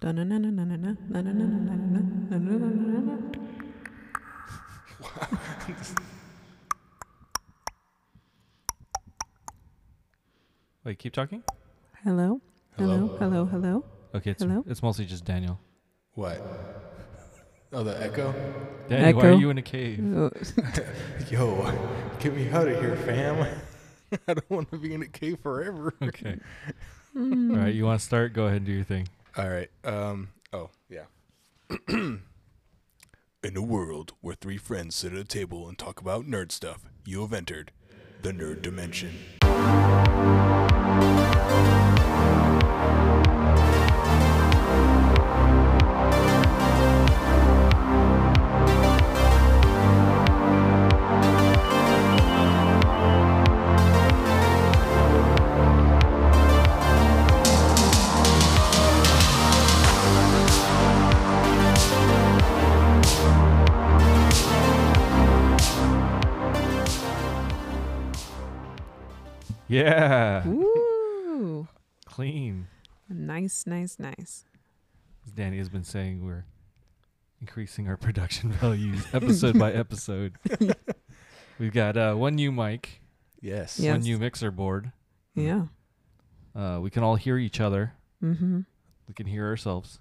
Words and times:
Wait, 10.84 10.98
keep 10.98 11.12
talking. 11.12 11.42
Hello? 12.02 12.40
Hello? 12.78 13.16
Hello? 13.18 13.44
Hello? 13.44 13.84
Okay, 14.14 14.30
it's 14.30 14.42
Hello? 14.42 14.64
it's 14.66 14.82
mostly 14.82 15.04
just 15.04 15.26
Daniel. 15.26 15.60
What? 16.14 16.40
Oh, 17.72 17.84
the 17.84 18.02
echo? 18.02 18.32
Daniel, 18.88 19.20
why 19.20 19.26
are 19.26 19.30
Echo. 19.32 19.38
you 19.38 19.50
in 19.50 19.58
a 19.58 19.62
cave? 19.62 20.00
Oh, 20.16 20.30
Yo, 21.30 21.70
get 22.20 22.34
me 22.34 22.48
out 22.50 22.66
of 22.68 22.80
here, 22.80 22.96
fam. 22.96 23.46
I 24.26 24.34
don't 24.34 24.50
want 24.50 24.70
to 24.70 24.78
be 24.78 24.94
in 24.94 25.02
a 25.02 25.06
cave 25.08 25.40
forever. 25.40 25.92
Okay. 26.02 26.38
Hmm. 27.12 27.50
All 27.50 27.58
right, 27.58 27.74
you 27.74 27.84
want 27.84 28.00
to 28.00 28.06
start? 28.06 28.32
Go 28.32 28.44
ahead 28.46 28.58
and 28.58 28.66
do 28.66 28.72
your 28.72 28.84
thing. 28.84 29.06
All 29.36 29.48
right. 29.48 29.70
Um. 29.84 30.30
Oh, 30.52 30.70
yeah. 30.88 31.04
in 31.88 32.22
a 33.44 33.62
world 33.62 34.12
where 34.20 34.34
three 34.34 34.58
friends 34.58 34.96
sit 34.96 35.12
at 35.12 35.18
a 35.18 35.24
table 35.24 35.68
and 35.68 35.78
talk 35.78 36.00
about 36.00 36.26
nerd 36.26 36.50
stuff, 36.52 36.84
you 37.04 37.20
have 37.20 37.32
entered 37.32 37.72
the 38.22 38.32
nerd 38.32 38.62
dimension. 38.62 39.10
Yeah, 69.70 70.46
Ooh. 70.48 71.68
clean. 72.04 72.66
Nice, 73.08 73.66
nice, 73.66 73.98
nice. 74.00 74.44
As 75.24 75.30
Danny 75.32 75.58
has 75.58 75.68
been 75.68 75.84
saying, 75.84 76.24
we're 76.24 76.44
increasing 77.40 77.88
our 77.88 77.96
production 78.06 78.50
values 78.52 79.04
episode 79.12 79.58
by 79.58 79.72
episode. 79.72 80.34
We've 81.60 81.72
got 81.72 81.96
uh, 81.96 82.14
one 82.14 82.34
new 82.34 82.50
mic, 82.50 83.00
Yes. 83.40 83.78
Yeah. 83.78 83.92
one 83.92 84.00
new 84.00 84.18
mixer 84.18 84.50
board. 84.50 84.90
Yeah. 85.36 85.66
Uh, 86.54 86.80
we 86.82 86.90
can 86.90 87.02
all 87.04 87.14
hear 87.16 87.38
each 87.38 87.60
other. 87.60 87.92
Mm-hmm. 88.22 88.60
We 89.06 89.14
can 89.14 89.26
hear 89.26 89.46
ourselves 89.46 90.00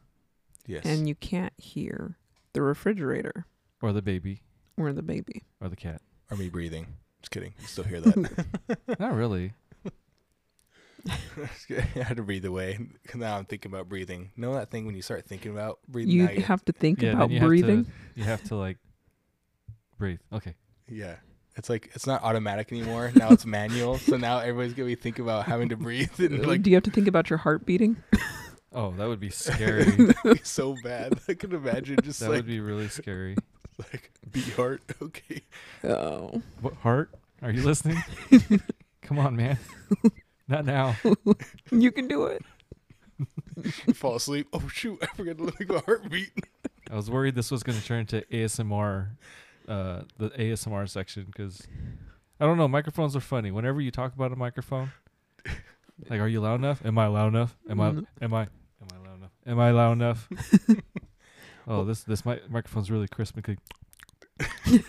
Yes. 0.65 0.83
And 0.85 1.07
you 1.07 1.15
can't 1.15 1.53
hear 1.57 2.17
the 2.53 2.61
refrigerator 2.61 3.45
or 3.81 3.91
the 3.93 4.01
baby 4.01 4.41
or 4.77 4.93
the 4.93 5.01
baby. 5.01 5.43
or 5.61 5.69
the 5.69 5.75
cat. 5.75 6.01
or 6.31 6.37
me 6.37 6.49
breathing. 6.49 6.87
Just 7.21 7.31
kidding. 7.31 7.53
You 7.59 7.67
still 7.67 7.83
hear 7.83 8.01
that? 8.01 8.47
Not 8.99 9.13
really. 9.13 9.53
I 11.07 11.81
had 12.01 12.17
to 12.17 12.23
breathe 12.23 12.45
away. 12.45 12.79
Now 13.13 13.37
I'm 13.37 13.45
thinking 13.45 13.71
about 13.71 13.87
breathing. 13.89 14.31
Know 14.35 14.53
that 14.53 14.69
thing 14.69 14.85
when 14.85 14.95
you 14.95 15.01
start 15.01 15.25
thinking 15.25 15.51
about 15.51 15.79
breathing? 15.87 16.13
You 16.13 16.25
now 16.25 16.31
you- 16.31 16.41
have 16.41 16.63
to 16.65 16.73
think 16.73 17.01
yeah, 17.01 17.13
about 17.13 17.29
you 17.31 17.39
breathing. 17.39 17.77
Have 17.77 17.85
to, 17.85 17.91
you 18.15 18.23
have 18.23 18.43
to 18.45 18.55
like 18.55 18.77
breathe. 19.97 20.19
Okay. 20.33 20.55
Yeah. 20.87 21.15
It's 21.55 21.69
like 21.69 21.89
it's 21.93 22.07
not 22.07 22.23
automatic 22.23 22.71
anymore. 22.71 23.11
Now 23.15 23.29
it's 23.31 23.45
manual. 23.45 23.97
So 23.97 24.15
now 24.17 24.39
everybody's 24.39 24.73
gonna 24.73 24.87
be 24.87 24.95
thinking 24.95 25.25
about 25.25 25.45
having 25.45 25.69
to 25.69 25.75
breathe 25.77 26.17
and 26.19 26.43
uh, 26.43 26.47
like 26.47 26.61
Do 26.61 26.69
you 26.69 26.75
have 26.75 26.83
to 26.83 26.91
think 26.91 27.07
about 27.07 27.29
your 27.29 27.37
heart 27.39 27.65
beating? 27.65 27.97
Oh, 28.71 28.91
that 28.91 29.07
would 29.07 29.19
be 29.19 29.29
scary. 29.31 29.83
that'd 29.83 30.23
be 30.23 30.39
so 30.43 30.75
bad. 30.83 31.19
I 31.27 31.33
can 31.33 31.53
imagine 31.53 31.97
just 32.03 32.19
that 32.19 32.29
like 32.29 32.37
would 32.37 32.47
be 32.47 32.59
really 32.59 32.87
scary. 32.87 33.35
like 33.93 34.11
beat 34.31 34.53
heart. 34.53 34.81
Okay. 35.01 35.41
Oh. 35.83 36.41
What 36.61 36.75
heart? 36.75 37.11
Are 37.41 37.51
you 37.51 37.63
listening? 37.63 38.01
Come 39.01 39.17
on, 39.17 39.35
man. 39.35 39.57
Not 40.47 40.65
now. 40.65 40.95
You 41.71 41.91
can 41.91 42.07
do 42.07 42.25
it. 42.25 42.43
You 43.87 43.93
fall 43.93 44.15
asleep. 44.15 44.47
Oh 44.53 44.67
shoot! 44.67 44.99
I 45.01 45.07
forgot 45.07 45.37
to 45.37 45.43
look 45.43 45.61
at 45.61 45.67
my 45.69 45.81
heartbeat. 45.85 46.31
I 46.91 46.95
was 46.95 47.09
worried 47.09 47.35
this 47.35 47.51
was 47.51 47.63
going 47.63 47.77
to 47.77 47.85
turn 47.85 48.01
into 48.01 48.21
ASMR, 48.31 49.09
uh, 49.67 50.01
the 50.17 50.29
ASMR 50.31 50.87
section, 50.89 51.25
because 51.25 51.67
I 52.39 52.45
don't 52.45 52.57
know. 52.57 52.67
Microphones 52.67 53.15
are 53.15 53.21
funny. 53.21 53.51
Whenever 53.51 53.81
you 53.81 53.91
talk 53.91 54.13
about 54.13 54.31
a 54.31 54.35
microphone, 54.35 54.91
like, 56.09 56.19
are 56.19 56.27
you 56.27 56.41
loud 56.41 56.59
enough? 56.59 56.85
Am 56.85 56.97
I 56.97 57.07
loud 57.07 57.27
enough? 57.29 57.57
Am 57.69 57.79
I? 57.81 57.91
Mm. 57.91 58.05
Am 58.21 58.33
I? 58.33 58.41
Am 58.41 58.87
I 58.93 59.07
loud 59.07 59.17
enough? 59.17 59.31
Am 59.45 59.59
I 59.59 59.71
loud 59.71 59.91
enough? 59.93 60.29
Oh, 61.69 61.85
this 61.85 62.03
this 62.03 62.25
mi- 62.25 62.41
microphone's 62.49 62.91
really 62.91 63.07
crisp 63.07 63.35
and 63.35 63.43
clean. 63.45 63.59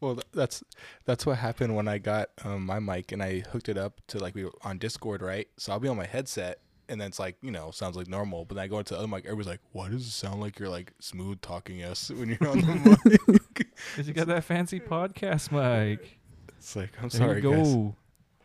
Well, 0.00 0.14
th- 0.16 0.26
that's 0.34 0.64
that's 1.04 1.24
what 1.24 1.38
happened 1.38 1.76
when 1.76 1.86
I 1.86 1.98
got 1.98 2.30
um, 2.44 2.66
my 2.66 2.80
mic 2.80 3.12
and 3.12 3.22
I 3.22 3.38
hooked 3.52 3.68
it 3.68 3.78
up 3.78 4.00
to 4.08 4.18
like 4.18 4.34
we 4.34 4.44
were 4.44 4.50
on 4.62 4.78
Discord, 4.78 5.22
right? 5.22 5.46
So 5.58 5.70
I'll 5.72 5.78
be 5.78 5.86
on 5.86 5.96
my 5.96 6.06
headset 6.06 6.58
and 6.88 7.00
then 7.00 7.06
it's 7.06 7.20
like 7.20 7.36
you 7.40 7.52
know 7.52 7.70
sounds 7.70 7.96
like 7.96 8.08
normal, 8.08 8.44
but 8.44 8.56
then 8.56 8.64
I 8.64 8.66
go 8.66 8.78
into 8.78 8.94
the 8.94 8.98
other 8.98 9.06
mic, 9.06 9.24
everybody's 9.26 9.46
like, 9.46 9.60
"Why 9.70 9.88
does 9.88 10.04
it 10.04 10.10
sound 10.10 10.40
like 10.40 10.58
you're 10.58 10.68
like 10.68 10.92
smooth 10.98 11.40
talking 11.40 11.84
us 11.84 12.10
when 12.10 12.30
you're 12.30 12.48
on 12.48 12.60
the 12.62 12.98
mic?" 13.54 13.68
Cause 13.96 14.08
you 14.08 14.12
got 14.12 14.26
that 14.26 14.42
fancy 14.42 14.80
podcast 14.80 15.52
mic. 15.52 16.18
It's 16.58 16.74
like 16.74 16.90
I'm 17.00 17.08
There 17.08 17.20
sorry, 17.20 17.36
you 17.36 17.42
go. 17.42 17.52
guys. 17.52 17.72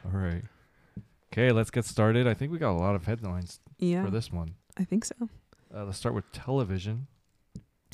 All 0.05 0.11
right. 0.11 0.43
Okay, 1.33 1.51
let's 1.51 1.71
get 1.71 1.85
started. 1.85 2.27
I 2.27 2.35
think 2.35 2.51
we 2.51 2.59
got 2.59 2.71
a 2.71 2.77
lot 2.79 2.93
of 2.93 3.05
headlines 3.07 3.59
Yeah. 3.79 4.05
for 4.05 4.11
this 4.11 4.31
one. 4.31 4.53
I 4.77 4.83
think 4.83 5.05
so. 5.05 5.15
Uh, 5.75 5.85
let's 5.85 5.97
start 5.97 6.13
with 6.13 6.31
television. 6.33 7.07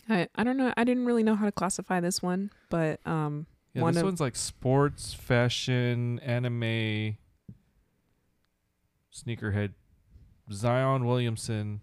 I 0.09 0.27
I 0.35 0.43
don't 0.43 0.57
know. 0.57 0.73
I 0.75 0.83
didn't 0.83 1.05
really 1.05 1.23
know 1.23 1.35
how 1.35 1.45
to 1.45 1.51
classify 1.51 1.99
this 1.99 2.21
one, 2.21 2.51
but 2.69 3.05
um 3.07 3.45
Yeah, 3.73 3.81
One 3.83 3.93
this 3.93 4.01
of- 4.01 4.05
one's 4.07 4.19
like 4.21 4.35
sports, 4.35 5.13
fashion, 5.13 6.19
anime, 6.19 7.17
sneakerhead. 9.13 9.73
Zion 10.51 11.05
Williamson, 11.05 11.79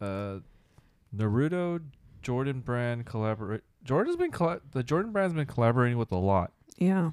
uh, 0.00 0.38
Naruto, 1.14 1.80
Jordan 2.22 2.60
Brand 2.60 3.04
collaborate. 3.06 3.62
Jordan's 3.84 4.16
been 4.16 4.30
colla- 4.30 4.60
the 4.72 4.82
Jordan 4.82 5.12
Brand's 5.12 5.34
been 5.34 5.46
collaborating 5.46 5.98
with 5.98 6.12
a 6.12 6.16
lot. 6.18 6.52
yeah. 6.76 7.10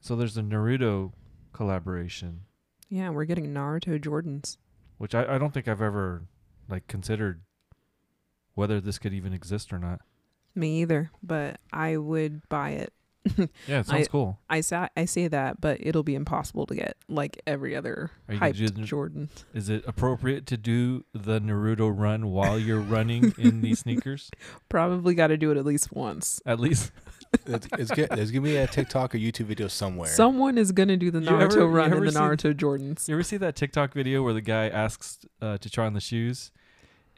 So 0.00 0.14
there's 0.16 0.34
the 0.34 0.42
Naruto 0.42 1.12
collaboration, 1.54 2.42
Yeah, 2.90 3.08
we're 3.08 3.24
getting 3.24 3.54
Naruto 3.54 3.98
Jordans. 3.98 4.58
which 4.98 5.14
I, 5.14 5.34
I 5.36 5.38
don't 5.38 5.54
think 5.54 5.66
I've 5.66 5.80
ever 5.80 6.24
like 6.68 6.86
considered 6.88 7.40
whether 8.54 8.80
this 8.80 8.98
could 8.98 9.12
even 9.14 9.32
exist 9.32 9.72
or 9.72 9.78
not. 9.78 10.00
Me 10.54 10.82
either, 10.82 11.10
but 11.22 11.58
I 11.72 11.96
would 11.96 12.48
buy 12.48 12.70
it. 12.70 12.92
Yeah, 13.66 13.80
it 13.80 13.86
sounds 13.86 14.06
I- 14.06 14.10
cool. 14.10 14.38
I 14.50 14.60
sa- 14.60 14.88
I 14.96 15.06
say 15.06 15.28
that, 15.28 15.58
but 15.60 15.78
it'll 15.80 16.02
be 16.02 16.14
impossible 16.14 16.66
to 16.66 16.74
get 16.74 16.96
like 17.08 17.40
every 17.46 17.74
other 17.74 18.10
Are 18.28 18.34
you 18.34 18.40
gonna 18.40 18.52
do 18.52 18.64
hyped 18.66 18.74
the- 18.76 18.82
Jordan. 18.82 19.30
Is 19.54 19.70
it 19.70 19.82
appropriate 19.86 20.44
to 20.48 20.58
do 20.58 21.04
the 21.14 21.40
Naruto 21.40 21.90
run 21.96 22.30
while 22.30 22.58
you're 22.58 22.80
running 22.80 23.32
in 23.38 23.62
these 23.62 23.78
sneakers? 23.84 24.30
Probably 24.68 25.14
got 25.14 25.28
to 25.28 25.38
do 25.38 25.50
it 25.50 25.56
at 25.56 25.64
least 25.64 25.90
once. 25.92 26.40
At 26.44 26.60
least 26.60 26.92
It's, 27.46 27.66
it's 27.78 27.90
good. 27.90 28.10
There's 28.10 28.30
gonna 28.30 28.42
be 28.44 28.56
a 28.56 28.66
TikTok 28.68 29.14
or 29.14 29.18
YouTube 29.18 29.46
video 29.46 29.66
somewhere. 29.68 30.08
Someone 30.08 30.56
is 30.58 30.70
gonna 30.70 30.96
do 30.98 31.10
the 31.10 31.18
Naruto 31.20 31.52
ever- 31.56 31.66
run 31.66 31.86
in 31.86 31.92
ever 31.96 32.04
the 32.04 32.12
seen- 32.12 32.20
Naruto 32.22 32.54
Jordans. 32.54 33.08
You 33.08 33.14
ever 33.14 33.22
see 33.24 33.38
that 33.38 33.56
TikTok 33.56 33.92
video 33.94 34.22
where 34.22 34.34
the 34.34 34.40
guy 34.42 34.68
asks 34.68 35.18
uh, 35.42 35.56
to 35.58 35.70
try 35.70 35.86
on 35.86 35.94
the 35.94 36.00
shoes, 36.00 36.52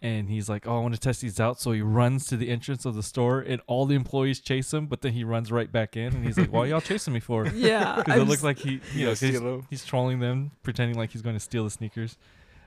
and 0.02 0.28
he's 0.28 0.48
like, 0.48 0.66
"Oh, 0.66 0.76
I 0.76 0.80
want 0.80 0.94
to 0.94 1.00
test 1.00 1.20
these 1.22 1.40
out." 1.40 1.60
So 1.60 1.72
he 1.72 1.80
runs 1.82 2.26
to 2.26 2.36
the 2.36 2.48
entrance 2.50 2.84
of 2.84 2.94
the 2.94 3.02
store, 3.02 3.40
and 3.40 3.60
all 3.66 3.86
the 3.86 3.94
employees 3.94 4.40
chase 4.40 4.72
him, 4.74 4.86
but 4.86 5.00
then 5.02 5.12
he 5.12 5.24
runs 5.24 5.50
right 5.50 5.70
back 5.70 5.96
in, 5.96 6.14
and 6.14 6.24
he's 6.24 6.36
like, 6.38 6.52
"Why 6.52 6.66
y'all 6.66 6.80
chasing 6.80 7.14
me 7.14 7.20
for?" 7.20 7.46
Yeah, 7.54 7.96
Because 8.04 8.20
it 8.20 8.28
looks 8.28 8.44
like 8.44 8.58
he, 8.58 8.80
you 8.94 9.06
know, 9.06 9.10
'cause 9.12 9.20
he's, 9.20 9.40
he's 9.70 9.84
trolling 9.84 10.20
them, 10.20 10.50
pretending 10.62 10.96
like 10.96 11.10
he's 11.10 11.22
going 11.22 11.36
to 11.36 11.40
steal 11.40 11.64
the 11.64 11.70
sneakers. 11.70 12.16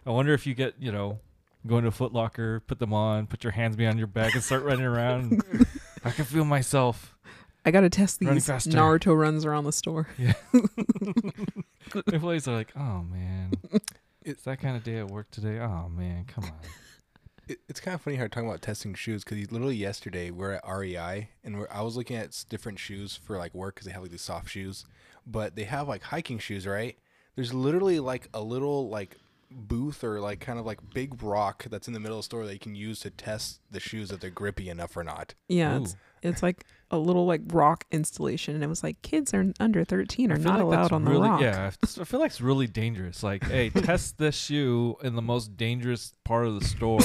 I 0.06 0.12
wonder 0.12 0.34
if 0.34 0.48
you 0.48 0.54
get, 0.56 0.74
you 0.80 0.92
know, 0.92 1.20
go 1.68 1.78
into 1.78 1.90
a 1.90 1.92
Foot 1.92 2.14
Locker, 2.14 2.62
put 2.62 2.80
them 2.80 2.94
on, 2.94 3.28
put 3.28 3.44
your 3.44 3.52
hands 3.52 3.76
behind 3.76 3.98
your 4.00 4.08
back, 4.08 4.34
and 4.34 4.44
start 4.44 4.64
running 4.64 4.86
around. 4.86 5.44
I 6.04 6.12
can 6.12 6.26
feel 6.26 6.46
myself. 6.46 7.16
I 7.66 7.72
gotta 7.72 7.90
test 7.90 8.20
these. 8.20 8.30
Naruto 8.48 9.16
runs 9.20 9.44
around 9.46 9.66
the 9.66 9.74
store. 9.74 10.08
Yeah. 10.18 10.34
employees 12.12 12.48
are 12.48 12.56
like, 12.56 12.72
"Oh 12.76 13.04
man, 13.04 13.52
it's 14.24 14.44
that 14.44 14.60
kind 14.62 14.76
of 14.78 14.84
day 14.84 14.98
at 14.98 15.08
work 15.10 15.30
today. 15.32 15.60
Oh 15.60 15.90
man, 15.90 16.26
come 16.26 16.46
on." 16.46 16.52
It, 17.50 17.60
it's 17.68 17.80
kind 17.80 17.96
of 17.96 18.02
funny 18.02 18.16
how 18.16 18.22
you're 18.22 18.30
talking 18.30 18.48
about 18.48 18.62
testing 18.62 18.94
shoes 18.94 19.24
because 19.24 19.52
literally 19.52 19.76
yesterday 19.76 20.32
we're 20.32 20.54
at 20.54 20.64
REI 20.68 21.30
and 21.44 21.60
we're, 21.60 21.68
I 21.72 21.82
was 21.82 21.98
looking 21.98 22.16
at 22.16 22.46
different 22.50 22.80
shoes 22.80 23.20
for 23.24 23.38
like 23.38 23.54
work 23.54 23.76
because 23.76 23.88
they 23.88 23.92
have 23.92 24.04
like 24.04 24.12
these 24.12 24.22
soft 24.22 24.50
shoes, 24.50 24.86
but 25.26 25.56
they 25.56 25.64
have 25.64 25.88
like 25.88 26.04
hiking 26.04 26.40
shoes, 26.40 26.68
right? 26.68 26.98
There's 27.36 27.54
literally 27.54 28.00
like 28.00 28.30
a 28.34 28.42
little 28.42 28.90
like 28.90 29.18
booth 29.52 30.04
or 30.04 30.20
like 30.20 30.40
kind 30.40 30.60
of 30.60 30.66
like 30.66 30.78
big 30.94 31.24
rock 31.24 31.66
that's 31.70 31.88
in 31.88 31.94
the 31.94 32.00
middle 32.00 32.18
of 32.18 32.24
the 32.24 32.26
store 32.26 32.46
that 32.46 32.54
you 32.54 32.60
can 32.60 32.76
use 32.76 33.00
to 33.00 33.10
test 33.10 33.62
the 33.72 33.80
shoes 33.80 34.12
if 34.12 34.20
they're 34.20 34.30
grippy 34.30 34.70
enough 34.70 34.96
or 34.96 35.04
not. 35.04 35.34
Yeah, 35.48 35.78
it's 35.78 35.96
it's 36.22 36.44
like 36.44 36.66
a 36.92 36.98
little 36.98 37.26
like 37.26 37.42
rock 37.48 37.86
installation, 37.92 38.56
and 38.56 38.64
it 38.64 38.68
was 38.68 38.84
like 38.84 39.02
kids 39.02 39.34
are 39.34 39.52
under 39.60 39.84
thirteen 39.84 40.32
are 40.32 40.38
not 40.38 40.56
like 40.56 40.64
allowed 40.64 40.92
on 40.92 41.06
the 41.06 41.12
really, 41.12 41.30
rock. 41.30 41.42
Yeah, 41.42 41.72
I 41.84 42.04
feel 42.06 42.20
like 42.20 42.32
it's 42.32 42.42
really 42.42 42.68
dangerous. 42.68 43.22
Like, 43.24 43.44
hey, 43.44 43.70
test 43.70 44.18
this 44.18 44.36
shoe 44.36 44.96
in 45.04 45.16
the 45.16 45.22
most 45.22 45.56
dangerous 45.58 46.14
part 46.24 46.48
of 46.48 46.60
the 46.60 46.66
store, 46.66 47.00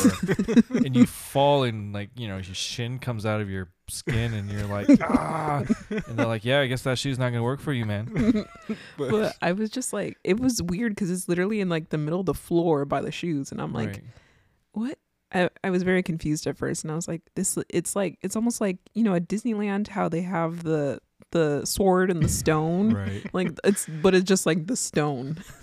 and 0.85 0.97
you 0.97 1.07
fall 1.07 1.65
and 1.65 1.93
like 1.93 2.11
you 2.17 2.29
know 2.29 2.37
your 2.37 2.55
shin 2.55 2.99
comes 2.99 3.27
out 3.27 3.41
of 3.41 3.51
your 3.51 3.69
skin, 3.89 4.33
and 4.33 4.51
you're 4.51 4.67
like 4.67 4.89
ah, 5.03 5.63
and 5.91 6.17
they're 6.19 6.27
like, 6.27 6.45
yeah, 6.45 6.61
I 6.61 6.67
guess 6.67 6.83
that 6.83 6.99
shoe's 6.99 7.19
not 7.19 7.31
gonna 7.31 7.43
work 7.43 7.61
for 7.61 7.73
you, 7.73 7.85
man. 7.85 8.47
But, 8.97 9.11
But 9.11 9.37
I 9.43 9.53
was 9.53 9.71
just 9.71 9.93
like, 9.93 10.17
it 10.25 10.41
was 10.41 10.63
weird 10.63 10.93
because 10.93 11.11
it's 11.11 11.29
literally 11.29 11.61
in 11.61 11.69
like 11.69 11.91
the 11.91 11.99
middle 11.99 12.21
of 12.21 12.27
the 12.27 12.35
floor 12.35 12.85
by 12.85 13.01
the 13.03 13.13
shoes, 13.13 13.53
and 13.53 13.61
I'm 13.61 13.73
like, 13.73 13.89
Right. 13.89 14.03
what? 14.73 14.99
I, 15.35 15.51
I 15.65 15.71
was 15.71 15.83
very 15.83 16.03
confused 16.03 16.47
at 16.47 16.57
first, 16.57 16.85
and 16.85 16.93
I 16.93 16.95
was 16.95 17.09
like, 17.09 17.23
this. 17.35 17.59
It's 17.69 17.97
like 17.97 18.19
it's 18.23 18.37
almost 18.37 18.61
like 18.61 18.79
you 18.95 19.03
know 19.03 19.15
at 19.15 19.29
Disneyland 19.29 19.89
how 19.89 20.09
they 20.09 20.23
have 20.23 20.63
the 20.63 21.01
the 21.35 21.65
sword 21.67 22.11
and 22.11 22.23
the 22.23 22.29
stone. 22.43 22.95
right. 22.95 23.23
Like 23.35 23.51
it's, 23.65 23.87
but 23.87 24.15
it's 24.15 24.25
just 24.25 24.47
like 24.47 24.67
the 24.67 24.77
stone. 24.77 25.43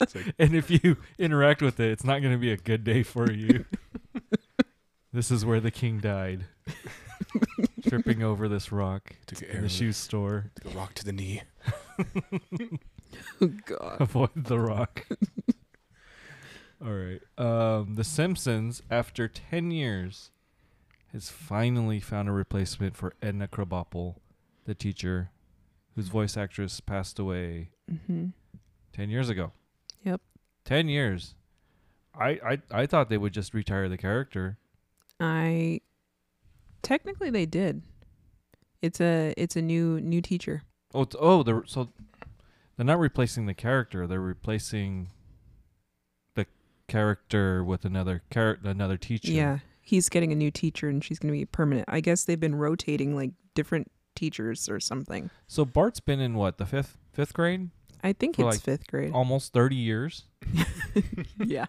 like, 0.00 0.34
And 0.38 0.56
if 0.56 0.70
you 0.70 0.96
interact 1.18 1.62
with 1.62 1.78
it, 1.78 1.92
it's 1.92 2.04
not 2.04 2.22
gonna 2.22 2.38
be 2.38 2.50
a 2.50 2.56
good 2.56 2.82
day 2.82 3.02
for 3.02 3.30
you. 3.30 3.66
this 5.12 5.30
is 5.30 5.44
where 5.44 5.60
the 5.60 5.70
king 5.70 5.98
died, 5.98 6.46
tripping 7.86 8.22
over 8.22 8.48
this 8.48 8.72
rock 8.72 9.14
took 9.26 9.42
in 9.42 9.62
the 9.62 9.68
shoe 9.68 9.92
store. 9.92 10.50
took 10.56 10.72
a 10.74 10.76
rock 10.76 10.94
to 10.94 11.04
the 11.04 11.12
knee. 11.12 11.42
oh 13.40 13.46
God. 13.66 13.96
Avoid 14.00 14.30
the 14.34 14.58
rock. 14.58 15.06
All 16.82 16.92
right. 16.92 17.20
Um, 17.36 17.94
the 17.94 18.04
Simpsons, 18.04 18.82
after 18.90 19.28
10 19.28 19.70
years, 19.70 20.30
has 21.12 21.28
finally 21.28 22.00
found 22.00 22.28
a 22.28 22.32
replacement 22.32 22.96
for 22.96 23.12
Edna 23.20 23.48
Krabappel, 23.48 24.16
the 24.64 24.74
teacher 24.74 25.30
whose 25.94 26.08
voice 26.08 26.36
actress 26.36 26.80
passed 26.80 27.18
away 27.18 27.70
hmm 28.06 28.26
10 28.92 29.10
years 29.10 29.28
ago. 29.28 29.52
Yep. 30.04 30.20
10 30.64 30.88
years. 30.88 31.34
I, 32.14 32.28
I, 32.44 32.58
I 32.70 32.86
thought 32.86 33.08
they 33.08 33.18
would 33.18 33.32
just 33.32 33.54
retire 33.54 33.88
the 33.88 33.96
character. 33.98 34.58
I 35.20 35.80
technically 36.82 37.30
they 37.30 37.46
did. 37.46 37.82
It's 38.82 39.00
a 39.00 39.34
it's 39.36 39.56
a 39.56 39.62
new 39.62 40.00
new 40.00 40.22
teacher. 40.22 40.62
Oh, 40.94 41.06
oh, 41.18 41.42
they're, 41.42 41.62
so 41.66 41.90
they're 42.76 42.86
not 42.86 42.98
replacing 42.98 43.46
the 43.46 43.54
character. 43.54 44.06
They're 44.06 44.20
replacing 44.20 45.10
character 46.90 47.62
with 47.62 47.84
another 47.84 48.22
character, 48.30 48.68
another 48.68 48.96
teacher. 48.96 49.30
Yeah, 49.30 49.58
he's 49.80 50.08
getting 50.08 50.32
a 50.32 50.34
new 50.34 50.50
teacher, 50.50 50.88
and 50.88 51.02
she's 51.02 51.18
going 51.18 51.32
to 51.32 51.38
be 51.38 51.46
permanent. 51.46 51.86
I 51.88 52.00
guess 52.00 52.24
they've 52.24 52.38
been 52.40 52.56
rotating 52.56 53.14
like 53.14 53.30
different 53.54 53.90
teachers 54.16 54.68
or 54.68 54.80
something. 54.80 55.30
So 55.46 55.64
Bart's 55.64 56.00
been 56.00 56.20
in 56.20 56.34
what 56.34 56.58
the 56.58 56.66
fifth 56.66 56.98
fifth 57.12 57.32
grade, 57.32 57.70
I 58.02 58.12
think 58.12 58.38
it's 58.38 58.44
like, 58.44 58.60
fifth 58.60 58.88
grade. 58.88 59.12
almost 59.12 59.52
thirty 59.52 59.76
years. 59.76 60.24
yeah, 61.38 61.66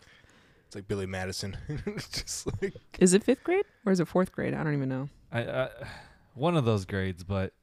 It's 0.66 0.76
like 0.76 0.88
Billy 0.88 1.06
Madison. 1.06 1.56
just 2.12 2.48
like 2.62 2.74
is 3.00 3.14
it 3.14 3.24
fifth 3.24 3.44
grade 3.44 3.66
or 3.86 3.92
is 3.92 4.00
it 4.00 4.08
fourth 4.08 4.32
grade? 4.32 4.56
I 4.56 4.64
don't 4.64 4.74
even 4.74 4.90
know. 4.90 5.10
I, 5.32 5.42
I 5.44 5.70
one 6.34 6.58
of 6.58 6.66
those 6.66 6.86
grades, 6.86 7.24
but 7.24 7.54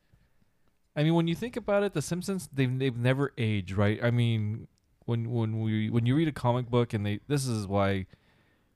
I 0.94 1.02
mean, 1.02 1.14
when 1.14 1.26
you 1.26 1.34
think 1.34 1.56
about 1.56 1.82
it, 1.82 1.92
The 1.92 2.02
Simpsons 2.02 2.48
they've 2.52 2.78
they've 2.78 2.96
never 2.96 3.32
aged, 3.36 3.76
right? 3.76 3.98
I 4.02 4.12
mean, 4.12 4.68
when 5.08 5.30
when 5.30 5.60
we 5.62 5.88
when 5.88 6.04
you 6.04 6.14
read 6.14 6.28
a 6.28 6.32
comic 6.32 6.68
book 6.68 6.92
and 6.92 7.06
they 7.06 7.18
this 7.28 7.46
is 7.46 7.66
why 7.66 8.04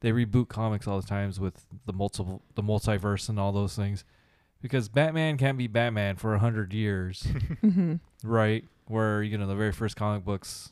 they 0.00 0.12
reboot 0.12 0.48
comics 0.48 0.88
all 0.88 0.98
the 0.98 1.06
times 1.06 1.38
with 1.38 1.66
the 1.84 1.92
multiple 1.92 2.40
the 2.54 2.62
multiverse 2.62 3.28
and 3.28 3.38
all 3.38 3.52
those 3.52 3.76
things 3.76 4.02
because 4.62 4.88
Batman 4.88 5.36
can't 5.36 5.58
be 5.58 5.66
Batman 5.66 6.16
for 6.16 6.34
a 6.34 6.38
hundred 6.38 6.72
years. 6.72 7.26
hmm 7.60 7.96
right? 8.24 8.64
Where 8.86 9.22
you 9.22 9.36
know 9.36 9.46
the 9.46 9.54
very 9.54 9.72
first 9.72 9.94
comic 9.94 10.24
books 10.24 10.70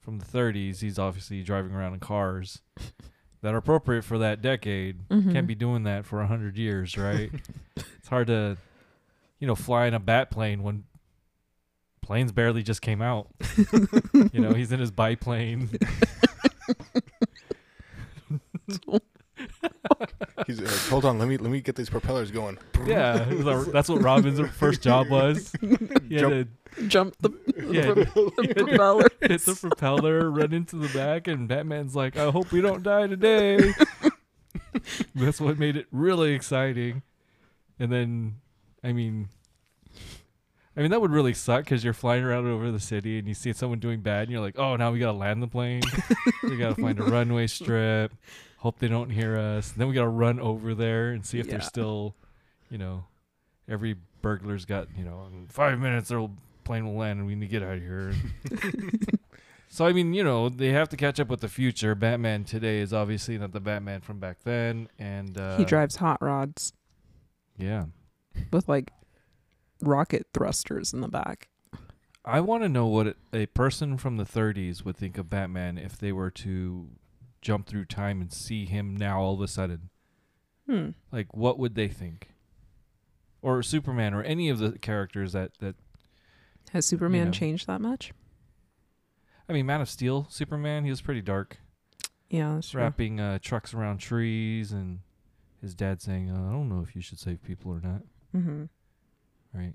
from 0.00 0.18
the 0.18 0.24
30s, 0.24 0.78
he's 0.80 0.98
obviously 0.98 1.42
driving 1.42 1.72
around 1.72 1.92
in 1.94 2.00
cars 2.00 2.62
that 3.42 3.52
are 3.52 3.58
appropriate 3.58 4.02
for 4.02 4.16
that 4.18 4.40
decade. 4.40 5.06
Mhm. 5.08 5.32
Can't 5.32 5.46
be 5.46 5.54
doing 5.54 5.82
that 5.82 6.06
for 6.06 6.22
a 6.22 6.26
hundred 6.26 6.56
years, 6.56 6.96
right? 6.96 7.30
it's 7.76 8.08
hard 8.08 8.28
to, 8.28 8.56
you 9.40 9.46
know, 9.46 9.54
fly 9.56 9.86
in 9.86 9.92
a 9.94 10.00
bat 10.00 10.30
plane 10.30 10.62
when 10.62 10.84
planes 12.06 12.30
barely 12.32 12.62
just 12.62 12.80
came 12.82 13.02
out. 13.02 13.28
you 14.32 14.40
know, 14.40 14.52
he's 14.54 14.70
in 14.72 14.78
his 14.80 14.90
biplane. 14.92 15.68
he's 20.46 20.60
like, 20.60 20.70
hold 20.88 21.04
on, 21.04 21.18
let 21.18 21.28
me 21.28 21.36
let 21.36 21.50
me 21.50 21.60
get 21.60 21.76
these 21.76 21.90
propellers 21.90 22.30
going. 22.30 22.58
yeah, 22.86 23.24
that's 23.72 23.88
what 23.88 24.02
Robin's 24.02 24.40
first 24.50 24.82
job 24.82 25.08
was. 25.10 25.52
He 26.08 26.14
had 26.14 26.20
Jump- 26.20 26.48
to 26.76 26.86
Jump 26.88 27.16
the, 27.20 27.30
Yeah. 27.70 27.94
the, 27.94 28.04
the 28.36 28.54
propeller. 28.54 29.08
hit 29.20 29.40
the 29.44 29.54
propeller, 29.60 30.30
run 30.30 30.52
into 30.52 30.76
the 30.76 30.88
back, 30.96 31.26
and 31.26 31.48
Batman's 31.48 31.96
like, 31.96 32.16
"I 32.16 32.30
hope 32.30 32.52
we 32.52 32.60
don't 32.60 32.82
die 32.84 33.06
today." 33.08 33.72
That's 35.14 35.40
what 35.40 35.58
made 35.58 35.76
it 35.76 35.86
really 35.90 36.32
exciting. 36.34 37.02
And 37.78 37.90
then, 37.90 38.36
I 38.84 38.92
mean, 38.92 39.28
I 40.76 40.82
mean 40.82 40.90
that 40.90 41.00
would 41.00 41.10
really 41.10 41.32
suck 41.34 41.64
because 41.64 41.82
you're 41.82 41.92
flying 41.94 42.22
around 42.22 42.46
over 42.46 42.70
the 42.70 42.80
city 42.80 43.18
and 43.18 43.26
you 43.26 43.32
see 43.34 43.52
someone 43.52 43.78
doing 43.78 44.00
bad, 44.00 44.22
and 44.24 44.30
you're 44.30 44.40
like, 44.42 44.58
"Oh, 44.58 44.76
now 44.76 44.90
we 44.92 44.98
gotta 44.98 45.16
land 45.16 45.42
the 45.42 45.46
plane. 45.48 45.80
we 46.42 46.56
gotta 46.56 46.74
find 46.80 46.98
a 47.00 47.04
runway 47.04 47.46
strip. 47.46 48.12
Hope 48.58 48.78
they 48.78 48.88
don't 48.88 49.10
hear 49.10 49.36
us. 49.38 49.70
then 49.72 49.88
we 49.88 49.94
gotta 49.94 50.08
run 50.08 50.38
over 50.40 50.74
there 50.74 51.10
and 51.10 51.24
see 51.24 51.38
if 51.38 51.46
Yeah. 51.46 51.52
they're 51.52 51.60
still, 51.62 52.14
you 52.70 52.78
know, 52.78 53.04
every 53.68 53.96
burglar's 54.22 54.64
got, 54.64 54.88
you 54.98 55.04
know, 55.04 55.26
in 55.32 55.46
five 55.48 55.78
minutes 55.78 56.08
their 56.08 56.28
plane 56.64 56.84
will 56.86 56.96
land 56.96 57.18
and 57.20 57.26
we 57.28 57.34
need 57.36 57.46
to 57.46 57.50
get 57.50 57.62
out 57.62 57.76
of 57.76 57.82
here. 57.82 58.12
so 59.68 59.86
I 59.86 59.92
mean, 59.92 60.14
you 60.14 60.24
know, 60.24 60.48
they 60.48 60.70
have 60.72 60.88
to 60.90 60.96
catch 60.96 61.20
up 61.20 61.28
with 61.28 61.40
the 61.40 61.48
future. 61.48 61.94
Batman 61.94 62.44
today 62.44 62.78
is 62.80 62.92
obviously 62.92 63.38
not 63.38 63.52
the 63.52 63.60
Batman 63.60 64.00
from 64.00 64.18
back 64.18 64.38
then, 64.44 64.88
and 64.98 65.38
uh, 65.38 65.56
he 65.58 65.64
drives 65.64 65.96
hot 65.96 66.20
rods 66.20 66.72
Yeah, 67.58 67.84
with 68.52 68.68
like 68.68 68.90
rocket 69.80 70.26
thrusters 70.32 70.92
in 70.92 71.00
the 71.00 71.08
back. 71.08 71.48
I 72.24 72.40
want 72.40 72.62
to 72.64 72.68
know 72.68 72.86
what 72.86 73.16
a 73.32 73.46
person 73.46 73.96
from 73.98 74.16
the 74.16 74.24
30s 74.24 74.84
would 74.84 74.96
think 74.96 75.16
of 75.16 75.30
Batman 75.30 75.78
if 75.78 75.96
they 75.96 76.10
were 76.12 76.30
to 76.32 76.88
jump 77.40 77.66
through 77.68 77.84
time 77.84 78.20
and 78.20 78.32
see 78.32 78.64
him 78.66 78.96
now 78.96 79.20
all 79.20 79.34
of 79.34 79.40
a 79.40 79.46
sudden. 79.48 79.90
Hmm. 80.68 80.90
Like, 81.12 81.34
what 81.36 81.58
would 81.58 81.76
they 81.76 81.86
think? 81.88 82.30
Or 83.42 83.62
Superman, 83.62 84.12
or 84.12 84.24
any 84.24 84.48
of 84.48 84.58
the 84.58 84.72
characters 84.72 85.32
that 85.34 85.52
that 85.60 85.76
Has 86.72 86.84
Superman 86.86 87.26
know. 87.26 87.30
changed 87.30 87.68
that 87.68 87.80
much? 87.80 88.12
I 89.48 89.52
mean, 89.52 89.66
Man 89.66 89.80
of 89.80 89.88
Steel, 89.88 90.26
Superman, 90.28 90.82
he 90.82 90.90
was 90.90 91.00
pretty 91.00 91.22
dark, 91.22 91.58
Yeah, 92.28 92.54
that's 92.54 92.70
true. 92.70 92.80
wrapping 92.80 93.20
uh, 93.20 93.38
trucks 93.40 93.72
around 93.72 93.98
trees, 93.98 94.72
and 94.72 94.98
his 95.60 95.76
dad 95.76 96.02
saying, 96.02 96.28
uh, 96.28 96.48
"I 96.48 96.50
don't 96.52 96.68
know 96.68 96.80
if 96.82 96.96
you 96.96 97.02
should 97.02 97.20
save 97.20 97.44
people 97.44 97.70
or 97.70 97.80
not." 97.80 98.02
hmm 98.32 98.64
Right? 99.56 99.74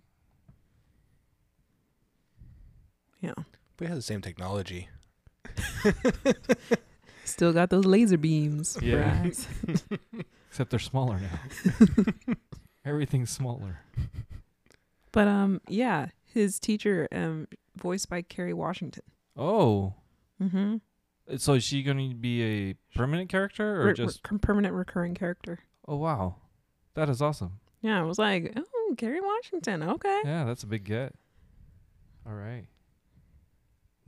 Yeah. 3.19 3.33
We 3.79 3.88
have 3.88 3.95
the 3.95 4.01
same 4.01 4.21
technology. 4.21 4.88
Still 7.25 7.53
got 7.53 7.69
those 7.69 7.85
laser 7.85 8.17
beams. 8.17 8.77
Yeah. 8.81 9.21
eyes. 9.23 9.47
Except 10.50 10.69
they're 10.69 10.79
smaller 10.79 11.19
now. 11.19 12.35
Everything's 12.85 13.29
smaller. 13.29 13.79
But 15.11 15.27
um, 15.27 15.61
yeah, 15.67 16.07
his 16.25 16.59
teacher 16.59 17.07
um, 17.11 17.47
voiced 17.77 18.09
by 18.09 18.21
Kerry 18.21 18.53
Washington. 18.53 19.03
Oh, 19.38 19.93
Mm-hmm. 20.41 20.77
so 21.38 21.53
is 21.53 21.63
she 21.63 21.83
going 21.83 22.09
to 22.09 22.15
be 22.15 22.41
a 22.43 22.75
permanent 22.97 23.29
character 23.29 23.88
or 23.88 23.93
just? 23.93 24.23
permanent 24.41 24.73
recurring 24.73 25.13
character. 25.13 25.59
Oh 25.88 25.97
wow, 25.97 26.38
that 26.95 27.09
is 27.09 27.21
awesome. 27.21 27.59
Yeah, 27.83 28.00
I 28.00 28.03
was 28.03 28.17
like, 28.17 28.57
oh, 28.91 28.95
Kerry 28.95 29.21
Washington. 29.21 29.83
Okay. 29.83 30.21
Yeah, 30.25 30.43
that's 30.45 30.63
a 30.63 30.67
big 30.67 30.83
get. 30.83 31.13
All 32.25 32.33
right. 32.33 32.65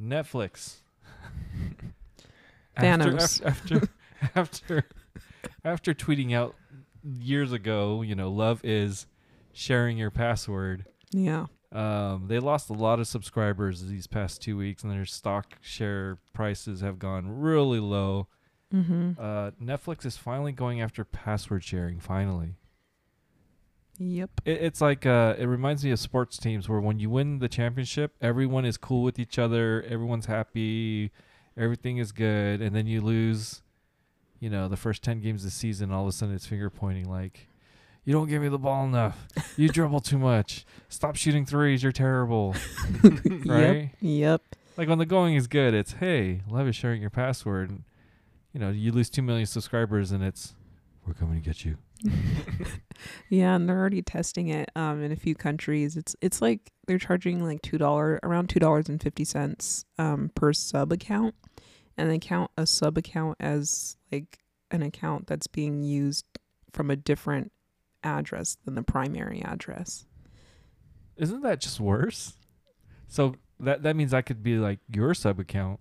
Netflix. 0.02 0.78
Thanos. 2.78 3.46
After, 3.46 3.76
after 3.76 3.90
after 4.36 4.84
after 5.64 5.94
tweeting 5.94 6.34
out 6.34 6.56
years 7.04 7.52
ago, 7.52 8.02
you 8.02 8.16
know, 8.16 8.32
love 8.32 8.62
is 8.64 9.08
sharing 9.54 9.98
your 9.98 10.12
password. 10.12 10.86
Yeah. 11.12 11.48
Um, 11.72 12.26
they 12.28 12.40
lost 12.40 12.70
a 12.70 12.74
lot 12.74 13.00
of 13.00 13.08
subscribers 13.08 13.84
these 13.84 14.08
past 14.08 14.42
two 14.42 14.58
weeks, 14.58 14.84
and 14.84 14.92
their 14.92 15.06
stock 15.06 15.58
share 15.62 16.20
prices 16.34 16.82
have 16.82 17.00
gone 17.00 17.40
really 17.40 17.80
low. 17.80 18.28
Mm-hmm. 18.74 19.12
Uh, 19.20 19.52
Netflix 19.62 20.06
is 20.06 20.18
finally 20.18 20.52
going 20.52 20.82
after 20.82 21.04
password 21.04 21.64
sharing. 21.64 22.00
Finally, 22.00 22.56
Yep. 24.00 24.42
it, 24.46 24.62
it's 24.62 24.82
like 24.82 25.06
uh, 25.06 25.36
it 25.38 25.46
reminds 25.46 25.84
me 25.84 25.92
of 25.92 26.00
sports 26.00 26.38
teams 26.38 26.68
where 26.68 26.80
when 26.80 27.00
you 27.00 27.10
win 27.10 27.40
the 27.40 27.50
championship, 27.50 28.16
everyone 28.22 28.66
is 28.66 28.78
cool 28.78 29.04
with 29.04 29.20
each 29.20 29.38
other, 29.38 29.84
everyone's 29.88 30.26
happy, 30.26 31.12
everything 31.58 31.98
is 31.98 32.12
good, 32.12 32.62
and 32.62 32.76
then 32.76 32.88
you 32.88 33.02
lose, 33.02 33.62
you 34.40 34.50
know, 34.50 34.68
the 34.68 34.78
first 34.78 35.04
ten 35.04 35.20
games 35.20 35.42
of 35.44 35.52
the 35.52 35.56
season. 35.56 35.92
All 35.92 36.04
of 36.04 36.10
a 36.10 36.12
sudden, 36.12 36.34
it's 36.34 36.46
finger 36.48 36.70
pointing 36.70 37.10
like, 37.10 37.48
"You 38.04 38.14
don't 38.14 38.28
give 38.28 38.42
me 38.42 38.50
the 38.50 38.60
ball 38.60 38.86
enough. 38.86 39.28
You 39.58 39.70
dribble 39.70 40.02
too 40.02 40.18
much. 40.18 40.66
Stop 40.90 41.16
shooting 41.16 41.46
threes. 41.46 41.84
You're 41.84 41.92
terrible." 41.92 42.56
right? 43.46 43.92
Yep. 43.92 43.92
Yep. 44.02 44.42
Like 44.76 44.90
when 44.90 44.98
the 44.98 45.06
going 45.06 45.36
is 45.36 45.46
good, 45.48 45.74
it's 45.76 45.94
hey, 45.94 46.42
love 46.50 46.68
is 46.68 46.76
sharing 46.76 47.00
your 47.00 47.12
password. 47.12 47.84
You 48.54 48.60
know, 48.60 48.70
you 48.70 48.92
lose 48.92 49.10
two 49.10 49.22
million 49.22 49.46
subscribers, 49.46 50.12
and 50.12 50.24
it's 50.24 50.56
we're 51.06 51.14
coming 51.14 51.42
to 51.42 51.46
get 51.48 51.66
you. 51.66 51.78
Yeah, 53.30 53.56
and 53.56 53.68
they're 53.68 53.80
already 53.80 54.02
testing 54.02 54.50
it 54.50 54.70
um 54.76 55.02
in 55.02 55.12
a 55.12 55.16
few 55.16 55.36
countries. 55.36 55.98
It's 55.98 56.16
it's 56.22 56.42
like 56.42 56.72
they're 56.88 57.00
charging 57.00 57.44
like 57.44 57.62
two 57.62 57.78
dollar 57.78 58.20
around 58.24 58.50
two 58.50 58.60
dollars 58.60 58.88
and 58.88 59.02
fifty 59.02 59.26
cents 59.26 59.86
um 59.98 60.32
per 60.36 60.54
sub 60.54 60.92
account. 60.94 61.36
And 61.98 62.10
they 62.10 62.20
count 62.20 62.52
a 62.58 62.66
sub 62.66 62.98
account 62.98 63.38
as 63.40 63.98
like 64.12 64.40
an 64.72 64.82
account 64.82 65.28
that's 65.28 65.48
being 65.48 65.84
used 65.84 66.26
from 66.72 66.90
a 66.90 66.96
different 66.96 67.52
address 68.04 68.58
than 68.66 68.76
the 68.76 68.84
primary 68.84 69.42
address. 69.42 70.06
Isn't 71.18 71.42
that 71.42 71.60
just 71.60 71.80
worse? 71.80 72.38
So 73.08 73.36
that 73.60 73.84
that 73.84 73.96
means 73.96 74.14
I 74.14 74.22
could 74.22 74.44
be 74.44 74.58
like 74.58 74.80
your 74.88 75.14
sub 75.14 75.40
account. 75.40 75.80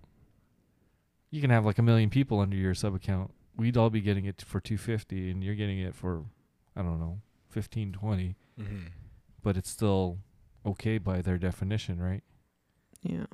You 1.29 1.41
can 1.41 1.49
have 1.49 1.65
like 1.65 1.79
a 1.79 1.83
million 1.83 2.09
people 2.09 2.39
under 2.39 2.55
your 2.57 2.73
sub 2.75 2.95
account. 2.95 3.31
We'd 3.55 3.77
all 3.77 3.89
be 3.89 4.01
getting 4.01 4.25
it 4.25 4.41
for 4.45 4.59
250 4.59 5.29
and 5.31 5.43
you're 5.43 5.55
getting 5.55 5.79
it 5.79 5.93
for 5.95 6.23
I 6.75 6.81
don't 6.81 6.99
know, 6.99 7.19
15 7.49 7.91
20, 7.93 8.35
Mm-hmm. 8.59 8.77
but 9.41 9.57
it's 9.57 9.69
still 9.69 10.19
okay 10.65 10.97
by 10.97 11.21
their 11.21 11.37
definition, 11.37 11.99
right? 12.01 12.23
Yeah. 13.01 13.25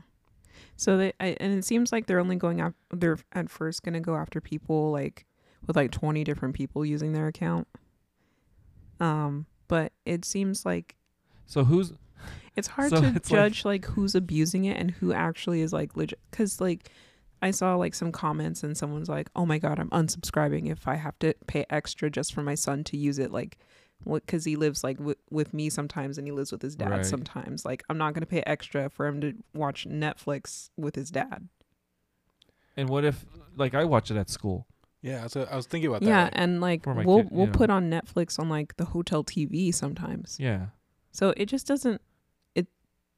So 0.75 0.97
they 0.97 1.13
I, 1.19 1.35
and 1.39 1.53
it 1.53 1.63
seems 1.65 1.91
like 1.91 2.05
they're 2.07 2.19
only 2.19 2.35
going 2.35 2.59
after 2.61 2.77
they're 2.91 3.17
at 3.33 3.49
first 3.49 3.83
going 3.83 3.93
to 3.93 3.99
go 3.99 4.15
after 4.15 4.39
people 4.41 4.91
like 4.91 5.25
with 5.67 5.75
like 5.75 5.91
20 5.91 6.23
different 6.23 6.55
people 6.55 6.85
using 6.85 7.13
their 7.13 7.27
account. 7.27 7.67
Um 8.99 9.45
but 9.67 9.93
it 10.05 10.25
seems 10.25 10.65
like 10.65 10.95
So 11.45 11.63
who's 11.63 11.93
it's 12.55 12.67
hard 12.69 12.89
So 12.89 13.01
to 13.01 13.07
it's 13.15 13.31
like- 13.31 13.37
judge 13.39 13.65
like, 13.65 13.85
who's 13.85 14.15
abusing 14.15 14.65
it 14.65 14.77
and 14.77 14.91
who 14.91 15.13
actually 15.13 15.61
is 15.61 15.71
like 15.71 15.95
legit 15.95 16.19
cuz 16.31 16.59
like 16.59 16.89
I 17.41 17.51
saw 17.51 17.75
like 17.75 17.95
some 17.95 18.11
comments 18.11 18.63
and 18.63 18.77
someone's 18.77 19.09
like, 19.09 19.29
"Oh 19.35 19.45
my 19.45 19.59
god, 19.59 19.79
I'm 19.79 19.89
unsubscribing 19.89 20.69
if 20.69 20.87
I 20.87 20.95
have 20.95 21.17
to 21.19 21.33
pay 21.47 21.65
extra 21.69 22.09
just 22.09 22.33
for 22.33 22.41
my 22.43 22.55
son 22.55 22.83
to 22.85 22.97
use 22.97 23.19
it 23.19 23.31
like 23.31 23.57
what 24.03 24.25
cuz 24.27 24.45
he 24.45 24.55
lives 24.55 24.83
like 24.83 24.97
w- 24.97 25.15
with 25.29 25.53
me 25.53 25.69
sometimes 25.69 26.17
and 26.17 26.25
he 26.25 26.31
lives 26.31 26.51
with 26.51 26.61
his 26.61 26.75
dad 26.75 26.89
Right. 26.89 27.05
sometimes. 27.05 27.65
Like 27.65 27.83
I'm 27.89 27.97
not 27.97 28.13
going 28.13 28.21
to 28.21 28.27
pay 28.27 28.41
extra 28.45 28.89
for 28.89 29.07
him 29.07 29.19
to 29.21 29.33
watch 29.53 29.85
Netflix 29.87 30.69
with 30.77 30.95
his 30.95 31.11
dad." 31.11 31.47
and 32.77 32.87
what 32.89 33.03
if 33.03 33.25
like 33.57 33.73
I 33.73 33.83
watch 33.85 34.09
it 34.11 34.17
at 34.17 34.29
school? 34.29 34.65
Yeah, 35.01 35.27
so 35.27 35.47
I 35.49 35.55
was 35.55 35.65
thinking 35.65 35.89
about 35.89 36.01
that. 36.01 36.07
Yeah, 36.07 36.23
that. 36.25 36.33
and 36.35 36.59
like 36.61 36.85
we'll 36.85 37.23
kid, 37.23 37.29
we'll 37.31 37.45
you 37.47 37.51
put 37.51 37.69
on 37.69 37.89
Netflix 37.89 38.37
on 38.39 38.49
like 38.49 38.75
the 38.77 38.85
hotel 38.85 39.23
TV 39.23 39.73
sometimes. 39.73 40.37
Yeah. 40.39 40.67
So 41.11 41.33
it 41.37 41.45
just 41.47 41.67
doesn't 41.67 42.01
it 42.55 42.67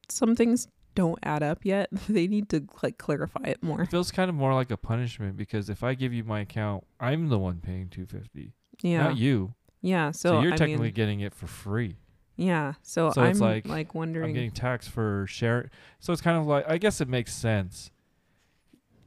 some 0.10 0.36
things 0.36 0.68
don't 0.95 1.19
add 1.24 1.43
up 1.43 1.60
yet. 1.63 1.89
they 2.10 2.27
need 2.27 2.50
to 2.50 2.67
like 2.83 2.98
clarify 2.98 3.43
it 3.45 3.62
more. 3.63 3.81
It 3.83 3.89
feels 3.91 4.12
kind 4.12 4.29
of 4.29 4.36
more 4.36 4.53
like 4.53 4.71
a 4.71 4.77
punishment 4.77 5.38
because 5.38 5.69
if 5.69 5.83
I 5.83 5.93
give 5.93 6.13
you 6.13 6.24
my 6.24 6.41
account, 6.41 6.86
I'm 7.00 7.29
the 7.29 7.39
one 7.39 7.60
paying 7.60 7.89
250, 7.89 8.53
Yeah. 8.81 9.00
not 9.07 9.17
you. 9.17 9.53
Yeah, 9.81 10.12
So, 10.12 10.29
so, 10.36 10.41
you're 10.41 10.53
I 10.53 10.57
technically 10.57 10.88
mean, 10.88 10.93
getting 10.93 11.19
it 11.21 11.33
for 11.33 11.48
free. 11.48 11.98
yeah. 12.36 12.74
So, 12.83 13.12
So 13.12 13.21
I'm 13.21 13.38
like, 13.39 13.67
like, 13.67 13.95
wondering. 13.95 14.29
I'm 14.29 14.33
getting 14.33 14.51
taxed 14.51 14.89
for 14.89 15.25
share. 15.27 15.69
So 16.00 16.13
it's 16.13 16.21
kind 16.21 16.38
of 16.38 16.45
like 16.45 16.65
I 16.67 16.77
guess 16.77 17.01
it 17.01 17.07
makes 17.07 17.33
sense. 17.33 17.89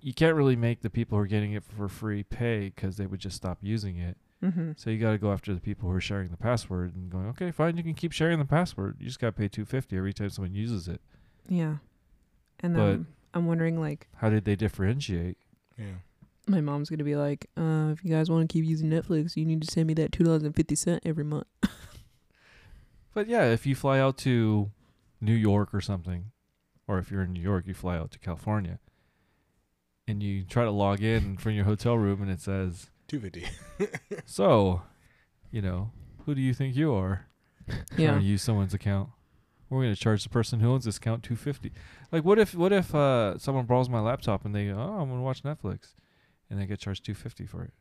You 0.00 0.12
can't 0.12 0.34
really 0.36 0.56
make 0.56 0.80
the 0.82 0.90
people 0.90 1.16
who 1.16 1.22
are 1.24 1.26
getting 1.28 1.52
it 1.52 1.64
for 1.64 1.88
free 1.88 2.22
pay 2.24 2.70
because 2.74 2.96
they 2.96 3.06
would 3.06 3.20
just 3.20 3.36
stop 3.36 3.58
using 3.62 3.96
it. 3.96 4.16
hmm 4.42 4.72
So 4.76 4.90
you 4.90 4.98
got 4.98 5.12
to 5.12 5.18
go 5.18 5.32
after 5.32 5.54
the 5.54 5.60
people 5.60 5.88
who 5.88 5.96
are 5.96 6.00
sharing 6.00 6.28
the 6.28 6.36
password 6.36 6.94
and 6.94 7.08
going, 7.10 7.26
okay, 7.28 7.50
fine, 7.50 7.76
you 7.76 7.82
can 7.82 7.94
keep 7.94 8.12
sharing 8.12 8.38
the 8.38 8.44
password. 8.44 8.96
You 8.98 9.06
just 9.06 9.20
got 9.20 9.28
to 9.28 9.32
pay 9.32 9.48
two 9.48 9.64
fifty 9.64 9.96
every 9.96 10.12
time 10.12 10.28
someone 10.30 10.54
uses 10.54 10.88
it. 10.88 11.00
Yeah, 11.48 11.76
and 12.60 12.74
But- 12.74 12.86
then 12.86 13.06
I'm 13.34 13.46
wondering 13.46 13.80
like 13.80 14.08
How 14.16 14.30
did 14.30 14.44
they 14.44 14.56
differentiate? 14.56 15.38
Yeah. 15.78 15.96
my 16.46 16.60
mom's 16.60 16.88
gonna 16.90 17.04
be 17.04 17.16
like, 17.16 17.48
uh, 17.56 17.88
if 17.92 18.04
you 18.04 18.10
guys 18.10 18.30
want 18.30 18.48
to 18.48 18.52
keep 18.52 18.64
using 18.64 18.90
Netflix, 18.90 19.36
you 19.36 19.44
need 19.44 19.62
to 19.62 19.70
send 19.70 19.86
me 19.86 19.94
that 19.94 20.12
two 20.12 20.24
dollars 20.24 20.42
and 20.42 20.54
fifty 20.54 20.74
cent 20.76 21.02
every 21.04 21.24
month. 21.24 21.46
But 23.12 23.28
yeah, 23.28 23.44
if 23.44 23.64
you 23.64 23.76
fly 23.76 24.00
out 24.00 24.18
to 24.18 24.72
New 25.20 25.34
York 25.34 25.72
or 25.72 25.80
something, 25.80 26.32
or 26.88 26.98
if 26.98 27.10
you're 27.12 27.22
in 27.22 27.32
New 27.32 27.40
York, 27.42 27.64
you 27.66 27.72
fly 27.74 27.96
out 27.96 28.10
to 28.10 28.18
California, 28.18 28.80
and 30.08 30.20
you 30.22 30.42
try 30.42 30.64
to 30.64 30.70
log 30.72 31.00
in 31.00 31.36
from 31.36 31.52
your 31.52 31.64
hotel 31.64 31.96
room, 31.96 32.20
and 32.22 32.30
it 32.30 32.40
says, 32.40 32.90
Two 33.06 33.20
fifty. 33.20 33.44
"So, 34.26 34.82
you 35.52 35.62
know, 35.62 35.92
who 36.26 36.34
do 36.34 36.40
you 36.40 36.52
think 36.54 36.74
you 36.74 36.92
are?" 36.94 37.26
trying 37.68 37.84
yeah, 37.96 38.14
to 38.18 38.20
use 38.24 38.42
someone's 38.42 38.74
account. 38.74 39.10
We're 39.70 39.82
gonna 39.82 39.96
charge 39.96 40.22
the 40.22 40.28
person 40.28 40.60
who 40.60 40.72
owns 40.72 40.84
this 40.84 40.98
account 40.98 41.22
two 41.22 41.36
fifty. 41.36 41.72
Like, 42.12 42.24
what 42.24 42.38
if 42.38 42.54
what 42.54 42.72
if 42.72 42.94
uh, 42.94 43.38
someone 43.38 43.66
borrows 43.66 43.88
my 43.88 44.00
laptop 44.00 44.44
and 44.44 44.54
they 44.54 44.66
go, 44.66 44.74
oh 44.74 45.00
I'm 45.00 45.08
gonna 45.08 45.22
watch 45.22 45.42
Netflix, 45.42 45.94
and 46.50 46.60
they 46.60 46.66
get 46.66 46.78
charged 46.78 47.04
two 47.04 47.14
fifty 47.14 47.46
for 47.46 47.64
it? 47.64 47.72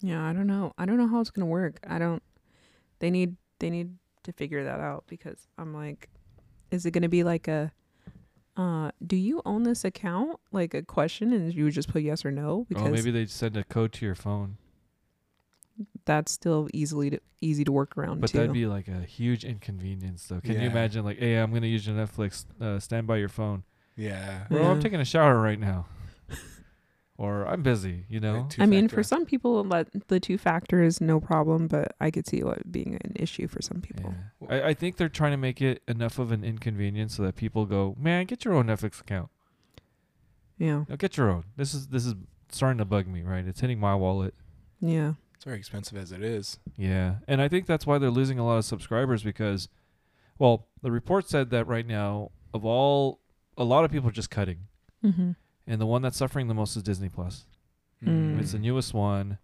yeah. 0.00 0.22
I 0.22 0.32
don't 0.32 0.46
know. 0.46 0.72
I 0.78 0.86
don't 0.86 0.96
know 0.96 1.08
how 1.08 1.20
it's 1.20 1.30
gonna 1.30 1.46
work. 1.46 1.80
I 1.88 1.98
don't. 1.98 2.22
They 3.00 3.10
need 3.10 3.36
they 3.58 3.70
need 3.70 3.96
to 4.24 4.32
figure 4.32 4.64
that 4.64 4.80
out 4.80 5.04
because 5.08 5.48
I'm 5.58 5.74
like, 5.74 6.08
is 6.70 6.86
it 6.86 6.92
gonna 6.92 7.08
be 7.08 7.24
like 7.24 7.48
a 7.48 7.72
uh, 8.58 8.90
do 9.06 9.16
you 9.16 9.40
own 9.46 9.62
this 9.62 9.84
account? 9.84 10.40
Like 10.50 10.74
a 10.74 10.82
question, 10.82 11.32
and 11.32 11.54
you 11.54 11.64
would 11.64 11.72
just 11.72 11.88
put 11.88 12.02
yes 12.02 12.24
or 12.24 12.32
no 12.32 12.66
because 12.68 12.88
oh, 12.88 12.90
maybe 12.90 13.12
they 13.12 13.24
send 13.26 13.56
a 13.56 13.62
code 13.62 13.92
to 13.94 14.04
your 14.04 14.16
phone, 14.16 14.56
that's 16.04 16.32
still 16.32 16.68
easily 16.72 17.10
to, 17.10 17.20
easy 17.40 17.64
to 17.64 17.72
work 17.72 17.96
around 17.96 18.20
but 18.20 18.30
too. 18.30 18.38
that'd 18.38 18.52
be 18.52 18.66
like 18.66 18.88
a 18.88 19.00
huge 19.00 19.44
inconvenience, 19.44 20.26
though. 20.26 20.40
Can 20.40 20.60
you 20.60 20.68
imagine, 20.68 21.04
like, 21.04 21.18
hey, 21.18 21.36
I'm 21.36 21.52
gonna 21.52 21.66
use 21.66 21.86
your 21.86 21.96
Netflix. 21.96 22.44
Uh, 22.60 22.78
stand 22.78 23.06
by 23.06 23.16
your 23.16 23.28
phone. 23.28 23.64
Yeah. 23.96 24.46
Bro, 24.50 24.64
I'm 24.64 24.80
taking 24.80 25.00
a 25.00 25.04
shower 25.04 25.40
right 25.40 25.58
now, 25.58 25.86
or 27.18 27.44
I'm 27.46 27.62
busy. 27.62 28.04
You 28.08 28.20
know. 28.20 28.48
Like, 28.50 28.60
I 28.60 28.66
mean, 28.66 28.88
for 28.88 29.02
some 29.02 29.26
people, 29.26 29.62
let 29.64 29.88
the 30.08 30.20
two 30.20 30.38
factor 30.38 30.82
is 30.82 31.00
no 31.00 31.20
problem, 31.20 31.66
but 31.66 31.94
I 32.00 32.10
could 32.10 32.26
see 32.26 32.38
it 32.38 32.72
being 32.72 32.94
an 32.94 33.12
issue 33.16 33.48
for 33.48 33.60
some 33.60 33.80
people. 33.80 34.14
Yeah. 34.40 34.48
I, 34.48 34.68
I 34.68 34.74
think 34.74 34.96
they're 34.96 35.08
trying 35.08 35.32
to 35.32 35.36
make 35.36 35.60
it 35.60 35.82
enough 35.88 36.18
of 36.18 36.32
an 36.32 36.44
inconvenience 36.44 37.16
so 37.16 37.22
that 37.24 37.36
people 37.36 37.66
go, 37.66 37.96
man, 37.98 38.26
get 38.26 38.44
your 38.44 38.54
own 38.54 38.66
Netflix 38.66 39.00
account. 39.00 39.30
Yeah, 40.58 40.84
No, 40.88 40.96
get 40.96 41.16
your 41.16 41.30
own. 41.30 41.44
This 41.56 41.72
is 41.72 41.88
this 41.88 42.04
is 42.04 42.14
starting 42.50 42.78
to 42.78 42.84
bug 42.84 43.06
me, 43.06 43.22
right? 43.22 43.46
It's 43.46 43.60
hitting 43.60 43.78
my 43.78 43.94
wallet. 43.94 44.34
yeah, 44.80 45.12
It's 45.38 45.44
very 45.44 45.58
expensive 45.58 45.96
as 45.96 46.10
it 46.10 46.20
is. 46.20 46.58
Yeah. 46.76 47.18
And 47.28 47.40
I 47.40 47.46
think 47.46 47.66
that's 47.66 47.86
why 47.86 47.98
they're 47.98 48.10
losing 48.10 48.40
a 48.40 48.44
lot 48.44 48.58
of 48.58 48.64
subscribers 48.64 49.22
because 49.22 49.68
well, 50.36 50.66
the 50.82 50.90
report 50.90 51.28
said 51.28 51.50
that 51.50 51.68
right 51.68 51.86
now 51.86 52.32
of 52.52 52.64
all 52.64 53.20
a 53.56 53.62
lot 53.62 53.84
of 53.84 53.92
people 53.92 54.08
are 54.08 54.12
just 54.12 54.30
cutting. 54.30 54.66
mm-hmm. 55.04 55.30
And 55.68 55.80
the 55.80 55.86
one 55.86 56.02
that's 56.02 56.16
suffering 56.16 56.48
the 56.48 56.54
most 56.54 56.74
is 56.76 56.82
Disney 56.82 57.08
Plus. 57.08 57.46
Mm. 58.04 58.40
It's 58.40 58.50
the 58.50 58.58
newest 58.58 58.92
one. 58.94 59.38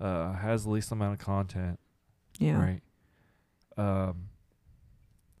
Uh 0.00 0.34
has 0.34 0.62
the 0.62 0.70
least 0.70 0.92
amount 0.92 1.14
of 1.14 1.18
content, 1.18 1.80
yeah, 2.38 2.56
right? 2.56 2.82
Um 3.76 4.28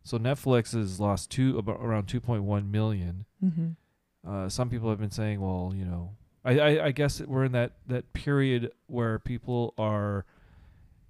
so 0.02 0.18
Netflix 0.18 0.74
has 0.74 0.98
lost 0.98 1.30
two 1.30 1.58
about 1.58 1.78
around 1.80 2.08
2.1 2.08 2.70
million. 2.70 3.24
mm-hmm. 3.42 3.68
Uh, 4.28 4.48
some 4.48 4.68
people 4.70 4.88
have 4.88 4.98
been 4.98 5.10
saying, 5.10 5.38
well, 5.40 5.72
you 5.76 5.84
know, 5.84 6.16
I, 6.44 6.58
I, 6.58 6.84
I 6.86 6.90
guess 6.92 7.20
we're 7.22 7.44
in 7.44 7.52
that, 7.52 7.72
that 7.86 8.12
period 8.12 8.70
where 8.86 9.18
people 9.18 9.72
are, 9.78 10.24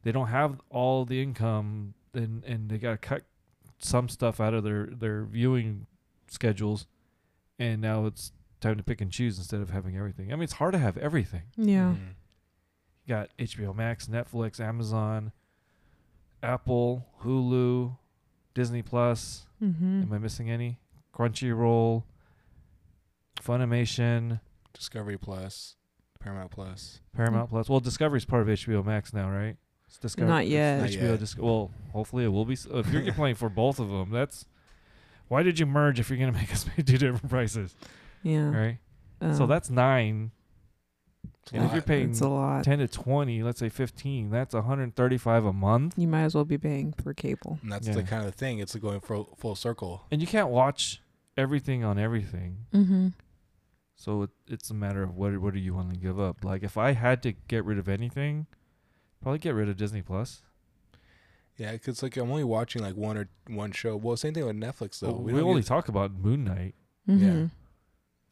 they 0.02 0.12
don't 0.12 0.28
have 0.28 0.60
all 0.70 1.04
the 1.04 1.20
income 1.22 1.94
and, 2.12 2.44
and 2.44 2.68
they 2.70 2.78
got 2.78 2.90
to 2.92 2.96
cut 2.98 3.22
some 3.78 4.08
stuff 4.08 4.40
out 4.40 4.54
of 4.54 4.62
their, 4.64 4.86
their 4.86 5.24
viewing 5.24 5.86
schedules. 6.28 6.86
And 7.58 7.80
now 7.82 8.06
it's 8.06 8.32
time 8.60 8.76
to 8.76 8.82
pick 8.82 9.00
and 9.00 9.10
choose 9.10 9.36
instead 9.38 9.60
of 9.60 9.70
having 9.70 9.96
everything. 9.96 10.32
I 10.32 10.36
mean, 10.36 10.44
it's 10.44 10.54
hard 10.54 10.72
to 10.72 10.78
have 10.78 10.96
everything. 10.98 11.42
yeah, 11.56 11.94
Mhm. 11.96 12.14
You 13.06 13.08
got 13.14 13.28
HBO 13.38 13.74
Max, 13.74 14.06
Netflix, 14.06 14.58
Amazon, 14.60 15.32
Apple, 16.42 17.06
Hulu, 17.22 17.96
Disney 18.54 18.82
Plus. 18.82 19.46
mm-hmm. 19.62 20.02
Am 20.02 20.12
I 20.12 20.18
missing 20.18 20.48
any? 20.50 20.78
Crunchyroll, 21.14 22.04
Funimation, 23.42 24.40
Discovery 24.74 25.16
Plus, 25.16 25.76
Paramount 26.20 26.50
Plus. 26.50 27.00
Paramount 27.16 27.48
Plus. 27.50 27.68
Well, 27.68 27.80
Discovery's 27.80 28.24
part 28.24 28.42
of 28.42 28.48
HBO 28.48 28.84
Max 28.84 29.12
now, 29.14 29.30
right? 29.30 29.56
It's 29.86 29.98
Discovery. 29.98 30.28
Not 30.30 30.46
yet. 30.46 30.80
Not 30.80 30.90
HBO. 30.90 31.02
yet. 31.10 31.18
Dis- 31.20 31.38
well, 31.38 31.70
hopefully 31.92 32.24
it 32.24 32.28
will 32.28 32.44
be. 32.44 32.54
s- 32.54 32.66
If 32.70 32.90
you're 32.92 33.12
playing 33.14 33.36
for 33.36 33.48
both 33.48 33.78
of 33.78 33.88
them, 33.88 34.10
that's 34.10 34.44
why 35.28 35.42
did 35.42 35.58
you 35.58 35.66
merge 35.66 35.98
if 36.00 36.10
you're 36.10 36.18
gonna 36.18 36.32
make 36.38 36.52
us 36.52 36.64
pay 36.64 36.82
two 36.82 36.98
different 36.98 37.28
prices, 37.30 37.74
yeah. 38.22 38.50
right? 38.50 38.78
so 39.36 39.44
Uh, 39.44 39.46
that's 39.46 39.70
nine. 39.70 40.32
It's 41.44 41.52
a 41.52 41.56
if 41.56 41.62
you're 41.62 41.72
lot. 41.74 41.86
paying 41.86 42.10
it's 42.10 42.20
a 42.20 42.28
lot. 42.28 42.64
ten 42.64 42.78
to 42.78 42.88
twenty, 42.88 43.42
let's 43.42 43.58
say 43.60 43.68
fifteen, 43.68 44.30
that's 44.30 44.54
135 44.54 45.44
a 45.44 45.52
month, 45.52 45.94
You 45.98 46.08
might 46.08 46.22
as 46.24 46.34
well 46.34 46.44
be 46.46 46.56
paying 46.58 46.92
for 46.94 47.12
cable. 47.14 47.58
and 47.62 47.70
that's 47.70 47.86
Yeah. 47.86 47.94
the 47.94 48.02
kind 48.02 48.26
of 48.26 48.34
thing. 48.34 48.58
It's 48.60 48.74
going 48.76 49.00
full 49.00 49.34
full 49.38 49.54
circle. 49.54 50.04
and 50.10 50.20
you 50.22 50.26
can't 50.26 50.48
watch 50.48 51.02
everything 51.36 51.84
on 51.84 51.98
everything. 51.98 52.58
Mm-hmm. 52.74 53.08
So 53.96 54.22
it, 54.22 54.30
it's 54.48 54.70
a 54.70 54.74
matter 54.74 55.02
of 55.02 55.14
what 55.16 55.36
what 55.38 55.54
do 55.54 55.60
you 55.60 55.74
want 55.74 55.90
to 55.92 55.96
give 55.98 56.18
up. 56.18 56.44
Like 56.44 56.62
if 56.62 56.76
I 56.76 56.92
had 56.92 57.22
to 57.22 57.32
get 57.32 57.64
rid 57.64 57.78
of 57.78 57.88
anything, 57.88 58.46
probably 59.22 59.38
get 59.38 59.54
rid 59.54 59.68
of 59.68 59.76
Disney 59.76 60.02
Plus. 60.02 60.42
Yeah, 61.56 61.72
because 61.72 62.02
like 62.02 62.16
I'm 62.16 62.30
only 62.30 62.44
watching 62.44 62.82
like 62.82 62.96
one 62.96 63.16
or 63.16 63.28
one 63.46 63.70
show. 63.72 63.96
Well, 63.96 64.16
same 64.16 64.34
thing 64.34 64.44
with 64.46 64.56
Netflix 64.56 64.98
though. 64.98 65.12
Well, 65.12 65.22
we 65.22 65.32
don't 65.32 65.42
only 65.42 65.60
get- 65.62 65.68
talk 65.68 65.88
about 65.88 66.12
Moon 66.12 66.44
Knight 66.44 66.74
Mhm. 67.08 67.50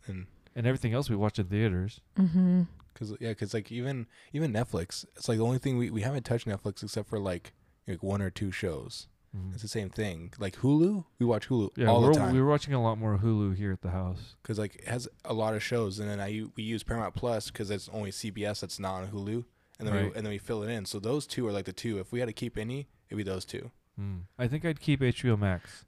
and 0.06 0.26
and 0.54 0.66
everything 0.66 0.92
else 0.92 1.08
we 1.08 1.16
watch 1.16 1.38
in 1.38 1.46
theaters. 1.46 2.00
Mhm. 2.16 2.66
Cause 2.94 3.14
yeah, 3.20 3.32
cause 3.34 3.54
like 3.54 3.70
even 3.72 4.06
even 4.32 4.52
Netflix, 4.52 5.04
it's 5.16 5.28
like 5.28 5.38
the 5.38 5.44
only 5.44 5.58
thing 5.58 5.78
we, 5.78 5.90
we 5.90 6.02
haven't 6.02 6.24
touched 6.24 6.46
Netflix 6.46 6.82
except 6.82 7.08
for 7.08 7.18
like 7.18 7.52
like 7.86 8.02
one 8.02 8.20
or 8.20 8.30
two 8.30 8.50
shows. 8.50 9.06
Mhm. 9.36 9.52
It's 9.54 9.62
the 9.62 9.68
same 9.68 9.88
thing. 9.88 10.32
Like 10.38 10.56
Hulu, 10.56 11.04
we 11.18 11.24
watch 11.26 11.48
Hulu 11.48 11.70
Yeah, 11.76 11.86
all 11.86 12.02
we're, 12.02 12.12
the 12.12 12.18
time 12.18 12.34
we 12.34 12.40
were 12.42 12.48
watching 12.48 12.74
a 12.74 12.82
lot 12.82 12.98
more 12.98 13.18
Hulu 13.18 13.56
here 13.56 13.72
at 13.72 13.80
the 13.80 13.90
house. 13.90 14.36
because 14.42 14.58
like 14.58 14.74
it 14.76 14.88
has 14.88 15.08
a 15.24 15.32
lot 15.32 15.54
of 15.54 15.62
shows, 15.62 15.98
and 15.98 16.08
then 16.08 16.20
I 16.20 16.26
u- 16.28 16.52
we 16.56 16.62
use 16.64 16.82
Paramount 16.82 17.14
Plus 17.14 17.50
because 17.50 17.70
it's 17.70 17.88
only 17.90 18.10
CBS 18.10 18.60
that's 18.60 18.78
not 18.78 19.02
on 19.02 19.08
Hulu, 19.08 19.44
and 19.78 19.88
then 19.88 19.94
Right. 19.94 20.10
we, 20.10 20.16
and 20.16 20.26
then 20.26 20.30
we 20.30 20.38
fill 20.38 20.62
it 20.62 20.68
in. 20.70 20.84
So 20.84 20.98
those 21.00 21.26
two 21.26 21.46
are 21.46 21.52
like 21.52 21.64
the 21.64 21.72
two. 21.72 21.98
If 21.98 22.12
we 22.12 22.20
had 22.20 22.26
to 22.26 22.32
keep 22.34 22.58
any, 22.58 22.88
it'd 23.08 23.16
be 23.16 23.22
those 23.22 23.44
two. 23.46 23.70
Mm. 23.98 24.22
I 24.38 24.48
think 24.48 24.64
I'd 24.66 24.80
keep 24.80 25.00
HBO 25.00 25.36
Max 25.38 25.84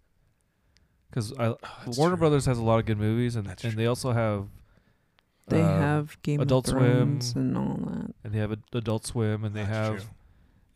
because 1.10 1.32
Oh, 1.38 1.58
Warner 1.96 2.16
true. 2.16 2.20
Brothers 2.20 2.46
has 2.46 2.58
a 2.58 2.62
lot 2.62 2.78
of 2.78 2.86
good 2.86 2.98
movies, 2.98 3.36
and 3.36 3.46
That's 3.46 3.62
and 3.64 3.74
true. 3.74 3.82
they 3.82 3.86
also 3.86 4.12
have 4.12 4.48
They 5.48 5.60
uh, 5.60 5.66
have 5.78 6.20
Game 6.22 6.40
Adult 6.40 6.66
of 6.68 6.72
Swim. 6.72 6.80
Thrones 7.20 7.32
and 7.34 7.56
all 7.58 7.76
that. 7.76 8.14
and 8.24 8.32
they 8.32 8.38
have 8.38 8.52
Ad- 8.52 8.62
Adult 8.72 9.04
Swim, 9.06 9.44
and 9.44 9.54
they 9.54 9.60
That's 9.64 9.70
have 9.76 9.96
true. 9.98 10.08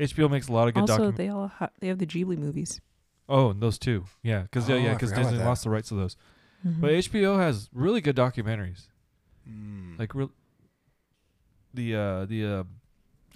HBO 0.00 0.30
makes 0.30 0.48
a 0.48 0.52
lot 0.52 0.68
of 0.68 0.74
good 0.74 0.82
Also, 0.88 1.10
documentaries. 1.12 1.16
they 1.16 1.28
all 1.28 1.48
ha- 1.48 1.70
they 1.80 1.88
have 1.88 1.98
the 1.98 2.06
Ghibli 2.06 2.36
movies. 2.38 2.80
Oh, 3.28 3.50
and 3.50 3.60
those 3.60 3.78
two, 3.78 4.04
yeah, 4.22 4.42
because 4.42 4.68
Oh, 4.70 4.76
yeah, 4.76 4.90
I 4.92 4.94
because 4.94 5.12
Disney 5.12 5.38
lost 5.38 5.64
the 5.64 5.70
rights 5.70 5.88
to 5.90 5.94
those. 5.96 6.16
Mhm. 6.66 6.80
But 6.80 6.90
HBO 6.92 7.38
has 7.38 7.68
really 7.72 8.00
good 8.00 8.16
documentaries, 8.16 8.88
Mm. 9.48 9.98
like 9.98 10.14
real 10.14 10.30
the 11.74 11.94
uh, 11.94 12.24
the 12.26 12.44
uh, 12.46 12.64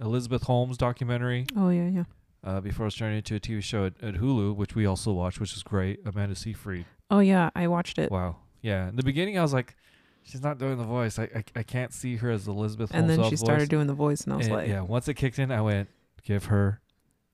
Elizabeth 0.01 0.45
Holmes 0.45 0.77
documentary. 0.77 1.47
oh 1.57 1.69
yeah, 1.69 1.89
yeah. 1.89 2.05
Uh, 2.45 2.61
before 2.61 2.85
it 2.85 2.89
was 2.89 2.97
turned 2.97 3.15
into 3.17 3.37
a 3.37 3.41
TV 3.41 3.63
show 3.63 3.85
at, 3.87 3.95
at 4.03 4.15
Hulu, 4.15 4.57
which 4.57 4.75
we 4.75 4.85
also 4.85 5.13
watched, 5.13 5.39
which 5.39 5.55
is 5.57 5.63
great. 5.63 6.01
Amanda 6.05 6.35
Seyfried. 6.35 6.87
Oh 7.11 7.21
yeah, 7.21 7.51
I 7.55 7.69
watched 7.69 7.99
it. 7.99 8.11
Wow. 8.11 8.37
Yeah. 8.63 8.89
In 8.89 8.97
the 8.97 9.03
beginning, 9.05 9.39
I 9.39 9.43
was 9.43 9.53
like, 9.53 9.77
she's 10.25 10.43
not 10.43 10.59
doing 10.59 10.77
the 10.79 10.85
voice. 10.85 11.19
I 11.19 11.25
I, 11.35 11.45
I 11.57 11.63
can't 11.63 11.93
see 11.93 12.17
her 12.17 12.31
as 12.31 12.49
Elizabeth 12.49 12.91
Holmes. 12.91 13.03
and 13.03 13.11
Holmes. 13.11 13.19
then 13.23 13.31
she 13.31 13.37
voice. 13.37 13.41
started 13.47 13.69
doing 13.69 13.87
the 13.87 13.95
voice, 13.95 14.23
and 14.25 14.33
I 14.33 14.37
was 14.37 14.47
And, 14.47 14.57
like, 14.57 14.69
yeah. 14.69 14.81
Once 14.81 15.07
it 15.09 15.15
kicked 15.15 15.39
in, 15.39 15.53
I 15.53 15.61
went, 15.61 15.89
give 16.25 16.47
her 16.47 16.81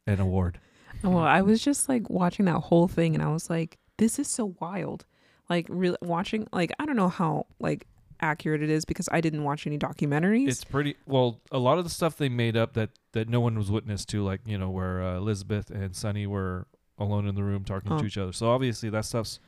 an 0.06 0.20
award. 0.20 0.60
Well, 1.02 1.18
I 1.18 1.42
was 1.42 1.62
just 1.62 1.88
like 1.88 2.08
watching 2.10 2.46
that 2.46 2.58
whole 2.60 2.88
thing 2.88 3.14
and 3.14 3.22
I 3.22 3.28
was 3.28 3.48
like, 3.50 3.78
this 3.98 4.18
is 4.18 4.28
so 4.28 4.54
wild. 4.60 5.04
Like 5.48 5.66
really 5.68 5.96
watching 6.02 6.46
like 6.52 6.72
I 6.78 6.86
don't 6.86 6.96
know 6.96 7.08
how 7.08 7.46
like 7.58 7.86
accurate 8.20 8.62
it 8.62 8.68
is 8.70 8.84
because 8.84 9.08
I 9.12 9.20
didn't 9.20 9.44
watch 9.44 9.66
any 9.66 9.78
documentaries. 9.78 10.48
It's 10.48 10.64
pretty 10.64 10.96
well. 11.06 11.40
A 11.52 11.58
lot 11.58 11.78
of 11.78 11.84
the 11.84 11.90
stuff 11.90 12.16
they 12.16 12.28
made 12.28 12.56
up 12.56 12.74
that 12.74 12.90
that 13.12 13.28
no 13.28 13.40
one 13.40 13.56
was 13.56 13.70
witness 13.70 14.04
to, 14.06 14.22
like 14.24 14.40
you 14.44 14.58
know, 14.58 14.70
where 14.70 15.02
uh, 15.02 15.16
Elizabeth 15.16 15.70
and 15.70 15.94
Sunny 15.94 16.26
were 16.26 16.66
alone 16.98 17.26
in 17.28 17.34
the 17.34 17.44
room 17.44 17.64
talking 17.64 17.92
Oh. 17.92 17.98
to 18.00 18.04
each 18.04 18.18
other. 18.18 18.32
So 18.32 18.50
obviously 18.50 18.90
that 18.90 19.04
stuff's 19.04 19.38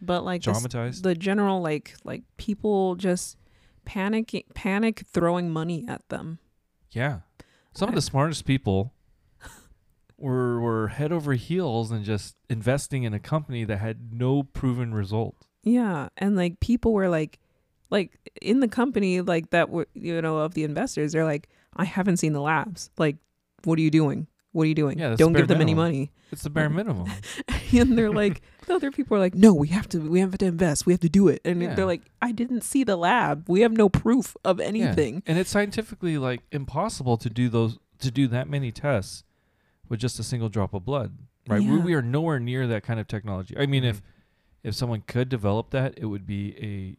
but 0.00 0.24
like 0.24 0.42
this- 0.42 0.54
dramatized. 0.54 1.02
the 1.02 1.14
general 1.14 1.60
like 1.60 1.94
like 2.04 2.22
people 2.36 2.94
just 2.94 3.36
panicking 3.86 4.44
panic 4.54 5.02
throwing 5.12 5.50
money 5.50 5.84
at 5.88 6.08
them. 6.08 6.38
yeah. 6.92 7.20
Some 7.74 7.88
of 7.88 7.94
the 7.94 8.02
smartest 8.02 8.44
people 8.44 8.92
were 10.18 10.60
were 10.60 10.88
head 10.88 11.12
over 11.12 11.34
heels 11.34 11.90
and 11.90 12.04
just 12.04 12.36
investing 12.48 13.04
in 13.04 13.14
a 13.14 13.18
company 13.18 13.64
that 13.64 13.78
had 13.78 14.12
no 14.12 14.42
proven 14.42 14.92
result. 14.94 15.46
Yeah, 15.62 16.08
and 16.16 16.36
like 16.36 16.60
people 16.60 16.92
were 16.92 17.08
like 17.08 17.38
like 17.90 18.18
in 18.40 18.60
the 18.60 18.68
company 18.68 19.20
like 19.20 19.50
that 19.50 19.70
were 19.70 19.88
you 19.94 20.20
know 20.22 20.38
of 20.38 20.54
the 20.54 20.64
investors 20.64 21.12
they're 21.12 21.24
like 21.24 21.48
I 21.76 21.84
haven't 21.84 22.18
seen 22.18 22.32
the 22.32 22.40
labs. 22.40 22.90
Like 22.98 23.16
what 23.64 23.78
are 23.78 23.82
you 23.82 23.90
doing? 23.90 24.26
What 24.52 24.64
are 24.64 24.66
you 24.66 24.74
doing? 24.74 24.98
Yeah, 24.98 25.14
Don't 25.16 25.32
give 25.32 25.46
them 25.48 25.60
any 25.60 25.74
money. 25.74 26.10
It's 26.32 26.42
the 26.42 26.50
bare 26.50 26.68
minimum. 26.80 27.08
and 27.72 27.96
they're 27.96 28.10
like 28.10 28.42
the 28.66 28.74
other 28.74 28.90
people 28.90 29.16
are 29.16 29.20
like 29.20 29.34
no 29.34 29.52
we 29.54 29.68
have 29.68 29.88
to 29.90 29.98
we 30.00 30.20
have 30.20 30.36
to 30.38 30.46
invest 30.46 30.86
we 30.86 30.92
have 30.92 31.00
to 31.00 31.08
do 31.08 31.28
it 31.28 31.40
and 31.44 31.60
Yeah. 31.62 31.74
they're 31.74 31.86
like 31.86 32.02
i 32.22 32.30
didn't 32.32 32.60
see 32.62 32.84
the 32.84 32.94
lab 32.96 33.48
we 33.48 33.60
have 33.62 33.72
no 33.72 33.88
proof 33.88 34.36
of 34.44 34.58
Yeah. 34.60 34.66
anything 34.66 35.22
And 35.26 35.38
it's 35.38 35.50
scientifically 35.50 36.18
like 36.18 36.40
impossible 36.52 37.16
to 37.18 37.28
do 37.30 37.48
those 37.48 37.78
to 38.00 38.10
do 38.10 38.26
that 38.28 38.48
many 38.48 38.70
tests 38.72 39.24
with 39.88 39.98
just 40.00 40.18
a 40.20 40.22
single 40.22 40.48
drop 40.48 40.72
of 40.74 40.84
blood. 40.84 41.18
Right? 41.48 41.60
We, 41.60 41.66
Yeah. 41.66 41.78
we 41.84 41.94
are 41.94 42.02
nowhere 42.02 42.38
near 42.38 42.66
that 42.68 42.82
kind 42.84 43.00
of 43.00 43.06
technology. 43.08 43.56
I 43.58 43.66
mean, 43.66 43.82
Mhm. 43.82 43.90
if 43.90 44.02
if 44.62 44.74
someone 44.74 45.02
could 45.06 45.28
develop 45.28 45.70
that, 45.70 45.94
it 45.96 46.06
would 46.06 46.26
be 46.26 46.54
a 46.60 46.96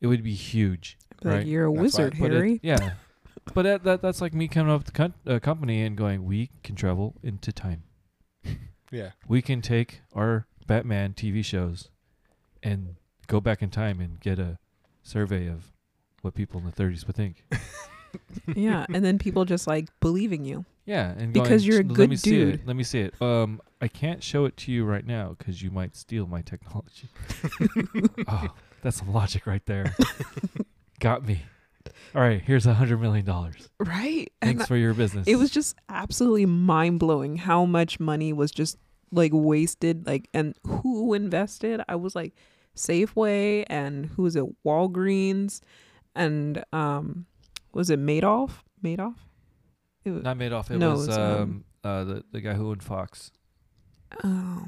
it 0.00 0.06
would 0.06 0.22
be 0.22 0.34
huge. 0.34 0.96
like 1.22 1.34
Right. 1.34 1.46
you're 1.46 1.66
a 1.66 1.72
That's 1.72 1.82
wizard 1.82 2.16
But 2.18 2.30
it- 2.32 2.34
harry 2.34 2.60
yeah. 2.62 2.92
but 3.54 3.62
that, 3.62 3.84
that 3.84 4.02
that's 4.02 4.20
like 4.20 4.34
me 4.34 4.48
coming 4.48 4.72
up 4.72 4.80
with 4.82 4.88
a 4.88 4.92
con- 4.92 5.14
a 5.26 5.40
company 5.40 5.82
and 5.82 5.96
going, 5.96 6.24
we 6.24 6.50
can 6.62 6.74
travel 6.76 7.14
into 7.22 7.52
time. 7.52 7.82
yeah, 8.90 9.10
We 9.28 9.42
can 9.42 9.60
take 9.62 10.00
our 10.14 10.46
Batman 10.66 11.14
TV 11.14 11.44
shows 11.44 11.88
and 12.62 12.96
go 13.26 13.40
back 13.40 13.62
in 13.62 13.70
time 13.70 14.00
and 14.00 14.20
get 14.20 14.38
a 14.38 14.58
survey 15.02 15.48
of 15.48 15.72
what 16.22 16.34
people 16.34 16.60
in 16.60 16.66
the 16.66 16.72
30s 16.72 17.06
would 17.06 17.16
think. 17.16 17.44
yeah 18.54 18.84
and 18.92 19.02
then 19.02 19.18
people 19.18 19.44
just 19.46 19.66
like 19.66 19.88
believing 20.00 20.44
you 20.44 20.64
Yeah, 20.84 21.14
and 21.16 21.32
Because 21.32 21.62
going, 21.62 21.72
you're 21.72 21.80
a 21.80 21.84
"Let 21.84 21.94
good 21.94 22.10
me 22.10 22.16
see 22.16 22.30
dude." 22.30 22.54
it. 22.56 22.66
Let 22.66 22.76
me 22.76 22.82
see 22.84 23.00
it. 23.00 23.14
Um, 23.22 23.60
I 23.80 23.88
can't 23.88 24.22
show 24.22 24.44
it 24.44 24.56
to 24.58 24.72
you 24.72 24.84
right 24.84 25.06
now 25.06 25.34
because 25.38 25.62
you 25.62 25.70
might 25.70 25.96
steal 25.96 26.26
my 26.26 26.42
technology. 26.42 27.08
oh, 28.28 28.48
that's 28.82 28.98
some 28.98 29.12
logic 29.12 29.46
right 29.46 29.64
there. 29.66 29.94
Got 31.00 31.24
me. 31.26 31.42
All 32.14 32.20
right, 32.20 32.42
here's 32.42 32.66
a 32.66 32.74
hundred 32.74 33.00
million 33.00 33.24
dollars. 33.24 33.68
right 33.78 34.30
and 34.42 34.50
Thanks 34.58 34.66
for 34.68 34.76
your 34.76 34.92
business. 34.94 35.26
it 35.26 35.36
was 35.36 35.50
just 35.50 35.76
absolutely 35.88 36.46
mind-blowing 36.46 37.36
how 37.36 37.64
much 37.64 37.98
money 38.00 38.32
was 38.32 38.50
just 38.50 38.76
like 39.10 39.32
wasted 39.34 40.06
like 40.06 40.28
and 40.32 40.54
who 40.64 41.12
invested 41.14 41.82
i 41.88 41.94
was 41.94 42.14
like 42.16 42.34
safeway 42.74 43.62
and 43.68 44.06
who 44.06 44.22
was 44.22 44.36
it 44.36 44.44
walgreens 44.64 45.60
and 46.14 46.64
um 46.72 47.26
was 47.74 47.90
it 47.90 47.98
madoff 48.00 48.52
madoff 48.82 49.16
it 50.04 50.10
was, 50.10 50.22
not 50.24 50.36
made 50.36 50.52
off. 50.52 50.70
It 50.70 50.78
No, 50.78 50.92
was 50.92 51.08
it's, 51.08 51.16
um, 51.16 51.32
um, 51.40 51.64
uh 51.84 52.04
the 52.04 52.24
the 52.32 52.40
guy 52.40 52.54
who 52.54 52.70
owned 52.70 52.82
Fox. 52.82 53.30
oh 54.24 54.66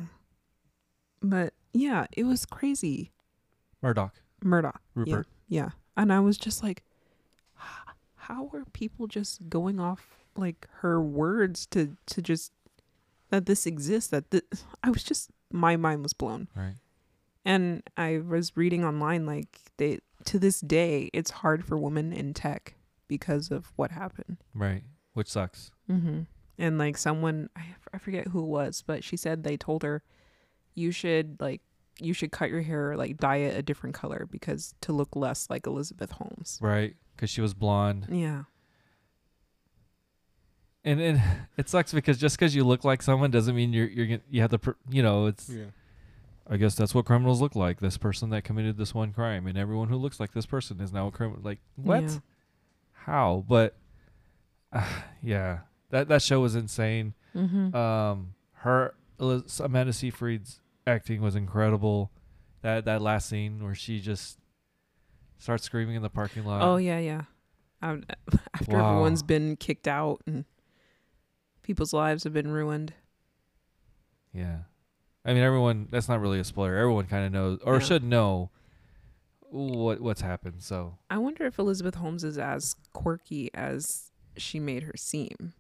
but 1.22 1.54
yeah 1.72 2.06
it 2.16 2.24
was 2.24 2.44
crazy 2.46 3.10
Murdoch. 3.82 4.14
murdoch 4.42 4.80
Rupert. 4.94 5.26
Yeah. 5.48 5.70
And 5.96 6.12
I 6.12 6.20
was 6.20 6.38
just 6.38 6.62
like, 6.62 6.78
"H- 6.78 6.93
how 8.28 8.48
are 8.52 8.64
people 8.72 9.06
just 9.06 9.48
going 9.48 9.78
off 9.78 10.24
like 10.36 10.66
her 10.80 11.00
words 11.00 11.66
to 11.66 11.96
to 12.06 12.22
just 12.22 12.52
that 13.30 13.46
this 13.46 13.66
exists? 13.66 14.10
That 14.10 14.30
this, 14.30 14.42
I 14.82 14.90
was 14.90 15.02
just 15.02 15.30
my 15.52 15.76
mind 15.76 16.02
was 16.02 16.12
blown. 16.12 16.48
Right. 16.56 16.76
And 17.44 17.82
I 17.96 18.22
was 18.26 18.56
reading 18.56 18.84
online 18.84 19.26
like 19.26 19.60
they 19.76 19.98
to 20.24 20.38
this 20.38 20.60
day 20.60 21.10
it's 21.12 21.30
hard 21.30 21.64
for 21.64 21.76
women 21.76 22.12
in 22.12 22.32
tech 22.32 22.74
because 23.08 23.50
of 23.50 23.72
what 23.76 23.90
happened. 23.90 24.38
Right. 24.54 24.82
Which 25.12 25.28
sucks. 25.28 25.70
Mm-hmm. 25.90 26.22
And 26.58 26.78
like 26.78 26.96
someone 26.96 27.50
I, 27.54 27.74
I 27.92 27.98
forget 27.98 28.28
who 28.28 28.40
it 28.40 28.46
was, 28.46 28.82
but 28.86 29.04
she 29.04 29.16
said 29.16 29.42
they 29.42 29.58
told 29.58 29.82
her 29.82 30.02
you 30.74 30.90
should 30.90 31.36
like 31.40 31.60
you 32.00 32.12
should 32.12 32.32
cut 32.32 32.50
your 32.50 32.62
hair 32.62 32.96
like 32.96 33.16
dye 33.18 33.36
it 33.36 33.56
a 33.56 33.62
different 33.62 33.94
color 33.94 34.26
because 34.30 34.74
to 34.80 34.92
look 34.92 35.14
less 35.14 35.48
like 35.48 35.66
Elizabeth 35.66 36.12
Holmes. 36.12 36.58
Right. 36.60 36.96
Because 37.14 37.30
she 37.30 37.40
was 37.40 37.54
blonde. 37.54 38.06
Yeah. 38.10 38.44
And 40.84 41.00
and 41.00 41.22
it 41.56 41.68
sucks 41.68 41.92
because 41.92 42.18
just 42.18 42.38
because 42.38 42.54
you 42.54 42.64
look 42.64 42.84
like 42.84 43.02
someone 43.02 43.30
doesn't 43.30 43.54
mean 43.54 43.72
you're 43.72 43.88
you're 43.88 44.20
you 44.30 44.40
have 44.40 44.50
to 44.50 44.58
per, 44.58 44.76
you 44.90 45.02
know 45.02 45.26
it's 45.26 45.48
yeah. 45.48 45.66
I 46.48 46.58
guess 46.58 46.74
that's 46.74 46.94
what 46.94 47.06
criminals 47.06 47.40
look 47.40 47.56
like. 47.56 47.80
This 47.80 47.96
person 47.96 48.28
that 48.30 48.44
committed 48.44 48.76
this 48.76 48.92
one 48.94 49.12
crime, 49.12 49.46
and 49.46 49.56
everyone 49.56 49.88
who 49.88 49.96
looks 49.96 50.20
like 50.20 50.32
this 50.32 50.44
person 50.44 50.78
is 50.80 50.92
now 50.92 51.06
a 51.06 51.10
criminal. 51.10 51.40
Like 51.42 51.58
what? 51.76 52.02
Yeah. 52.02 52.18
How? 52.92 53.44
But 53.48 53.76
uh, 54.70 54.86
yeah, 55.22 55.60
that 55.90 56.08
that 56.08 56.20
show 56.20 56.40
was 56.40 56.54
insane. 56.54 57.14
Mm-hmm. 57.34 57.74
Um, 57.74 58.34
her 58.58 58.94
Eliz- 59.18 59.60
Amanda 59.60 59.92
Seyfried's 59.92 60.60
acting 60.86 61.20
was 61.22 61.36
incredible. 61.36 62.10
That 62.62 62.84
that 62.86 63.02
last 63.02 63.28
scene 63.28 63.62
where 63.62 63.74
she 63.74 64.00
just 64.00 64.38
starts 65.38 65.64
screaming 65.64 65.96
in 65.96 66.02
the 66.02 66.10
parking 66.10 66.44
lot. 66.44 66.62
oh 66.62 66.76
yeah, 66.76 66.98
yeah. 66.98 67.22
Um, 67.82 68.04
after 68.54 68.76
Wow. 68.78 68.90
everyone's 68.92 69.22
been 69.22 69.56
kicked 69.56 69.86
out 69.88 70.22
and 70.26 70.44
people's 71.62 71.92
lives 71.92 72.24
have 72.24 72.32
been 72.32 72.50
ruined. 72.50 72.94
Yeah. 74.32 74.58
I 75.24 75.32
mean, 75.34 75.42
everyone. 75.42 75.88
That's 75.90 76.08
not 76.08 76.20
really 76.20 76.38
a 76.40 76.44
spoiler. 76.44 76.76
Everyone 76.76 77.06
kind 77.06 77.24
of 77.26 77.32
knows, 77.32 77.58
or 77.64 77.74
Yeah. 77.74 77.78
should 77.80 78.04
know, 78.04 78.50
what 79.40 80.00
what's 80.00 80.20
happened. 80.20 80.62
So 80.62 80.98
I 81.10 81.18
wonder 81.18 81.44
if 81.46 81.58
Elizabeth 81.58 81.94
Holmes 81.96 82.24
is 82.24 82.38
as 82.38 82.74
quirky 82.92 83.50
as 83.54 84.10
she 84.36 84.58
made 84.60 84.82
her 84.84 84.94
seem. 84.96 85.52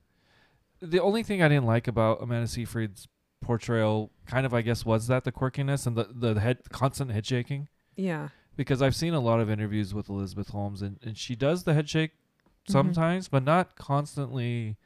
the 0.82 1.00
only 1.00 1.22
thing 1.22 1.42
I 1.42 1.48
didn't 1.48 1.64
like 1.66 1.86
about 1.88 2.20
Amanda 2.22 2.46
Seyfried's 2.48 3.08
portrayal, 3.44 4.10
kind 4.26 4.44
of, 4.46 4.52
I 4.54 4.62
guess, 4.62 4.84
was 4.84 5.06
that 5.08 5.24
the 5.24 5.32
quirkiness 5.32 5.86
and 5.86 5.96
the 5.96 6.08
the 6.12 6.40
head 6.40 6.58
constant 6.70 7.10
head 7.12 7.26
shaking. 7.26 7.68
Yeah. 7.96 8.28
because 8.56 8.80
I've 8.82 8.94
seen 8.96 9.14
a 9.14 9.20
lot 9.20 9.40
of 9.40 9.50
interviews 9.50 9.92
with 9.94 10.08
Elizabeth 10.08 10.48
Holmes, 10.50 10.80
and, 10.82 10.98
and 11.02 11.16
she 11.18 11.34
does 11.36 11.64
the 11.64 11.74
head 11.74 11.88
shake 11.88 12.12
Mhm. 12.12 12.72
sometimes, 12.72 13.28
but 13.28 13.42
not 13.44 13.74
constantly 13.76 14.76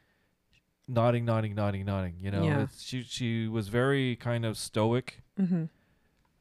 nodding, 0.86 1.24
nodding, 1.26 1.54
nodding, 1.54 1.84
nodding. 1.84 2.14
You 2.18 2.30
know, 2.30 2.44
Yeah. 2.44 2.62
it's, 2.62 2.82
she 2.82 3.02
she 3.02 3.46
was 3.46 3.68
very 3.68 4.16
kind 4.16 4.44
of 4.46 4.56
stoic, 4.56 5.22
Mm-hmm. 5.38 5.64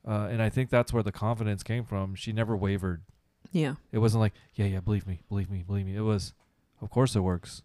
uh, 0.10 0.27
and 0.27 0.41
I 0.41 0.49
think 0.49 0.69
that's 0.69 0.93
where 0.93 1.03
the 1.03 1.12
confidence 1.12 1.63
came 1.63 1.84
from. 1.84 2.15
She 2.15 2.32
never 2.34 2.56
wavered. 2.56 3.03
Yeah. 3.51 3.75
It 3.91 3.99
wasn't 3.99 4.21
like, 4.21 4.34
yeah, 4.56 4.65
yeah, 4.65 4.80
believe 4.80 5.06
me, 5.08 5.21
believe 5.30 5.49
me, 5.49 5.63
believe 5.63 5.86
me. 5.86 5.95
It 5.95 6.01
was, 6.01 6.34
of 6.82 6.89
course 6.89 7.15
it 7.15 7.21
works. 7.21 7.62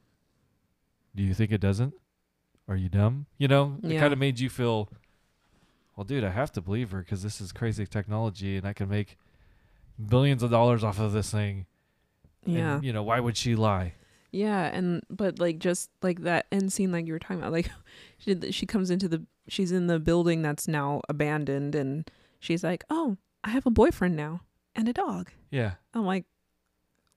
Do 1.14 1.22
you 1.22 1.34
think 1.34 1.52
it 1.52 1.60
doesn't? 1.60 1.94
Are 2.68 2.76
you 2.76 2.88
dumb? 2.88 3.26
You 3.38 3.48
know, 3.48 3.78
it 3.82 3.98
kind 3.98 4.12
of 4.12 4.18
made 4.18 4.38
you 4.40 4.48
feel, 4.48 4.88
well, 5.96 6.04
dude, 6.04 6.24
I 6.24 6.30
have 6.30 6.52
to 6.52 6.60
believe 6.60 6.90
her 6.92 7.00
because 7.00 7.22
this 7.22 7.40
is 7.40 7.52
crazy 7.52 7.86
technology 7.86 8.56
and 8.56 8.66
I 8.66 8.72
can 8.72 8.88
make 8.88 9.18
billions 10.04 10.42
of 10.42 10.50
dollars 10.50 10.82
off 10.84 10.98
of 10.98 11.12
this 11.12 11.30
thing. 11.30 11.66
And, 12.44 12.54
Yeah. 12.54 12.80
you 12.80 12.92
know, 12.92 13.02
why 13.02 13.20
would 13.20 13.36
she 13.36 13.54
lie? 13.56 13.94
Yeah, 14.30 14.64
and 14.64 15.02
but 15.10 15.38
like 15.38 15.58
just 15.58 15.90
like 16.00 16.22
that 16.22 16.46
end 16.50 16.72
scene 16.72 16.90
like 16.90 17.06
you 17.06 17.12
were 17.12 17.18
talking 17.18 17.38
about, 17.40 17.52
like 17.52 17.70
she 18.18 18.50
she 18.52 18.64
comes 18.64 18.90
into 18.90 19.06
the 19.06 19.26
she's 19.46 19.72
in 19.72 19.88
the 19.88 19.98
building 20.00 20.40
that's 20.40 20.66
now 20.66 21.02
abandoned 21.08 21.74
and 21.74 22.10
she's 22.40 22.64
like, 22.64 22.82
"Oh, 22.88 23.18
I 23.44 23.50
have 23.50 23.66
a 23.66 23.70
boyfriend 23.70 24.16
now 24.16 24.40
and 24.74 24.88
a 24.88 24.94
dog." 24.94 25.30
Yeah. 25.50 25.72
I'm 25.92 26.06
like, 26.06 26.24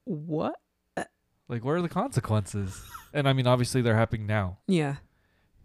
"What?" 0.04 0.60
Like, 1.48 1.64
where 1.64 1.76
are 1.78 1.82
the 1.82 1.88
consequences? 1.90 2.84
and 3.14 3.30
I 3.30 3.34
mean, 3.34 3.46
obviously 3.48 3.82
they're 3.82 3.96
happening 3.96 4.26
now. 4.28 4.58
Yeah. 4.68 4.96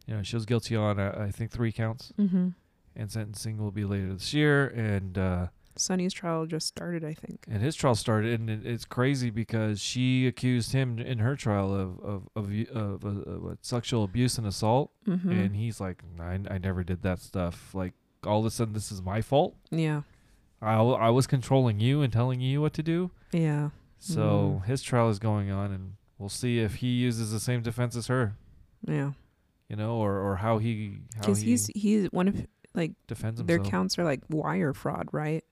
You 0.07 0.17
know, 0.17 0.23
she 0.23 0.37
was 0.37 0.47
guilty 0.47 0.75
on, 0.77 0.99
uh, 0.99 1.17
I 1.19 1.31
think, 1.31 1.51
three 1.51 1.73
counts, 1.73 2.13
Mhm. 2.19 2.55
and 2.97 3.11
sentencing 3.11 3.59
will 3.59 3.71
be 3.71 3.85
later 3.85 4.13
this 4.13 4.35
year. 4.35 4.67
And, 4.69 5.17
uh, 5.19 5.49
Sunny's 5.77 6.13
trial 6.13 6.47
just 6.47 6.67
started, 6.67 7.05
I 7.05 7.15
think. 7.15 7.47
and 7.49 7.63
his 7.63 7.75
trial 7.77 7.95
started, 7.95 8.39
and 8.41 8.51
it, 8.51 8.67
it's 8.67 8.85
crazy 8.85 9.31
because 9.31 9.81
she 9.81 10.27
accused 10.27 10.73
him 10.73 10.99
in 10.99 11.19
her 11.19 11.37
trial 11.37 11.73
of 11.75 11.99
of 12.01 12.29
of, 12.37 12.51
of, 12.75 13.05
uh, 13.05 13.09
of, 13.31 13.47
uh, 13.47 13.55
sexual 13.63 14.03
abuse 14.05 14.37
and 14.37 14.47
assault, 14.47 14.91
Mhm. 15.07 15.31
and 15.31 15.57
he's 15.57 15.81
like, 15.81 16.03
I, 16.19 16.41
I 16.51 16.59
never 16.59 16.83
did 16.85 17.03
that 17.03 17.21
stuff. 17.21 17.75
Like 17.75 17.95
all 18.25 18.41
of 18.41 18.47
a 18.47 18.51
sudden, 18.51 18.75
this 18.75 18.91
is 18.93 19.01
my 19.01 19.23
fault. 19.23 19.55
yeah. 19.71 20.03
I, 20.63 20.77
w- 20.77 20.97
I 20.97 21.09
was 21.09 21.27
controlling 21.27 21.81
you 21.81 22.03
and 22.03 22.13
telling 22.13 22.43
you 22.43 22.61
what 22.61 22.75
to 22.75 22.83
do. 22.83 23.11
Yeah. 23.33 23.71
So 23.99 24.63
his 24.67 24.83
trial 24.83 25.09
is 25.09 25.19
going 25.19 25.51
on, 25.51 25.71
and 25.73 25.95
we'll 26.19 26.29
see 26.29 26.59
if 26.59 26.77
he 26.77 26.89
uses 26.89 27.33
the 27.33 27.41
same 27.41 27.63
defense 27.63 27.97
as 27.97 28.09
her, 28.09 28.35
Yeah. 28.87 29.13
You 29.71 29.77
know, 29.77 29.95
or 29.97 30.19
or 30.19 30.37
how 30.37 30.59
he 30.59 30.99
how 31.17 31.23
Cuz 31.23 31.41
he 31.41 31.51
he's 31.53 31.67
he's 31.69 32.07
one 32.13 32.29
of 32.29 32.47
like 32.75 32.93
defends 33.07 33.43
their 33.43 33.57
himself. 33.57 33.71
counts 33.71 33.99
are 33.99 34.05
like 34.05 34.21
wire 34.29 34.75
fraud, 34.75 35.09
right? 35.13 35.43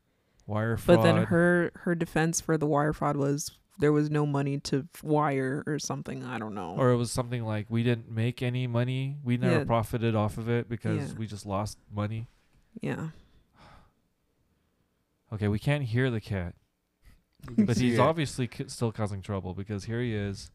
Wire 0.46 0.76
fraud. 0.76 0.98
But 0.98 1.02
then 1.04 1.16
her 1.24 1.70
her 1.76 1.94
defense 1.94 2.40
for 2.40 2.58
the 2.58 2.66
wire 2.66 2.92
fraud 2.92 3.16
was 3.16 3.52
there 3.80 3.92
was 3.92 4.10
no 4.10 4.26
money 4.26 4.58
to 4.58 4.88
wire 5.04 5.62
or 5.66 5.78
something. 5.78 6.24
I 6.24 6.38
don't 6.38 6.54
know. 6.54 6.74
or 6.76 6.90
it 6.90 6.96
was 6.96 7.12
something 7.12 7.44
like 7.44 7.66
we 7.70 7.84
didn't 7.84 8.10
make 8.10 8.42
any 8.42 8.66
money. 8.66 9.18
We 9.22 9.36
never 9.36 9.58
Yeah. 9.60 9.64
profited 9.64 10.16
off 10.16 10.36
of 10.36 10.48
it 10.48 10.68
because 10.68 11.12
Yeah. 11.12 11.18
we 11.18 11.26
just 11.28 11.46
lost 11.46 11.78
money. 11.90 12.26
yeah. 12.82 13.10
Okay, 15.32 15.48
we 15.48 15.58
can't 15.58 15.84
hear 15.84 16.10
the 16.10 16.20
cat, 16.22 16.54
but 17.56 17.76
he's 17.76 17.94
it. 17.94 18.00
obviously 18.00 18.48
c- 18.52 18.64
still 18.68 18.90
causing 18.90 19.20
trouble 19.20 19.52
because 19.52 19.84
here 19.84 20.00
he 20.00 20.14
is, 20.14 20.50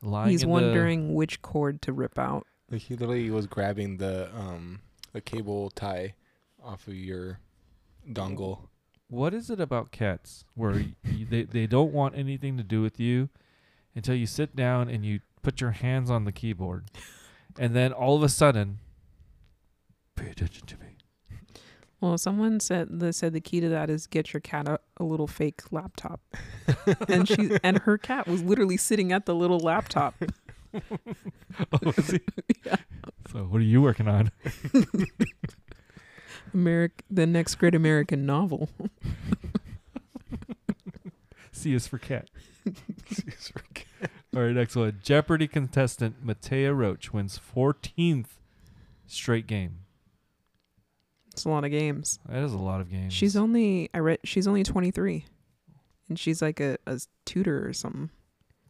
lying. 0.00 0.30
He's 0.30 0.44
in 0.44 0.48
wondering 0.50 1.14
which 1.14 1.42
cord 1.42 1.82
to 1.82 1.92
rip 1.92 2.16
out. 2.18 2.46
Like 2.74 2.82
he 2.82 2.96
literally 2.96 3.30
was 3.30 3.46
grabbing 3.46 3.98
the 3.98 4.34
um 4.36 4.80
the 5.12 5.20
cable 5.20 5.70
tie 5.70 6.14
off 6.60 6.88
of 6.88 6.96
your 6.96 7.38
dongle. 8.10 8.66
What 9.06 9.32
is 9.32 9.48
it 9.48 9.60
about 9.60 9.92
cats 9.92 10.44
where 10.54 10.72
y 10.72 10.96
y- 11.04 11.24
they 11.30 11.44
they 11.44 11.66
don't 11.68 11.92
want 11.92 12.18
anything 12.18 12.56
to 12.56 12.64
do 12.64 12.82
with 12.82 12.98
you 12.98 13.28
until 13.94 14.16
you 14.16 14.26
sit 14.26 14.56
down 14.56 14.88
and 14.88 15.06
you 15.06 15.20
put 15.40 15.60
your 15.60 15.70
hands 15.70 16.10
on 16.10 16.24
the 16.24 16.32
keyboard, 16.32 16.86
and 17.56 17.76
then 17.76 17.92
all 17.92 18.16
of 18.16 18.24
a 18.24 18.28
sudden, 18.28 18.80
pay 20.16 20.30
attention 20.30 20.66
to 20.66 20.76
me. 20.78 20.96
Well, 22.00 22.18
someone 22.18 22.58
said 22.58 22.98
the 22.98 23.12
said 23.12 23.34
the 23.34 23.40
key 23.40 23.60
to 23.60 23.68
that 23.68 23.88
is 23.88 24.08
get 24.08 24.32
your 24.32 24.40
cat 24.40 24.66
a, 24.66 24.80
a 24.96 25.04
little 25.04 25.28
fake 25.28 25.62
laptop, 25.70 26.20
and 27.08 27.28
she 27.28 27.56
and 27.62 27.78
her 27.78 27.98
cat 27.98 28.26
was 28.26 28.42
literally 28.42 28.78
sitting 28.78 29.12
at 29.12 29.26
the 29.26 29.34
little 29.36 29.60
laptop. 29.60 30.16
oh, 31.72 31.92
is 31.96 32.10
he? 32.10 32.20
Yeah. 32.64 32.76
So 33.30 33.40
what 33.40 33.58
are 33.58 33.64
you 33.64 33.82
working 33.82 34.08
on? 34.08 34.30
America, 36.54 37.02
the 37.10 37.26
next 37.26 37.56
great 37.56 37.74
American 37.74 38.26
novel. 38.26 38.68
C 41.52 41.74
is 41.74 41.86
for 41.86 41.98
cat. 41.98 42.28
All 44.34 44.42
right, 44.42 44.54
next 44.54 44.76
one. 44.76 45.00
Jeopardy 45.02 45.46
contestant 45.46 46.26
Mattea 46.26 46.76
Roach 46.76 47.12
wins 47.12 47.38
14th 47.54 48.38
straight 49.06 49.46
game. 49.46 49.78
It's 51.32 51.44
a 51.44 51.48
lot 51.48 51.64
of 51.64 51.70
games. 51.70 52.20
That 52.28 52.42
is 52.44 52.52
a 52.52 52.58
lot 52.58 52.80
of 52.80 52.90
games. 52.90 53.12
She's 53.12 53.36
only 53.36 53.90
I 53.92 53.98
read 53.98 54.20
she's 54.22 54.46
only 54.46 54.62
twenty 54.62 54.92
three, 54.92 55.24
and 56.08 56.16
she's 56.16 56.40
like 56.40 56.60
a, 56.60 56.78
a 56.86 57.00
tutor 57.24 57.66
or 57.66 57.72
something. 57.72 58.10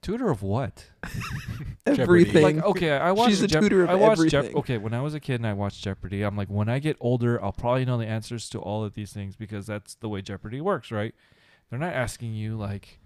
Tutor 0.04 0.30
of 0.30 0.42
what? 0.42 0.86
Everything. 1.86 2.42
Like, 2.42 2.64
okay, 2.64 2.92
I 2.92 3.12
watched. 3.12 3.30
She's 3.30 3.42
a 3.42 3.46
Jep- 3.48 3.62
tutor 3.62 3.82
of 3.84 3.90
I 3.90 3.94
watched 3.94 4.22
Jep- 4.28 4.34
everything. 4.34 4.56
okay, 4.58 4.78
when 4.78 4.94
I 4.94 5.00
was 5.00 5.14
a 5.14 5.20
kid 5.20 5.36
and 5.36 5.46
I 5.46 5.52
watched 5.52 5.82
Jeopardy, 5.82 6.22
I'm 6.22 6.36
like, 6.36 6.48
when 6.48 6.68
I 6.68 6.78
get 6.78 6.96
older, 7.00 7.42
I'll 7.42 7.52
probably 7.52 7.84
know 7.84 7.98
the 7.98 8.06
answers 8.06 8.48
to 8.50 8.58
all 8.58 8.84
of 8.84 8.94
these 8.94 9.12
things 9.12 9.36
because 9.36 9.66
that's 9.66 9.94
the 9.96 10.08
way 10.08 10.22
Jeopardy 10.22 10.60
works, 10.60 10.90
right? 10.90 11.14
They're 11.70 11.78
not 11.78 11.92
asking 11.92 12.34
you 12.34 12.56
like, 12.56 13.00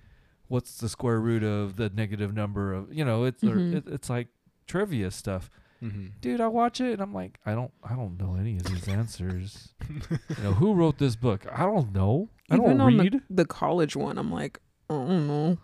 what's 0.49 0.79
the 0.79 0.89
square 0.89 1.21
root 1.21 1.43
of 1.43 1.77
the 1.77 1.91
negative 1.91 2.35
number 2.35 2.73
of, 2.73 2.93
you 2.93 3.05
know, 3.05 3.25
it's 3.25 3.43
or 3.43 3.57
Mhm. 3.57 3.75
it, 3.77 3.85
it's 3.87 4.11
like 4.11 4.29
trivia 4.67 5.11
stuff. 5.11 5.51
Mm-hmm. 5.83 6.07
dude, 6.21 6.41
I 6.41 6.49
watch 6.49 6.81
it 6.81 6.95
and 6.95 7.01
I'm 7.01 7.15
like, 7.15 7.39
I 7.47 7.55
don't, 7.55 7.71
I 7.85 7.95
don't 7.95 8.19
know 8.19 8.35
any 8.35 8.57
of 8.57 8.65
these 8.65 8.89
answers. 8.89 9.69
you 9.89 10.43
know, 10.43 10.53
who 10.55 10.75
wrote 10.75 10.99
this 10.99 11.15
book? 11.15 11.47
I 11.53 11.63
don't 11.67 11.93
know. 11.93 12.31
I 12.51 12.57
Even 12.57 12.79
don't 12.79 12.81
on 12.81 12.99
read. 12.99 13.13
the, 13.13 13.21
the 13.31 13.45
college 13.45 13.95
one, 13.95 14.19
I'm 14.19 14.33
like, 14.33 14.59
I 14.91 14.95
don't 14.95 15.27
know. 15.29 15.59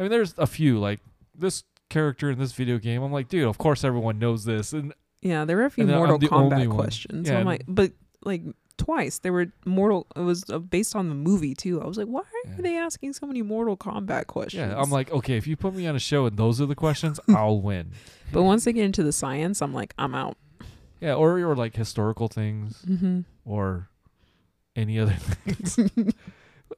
I 0.00 0.04
mean, 0.04 0.10
there's 0.10 0.34
a 0.38 0.46
few 0.46 0.78
like 0.80 1.00
this 1.36 1.62
character 1.90 2.30
in 2.30 2.38
this 2.38 2.52
video 2.52 2.78
game. 2.78 3.02
I'm 3.02 3.12
like, 3.12 3.28
dude, 3.28 3.44
of 3.46 3.58
course 3.58 3.84
everyone 3.84 4.18
knows 4.18 4.44
this. 4.46 4.72
And 4.72 4.94
Yeah, 5.20 5.44
there 5.44 5.58
were 5.58 5.66
a 5.66 5.70
few 5.70 5.82
And 5.82 5.90
then 5.90 6.00
I'm 6.00 6.08
Mortal 6.08 6.28
Kombat 6.28 6.70
questions. 6.70 7.28
Yeah, 7.28 7.38
I'm 7.38 7.44
like, 7.46 7.64
but 7.68 7.92
like 8.24 8.42
twice 8.78 9.18
they 9.18 9.28
were 9.30 9.48
Mortal. 9.66 10.06
It 10.16 10.20
was 10.20 10.48
uh, 10.48 10.58
based 10.58 10.96
on 10.96 11.10
the 11.10 11.14
movie 11.14 11.54
too. 11.54 11.82
I 11.82 11.86
was 11.86 11.98
like, 11.98 12.06
why 12.06 12.22
Yeah. 12.46 12.58
are 12.58 12.62
they 12.62 12.78
asking 12.78 13.12
so 13.12 13.26
many 13.26 13.42
Mortal 13.42 13.76
Kombat 13.76 14.26
questions? 14.26 14.72
yeah, 14.72 14.80
I'm 14.80 14.90
like, 14.90 15.10
okay, 15.12 15.36
if 15.36 15.46
you 15.46 15.54
put 15.56 15.74
me 15.74 15.86
on 15.86 15.94
a 15.94 16.00
show 16.00 16.24
and 16.24 16.36
those 16.38 16.60
are 16.62 16.66
the 16.66 16.74
questions, 16.74 17.20
I'll 17.28 17.60
win. 17.60 17.92
but 18.32 18.42
once 18.42 18.64
they 18.64 18.72
get 18.72 18.84
into 18.86 19.02
the 19.02 19.12
science, 19.12 19.60
I'm 19.60 19.74
like, 19.74 19.92
I'm 19.98 20.14
out. 20.14 20.38
Yeah, 21.00 21.14
or 21.14 21.38
or 21.40 21.54
like 21.56 21.76
historical 21.76 22.28
things 22.28 22.82
Mm-hmm. 22.88 23.20
or 23.44 23.90
any 24.76 24.98
other 24.98 25.12
things. 25.18 25.78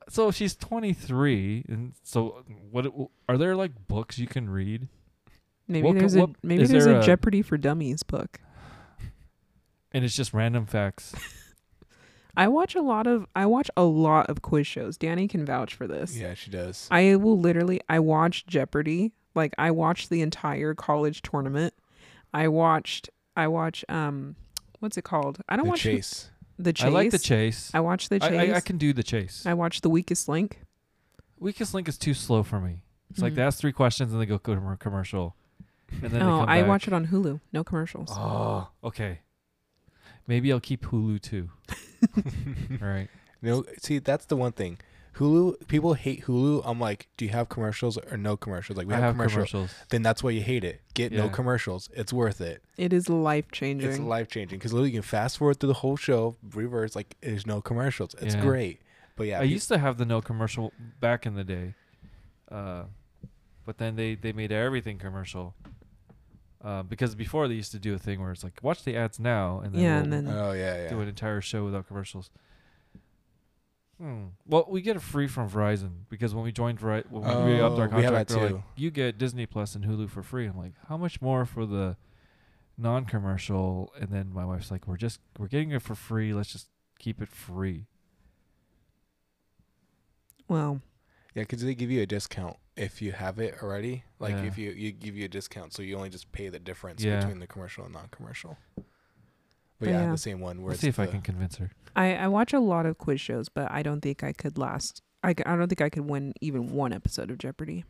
so 0.08 0.30
she's 0.30 0.54
23, 0.56 1.64
and 1.68 1.92
so 2.02 2.44
what? 2.70 2.86
Are 3.28 3.36
there 3.38 3.54
like 3.56 3.72
books 3.88 4.18
you 4.18 4.26
can 4.26 4.48
read? 4.50 4.88
Maybe 5.68 5.86
What 5.86 5.94
co- 5.94 5.98
there's 6.00 6.14
a 6.14 6.20
what- 6.20 6.30
maybe 6.42 6.64
there's 6.66 6.84
there 6.84 6.96
a, 6.96 7.00
a- 7.00 7.02
Jeopardy 7.02 7.42
for 7.42 7.56
Dummies 7.56 8.02
book. 8.02 8.40
And 9.92 10.04
it's 10.04 10.16
just 10.16 10.32
random 10.32 10.66
facts. 10.66 11.14
I 12.36 12.48
watch 12.48 12.74
a 12.74 12.80
lot 12.80 13.06
of 13.06 13.26
I 13.36 13.44
watch 13.46 13.70
a 13.76 13.82
lot 13.84 14.30
of 14.30 14.40
quiz 14.40 14.66
shows. 14.66 14.96
Danny 14.96 15.28
can 15.28 15.44
vouch 15.44 15.74
for 15.74 15.86
this. 15.86 16.16
Yeah, 16.16 16.32
she 16.34 16.50
does. 16.50 16.88
I 16.90 17.16
will 17.16 17.38
literally 17.38 17.80
I 17.90 17.98
watched 18.00 18.46
Jeopardy. 18.46 19.12
Like 19.34 19.52
I 19.58 19.70
watched 19.70 20.08
the 20.08 20.22
entire 20.22 20.74
college 20.74 21.20
tournament. 21.20 21.74
I 22.32 22.48
watched 22.48 23.10
I 23.36 23.48
watch 23.48 23.84
um 23.90 24.36
what's 24.80 24.96
it 24.96 25.04
called? 25.04 25.40
I 25.48 25.56
don't 25.56 25.66
the 25.66 25.70
watch 25.72 25.80
chase. 25.80 26.30
The 26.64 26.72
chase. 26.72 26.86
I 26.86 26.88
like 26.90 27.10
the 27.10 27.18
chase. 27.18 27.70
I 27.74 27.80
watch 27.80 28.08
the 28.08 28.18
chase. 28.20 28.52
I, 28.52 28.56
I 28.56 28.60
can 28.60 28.78
do 28.78 28.92
the 28.92 29.02
chase. 29.02 29.44
I 29.46 29.54
watch 29.54 29.80
the 29.80 29.90
weakest 29.90 30.28
link. 30.28 30.60
Weakest 31.38 31.74
link 31.74 31.88
is 31.88 31.98
too 31.98 32.14
slow 32.14 32.42
for 32.42 32.60
me. 32.60 32.82
It's 33.10 33.20
like 33.20 33.32
Mhm. 33.32 33.36
they 33.36 33.42
ask 33.42 33.58
three 33.58 33.72
questions 33.72 34.12
and 34.12 34.20
they 34.20 34.26
go 34.26 34.38
com- 34.38 34.76
commercial. 34.78 35.34
And 36.02 36.10
then 36.10 36.22
Oh, 36.22 36.40
I 36.48 36.60
back. 36.60 36.68
watch 36.68 36.86
it 36.86 36.94
on 36.94 37.08
Hulu. 37.08 37.40
No 37.52 37.62
commercials. 37.64 38.08
Oh, 38.12 38.68
okay. 38.82 39.18
Maybe 40.26 40.52
I'll 40.52 40.60
keep 40.60 40.86
Hulu 40.86 41.20
too. 41.20 41.50
All 42.16 42.22
right. 42.88 43.08
No, 43.42 43.64
see, 43.82 43.98
that's 43.98 44.24
the 44.26 44.36
one 44.36 44.52
thing. 44.52 44.78
Hulu, 45.16 45.68
people 45.68 45.92
hate 45.94 46.24
Hulu. 46.24 46.62
I'm 46.64 46.80
like, 46.80 47.08
do 47.16 47.24
you 47.26 47.30
have 47.32 47.48
commercials 47.50 47.98
or 47.98 48.16
no 48.16 48.36
commercials? 48.36 48.78
Like 48.78 48.86
we 48.86 48.94
I 48.94 48.96
have, 48.96 49.04
have 49.04 49.14
commercials. 49.14 49.50
commercials. 49.50 49.74
Then 49.90 50.02
that's 50.02 50.22
why 50.22 50.30
you 50.30 50.40
hate 50.40 50.64
it. 50.64 50.80
Get 50.94 51.12
no 51.12 51.28
commercials. 51.28 51.90
It's 51.94 52.12
worth 52.12 52.40
it. 52.40 52.62
It 52.78 52.92
is 52.94 53.08
life 53.10 53.50
changing. 53.52 53.90
It's 53.90 53.98
life 53.98 54.28
changing 54.28 54.58
because 54.58 54.72
literally 54.72 54.90
you 54.90 54.96
can 54.96 55.02
fast 55.02 55.38
forward 55.38 55.60
through 55.60 55.68
the 55.68 55.74
whole 55.74 55.96
show, 55.96 56.36
reverse. 56.54 56.96
Like 56.96 57.14
there's 57.20 57.46
no 57.46 57.60
commercials. 57.60 58.14
It's 58.22 58.34
Yeah. 58.34 58.40
great. 58.40 58.80
But 59.16 59.26
yeah, 59.26 59.38
I 59.40 59.42
pe- 59.42 59.48
used 59.48 59.68
to 59.68 59.76
have 59.78 59.98
the 59.98 60.06
no 60.06 60.22
commercial 60.22 60.72
back 60.98 61.26
in 61.26 61.34
the 61.34 61.44
day, 61.44 61.74
uh, 62.50 62.84
but 63.66 63.76
then 63.76 63.96
they 63.96 64.14
they 64.14 64.32
made 64.32 64.50
everything 64.50 64.96
commercial. 64.98 65.54
Uh, 66.64 66.82
because 66.82 67.14
before 67.16 67.48
they 67.48 67.54
used 67.54 67.72
to 67.72 67.78
do 67.80 67.92
a 67.92 67.98
thing 67.98 68.20
where 68.22 68.30
it's 68.30 68.44
like 68.44 68.58
watch 68.62 68.84
the 68.84 68.96
ads 68.96 69.18
now 69.18 69.58
and 69.60 69.74
then 69.74 69.82
Yeah, 69.82 69.94
we'll 69.96 70.04
and 70.04 70.12
then 70.12 70.28
oh 70.28 70.52
yeah, 70.52 70.88
do 70.88 70.94
yeah. 70.96 71.02
an 71.02 71.08
entire 71.08 71.40
show 71.40 71.64
without 71.64 71.86
commercials. 71.88 72.30
Hmm. 73.98 74.24
Well, 74.46 74.66
we 74.68 74.80
get 74.82 74.96
it 74.96 75.02
free 75.02 75.28
from 75.28 75.48
Verizon 75.48 75.90
because 76.08 76.34
when 76.34 76.42
we 76.44 76.50
joined 76.52 76.80
Verizon, 76.80 77.10
when 77.10 77.22
we 77.44 77.60
upped 77.60 77.76
Oh, 77.76 77.80
our 77.82 77.88
contract, 77.88 78.28
that 78.30 78.38
they're 78.40 78.50
like, 78.50 78.62
you 78.76 78.90
get 78.90 79.18
Disney 79.18 79.46
Plus 79.46 79.74
and 79.74 79.84
Hulu 79.84 80.10
for 80.10 80.22
free. 80.22 80.46
I'm 80.46 80.56
like, 80.58 80.72
how 80.88 80.96
much 80.96 81.20
more 81.22 81.44
for 81.44 81.66
the 81.66 81.96
non-commercial? 82.76 83.92
And 84.00 84.10
then 84.10 84.32
my 84.32 84.44
wife's 84.44 84.70
like, 84.70 84.88
we're 84.88 84.96
just 84.96 85.20
we're 85.38 85.46
getting 85.46 85.70
it 85.70 85.82
for 85.82 85.94
free. 85.94 86.34
Let's 86.34 86.50
just 86.52 86.68
keep 86.98 87.22
it 87.22 87.28
free. 87.28 87.86
Well, 90.48 90.80
Yeah, 91.34 91.42
because 91.44 91.62
they 91.62 91.74
give 91.74 91.90
you 91.90 92.02
a 92.02 92.06
discount 92.06 92.56
if 92.76 93.00
you 93.00 93.12
have 93.12 93.38
it 93.38 93.62
already. 93.62 94.04
Like 94.18 94.32
Yeah. 94.34 94.42
if 94.44 94.58
you 94.58 94.70
you 94.72 94.92
give 94.92 95.16
you 95.16 95.24
a 95.26 95.28
discount, 95.28 95.72
so 95.72 95.82
you 95.82 95.96
only 95.96 96.10
just 96.10 96.30
pay 96.32 96.48
the 96.48 96.58
difference 96.58 97.02
Yeah. 97.04 97.20
between 97.20 97.38
the 97.38 97.46
commercial 97.46 97.84
and 97.84 97.94
non-commercial. 97.94 98.56
But 99.82 99.86
But 99.86 99.90
yeah, 99.92 99.98
have 99.98 100.06
yeah. 100.08 100.12
the 100.12 100.18
same 100.18 100.40
one. 100.40 100.62
Where 100.62 100.70
Let's 100.70 100.80
see 100.80 100.88
if 100.88 100.98
I 101.00 101.06
can 101.06 101.20
convince 101.22 101.56
her. 101.56 101.70
I 101.96 102.14
I 102.14 102.28
watch 102.28 102.52
a 102.52 102.60
lot 102.60 102.86
of 102.86 102.98
quiz 102.98 103.20
shows, 103.20 103.48
but 103.48 103.70
I 103.70 103.82
don't 103.82 104.00
think 104.00 104.22
I 104.22 104.32
could 104.32 104.56
last. 104.58 105.02
I, 105.24 105.32
c- 105.32 105.42
I 105.46 105.56
don't 105.56 105.68
think 105.68 105.80
I 105.80 105.88
could 105.88 106.08
win 106.08 106.32
even 106.40 106.72
one 106.72 106.92
episode 106.92 107.30
of 107.30 107.38
Jeopardy. 107.38 107.84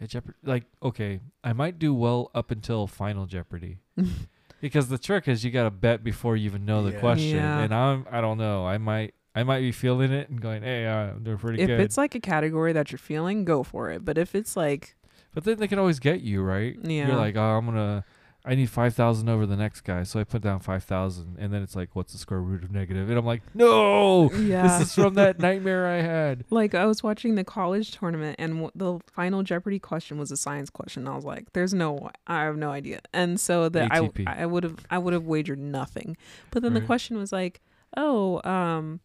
Yeah, 0.00 0.06
Jeopardy. 0.06 0.36
Like, 0.44 0.64
okay, 0.82 1.20
I 1.44 1.52
might 1.52 1.78
do 1.78 1.92
well 1.94 2.30
up 2.34 2.50
until 2.50 2.86
Final 2.86 3.26
Jeopardy. 3.26 3.78
because 4.60 4.88
the 4.88 4.98
trick 4.98 5.28
is 5.28 5.44
you 5.44 5.50
got 5.50 5.64
to 5.64 5.70
bet 5.70 6.02
before 6.04 6.36
you 6.36 6.46
even 6.46 6.64
know 6.64 6.82
the 6.82 6.92
Yeah. 6.92 7.00
question, 7.00 7.36
Yeah. 7.36 7.60
and 7.60 7.74
I'm 7.74 8.06
I 8.10 8.20
don't 8.20 8.38
know. 8.38 8.66
I 8.66 8.78
might 8.78 9.14
I 9.34 9.42
might 9.42 9.60
be 9.60 9.72
feeling 9.72 10.10
it 10.12 10.28
and 10.28 10.40
going, 10.40 10.62
hey, 10.62 10.86
uh, 10.86 11.12
I'm 11.14 11.22
doing 11.22 11.38
pretty 11.38 11.62
if 11.62 11.66
good. 11.68 11.80
If 11.80 11.84
it's 11.84 11.96
like 11.96 12.14
a 12.14 12.20
category 12.20 12.72
that 12.72 12.90
you're 12.92 12.98
feeling, 12.98 13.44
go 13.44 13.62
for 13.62 13.90
it. 13.90 14.04
But 14.04 14.18
if 14.18 14.34
it's 14.34 14.56
like, 14.56 14.96
but 15.34 15.44
then 15.44 15.58
they 15.58 15.68
can 15.68 15.78
always 15.78 15.98
get 16.00 16.20
you 16.22 16.42
right. 16.42 16.76
Yeah. 16.82 17.06
You're 17.08 17.16
like, 17.16 17.36
oh, 17.36 17.42
I'm 17.58 17.64
gonna. 17.66 18.04
I 18.44 18.54
need 18.54 18.70
five 18.70 18.94
thousand 18.94 19.28
over 19.28 19.44
the 19.44 19.56
next 19.56 19.82
guy, 19.82 20.02
so 20.02 20.18
I 20.18 20.24
put 20.24 20.40
down 20.40 20.60
five 20.60 20.82
thousand, 20.84 21.36
and 21.38 21.52
then 21.52 21.62
it's 21.62 21.76
like, 21.76 21.94
what's 21.94 22.12
the 22.12 22.18
square 22.18 22.40
root 22.40 22.64
of 22.64 22.70
negative? 22.70 23.10
And 23.10 23.18
I'm 23.18 23.26
like, 23.26 23.42
no, 23.52 24.32
yeah, 24.32 24.78
this 24.78 24.88
is 24.88 24.94
from 24.94 25.14
that 25.14 25.38
nightmare 25.38 25.86
I 25.86 26.00
had. 26.00 26.44
like 26.50 26.74
I 26.74 26.86
was 26.86 27.02
watching 27.02 27.34
the 27.34 27.44
college 27.44 27.92
tournament, 27.92 28.36
and 28.38 28.54
w- 28.54 28.70
the 28.74 28.98
final 29.12 29.42
Jeopardy 29.42 29.78
question 29.78 30.18
was 30.18 30.30
a 30.30 30.36
science 30.38 30.70
question. 30.70 31.06
I 31.06 31.14
was 31.14 31.24
like, 31.24 31.52
"There's 31.52 31.74
no, 31.74 32.10
I 32.26 32.44
have 32.44 32.56
no 32.56 32.70
idea." 32.70 33.00
And 33.12 33.38
so 33.38 33.68
that 33.68 33.92
I 33.92 34.00
ATP. 34.00 34.26
I 34.26 34.46
would 34.46 34.64
have 34.64 34.78
I 34.90 34.96
would 34.96 35.12
have 35.12 35.26
wagered 35.26 35.58
nothing. 35.58 36.16
But 36.50 36.62
then 36.62 36.72
the 36.72 36.80
question 36.86 37.18
was 37.18 37.32
like, 37.32 37.60
"Oh, 37.96 38.40
um, 38.48 39.00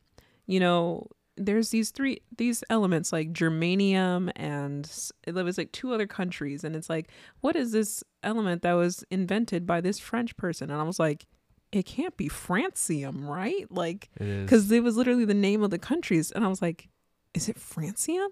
you 0.45 0.59
know." 0.59 1.07
There's 1.37 1.69
these 1.69 1.91
three 1.91 2.21
these 2.37 2.63
elements 2.69 3.11
like 3.11 3.33
germanium 3.33 4.31
and 4.35 4.89
it 5.27 5.33
was 5.33 5.57
like 5.57 5.71
two 5.71 5.93
other 5.93 6.07
countries 6.07 6.63
and 6.63 6.75
it's 6.75 6.89
like 6.89 7.09
what 7.41 7.55
is 7.55 7.71
this 7.71 8.03
element 8.23 8.61
that 8.61 8.73
was 8.73 9.03
invented 9.11 9.65
by 9.65 9.81
this 9.81 9.99
French 9.99 10.37
person? 10.37 10.71
And 10.71 10.79
I 10.79 10.83
was 10.83 10.99
like 10.99 11.25
it 11.71 11.85
can't 11.85 12.15
be 12.15 12.29
francium 12.29 13.27
right? 13.27 13.69
Like 13.69 14.09
because 14.17 14.71
it 14.71 14.83
was 14.83 14.95
literally 14.95 15.25
the 15.25 15.33
name 15.33 15.61
of 15.61 15.71
the 15.71 15.79
countries 15.79 16.31
and 16.31 16.45
i 16.45 16.47
was 16.47 16.61
like 16.61 16.87
is 17.33 17.49
it 17.49 17.57
francium? 17.57 18.29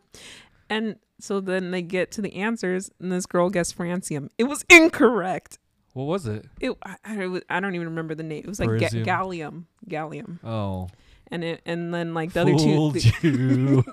And 0.69 0.95
so 1.19 1.41
then 1.41 1.71
they 1.71 1.81
get 1.81 2.11
to 2.13 2.21
the 2.21 2.35
answers 2.35 2.89
and 2.99 3.11
this 3.11 3.25
girl 3.25 3.49
guessed 3.49 3.77
francium. 3.77 4.29
It 4.37 4.45
was 4.45 4.63
incorrect. 4.69 5.59
What 5.93 6.05
was 6.05 6.25
it? 6.25 6.45
it, 6.59 6.71
I, 6.83 6.95
I, 7.03 7.41
I 7.49 7.59
don't 7.59 7.75
even 7.75 7.89
remember 7.89 8.15
the 8.15 8.23
name. 8.23 8.39
It 8.39 8.47
was 8.47 8.59
like 8.59 8.69
ga- 8.79 9.03
gallium 9.03 9.65
gallium. 9.87 10.43
Oh, 10.43 10.87
and 11.31 11.43
it 11.43 11.61
and 11.65 11.93
then 11.93 12.13
like 12.13 12.33
the 12.33 12.41
other 12.41 12.51
two 12.57 12.91
the, 12.91 13.83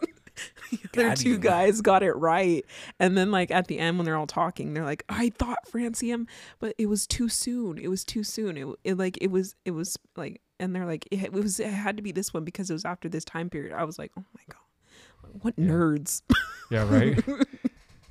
the 0.92 1.06
other 1.06 1.16
two 1.16 1.38
guys 1.38 1.80
got 1.80 2.02
it 2.02 2.12
right. 2.12 2.64
And 2.98 3.16
then 3.16 3.30
like 3.30 3.50
at 3.50 3.66
the 3.68 3.78
end 3.78 3.98
when 3.98 4.04
they're 4.04 4.16
all 4.16 4.26
talking 4.26 4.72
they're 4.74 4.84
like 4.84 5.04
i 5.08 5.30
thought 5.30 5.58
francium 5.70 6.26
but 6.58 6.74
it 6.78 6.86
was 6.86 7.06
too 7.06 7.28
soon. 7.28 7.78
It 7.78 7.88
was 7.88 8.04
too 8.04 8.22
soon. 8.24 8.56
It, 8.56 8.66
it 8.84 8.98
like 8.98 9.18
it 9.20 9.30
was 9.30 9.54
it 9.64 9.72
was 9.72 9.96
like 10.16 10.40
and 10.58 10.74
they're 10.74 10.86
like 10.86 11.06
it, 11.10 11.22
it 11.24 11.32
was 11.32 11.60
it 11.60 11.68
had 11.68 11.96
to 11.96 12.02
be 12.02 12.12
this 12.12 12.32
one 12.34 12.44
because 12.44 12.70
it 12.70 12.72
was 12.74 12.84
after 12.84 13.08
this 13.08 13.24
time 13.24 13.50
period. 13.50 13.72
I 13.72 13.84
was 13.84 13.98
like 13.98 14.12
oh 14.18 14.24
my 14.34 14.42
god. 14.48 15.40
What 15.42 15.54
Yeah. 15.56 15.66
nerds. 15.66 16.22
Yeah, 16.70 16.88
right. 16.88 17.22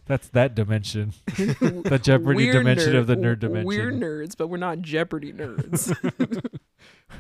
That's 0.10 0.28
that 0.30 0.56
dimension. 0.56 1.14
The 1.38 2.00
Jeopardy 2.02 2.48
We're 2.48 2.54
dimension 2.54 2.96
of 2.96 3.06
the 3.06 3.16
nerd- 3.16 3.36
nerd 3.36 3.40
dimension. 3.42 3.68
we're 3.68 3.92
nerds 3.92 4.36
but 4.36 4.48
we're 4.48 4.58
not 4.58 4.82
jeopardy 4.82 5.32
nerds 5.32 5.96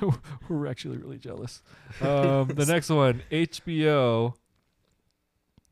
We're 0.50 0.66
actually 0.68 0.98
really 0.98 1.20
jealous. 1.20 1.62
Um, 2.02 2.48
the 2.48 2.66
next 2.68 2.90
one, 2.90 3.22
HBO. 3.32 4.34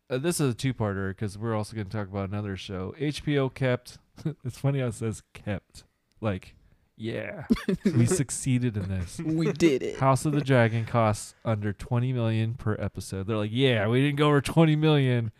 Uh, 0.09 0.17
this 0.19 0.39
is 0.39 0.53
a 0.53 0.55
two-parter 0.55 1.09
because 1.09 1.37
we're 1.39 1.55
also 1.55 1.75
going 1.75 1.87
to 1.87 1.91
talk 1.97 2.07
about 2.07 2.29
another 2.29 2.55
show. 2.55 2.93
HBO 2.99 3.51
kept. 3.53 3.97
it's 4.45 4.59
funny 4.59 4.79
how 4.79 4.87
it 4.87 4.93
says 4.93 5.23
kept. 5.33 5.85
Like, 6.21 6.55
yeah, 6.97 7.45
we 7.83 8.05
succeeded 8.05 8.77
in 8.77 8.89
this. 8.89 9.19
we 9.19 9.51
did 9.53 9.81
it 9.83 9.97
House 9.99 10.25
of 10.25 10.33
the 10.33 10.41
Dragon 10.41 10.85
costs 10.85 11.33
under 11.43 11.73
20 11.73 12.13
million 12.13 12.53
per 12.53 12.75
episode. 12.79 13.25
They're 13.27 13.37
like, 13.37 13.51
yeah, 13.53 13.87
we 13.87 14.01
didn't 14.01 14.17
go 14.17 14.27
over 14.27 14.41
20 14.41 14.75
million. 14.75 15.31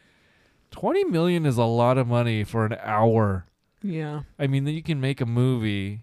20 0.71 1.06
million 1.06 1.45
is 1.45 1.58
a 1.58 1.63
lot 1.65 1.97
of 1.97 2.08
money 2.08 2.43
for 2.43 2.65
an 2.65 2.75
hour. 2.82 3.45
yeah 3.82 4.21
I 4.38 4.47
mean, 4.47 4.65
then 4.65 4.73
you 4.73 4.84
can 4.84 4.99
make 5.01 5.21
a 5.21 5.25
movie. 5.25 6.01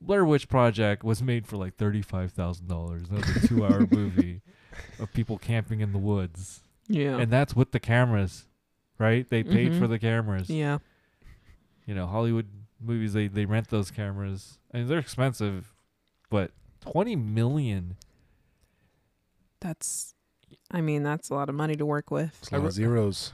Blair 0.00 0.24
Witch 0.24 0.48
Project 0.48 1.02
was 1.04 1.22
made 1.22 1.46
for 1.46 1.56
like 1.56 1.76
thirty-five 1.76 2.32
thousand 2.32 2.68
dollars. 2.68 3.08
That 3.08 3.26
was 3.26 3.44
a 3.44 3.48
two-hour 3.48 3.86
movie 3.90 4.42
of 5.00 5.12
people 5.14 5.38
camping 5.38 5.80
in 5.80 5.92
the 5.92 5.98
woods, 5.98 6.60
yeah 6.88 7.16
and 7.16 7.30
that's 7.32 7.56
with 7.56 7.72
the 7.72 7.80
cameras, 7.80 8.46
right? 8.98 9.28
They 9.30 9.42
paid 9.42 9.74
for 9.74 9.86
Mhm. 9.86 9.90
the 9.90 9.98
cameras. 9.98 10.50
yeah 10.50 10.78
You 11.86 11.94
know, 11.94 12.06
Hollywood 12.06 12.46
movies 12.80 13.14
they 13.14 13.26
they 13.28 13.46
rent 13.46 13.68
those 13.70 13.90
cameras, 13.90 14.58
I 14.74 14.78
and 14.78 14.88
they're 14.88 14.98
expensive, 14.98 15.72
but 16.28 16.50
twenty 16.80 17.16
million. 17.16 17.96
that's 19.60 20.14
i 20.70 20.80
mean 20.80 21.02
that's 21.02 21.30
a 21.30 21.34
lot 21.34 21.48
of 21.48 21.54
money 21.54 21.74
to 21.76 21.86
work 21.86 22.10
with 22.10 22.36
It's 22.42 22.52
a 22.52 22.58
lot 22.58 22.66
of 22.66 22.72
zeros. 22.72 23.32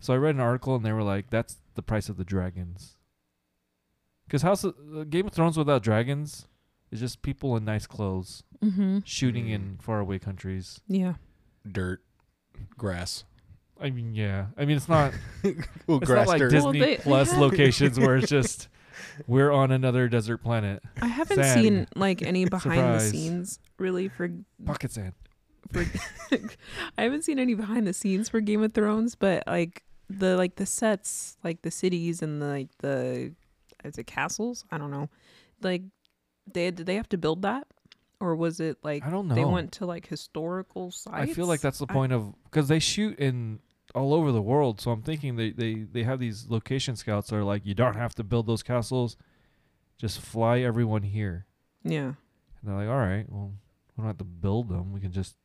So 0.00 0.14
I 0.14 0.16
read 0.16 0.34
an 0.34 0.40
article, 0.40 0.74
and 0.76 0.84
they 0.84 0.92
were 0.92 1.02
like, 1.02 1.30
"That's 1.30 1.56
the 1.74 1.82
price 1.82 2.08
of 2.08 2.16
the 2.16 2.24
dragons." 2.24 2.96
Because 4.26 4.42
House 4.42 4.62
of, 4.64 4.74
uh, 4.96 5.04
Game 5.04 5.26
of 5.26 5.32
Thrones 5.32 5.56
without 5.56 5.82
dragons 5.82 6.46
is 6.90 7.00
just 7.00 7.22
people 7.22 7.56
in 7.56 7.64
nice 7.64 7.86
clothes 7.86 8.42
mm-hmm 8.62 8.98
shooting 9.04 9.46
Mm. 9.46 9.52
in 9.54 9.78
faraway 9.80 10.18
countries. 10.18 10.80
yeah 10.88 11.14
Dirt, 11.70 12.02
grass. 12.76 13.24
I 13.80 13.90
mean, 13.90 14.14
yeah. 14.14 14.46
I 14.56 14.64
mean, 14.64 14.76
it's 14.76 14.88
not. 14.88 15.12
Well, 15.86 15.98
it's 15.98 16.06
grass 16.06 16.26
not 16.26 16.28
like 16.28 16.38
dirt. 16.40 16.50
Disney 16.50 16.80
they- 16.80 16.96
they 16.96 17.02
Plus 17.02 17.30
have- 17.30 17.40
locations 17.46 17.98
where 17.98 18.16
it's 18.16 18.28
just 18.28 18.68
we're 19.26 19.50
on 19.52 19.70
another 19.70 20.08
desert 20.08 20.38
planet. 20.38 20.82
I 21.00 21.06
haven't 21.06 21.36
Sand. 21.36 21.60
seen 21.60 21.86
like 21.96 22.20
any 22.22 22.44
behind 22.56 22.94
the 22.94 23.00
scenes 23.00 23.58
really 23.78 24.08
for 24.08 24.30
Pocket 24.64 24.90
sand. 24.92 25.12
for 25.72 25.84
I 26.98 27.02
haven't 27.02 27.22
seen 27.24 27.38
any 27.38 27.54
behind 27.54 27.86
the 27.86 27.92
scenes 27.92 28.28
for 28.28 28.40
Game 28.40 28.62
of 28.62 28.72
Thrones, 28.74 29.14
but 29.14 29.44
like 29.46 29.84
the 30.08 30.36
like 30.36 30.56
the 30.56 30.66
sets, 30.66 31.36
like 31.44 31.62
the 31.62 31.70
cities 31.70 32.22
and 32.22 32.40
the 32.40 32.46
like 32.46 32.78
the 32.78 33.32
is 33.84 33.98
it 33.98 34.06
castles? 34.06 34.64
I 34.70 34.78
don't 34.78 34.90
know. 34.90 35.08
Like 35.62 35.82
they 36.52 36.70
did 36.70 36.86
they 36.86 36.96
have 36.96 37.08
to 37.10 37.18
build 37.18 37.42
that? 37.42 37.66
Or 38.20 38.34
was 38.34 38.58
it 38.58 38.78
like 38.82 39.04
I 39.04 39.10
don't 39.10 39.28
know. 39.28 39.34
they 39.34 39.44
went 39.44 39.72
to 39.72 39.86
like 39.86 40.06
historical 40.06 40.90
sites? 40.90 41.30
I 41.30 41.32
feel 41.32 41.46
like 41.46 41.60
that's 41.60 41.78
the 41.78 41.86
I- 41.88 41.92
point 41.92 42.12
of 42.12 42.34
because 42.44 42.68
they 42.68 42.78
shoot 42.80 43.18
in 43.18 43.60
all 43.94 44.12
over 44.12 44.32
the 44.32 44.42
world. 44.42 44.80
So 44.80 44.90
I'm 44.90 45.02
thinking 45.02 45.36
they 45.36 45.50
they 45.50 45.74
they 45.74 46.02
have 46.02 46.18
these 46.18 46.46
location 46.48 46.96
scouts 46.96 47.30
that 47.30 47.36
are 47.36 47.44
like, 47.44 47.64
you 47.64 47.74
don't 47.74 47.96
have 47.96 48.14
to 48.16 48.24
build 48.24 48.46
those 48.46 48.62
castles, 48.62 49.16
just 49.98 50.20
fly 50.20 50.60
everyone 50.60 51.02
here. 51.02 51.46
Yeah. 51.84 52.12
And 52.60 52.64
they're 52.64 52.74
like, 52.76 52.88
all 52.88 52.96
right, 52.98 53.24
well, 53.28 53.52
we 53.96 54.02
don't 54.02 54.06
have 54.08 54.18
to 54.18 54.24
build 54.24 54.68
them. 54.68 54.92
We 54.92 55.00
can 55.00 55.12
just 55.12 55.36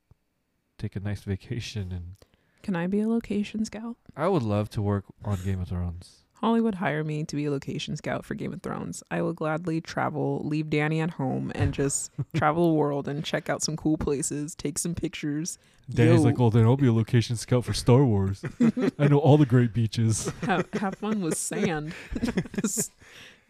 take 0.79 0.95
a 0.95 0.99
nice 0.99 1.21
vacation. 1.23 1.91
And 1.91 2.15
Can 2.63 2.75
I 2.75 2.87
be 2.87 3.01
a 3.01 3.07
location 3.07 3.65
scout? 3.65 3.97
I 4.15 4.27
would 4.27 4.41
love 4.43 4.69
to 4.71 4.81
work 4.81 5.05
on 5.23 5.37
Game 5.43 5.61
of 5.61 5.67
Thrones. 5.67 6.23
Hollywood 6.35 6.75
hire 6.75 7.03
me 7.03 7.23
to 7.25 7.35
be 7.35 7.45
a 7.45 7.51
location 7.51 7.95
scout 7.95 8.25
for 8.25 8.35
Game 8.35 8.51
of 8.53 8.61
Thrones. 8.61 9.03
I 9.11 9.21
will 9.21 9.33
gladly 9.33 9.79
travel, 9.81 10.41
leave 10.43 10.69
Danny 10.69 10.99
at 10.99 11.11
home, 11.11 11.51
and 11.55 11.73
just 11.73 12.11
travel 12.35 12.69
the 12.69 12.73
world 12.73 13.07
and 13.07 13.23
check 13.23 13.49
out 13.49 13.61
some 13.61 13.77
cool 13.77 13.97
places, 13.97 14.55
take 14.55 14.77
some 14.77 14.95
pictures, 14.95 15.57
Danny's 15.89 16.21
Yo. 16.21 16.23
like, 16.23 16.39
oh, 16.39 16.49
then 16.49 16.63
I'll 16.63 16.77
be 16.77 16.87
a 16.87 16.93
location 16.93 17.35
scout 17.35 17.65
for 17.65 17.73
Star 17.73 18.05
Wars. 18.05 18.43
I 18.99 19.07
know 19.09 19.17
all 19.19 19.37
the 19.37 19.45
great 19.45 19.73
beaches. 19.73 20.31
have, 20.43 20.67
have 20.73 20.95
fun 20.95 21.21
with 21.21 21.37
sand. 21.37 21.93
just, 22.61 22.93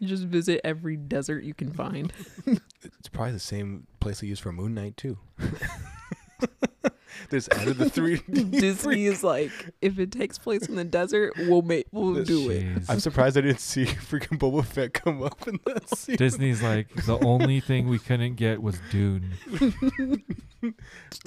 just 0.02 0.24
visit 0.24 0.60
every 0.64 0.96
desert 0.96 1.44
you 1.44 1.54
can 1.54 1.72
find. 1.72 2.12
It's 2.46 3.08
probably 3.08 3.32
the 3.32 3.38
same 3.38 3.86
place 4.00 4.20
they 4.20 4.26
use 4.26 4.40
for 4.40 4.52
Moon 4.52 4.74
Knight 4.74 4.96
too. 4.96 5.18
They 7.30 7.36
just 7.38 7.52
added 7.54 7.78
the 7.78 7.88
three. 7.90 8.18
Disney 8.30 9.06
is 9.06 9.22
like, 9.24 9.50
if 9.80 9.98
it 9.98 10.12
takes 10.12 10.38
place 10.38 10.68
in 10.68 10.74
the 10.76 10.84
desert, 10.84 11.34
we'll 11.36 11.62
make, 11.62 11.86
we'll 11.92 12.22
do 12.24 12.50
it. 12.50 12.62
Jeez. 12.64 12.86
I'm 12.88 13.00
surprised 13.00 13.36
I 13.36 13.42
didn't 13.42 13.60
see 13.60 13.84
freaking 13.86 14.38
Boba 14.38 14.64
Fett 14.64 14.94
come 14.94 15.22
up 15.22 15.46
in 15.48 15.58
that 15.66 15.88
scene. 15.96 16.16
Disney's 16.16 16.62
like, 16.62 16.88
the 17.06 17.18
only 17.18 17.60
thing 17.60 17.88
we 17.88 17.98
couldn't 17.98 18.34
get 18.34 18.62
was 18.62 18.78
Dune. 18.90 19.32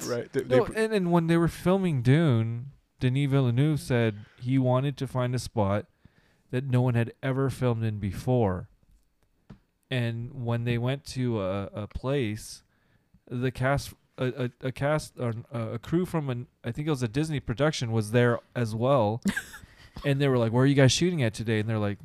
right? 0.06 0.32
They, 0.32 0.40
they 0.42 0.56
No, 0.56 0.64
pr- 0.64 0.72
and, 0.76 0.92
and 0.92 1.12
when 1.12 1.26
they 1.26 1.36
were 1.36 1.48
filming 1.48 2.02
Dune, 2.02 2.72
Denis 3.00 3.30
Villeneuve 3.30 3.80
said 3.80 4.16
he 4.40 4.58
wanted 4.58 4.96
to 4.98 5.06
find 5.06 5.34
a 5.34 5.38
spot 5.38 5.86
that 6.50 6.64
no 6.64 6.80
one 6.80 6.94
had 6.94 7.12
ever 7.22 7.50
filmed 7.50 7.84
in 7.84 7.98
before. 7.98 8.68
And 9.90 10.44
when 10.44 10.64
they 10.64 10.78
went 10.78 11.04
to 11.06 11.40
a, 11.40 11.64
a 11.74 11.86
place, 11.86 12.62
the 13.30 13.50
cast 13.50 13.94
a, 14.18 14.44
a, 14.44 14.50
a 14.68 14.72
cast 14.72 15.14
or 15.18 15.32
uh, 15.54 15.58
a 15.74 15.78
crew 15.78 16.04
from 16.04 16.28
an 16.28 16.46
I 16.64 16.72
think 16.72 16.86
it 16.86 16.90
was 16.90 17.02
a 17.02 17.08
Disney 17.08 17.40
production 17.40 17.92
was 17.92 18.10
there 18.10 18.40
as 18.54 18.74
well, 18.74 19.22
and 20.04 20.20
they 20.20 20.28
were 20.28 20.36
like, 20.38 20.52
"Where 20.52 20.64
are 20.64 20.66
you 20.66 20.74
guys 20.74 20.92
shooting 20.92 21.22
at 21.22 21.32
today?" 21.34 21.60
And 21.60 21.68
they're 21.68 21.78
like, 21.78 21.98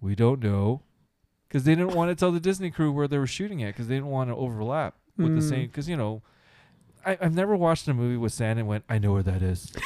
"We 0.00 0.14
don't 0.14 0.42
know," 0.42 0.82
because 1.48 1.64
they 1.64 1.74
didn't 1.74 1.94
want 1.94 2.10
to 2.10 2.14
tell 2.14 2.30
the 2.32 2.40
Disney 2.40 2.70
crew 2.70 2.92
where 2.92 3.08
they 3.08 3.18
were 3.18 3.26
shooting 3.26 3.62
at 3.62 3.68
because 3.74 3.88
they 3.88 3.94
didn't 3.96 4.10
want 4.10 4.30
to 4.30 4.36
overlap 4.36 4.94
with 5.16 5.34
the 5.34 5.40
Mm. 5.40 5.48
same. 5.48 5.66
Because 5.66 5.88
you 5.88 5.96
know, 5.96 6.22
I, 7.04 7.18
I've 7.20 7.34
never 7.34 7.56
watched 7.56 7.88
a 7.88 7.94
movie 7.94 8.16
with 8.16 8.32
sand 8.32 8.58
and 8.58 8.68
went, 8.68 8.84
"I 8.88 8.98
know 8.98 9.12
where 9.12 9.22
that 9.24 9.42
is." 9.42 9.72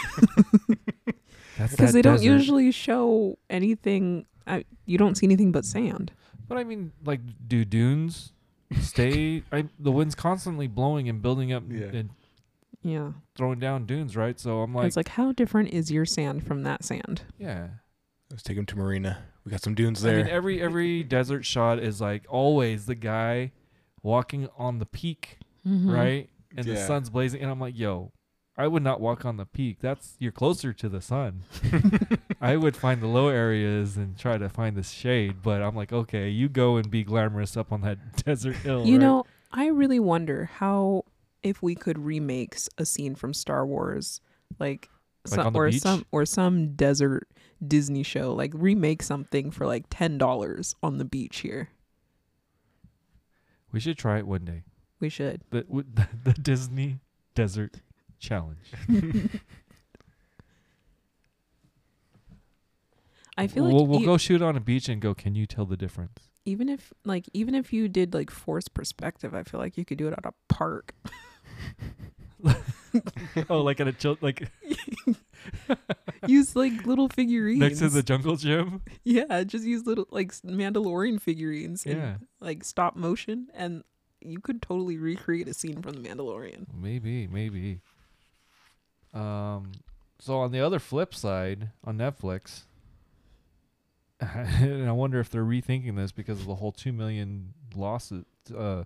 Because 1.71 1.93
they 1.93 2.03
don't 2.03 2.23
usually 2.23 2.73
show 2.73 3.39
anything. 3.49 4.27
I, 4.47 4.65
you 4.87 4.99
don't 4.99 5.17
see 5.17 5.27
anything 5.27 5.53
but 5.53 5.65
sand. 5.65 6.11
But 6.49 6.59
I 6.59 6.65
mean, 6.65 6.93
like, 7.05 7.21
do 7.47 7.65
dunes 7.65 8.33
stay? 8.81 9.43
I, 9.53 9.65
the 9.79 9.93
wind's 9.93 10.15
constantly 10.15 10.67
blowing 10.67 11.09
and 11.09 11.21
building 11.23 11.53
up 11.53 11.65
Yeah. 11.69 11.87
and 11.87 12.11
Yeah. 12.83 13.13
throwing 13.37 13.59
down 13.59 13.87
dunes, 13.87 14.17
right? 14.17 14.39
So 14.39 14.61
I'm 14.61 14.75
like, 14.75 14.87
it's 14.87 14.97
like, 14.97 15.09
how 15.09 15.33
different 15.33 15.71
is 15.71 15.91
your 15.91 16.05
sand 16.05 16.47
from 16.47 16.63
that 16.65 16.85
sand? 16.85 17.23
yeah. 17.39 17.69
Let's 18.31 18.43
take 18.43 18.57
him 18.57 18.65
to 18.67 18.77
Marina. 18.77 19.19
We 19.45 19.51
got 19.51 19.61
some 19.63 19.75
dunes 19.75 20.01
there. 20.01 20.13
I 20.13 20.15
there. 20.17 20.25
mean, 20.25 20.33
every 20.33 20.63
every 20.63 21.03
desert 21.03 21.45
shot 21.45 21.79
is 21.79 22.01
like 22.01 22.25
always 22.31 22.87
the 22.87 22.95
guy 22.95 23.53
walking 24.03 24.49
on 24.57 24.79
the 24.79 24.87
peak, 24.87 25.39
Mm-hmm. 25.69 25.91
right? 25.91 26.31
And 26.57 26.67
the 26.67 26.77
sun's 26.79 27.11
blazing, 27.11 27.43
and 27.43 27.51
I'm 27.51 27.61
like, 27.61 27.79
yo. 27.79 28.13
I 28.63 28.69
would 28.69 28.83
not 28.85 29.01
walk 29.01 29.25
on 29.25 29.37
the 29.39 29.45
peak. 29.45 29.79
That's 29.81 30.15
you're 30.21 30.31
closer 30.33 30.73
to 30.73 30.89
the 30.89 31.01
sun. 31.01 31.43
I 32.41 32.57
would 32.57 32.77
find 32.77 33.03
the 33.03 33.09
low 33.09 33.27
areas 33.29 33.97
and 33.97 34.17
try 34.17 34.39
to 34.39 34.49
find 34.49 34.77
the 34.77 34.83
shade, 34.85 35.43
but 35.43 35.61
I'm 35.63 35.75
like, 35.75 35.93
okay, 35.93 36.29
you 36.29 36.49
go 36.49 36.77
and 36.77 36.89
be 36.91 37.03
glamorous 37.03 37.57
up 37.57 37.73
on 37.73 37.81
that 37.81 37.99
desert 38.25 38.57
hill. 38.57 38.87
You 38.87 38.95
right? 38.99 39.01
know, 39.03 39.25
I 39.53 39.67
really 39.67 39.99
wonder 39.99 40.45
how 40.55 41.05
if 41.43 41.61
we 41.61 41.75
could 41.75 41.99
remake 41.99 42.57
a 42.79 42.87
scene 42.87 43.17
from 43.17 43.35
Star 43.35 43.67
Wars, 43.67 44.21
like, 44.61 44.89
Like 45.27 45.35
some, 45.35 45.47
on 45.49 45.53
the 45.53 45.59
or 45.59 45.71
beach? 45.71 45.81
some 45.83 46.07
or 46.13 46.25
some 46.25 46.75
desert 46.75 47.29
Disney 47.67 48.05
show, 48.05 48.33
like 48.33 48.53
remake 48.55 49.03
something 49.03 49.51
for 49.51 49.67
like 49.67 49.87
ten 49.91 50.19
dollars 50.19 50.77
on 50.85 50.99
the 50.99 51.05
beach 51.05 51.39
here. 51.39 51.71
we 53.73 53.81
should 53.81 53.99
try 53.99 54.19
it 54.19 54.27
one 54.27 54.45
day. 54.45 54.63
We 55.01 55.09
should. 55.09 55.43
the 55.51 55.63
w- 55.63 55.87
the 56.25 56.33
Disney 56.35 57.01
Desert 57.35 57.81
Challenge. 58.23 58.73
I 63.37 63.47
feel 63.47 63.65
like 63.65 63.73
we'll, 63.73 63.87
we'll 63.87 64.03
e- 64.03 64.05
go 64.05 64.17
shoot 64.17 64.43
on 64.43 64.57
a 64.57 64.61
beach 64.61 64.89
and 64.89 65.01
go. 65.01 65.15
Can 65.15 65.35
you 65.35 65.47
tell 65.47 65.65
the 65.67 65.77
difference? 65.77 66.29
even 66.45 66.69
if 66.69 66.93
like 67.05 67.29
even 67.33 67.55
if 67.55 67.73
you 67.73 67.89
did 67.89 68.15
like 68.15 68.31
forced 68.31 68.75
perspective, 68.75 69.35
I 69.35 69.43
feel 69.43 69.61
like 69.61 69.77
you 69.77 69.85
could 69.85 69.99
do 69.99 70.09
it 70.09 70.15
at 70.17 70.27
a 70.27 70.33
park. 70.49 70.95
oh, 73.49 73.63
like 73.63 73.81
at 73.81 73.89
a 73.89 73.93
chill, 73.93 74.19
like 74.21 74.51
use 76.27 76.57
like 76.57 76.85
little 76.87 77.09
figurines 77.09 77.61
next 77.61 77.79
to 77.79 77.89
the 77.89 78.03
jungle 78.03 78.37
gym. 78.37 78.83
yeah, 79.05 79.45
just 79.45 79.65
use 79.65 79.87
little 79.87 80.07
like 80.11 80.33
Mandalorian 80.43 81.21
figurines 81.21 81.85
in 81.85 81.99
Yeah, 81.99 82.17
like 82.41 82.65
stop 82.65 82.97
motion, 82.97 83.49
and 83.55 83.85
you 84.21 84.41
could 84.41 84.63
totally 84.63 84.99
recreate 84.99 85.49
a 85.49 85.55
scene 85.55 85.83
from 85.83 85.93
the 85.95 86.09
Mandalorian. 86.09 86.67
maybe, 86.75 87.27
maybe. 87.29 87.81
Um, 89.15 89.73
so 90.19 90.39
on 90.39 90.53
the 90.53 90.61
other 90.61 90.79
flip 90.79 91.15
side, 91.15 91.71
on 91.85 91.99
Netflix, 91.99 92.63
and 94.21 94.89
I 94.89 94.93
wonder 94.93 95.19
if 95.21 95.29
they're 95.31 95.45
rethinking 95.45 95.97
this 95.97 96.13
because 96.13 96.41
of 96.41 96.47
the 96.47 96.55
whole 96.57 96.73
two 96.73 96.93
million 96.93 97.55
losses, 97.75 98.25
uh, 98.57 98.85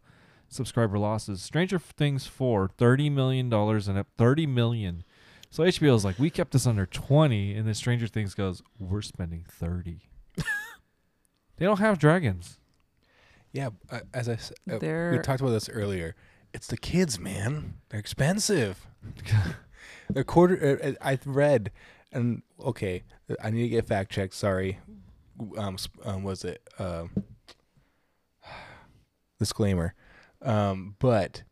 subscriber 0.49 0.99
losses. 0.99 1.43
Stranger 1.43 1.79
Things 1.79 2.27
four, 2.27 2.69
thirty 2.79 3.11
million 3.11 3.49
dollars 3.51 3.87
and 3.89 3.99
up, 3.99 4.07
thirty 4.17 4.47
million. 4.47 5.05
So 5.51 5.63
HBO 5.63 5.95
is 5.95 6.05
like, 6.05 6.19
we 6.19 6.31
kept 6.31 6.53
this 6.53 6.67
under 6.67 6.87
twenty, 6.87 7.55
and 7.55 7.67
then 7.67 7.75
Stranger 7.75 8.07
Things 8.07 8.35
goes, 8.35 8.63
we're 8.79 9.03
spending 9.03 9.45
thirty. 9.49 10.09
they 11.57 11.65
don't 11.67 11.79
have 11.81 11.99
dragons. 11.99 12.59
yeah, 13.53 13.69
uh, 13.91 14.01
as 14.15 14.29
I 14.29 14.35
s- 14.35 14.53
uh, 14.71 14.75
we 14.75 14.79
They're 14.79 15.23
talked 15.23 15.41
about 15.41 15.51
this 15.53 15.69
earlier. 15.69 16.15
It's 16.55 16.67
the 16.67 16.77
kids, 16.79 17.19
man. 17.21 17.75
They're 17.91 18.01
expensive. 18.01 18.87
They're 20.11 20.25
quarter. 20.25 20.79
Uh, 20.83 20.89
uh, 20.89 20.93
I 21.01 21.19
read, 21.25 21.71
and 22.13 22.43
okay, 22.61 23.03
uh, 23.31 23.35
I 23.43 23.51
need 23.51 23.63
to 23.63 23.69
get 23.69 23.87
fact 23.87 24.11
checked. 24.13 24.35
Sorry. 24.35 24.79
Um, 25.59 25.77
um 26.05 26.23
was 26.23 26.45
it 26.45 26.63
um 26.79 27.11
disclaimer? 29.39 29.95
Um, 30.43 30.97
but 30.99 31.43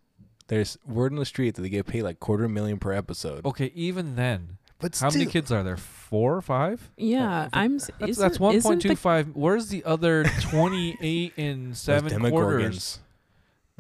there's 0.49 0.79
word 0.87 1.12
on 1.12 1.19
the 1.19 1.25
street 1.25 1.55
that 1.55 1.62
they 1.62 1.69
get 1.69 1.87
paid 1.87 2.03
like 2.03 2.21
quarter 2.21 2.49
million 2.49 2.79
per 2.79 2.93
episode. 2.93 3.45
Okay, 3.47 3.73
even 3.75 4.17
then, 4.17 4.59
But 4.79 4.97
how 4.99 5.11
many 5.11 5.27
kids 5.27 5.51
are 5.51 5.62
there? 5.62 5.77
Four 5.77 6.37
or 6.37 6.43
five? 6.43 6.90
yeah. 6.97 7.49
I'm. 7.53 7.79
That's, 7.79 7.90
isn't- 8.01 8.23
that's 8.23 8.40
one 8.40 8.55
isn't 8.55 8.69
point 8.69 8.83
the- 8.83 8.88
two 8.90 8.97
five. 8.97 9.29
Where's 9.35 9.69
the 9.69 9.85
other 9.85 10.25
twenty 10.40 10.97
eight 11.01 11.33
and 11.37 11.73
Those 11.73 11.79
seven 11.79 12.31
quarters? 12.31 13.01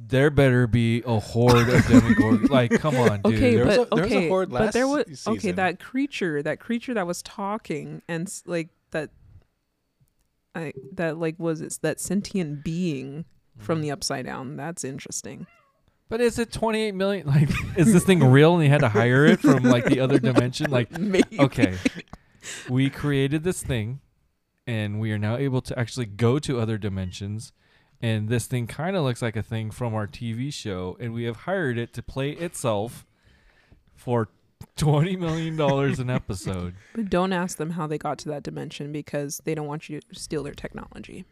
Demogorgons. 0.00 0.08
There 0.08 0.30
better 0.30 0.66
be 0.66 1.02
a 1.06 1.18
horde 1.20 1.68
of 1.68 1.80
demogorgons. 1.82 2.48
like, 2.50 2.72
come 2.80 2.96
on, 2.96 3.22
dude. 3.22 3.34
Okay, 3.34 3.54
There 3.56 3.66
was 3.66 3.76
but 3.78 3.88
a- 3.92 3.94
there 3.96 4.04
was 4.04 4.12
a 4.12 4.16
okay, 4.16 4.28
horde 4.28 4.50
but 4.50 4.72
there 4.72 4.88
was 4.88 5.06
last 5.08 5.28
okay 5.28 5.52
that 5.52 5.80
creature, 5.80 6.42
that 6.42 6.60
creature 6.60 6.94
that 6.94 7.06
was 7.06 7.22
talking 7.22 8.02
and 8.08 8.32
like 8.46 8.70
that, 8.90 9.10
I 10.54 10.72
that 10.94 11.18
like 11.18 11.38
was 11.38 11.60
it's 11.60 11.78
that 11.78 12.00
sentient 12.00 12.64
being 12.64 13.24
from 13.58 13.76
Mm-hmm. 13.78 13.82
the 13.82 13.90
upside 13.92 14.26
down. 14.26 14.56
That's 14.56 14.82
interesting. 14.84 15.46
But 16.08 16.20
is 16.20 16.38
it 16.38 16.52
twenty 16.52 16.82
eight 16.82 16.94
million? 16.94 17.26
Like, 17.34 17.48
is 17.76 17.92
this 17.92 18.04
thing 18.04 18.22
real? 18.22 18.54
And 18.54 18.62
they 18.62 18.68
had 18.68 18.80
to 18.80 18.88
hire 18.88 19.24
it 19.26 19.40
from 19.40 19.62
like 19.64 19.84
the 19.86 20.00
other 20.00 20.18
dimension? 20.18 20.70
Like, 20.70 20.90
Maybe. 20.98 21.38
okay, 21.40 21.76
we 22.68 22.90
created 22.90 23.42
this 23.42 23.62
thing, 23.62 24.00
and 24.66 25.00
we 25.00 25.12
are 25.12 25.18
now 25.18 25.36
able 25.36 25.60
to 25.62 25.78
actually 25.78 26.06
go 26.06 26.38
to 26.40 26.60
other 26.60 26.78
dimensions. 26.78 27.52
And 28.04 28.28
this 28.28 28.44
thing 28.44 28.66
kind 28.66 28.96
of 28.98 29.02
looks 29.02 29.22
like 29.22 29.34
a 29.34 29.42
thing 29.42 29.70
from 29.70 29.94
our 29.94 30.06
TV 30.06 30.52
show, 30.52 30.94
and 31.00 31.14
we 31.14 31.24
have 31.24 31.36
hired 31.36 31.78
it 31.78 31.94
to 31.94 32.02
play 32.02 32.32
itself 32.32 33.06
for 33.94 34.28
twenty 34.76 35.16
million 35.16 35.56
dollars 35.56 35.98
an 35.98 36.10
episode. 36.10 36.74
But 36.94 37.08
don't 37.08 37.32
ask 37.32 37.56
them 37.56 37.70
how 37.70 37.86
they 37.86 37.96
got 37.96 38.18
to 38.18 38.28
that 38.28 38.42
dimension 38.42 38.92
because 38.92 39.40
they 39.46 39.54
don't 39.54 39.66
want 39.66 39.88
you 39.88 40.00
to 40.02 40.20
steal 40.20 40.42
their 40.42 40.52
technology. 40.52 41.24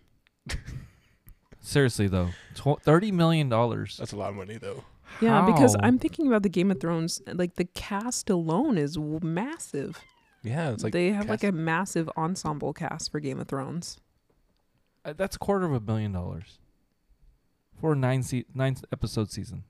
Seriously 1.61 2.09
though, 2.09 2.31
tw- 2.55 2.81
thirty 2.83 3.13
million 3.13 3.51
dollars. 3.51 3.99
That's 3.99 4.13
a 4.13 4.17
lot 4.17 4.31
of 4.31 4.37
money 4.37 4.57
though. 4.57 4.83
Yeah, 5.21 5.45
because 5.45 5.77
I'm 5.79 5.99
thinking 5.99 6.27
about 6.27 6.43
the 6.43 6.49
Game 6.49 6.71
of 6.71 6.81
Thrones. 6.81 7.21
Like 7.27 7.57
the 7.57 7.67
cast 7.67 8.31
alone 8.31 8.79
is 8.79 8.95
w- 8.95 9.21
massive. 9.23 10.01
Yeah, 10.43 10.71
it's 10.71 10.83
like 10.85 10.95
they 10.95 11.11
have 11.11 11.29
like 11.29 11.45
a 11.45 11.53
massive 11.53 12.09
ensemble 12.17 12.73
cast 12.73 13.13
for 13.13 13.21
Game 13.21 13.39
of 13.41 13.47
Thrones. 13.47 13.99
Uh, 15.05 15.13
that's 15.13 15.37
a 15.37 15.39
quarter 15.39 15.67
of 15.67 15.75
a 15.75 15.81
billion 15.81 16.13
dollars 16.13 16.61
for 17.83 17.93
a 17.93 17.97
nine 17.97 18.23
se- 18.23 18.47
nine 18.55 18.77
episode 18.93 19.31
season. 19.31 19.65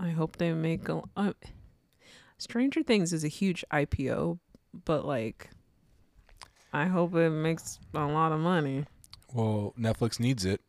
I 0.00 0.10
hope 0.10 0.38
they 0.38 0.52
make 0.52 0.88
a. 0.88 1.02
Uh, 1.16 1.34
Stranger 2.38 2.82
Things 2.82 3.12
is 3.12 3.24
a 3.24 3.28
huge 3.28 3.62
IPO, 3.70 4.38
but 4.86 5.04
like, 5.06 5.50
I 6.72 6.86
hope 6.86 7.14
it 7.14 7.28
makes 7.30 7.78
a 7.94 8.06
lot 8.06 8.32
of 8.32 8.40
money. 8.40 8.86
Well, 9.32 9.74
Netflix 9.78 10.18
needs 10.18 10.44
it. 10.46 10.60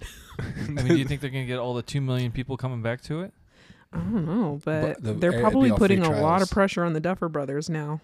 I 0.40 0.68
mean, 0.68 0.86
do 0.88 0.96
you 0.96 1.04
think 1.04 1.20
they're 1.20 1.30
gonna 1.30 1.44
get 1.44 1.58
all 1.58 1.74
the 1.74 1.82
two 1.82 2.00
million 2.00 2.32
people 2.32 2.56
coming 2.56 2.80
back 2.82 3.02
to 3.02 3.20
it? 3.20 3.32
I 3.92 3.98
don't 3.98 4.24
know, 4.26 4.60
but, 4.64 4.94
But 4.94 5.02
the- 5.04 5.12
they're 5.12 5.40
probably 5.40 5.70
putting 5.70 6.02
a 6.02 6.22
lot 6.22 6.40
of 6.40 6.50
pressure 6.50 6.84
on 6.84 6.94
the 6.94 7.00
Duffer 7.00 7.28
Brothers 7.28 7.68
now. 7.68 8.00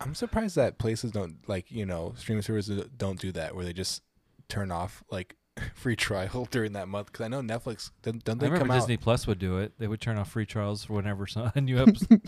I'm 0.00 0.16
surprised 0.16 0.56
that 0.56 0.78
places 0.78 1.12
don't 1.12 1.36
like 1.48 1.70
you 1.70 1.86
know 1.86 2.14
streaming 2.16 2.42
services 2.42 2.84
don't 2.98 3.20
do 3.20 3.30
that 3.32 3.54
where 3.54 3.64
they 3.64 3.72
just 3.72 4.02
turn 4.48 4.72
off 4.72 5.04
like 5.10 5.36
free 5.74 5.96
trial 5.96 6.48
during 6.50 6.72
that 6.72 6.88
month 6.88 7.06
because 7.12 7.24
I 7.24 7.28
know 7.28 7.40
Netflix 7.40 7.90
don't, 8.02 8.22
don't 8.24 8.36
I 8.36 8.40
they 8.40 8.46
remember 8.46 8.66
come 8.66 8.70
out 8.70 8.80
Disney 8.80 8.96
Plus 8.96 9.26
would 9.26 9.38
do 9.38 9.58
it. 9.58 9.72
They 9.78 9.86
would 9.86 10.00
turn 10.00 10.18
off 10.18 10.30
free 10.30 10.46
trials 10.46 10.84
for 10.84 10.94
whenever 10.94 11.26
some, 11.28 11.52
a 11.54 11.60
new 11.60 11.78
episode, 11.80 12.22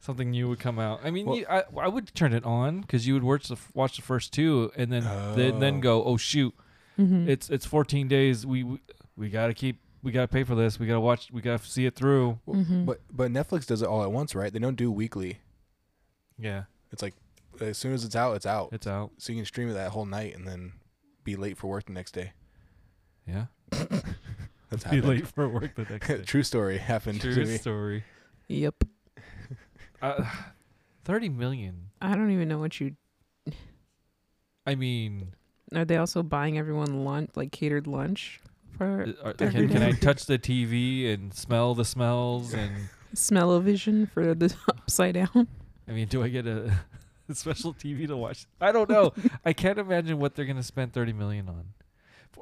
something 0.00 0.30
new 0.30 0.48
would 0.48 0.58
come 0.60 0.78
out. 0.78 1.00
I 1.02 1.10
mean, 1.10 1.26
Well- 1.26 1.36
you, 1.36 1.46
I 1.48 1.64
I 1.80 1.88
would 1.88 2.14
turn 2.14 2.32
it 2.32 2.44
on 2.44 2.80
because 2.82 3.06
you 3.06 3.14
would 3.14 3.22
watch 3.22 3.48
the 3.48 3.56
watch 3.74 3.96
the 3.96 4.02
first 4.02 4.32
two 4.32 4.70
and 4.76 4.92
then 4.92 5.04
then, 5.36 5.58
then 5.60 5.76
Oh. 5.76 5.80
go, 5.80 6.04
oh 6.04 6.16
shoot, 6.16 6.54
Mm-hmm. 6.98 7.28
it's 7.28 7.48
it's 7.48 7.64
14 7.64 8.06
days. 8.08 8.44
We 8.44 8.64
we, 8.64 8.78
we 9.16 9.28
got 9.30 9.46
to 9.46 9.54
keep 9.54 9.78
we 10.02 10.12
got 10.12 10.22
to 10.22 10.28
pay 10.28 10.44
for 10.44 10.54
this. 10.54 10.78
We 10.78 10.86
got 10.86 10.94
to 10.94 11.00
watch. 11.00 11.30
We 11.32 11.40
got 11.40 11.62
to 11.62 11.66
see 11.70 11.86
it 11.86 11.94
through. 11.94 12.38
Well, 12.44 12.60
Mhm. 12.60 12.84
but 12.84 13.00
but 13.10 13.30
Netflix 13.30 13.64
does 13.66 13.80
it 13.80 13.86
all 13.88 14.02
at 14.02 14.12
once 14.12 14.34
right 14.34 14.52
they 14.52 14.58
don't 14.58 14.76
do 14.76 14.90
weekly 14.92 15.38
Yeah, 16.38 16.64
it's 16.92 17.00
like 17.02 17.14
as 17.60 17.78
soon 17.78 17.94
as 17.94 18.04
it's 18.04 18.16
out 18.16 18.34
it's 18.36 18.44
out 18.46 18.70
it's 18.72 18.86
out. 18.86 19.12
so 19.18 19.32
you 19.32 19.38
can 19.38 19.46
stream 19.46 19.68
it 19.70 19.74
that 19.74 19.92
whole 19.92 20.04
night 20.06 20.34
and 20.34 20.46
then 20.46 20.72
be 21.24 21.36
late 21.36 21.56
for 21.56 21.68
work 21.68 21.86
the 21.86 21.92
next 21.92 22.12
day 22.12 22.32
Yeah, 23.26 23.46
that's 23.70 24.84
be 24.84 24.96
happened. 24.96 25.04
late 25.06 25.26
for 25.28 25.48
work 25.48 25.74
the 25.74 25.84
next 25.84 26.08
day. 26.08 26.22
true 26.22 26.42
story 26.42 26.78
happened 26.78 27.20
to 27.20 27.32
True 27.32 27.44
me 27.46 27.56
story. 27.58 28.04
Yep. 28.48 28.84
Uh, 30.02 30.24
Thirty 31.04 31.28
million. 31.28 31.90
I 32.00 32.16
don't 32.16 32.32
even 32.32 32.48
know 32.48 32.58
what 32.58 32.80
you. 32.80 32.96
I 34.66 34.74
mean, 34.74 35.28
Are 35.74 35.84
they 35.84 35.96
also 35.96 36.22
buying 36.24 36.58
everyone 36.58 37.04
lunch, 37.04 37.30
like 37.36 37.52
catered 37.52 37.86
lunch? 37.86 38.40
for 38.76 39.02
Uh, 39.22 39.28
are- 39.28 39.32
can, 39.34 39.68
can 39.68 39.82
I 39.82 39.92
touch 39.92 40.26
the 40.26 40.38
TV 40.38 41.12
and 41.12 41.32
smell 41.34 41.74
the 41.76 41.84
smells? 41.84 42.52
And 42.54 42.72
smell-o-vision 43.14 44.06
for 44.06 44.34
the 44.34 44.52
upside 44.68 45.14
down. 45.14 45.46
I 45.86 45.92
mean, 45.92 46.08
do 46.08 46.22
I 46.22 46.28
get 46.28 46.46
a, 46.46 46.72
a 47.28 47.34
special 47.34 47.74
TV 47.74 48.06
to 48.08 48.16
watch? 48.16 48.46
I 48.60 48.72
don't 48.72 48.88
know. 48.90 49.12
I 49.44 49.52
can't 49.52 49.78
imagine 49.78 50.18
what 50.18 50.34
they're 50.34 50.46
gonna 50.46 50.62
spend 50.62 50.92
thirty 50.92 51.12
million 51.12 51.48
on. 51.48 51.64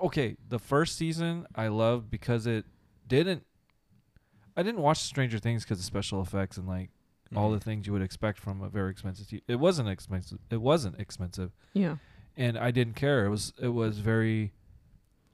Okay, 0.02 0.36
the 0.48 0.58
first 0.58 0.96
season 0.96 1.46
I 1.54 1.68
loved 1.68 2.10
because 2.10 2.46
it 2.46 2.64
didn't. 3.06 3.44
I 4.56 4.62
didn't 4.62 4.80
watch 4.80 4.98
Stranger 4.98 5.38
Things 5.38 5.64
because 5.64 5.78
of 5.78 5.84
special 5.84 6.20
effects 6.22 6.56
and 6.56 6.66
like 6.66 6.90
all 7.36 7.50
the 7.50 7.58
Mhm. 7.58 7.62
things 7.62 7.86
you 7.86 7.92
would 7.92 8.02
expect 8.02 8.38
from 8.38 8.60
a 8.62 8.68
very 8.68 8.90
expensive. 8.90 9.26
TV. 9.28 9.42
It 9.46 9.56
wasn't 9.60 9.88
expensive. 9.88 10.38
It 10.50 10.60
wasn't 10.60 10.98
expensive. 10.98 11.52
Yeah. 11.72 11.96
and 12.36 12.56
I 12.56 12.70
didn't 12.70 12.94
care. 12.94 13.26
It 13.26 13.28
was 13.28 13.52
it 13.60 13.68
was 13.68 13.98
very 13.98 14.52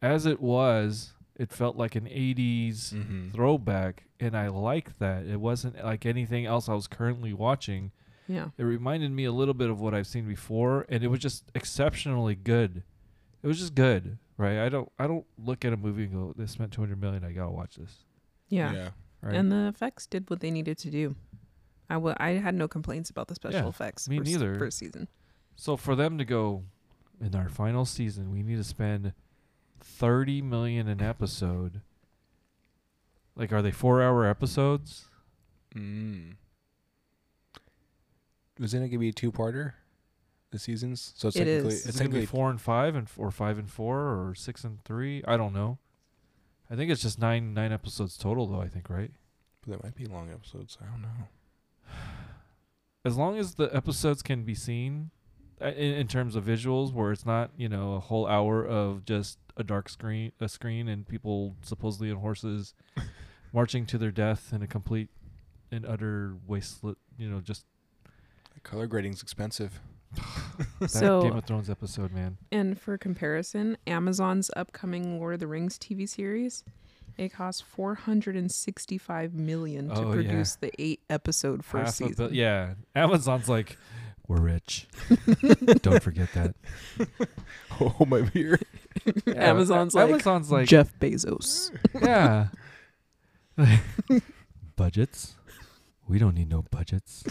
as 0.02 0.24
it 0.26 0.40
was, 0.40 1.12
it 1.36 1.52
felt 1.52 1.76
like 1.76 1.94
an 1.94 2.06
80s 2.08 2.92
Mhm. 2.92 3.32
throwback 3.32 4.04
and 4.18 4.36
I 4.36 4.48
liked 4.48 4.98
that. 4.98 5.26
It 5.26 5.38
wasn't 5.40 5.76
like 5.84 6.04
anything 6.06 6.46
else 6.46 6.68
I 6.68 6.74
was 6.74 6.86
currently 6.88 7.32
watching. 7.34 7.92
Yeah. 8.26 8.48
It 8.58 8.64
reminded 8.64 9.12
me 9.12 9.24
a 9.24 9.30
little 9.32 9.54
bit 9.54 9.68
of 9.70 9.78
what 9.78 9.94
I've 9.94 10.06
seen 10.06 10.26
before 10.26 10.86
and 10.88 11.04
it 11.04 11.08
was 11.08 11.20
just 11.20 11.50
exceptionally 11.54 12.34
good. 12.34 12.82
It 13.42 13.46
was 13.46 13.58
just 13.58 13.74
good, 13.74 14.18
right? 14.38 14.58
I 14.58 14.68
don't 14.68 14.90
I 14.98 15.06
don't 15.06 15.24
look 15.38 15.64
at 15.64 15.72
a 15.72 15.76
movie 15.76 16.04
and 16.04 16.12
go, 16.12 16.34
"They 16.36 16.46
spent 16.46 16.72
200 16.72 17.00
million, 17.00 17.24
I 17.24 17.32
got 17.32 17.46
to 17.46 17.50
watch 17.50 17.76
this." 17.76 18.04
Yeah. 18.48 18.72
yeah. 18.72 18.88
Right? 19.22 19.34
And 19.34 19.50
the 19.50 19.66
effects 19.68 20.06
did 20.06 20.28
what 20.30 20.40
they 20.40 20.50
needed 20.50 20.78
to 20.78 20.90
do. 20.90 21.16
I 21.90 21.96
wa- 21.96 22.16
I 22.18 22.30
had 22.30 22.54
no 22.54 22.68
complaints 22.68 23.10
about 23.10 23.28
the 23.28 23.34
special 23.34 23.60
Yeah, 23.62 23.68
effects. 23.68 24.08
me 24.08 24.18
first, 24.18 24.30
neither. 24.30 24.58
First 24.58 24.78
season. 24.78 25.08
so 25.56 25.76
for 25.76 25.94
them 25.96 26.18
to 26.18 26.24
go 26.24 26.64
in 27.20 27.34
our 27.34 27.48
final 27.48 27.84
season, 27.84 28.30
we 28.30 28.42
need 28.42 28.56
to 28.56 28.64
spend 28.64 29.12
30 29.80 30.42
million 30.42 30.88
an 30.88 31.00
episode. 31.00 31.80
Like 33.36 33.52
are 33.52 33.62
they 33.62 33.70
4-hour 33.72 34.24
episodes? 34.26 35.06
Mm. 35.74 36.34
Wasn't 38.58 38.82
it 38.84 38.88
gonna 38.88 38.98
be 38.98 39.08
a 39.10 39.12
two-parter? 39.12 39.72
The 40.56 40.60
seasons, 40.60 41.12
so 41.14 41.28
it's 41.28 41.36
It 41.36 41.40
technically 41.44 41.74
is. 41.74 41.86
it's 41.86 41.98
gonna 41.98 42.08
be 42.08 42.14
technically 42.20 42.26
four 42.26 42.48
and 42.48 42.58
five 42.58 42.96
and 42.96 43.06
or 43.18 43.30
five 43.30 43.58
and 43.58 43.70
four 43.70 43.98
or 43.98 44.34
six 44.34 44.64
and 44.64 44.82
three? 44.84 45.22
I 45.28 45.36
don't 45.36 45.52
know. 45.52 45.76
I 46.70 46.76
think 46.76 46.90
it's 46.90 47.02
just 47.02 47.18
nine 47.18 47.52
nine 47.52 47.72
episodes 47.72 48.16
total 48.16 48.46
though. 48.46 48.62
I 48.62 48.68
think 48.68 48.88
right. 48.88 49.10
but 49.60 49.72
that 49.72 49.84
might 49.84 49.94
be 49.94 50.06
long 50.06 50.30
episodes. 50.30 50.78
I 50.80 50.86
don't 50.86 51.02
know. 51.02 51.08
As 53.04 53.18
long 53.18 53.36
as 53.36 53.56
the 53.56 53.68
episodes 53.76 54.22
can 54.22 54.44
be 54.44 54.54
seen, 54.54 55.10
uh, 55.60 55.66
in, 55.66 55.92
in 55.92 56.08
terms 56.08 56.36
of 56.36 56.44
visuals, 56.44 56.90
where 56.90 57.12
it's 57.12 57.26
not 57.26 57.50
you 57.58 57.68
know 57.68 57.92
a 57.92 58.00
whole 58.00 58.26
hour 58.26 58.64
of 58.64 59.04
just 59.04 59.38
a 59.58 59.62
dark 59.62 59.90
screen 59.90 60.32
a 60.40 60.48
screen 60.48 60.88
and 60.88 61.06
people 61.06 61.54
supposedly 61.60 62.10
on 62.10 62.16
horses 62.16 62.72
marching 63.52 63.84
to 63.84 63.98
their 63.98 64.10
death 64.10 64.54
in 64.54 64.62
a 64.62 64.66
complete 64.66 65.10
and 65.70 65.84
utter 65.84 66.34
wasteland. 66.46 66.96
You 67.18 67.28
know, 67.28 67.40
just 67.40 67.66
Color 68.62 68.88
grading's 68.88 69.22
expensive. 69.22 69.80
That 70.80 70.90
So- 70.90 71.22
Game 71.22 71.36
of 71.36 71.44
Thrones 71.44 71.70
episode, 71.70 72.12
man. 72.12 72.38
And 72.52 72.78
for 72.80 72.96
comparison, 72.98 73.76
Amazon's 73.86 74.50
upcoming 74.56 75.18
Lord 75.18 75.34
of 75.34 75.40
the 75.40 75.46
Rings 75.46 75.78
TV 75.78 76.08
series, 76.08 76.64
it 77.16 77.32
cost 77.32 77.64
465 77.64 79.34
million 79.34 79.88
to 79.88 79.94
Oh, 79.94 80.08
yeah. 80.08 80.12
produce 80.14 80.56
the 80.56 80.70
eight 80.80 81.00
episode 81.08 81.64
first 81.64 81.98
Half 82.00 82.08
season. 82.10 82.26
bil- 82.28 82.34
yeah, 82.34 82.74
Amazon's 82.94 83.48
like, 83.48 83.78
we're 84.28 84.40
rich. 84.40 84.86
Don't 85.82 86.02
forget 86.02 86.28
that. 86.34 86.54
oh 87.80 88.04
my 88.06 88.22
beer. 88.22 88.58
Yeah, 89.24 89.50
Amazon's 89.50 89.94
A- 89.94 89.98
like 89.98 90.10
Amazon's 90.10 90.50
like 90.50 90.68
Jeff 90.68 90.92
Bezos. 90.98 91.70
yeah. 92.02 92.48
budgets. 94.76 95.36
We 96.08 96.18
don't 96.18 96.34
need 96.34 96.48
no 96.48 96.62
budgets. 96.62 97.24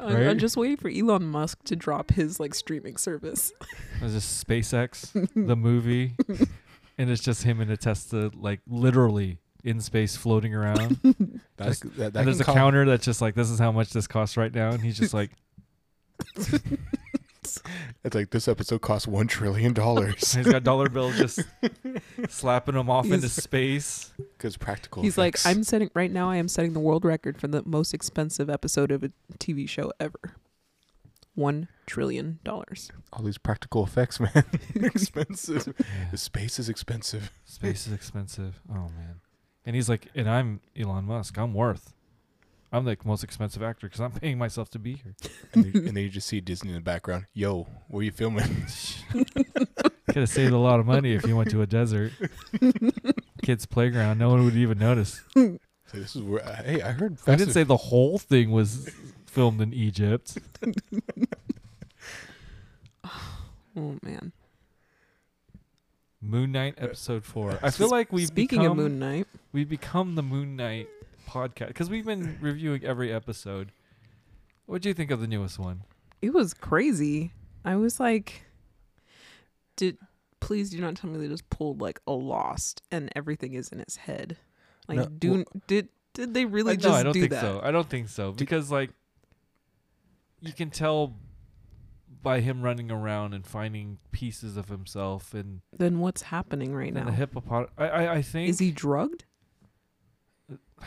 I'm, 0.00 0.16
I'm 0.16 0.38
just 0.38 0.56
waiting 0.56 0.76
for 0.76 0.88
Elon 0.88 1.24
Musk 1.26 1.62
to 1.64 1.76
drop 1.76 2.10
his 2.12 2.38
like 2.40 2.54
streaming 2.54 2.96
service. 2.96 3.52
There's 4.00 4.12
just 4.12 4.46
SpaceX, 4.46 5.12
the 5.46 5.56
movie, 5.56 6.14
and 6.98 7.10
it's 7.10 7.22
just 7.22 7.42
him 7.44 7.60
in 7.60 7.70
a 7.70 7.76
Tesla, 7.76 8.30
like 8.34 8.60
literally 8.66 9.38
in 9.62 9.80
space, 9.80 10.16
floating 10.16 10.54
around. 10.54 10.98
That's, 11.56 11.80
Just- 11.80 11.96
that, 11.96 12.12
that 12.12 12.18
and 12.20 12.26
there's 12.26 12.40
a 12.40 12.44
counter 12.44 12.84
that's 12.84 13.04
just 13.04 13.20
like, 13.22 13.34
this 13.34 13.48
is 13.48 13.58
how 13.58 13.72
much 13.72 13.90
this 13.90 14.06
costs 14.06 14.36
right 14.36 14.52
now, 14.52 14.70
and 14.70 14.82
he's 14.82 14.98
just 14.98 15.14
like, 15.14 15.30
It's 18.04 18.14
like 18.14 18.30
this 18.30 18.48
episode 18.48 18.80
cost 18.82 19.06
one 19.08 19.26
trillion 19.26 19.72
dollars 19.72 20.34
he's 20.34 20.46
got 20.46 20.62
dollar 20.64 20.88
bills 20.88 21.16
just 21.16 21.40
slapping 22.28 22.74
them 22.74 22.90
off 22.90 23.06
into 23.06 23.28
space. 23.28 24.12
because 24.36 24.56
practical. 24.56 25.02
He's 25.02 25.16
like. 25.18 25.36
I'm 25.46 25.62
setting 25.64 25.90
right 25.94 26.10
now. 26.10 26.30
I 26.30 26.36
am 26.36 26.48
setting 26.48 26.72
the 26.72 26.80
world 26.80 27.04
record 27.04 27.40
for 27.40 27.48
the 27.48 27.62
most 27.64 27.94
expensive 27.94 28.48
episode 28.50 28.90
of 28.90 29.02
a 29.04 29.10
TV 29.38 29.68
show 29.68 29.92
ever. 30.00 30.36
One 31.34 31.68
trillion 31.86 32.38
dollars. 32.44 32.90
all 33.12 33.24
these 33.24 33.38
practical 33.38 33.82
effects, 33.84 34.20
man. 34.20 34.44
expensive. 34.76 35.74
Yeah. 35.78 35.84
The 36.12 36.16
space 36.18 36.58
is 36.58 36.68
expensive. 36.68 37.32
Space 37.44 37.86
is 37.86 37.92
expensive. 37.92 38.60
Oh 38.70 38.88
man. 38.96 39.20
And 39.66 39.74
he's 39.74 39.88
like, 39.88 40.08
and 40.14 40.28
I'm 40.30 40.60
Elon 40.78 41.06
Musk. 41.06 41.36
I'm 41.38 41.52
worth. 41.54 41.92
I'm 42.74 42.84
the 42.84 42.96
most 43.04 43.22
expensive 43.22 43.62
actor 43.62 43.86
because 43.86 44.00
I'm 44.00 44.10
paying 44.20 44.36
myself 44.36 44.68
to 44.70 44.78
be 44.80 44.94
here. 44.94 45.14
And, 45.52 45.64
then- 45.64 45.86
and 45.88 45.96
then 45.96 46.02
you 46.02 46.08
just 46.08 46.26
see 46.26 46.40
Disney 46.40 46.70
in 46.70 46.74
the 46.74 46.80
background. 46.80 47.26
Yo, 47.32 47.68
where 47.88 48.02
you 48.02 48.10
filming? 48.10 48.44
Could 49.12 50.16
have 50.16 50.28
saved 50.28 50.52
a 50.52 50.58
lot 50.58 50.80
of 50.80 50.86
money 50.86 51.12
if 51.12 51.24
you 51.26 51.36
went 51.36 51.50
to 51.50 51.62
a 51.62 51.66
desert. 51.66 52.12
Kids' 53.42 53.64
playground. 53.66 54.18
No 54.18 54.28
one 54.30 54.44
would 54.44 54.56
even 54.56 54.78
notice. 54.78 55.22
So 55.34 55.58
this 55.92 56.16
is 56.16 56.22
where. 56.22 56.44
uh, 56.44 56.62
hey, 56.62 56.82
I 56.82 56.92
heard. 56.92 57.16
I 57.26 57.36
didn't 57.36 57.52
say 57.54 57.62
the 57.62 57.76
whole 57.76 58.18
thing 58.18 58.50
was 58.50 58.90
filmed 59.26 59.60
in 59.60 59.72
Egypt. 59.72 60.36
Oh 63.76 63.96
man. 64.02 64.32
Moon 66.20 66.52
Knight 66.52 66.74
episode 66.78 67.24
four. 67.24 67.58
I 67.62 67.70
feel 67.70 67.88
like 67.90 68.12
we've 68.12 68.28
Speaking 68.28 68.60
become, 68.60 68.78
of 68.78 68.84
Moon 68.84 68.98
Knight, 68.98 69.26
we've 69.52 69.68
become 69.68 70.14
the 70.14 70.22
Moon 70.22 70.56
Knight 70.56 70.88
podcast 71.26 71.68
because 71.68 71.90
we've 71.90 72.06
been 72.06 72.38
reviewing 72.42 72.84
every 72.84 73.12
episode. 73.12 73.72
What 74.66 74.82
do 74.82 74.88
you 74.88 74.94
think 74.94 75.10
of 75.10 75.20
the 75.20 75.26
newest 75.26 75.58
one? 75.58 75.82
it 76.22 76.32
was 76.32 76.54
crazy. 76.54 77.32
I 77.66 77.76
was 77.76 78.00
like, 78.00 78.44
did 79.76 79.98
please 80.40 80.70
do 80.70 80.80
not 80.80 80.94
tell 80.96 81.10
me 81.10 81.18
they 81.18 81.28
just 81.28 81.48
pulled 81.50 81.80
like 81.80 82.00
a 82.06 82.12
Lost 82.12 82.80
and 82.90 83.10
everything 83.16 83.54
is 83.54 83.68
in 83.68 83.78
his 83.86 83.96
head. 83.96 84.36
Like, 84.88 84.98
No, 84.98 85.06
do 85.06 85.32
well- 85.32 85.44
did 85.66 85.88
did 86.14 86.32
they 86.34 86.44
really 86.44 86.72
Like, 86.72 86.78
just 86.78 86.92
no, 86.92 86.98
I 86.98 87.02
don't 87.02 87.12
do 87.12 87.20
think 87.20 87.32
that? 87.32 87.40
so. 87.40 87.60
I 87.62 87.70
don't 87.72 87.88
think 87.88 88.08
so 88.08 88.32
because 88.32 88.70
like 88.70 88.90
you 90.40 90.52
can 90.52 90.70
tell 90.70 91.14
by 92.22 92.40
him 92.40 92.62
running 92.62 92.90
around 92.90 93.34
and 93.34 93.46
finding 93.46 93.98
pieces 94.12 94.56
of 94.56 94.68
himself 94.68 95.34
and 95.34 95.60
Then 95.76 95.98
what's 95.98 96.22
happening 96.22 96.74
right 96.74 96.94
then 96.94 97.04
now? 97.06 97.10
the 97.10 97.16
hippopot. 97.26 97.68
I, 97.76 97.88
I 97.88 98.14
I 98.14 98.22
think 98.22 98.48
Is 98.48 98.58
he 98.60 98.70
drugged? 98.70 99.24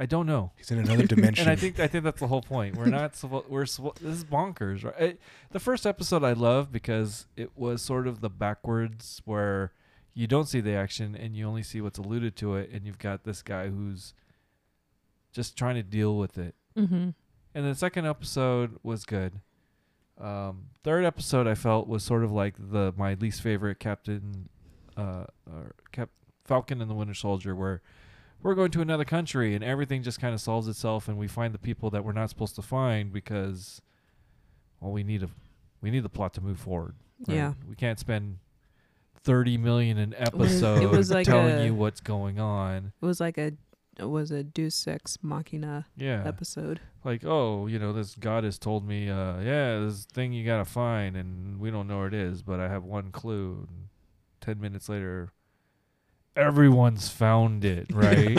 I 0.00 0.06
don't 0.06 0.24
know. 0.24 0.52
He's 0.56 0.70
in 0.70 0.78
another 0.78 1.06
dimension. 1.06 1.42
And 1.46 1.52
I 1.52 1.56
think 1.56 1.78
I 1.78 1.86
think 1.86 2.04
that's 2.04 2.20
the 2.20 2.26
whole 2.26 2.40
point. 2.40 2.74
We're 2.74 2.86
not 2.86 3.14
supposed. 3.14 3.46
We're 3.50 3.64
suppo- 3.64 3.94
this 3.96 4.16
is 4.16 4.24
bonkers, 4.24 4.82
right? 4.82 4.98
It, 4.98 5.20
the 5.50 5.60
first 5.60 5.84
episode 5.86 6.24
I 6.24 6.32
love 6.32 6.72
because 6.72 7.26
it 7.36 7.50
was 7.54 7.82
sort 7.82 8.06
of 8.06 8.22
the 8.22 8.30
backwards 8.30 9.20
where 9.26 9.72
you 10.14 10.26
don't 10.26 10.48
see 10.48 10.62
the 10.62 10.72
action 10.72 11.14
and 11.14 11.36
you 11.36 11.46
only 11.46 11.62
see 11.62 11.82
what's 11.82 11.98
alluded 11.98 12.34
to 12.36 12.54
it, 12.54 12.70
and 12.72 12.86
you've 12.86 12.98
got 12.98 13.24
this 13.24 13.42
guy 13.42 13.68
who's 13.68 14.14
just 15.32 15.54
trying 15.58 15.74
to 15.74 15.82
deal 15.82 16.16
with 16.16 16.38
it. 16.38 16.54
Mm-hmm. 16.78 17.10
And 17.54 17.66
the 17.66 17.74
second 17.74 18.06
episode 18.06 18.78
was 18.82 19.04
good. 19.04 19.40
Um, 20.18 20.68
third 20.82 21.04
episode 21.04 21.46
I 21.46 21.54
felt 21.54 21.88
was 21.88 22.02
sort 22.02 22.24
of 22.24 22.32
like 22.32 22.54
the 22.58 22.94
my 22.96 23.14
least 23.14 23.42
favorite 23.42 23.78
Captain, 23.78 24.48
uh, 24.96 25.26
or 25.46 25.74
Cap 25.92 26.08
Falcon 26.46 26.80
and 26.80 26.90
the 26.90 26.94
Winter 26.94 27.12
Soldier, 27.12 27.54
where 27.54 27.82
we're 28.42 28.54
going 28.54 28.70
to 28.72 28.80
another 28.80 29.04
country 29.04 29.54
and 29.54 29.62
everything 29.64 30.02
just 30.02 30.20
kind 30.20 30.34
of 30.34 30.40
solves 30.40 30.68
itself, 30.68 31.08
and 31.08 31.18
we 31.18 31.28
find 31.28 31.52
the 31.54 31.58
people 31.58 31.90
that 31.90 32.04
we're 32.04 32.12
not 32.12 32.28
supposed 32.30 32.54
to 32.56 32.62
find 32.62 33.12
because, 33.12 33.80
well, 34.80 34.92
we 34.92 35.02
need 35.02 35.22
a, 35.22 35.28
we 35.82 35.90
need 35.90 36.02
the 36.02 36.08
plot 36.08 36.34
to 36.34 36.40
move 36.40 36.58
forward. 36.58 36.94
right? 37.28 37.36
Yeah. 37.36 37.52
we 37.68 37.74
can't 37.74 37.98
spend 37.98 38.38
thirty 39.22 39.56
million 39.58 39.98
an 39.98 40.10
was- 40.34 40.62
it 40.62 40.64
episode 40.64 40.96
was 40.96 41.10
like 41.10 41.26
telling 41.26 41.54
a- 41.58 41.64
you 41.66 41.74
what's 41.74 42.00
going 42.00 42.38
on. 42.40 42.92
It 43.02 43.04
was 43.06 43.20
like 43.20 43.36
a 43.38 43.52
it 43.98 44.08
was 44.08 44.30
a 44.30 44.42
Deus 44.42 44.86
Ex 44.88 45.18
Machina 45.20 45.84
Yeah, 45.94 46.22
episode. 46.26 46.80
like 47.04 47.22
oh 47.26 47.66
you 47.66 47.78
know 47.78 47.92
this 47.92 48.14
god 48.14 48.44
has 48.44 48.58
told 48.58 48.86
me 48.88 49.10
uh 49.10 49.38
yeah 49.40 49.78
this 49.80 50.06
thing 50.06 50.32
you 50.32 50.42
gotta 50.46 50.64
find 50.64 51.16
and 51.18 51.60
we 51.60 51.70
don't 51.70 51.86
know 51.86 51.98
where 51.98 52.06
it 52.06 52.14
is 52.14 52.40
but 52.40 52.60
i 52.60 52.68
have 52.68 52.82
one 52.84 53.10
clue 53.10 53.66
and 53.68 53.88
10 54.40 54.58
minutes 54.58 54.88
later 54.88 55.32
everyone's 56.36 57.08
found 57.08 57.64
it 57.64 57.86
right 57.92 58.38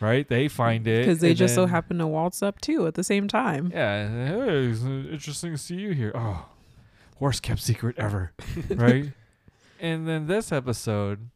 right 0.00 0.28
they 0.28 0.48
find 0.48 0.86
it 0.86 1.00
Because 1.06 1.20
they 1.20 1.28
and 1.30 1.36
just 1.36 1.54
so 1.54 1.62
then- 1.62 1.70
happen 1.70 1.98
to 1.98 2.06
waltz 2.06 2.42
up 2.42 2.60
too 2.60 2.86
at 2.86 2.94
the 2.94 3.04
same 3.04 3.28
time. 3.28 3.70
yeah 3.72 4.08
hey 4.08 4.66
it's 4.66 4.82
interesting 4.82 5.52
to 5.52 5.58
see 5.58 5.76
you 5.76 5.92
here 5.92 6.12
oh 6.14 6.46
worst 7.18 7.42
kept 7.42 7.60
secret 7.62 7.96
ever 7.98 8.32
right 8.70 9.12
And 9.82 10.06
then 10.06 10.26
this 10.26 10.52
episode, 10.52 11.30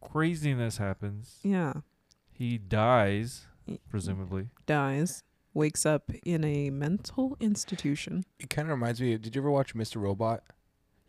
craziness 0.00 0.76
happens. 0.78 1.38
Yeah. 1.42 1.72
He 2.32 2.58
dies, 2.58 3.46
presumably. 3.90 4.48
Dies. 4.66 5.24
Wakes 5.54 5.84
up 5.84 6.12
in 6.24 6.44
a 6.44 6.70
mental 6.70 7.36
institution. 7.40 8.22
It 8.38 8.50
kind 8.50 8.68
of 8.68 8.70
reminds 8.78 9.00
me. 9.00 9.14
Of, 9.14 9.22
did 9.22 9.34
you 9.34 9.42
ever 9.42 9.50
watch 9.50 9.74
Mr. 9.74 10.00
Robot? 10.00 10.42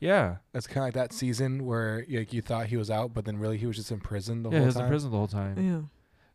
Yeah. 0.04 0.38
It's 0.54 0.68
kind 0.68 0.80
of 0.80 0.84
like 0.84 0.94
that 0.96 1.14
season 1.14 1.66
where 1.66 2.06
like 2.10 2.34
you 2.34 2.42
thought 2.42 2.68
he 2.68 2.76
was 2.76 2.92
out, 2.92 3.14
but 3.14 3.24
then 3.24 3.38
really 3.38 3.58
he 3.58 3.66
was 3.66 3.78
just 3.78 3.90
in 3.92 4.02
prison 4.02 4.44
the 4.44 4.50
yeah, 4.50 4.60
whole 4.60 4.72
time. 4.72 4.82
Yeah, 4.82 4.88
he 4.88 4.94
was 4.94 5.06
in 5.06 5.10
prison 5.10 5.12
the 5.12 5.18
whole 5.18 5.28
time. 5.28 5.90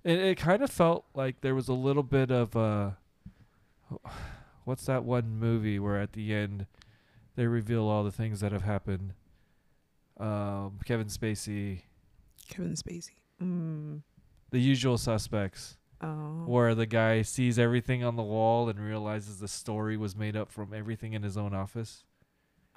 Yeah. 0.05 0.11
It, 0.11 0.19
it 0.21 0.39
kind 0.39 0.63
of 0.63 0.71
felt 0.71 1.05
like 1.15 1.43
there 1.43 1.55
was 1.55 1.69
a 1.69 1.75
little 1.75 2.03
bit 2.03 2.31
of 2.31 2.57
uh 2.57 2.91
what's 4.65 4.87
that 4.87 5.05
one 5.05 5.39
movie 5.39 5.79
where 5.79 5.99
at 5.99 6.15
the 6.15 6.35
end 6.35 6.67
they 7.37 7.47
reveal 7.47 7.85
all 7.85 8.05
the 8.05 8.11
things 8.13 8.41
that 8.41 8.53
have 8.53 8.63
happened. 8.63 9.13
Um, 10.19 10.81
Kevin 10.85 11.07
Spacey, 11.09 11.83
Kevin 12.49 12.73
Spacey. 12.75 13.17
Mm. 13.43 14.01
The 14.51 14.59
Usual 14.59 14.99
Suspects, 14.99 15.77
Oh. 16.01 16.45
where 16.47 16.75
the 16.75 16.87
guy 16.87 17.23
sees 17.23 17.59
everything 17.59 18.03
on 18.03 18.17
the 18.17 18.23
wall 18.23 18.69
and 18.69 18.81
realizes 18.81 19.39
the 19.41 19.49
story 19.49 19.97
was 19.97 20.17
made 20.17 20.37
up 20.37 20.51
from 20.51 20.73
everything 20.73 21.13
in 21.13 21.23
his 21.23 21.37
own 21.37 21.55
office. 21.55 22.05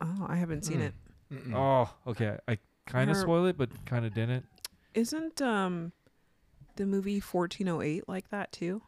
Oh, 0.02 0.26
I 0.28 0.36
haven't 0.36 0.64
seen 0.66 0.80
Mm. 0.80 0.82
it. 0.82 0.94
Mm-mm. 1.32 1.54
Oh, 1.56 1.94
okay. 2.12 2.38
I 2.48 2.58
kind 2.86 3.10
of 3.10 3.16
Her- 3.18 3.22
spoiled 3.22 3.48
it, 3.48 3.58
but 3.58 3.70
kind 3.86 4.06
of 4.06 4.14
didn't. 4.14 4.46
Isn't 4.94 5.42
um 5.42 5.94
the 6.76 6.86
movie 6.86 7.20
1408 7.20 8.08
like 8.10 8.30
that 8.30 8.52
too? 8.52 8.82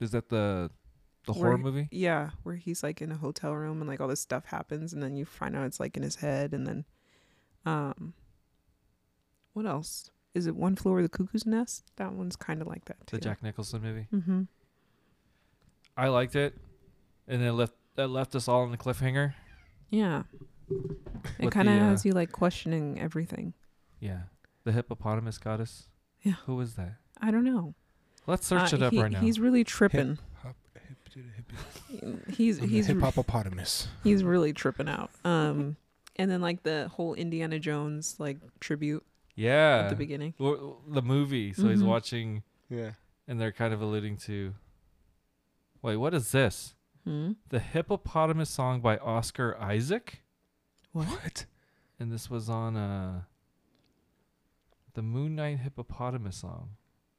Is 0.00 0.10
that 0.12 0.28
the 0.30 0.70
the 1.26 1.32
Where- 1.34 1.50
horror 1.50 1.58
movie? 1.58 1.88
Yeah, 1.90 2.30
where 2.42 2.56
he's 2.56 2.82
like 2.82 3.02
in 3.02 3.12
a 3.12 3.16
hotel 3.16 3.52
room 3.54 3.80
and 3.80 3.88
like 3.88 4.00
all 4.00 4.08
this 4.08 4.20
stuff 4.20 4.46
happens 4.46 4.92
and 4.92 5.02
then 5.02 5.14
you 5.16 5.24
find 5.26 5.54
out 5.54 5.66
it's 5.66 5.78
like 5.78 5.96
in 5.96 6.02
his 6.02 6.16
head 6.16 6.54
and 6.54 6.66
then 6.66 6.84
um 7.66 8.14
what 9.52 9.66
else? 9.66 10.10
Is 10.34 10.46
it 10.46 10.54
One 10.56 10.76
Floor 10.76 10.94
Over 10.94 11.02
the 11.02 11.08
Cuckoo's 11.08 11.44
Nest? 11.46 11.84
That 11.96 12.12
one's 12.12 12.36
kind 12.36 12.60
of 12.62 12.68
like 12.68 12.84
that 12.86 13.06
too. 13.06 13.16
The 13.16 13.22
Jack 13.22 13.42
Nicholson 13.42 13.82
movie. 13.82 14.06
Mm-hmm. 14.12 14.42
I 15.96 16.08
liked 16.08 16.36
it, 16.36 16.56
and 17.26 17.42
it 17.42 17.52
left 17.52 17.74
that 17.96 18.08
left 18.08 18.34
us 18.36 18.46
all 18.46 18.62
in 18.64 18.70
the 18.70 18.76
cliffhanger. 18.78 19.34
Yeah. 19.90 20.22
It 21.38 21.44
With 21.46 21.54
kind 21.54 21.68
of 21.68 21.74
the, 21.74 21.80
uh, 21.80 21.84
has 21.90 22.04
you 22.04 22.12
like 22.12 22.30
questioning 22.32 23.00
everything. 23.00 23.54
Yeah, 24.00 24.22
the 24.64 24.72
hippopotamus 24.72 25.38
goddess. 25.38 25.88
Yeah. 26.22 26.34
Who 26.46 26.56
was 26.56 26.74
that? 26.74 26.96
I 27.20 27.30
don't 27.30 27.44
know. 27.44 27.74
Let's 28.26 28.46
search 28.46 28.72
Uh, 28.74 28.76
it 28.76 28.82
up 28.82 28.92
he- 28.92 29.00
right 29.00 29.10
now. 29.12 29.20
He's 29.20 29.40
really 29.40 29.64
tripping. 29.64 30.18
Hop, 30.42 30.56
hip, 30.74 31.14
hip, 31.14 31.52
hip, 31.88 32.28
He's 32.30 32.58
I'm 32.58 32.66
the 32.66 32.70
he's 32.72 32.86
hippopotamus. 32.86 33.88
he's 34.04 34.22
really 34.22 34.52
tripping 34.52 34.88
out. 34.88 35.10
Um, 35.24 35.76
and 36.16 36.30
then 36.30 36.40
like 36.42 36.62
the 36.64 36.88
whole 36.88 37.14
Indiana 37.14 37.58
Jones 37.58 38.16
like 38.18 38.36
tribute 38.60 39.04
yeah, 39.34 39.82
at 39.84 39.90
the 39.90 39.96
beginning. 39.96 40.34
W- 40.38 40.76
the 40.88 41.00
movie. 41.02 41.52
So 41.54 41.68
he's 41.68 41.80
Mhm. 41.82 41.86
watching, 41.86 42.42
Yeah. 42.68 42.92
and 43.26 43.40
they're 43.40 43.52
kind 43.52 43.72
of 43.72 43.80
alluding 43.80 44.18
to. 44.18 44.54
Wait, 45.80 45.96
what 45.96 46.12
is 46.12 46.30
this? 46.32 46.74
Hmm? 47.04 47.32
The 47.48 47.58
hippopotamus 47.60 48.50
song 48.50 48.80
by 48.80 48.96
Oscar 48.98 49.56
Isaac, 49.60 50.22
What? 50.92 51.46
and 51.98 52.12
this 52.12 52.28
was 52.30 52.48
on 52.48 52.76
uh. 52.76 53.22
The 54.94 55.02
Moon 55.02 55.36
Knight 55.36 55.58
hippopotamus 55.60 56.36
song. 56.38 56.70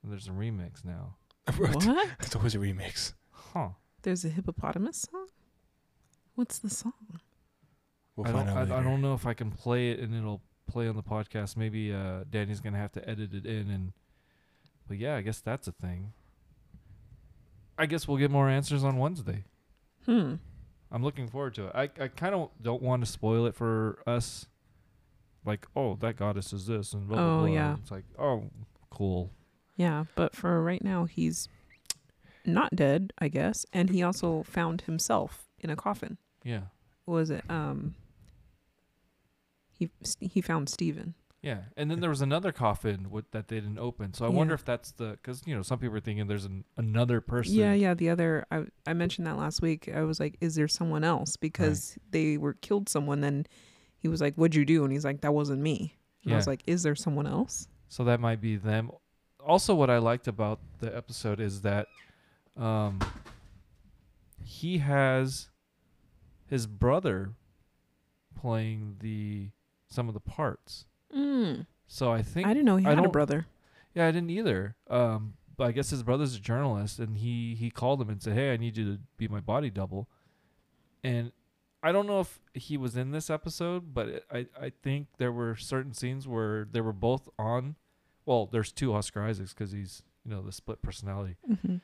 And 0.03 0.11
there's 0.11 0.27
a 0.27 0.31
remix 0.31 0.83
now. 0.83 1.15
What? 1.57 2.07
It's 2.19 2.35
always 2.35 2.55
a 2.55 2.57
remix. 2.57 3.13
Huh. 3.31 3.69
There's 4.01 4.23
a 4.25 4.29
hippopotamus 4.29 5.07
song. 5.09 5.27
What's 6.35 6.59
the 6.59 6.69
song? 6.69 6.93
We'll 8.15 8.27
I 8.27 8.31
don't. 8.31 8.49
I. 8.49 8.61
I 8.79 8.83
don't 8.83 9.01
know 9.01 9.13
if 9.13 9.25
I 9.25 9.33
can 9.33 9.49
play 9.51 9.91
it 9.91 9.99
and 9.99 10.13
it'll 10.15 10.41
play 10.67 10.87
on 10.87 10.95
the 10.95 11.03
podcast. 11.03 11.57
Maybe 11.57 11.93
uh, 11.93 12.23
Danny's 12.29 12.59
gonna 12.59 12.77
have 12.77 12.91
to 12.93 13.09
edit 13.09 13.33
it 13.33 13.45
in, 13.45 13.69
and 13.69 13.93
but 14.87 14.97
yeah, 14.97 15.15
I 15.15 15.21
guess 15.21 15.39
that's 15.39 15.67
a 15.67 15.71
thing. 15.71 16.13
I 17.77 17.85
guess 17.85 18.07
we'll 18.07 18.17
get 18.17 18.29
more 18.31 18.49
answers 18.49 18.83
on 18.83 18.97
Wednesday. 18.97 19.45
Hmm. 20.09 20.35
I'm 20.91 21.03
looking 21.03 21.27
forward 21.27 21.53
to 21.55 21.67
it. 21.67 21.71
I 21.75 21.83
I 22.03 22.07
kind 22.07 22.33
of 22.33 22.49
don't 22.61 22.81
want 22.81 23.05
to 23.05 23.11
spoil 23.11 23.45
it 23.45 23.53
for 23.55 23.99
us. 24.07 24.47
Like, 25.45 25.67
oh, 25.75 25.95
that 26.01 26.15
goddess 26.17 26.51
is 26.51 26.65
this, 26.65 26.93
and 26.93 27.07
blah 27.07 27.17
blah 27.17 27.35
Oh, 27.35 27.37
blah. 27.45 27.47
yeah. 27.53 27.75
It's 27.79 27.91
like, 27.91 28.05
oh, 28.17 28.49
cool. 28.89 29.31
Yeah, 29.75 30.05
but 30.15 30.35
for 30.35 30.61
right 30.63 30.83
now, 30.83 31.05
he's 31.05 31.47
not 32.45 32.75
dead, 32.75 33.13
I 33.19 33.27
guess, 33.27 33.65
and 33.71 33.89
he 33.91 34.01
also 34.03 34.43
found 34.43 34.81
himself 34.81 35.47
in 35.59 35.69
a 35.69 35.75
coffin. 35.75 36.17
Yeah, 36.43 36.63
What 37.05 37.13
was 37.15 37.29
it? 37.29 37.43
Um. 37.49 37.93
He 39.71 39.89
he 40.19 40.41
found 40.41 40.69
Steven. 40.69 41.13
Yeah. 41.41 41.61
And 41.77 41.89
then 41.89 41.99
there 42.01 42.09
was 42.09 42.21
another 42.21 42.51
coffin 42.51 43.09
with, 43.09 43.31
that 43.31 43.47
they 43.47 43.55
didn't 43.59 43.79
open. 43.79 44.13
So 44.13 44.25
I 44.25 44.29
Yeah. 44.29 44.35
wonder 44.35 44.53
if 44.53 44.65
that's 44.65 44.91
the 44.91 45.11
because 45.11 45.41
you 45.45 45.55
know 45.55 45.61
some 45.61 45.79
people 45.79 45.95
are 45.95 46.01
thinking 46.01 46.27
there's 46.27 46.45
an, 46.45 46.65
another 46.77 47.21
person. 47.21 47.53
Yeah, 47.55 47.73
yeah. 47.73 47.93
The 47.93 48.09
other, 48.09 48.45
I 48.51 48.65
I 48.85 48.93
mentioned 48.93 49.25
that 49.27 49.37
last 49.37 49.61
week. 49.61 49.89
I 49.93 50.01
was 50.01 50.19
like, 50.19 50.37
"Is 50.41 50.55
there 50.55 50.67
someone 50.67 51.03
else?" 51.03 51.37
Because 51.37 51.97
they 52.11 52.37
were 52.37 52.53
killed 52.53 52.89
someone. 52.89 53.21
Then 53.21 53.45
he 53.97 54.07
was 54.07 54.19
like, 54.21 54.35
"What'd 54.35 54.55
you 54.55 54.65
do?" 54.65 54.83
And 54.83 54.91
he's 54.91 55.05
like, 55.05 55.21
"That 55.21 55.33
wasn't 55.33 55.61
me." 55.61 55.95
And 56.25 56.33
I 56.33 56.37
was 56.37 56.47
like, 56.47 56.61
"Is 56.67 56.83
there 56.83 56.95
someone 56.95 57.25
else?" 57.27 57.67
So 57.87 58.03
that 58.03 58.19
might 58.19 58.41
be 58.41 58.55
them. 58.57 58.91
Also, 59.43 59.73
what 59.73 59.89
I 59.89 59.97
liked 59.97 60.27
about 60.27 60.59
the 60.79 60.95
episode 60.95 61.39
is 61.39 61.61
that 61.61 61.87
um, 62.57 62.99
he 64.43 64.79
has 64.79 65.49
his 66.47 66.67
brother 66.67 67.31
playing 68.35 68.97
the 68.99 69.49
some 69.87 70.07
of 70.07 70.13
the 70.13 70.19
parts. 70.19 70.85
Mm. 71.15 71.65
So 71.87 72.11
I 72.11 72.21
think 72.21 72.47
I 72.47 72.53
didn't 72.53 72.65
know 72.65 72.77
he 72.77 72.85
I 72.85 72.93
had 72.95 73.05
a 73.05 73.09
brother. 73.09 73.47
yeah, 73.95 74.07
I 74.07 74.11
didn't 74.11 74.29
either. 74.29 74.75
Um, 74.89 75.33
but 75.57 75.67
I 75.67 75.71
guess 75.71 75.89
his 75.89 76.03
brother's 76.03 76.35
a 76.35 76.39
journalist, 76.39 76.99
and 76.99 77.17
he 77.17 77.55
he 77.55 77.69
called 77.69 78.01
him 78.01 78.09
and 78.09 78.21
said, 78.21 78.33
"Hey, 78.33 78.53
I 78.53 78.57
need 78.57 78.77
you 78.77 78.85
to 78.93 78.99
be 79.17 79.27
my 79.27 79.39
body 79.39 79.69
double." 79.69 80.07
And 81.03 81.31
I 81.81 81.91
don't 81.91 82.07
know 82.07 82.19
if 82.19 82.39
he 82.53 82.77
was 82.77 82.95
in 82.97 83.11
this 83.11 83.29
episode, 83.29 83.93
but 83.93 84.07
it, 84.09 84.25
I 84.31 84.47
I 84.59 84.71
think 84.83 85.07
there 85.17 85.31
were 85.31 85.55
certain 85.55 85.93
scenes 85.93 86.27
where 86.27 86.65
they 86.71 86.81
were 86.81 86.93
both 86.93 87.27
on. 87.37 87.75
Well, 88.25 88.47
there's 88.51 88.71
two 88.71 88.93
Oscar 88.93 89.23
Isaacs 89.23 89.53
because 89.53 89.71
he's 89.71 90.03
you 90.25 90.31
know 90.31 90.41
the 90.41 90.51
split 90.51 90.81
personality, 90.81 91.37
Mm-hmm. 91.49 91.77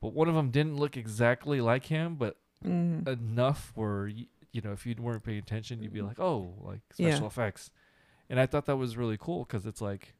but 0.00 0.12
one 0.14 0.28
of 0.28 0.34
them 0.34 0.50
didn't 0.50 0.76
look 0.76 0.96
exactly 0.96 1.60
like 1.60 1.86
him, 1.86 2.16
but 2.16 2.36
Mm. 2.64 3.08
enough 3.08 3.72
where 3.74 4.06
you, 4.06 4.26
you 4.52 4.60
know 4.60 4.72
if 4.72 4.84
you 4.84 4.94
weren't 4.98 5.22
paying 5.24 5.38
attention, 5.38 5.82
you'd 5.82 5.94
be 5.94 6.02
like, 6.02 6.20
oh, 6.20 6.52
like 6.60 6.80
Yeah. 6.98 7.10
special 7.10 7.26
effects. 7.26 7.70
And 8.30 8.40
I 8.40 8.46
thought 8.46 8.64
that 8.66 8.76
was 8.76 8.96
really 8.96 9.18
cool 9.20 9.44
because 9.44 9.66
it's 9.66 9.82
like 9.82 10.14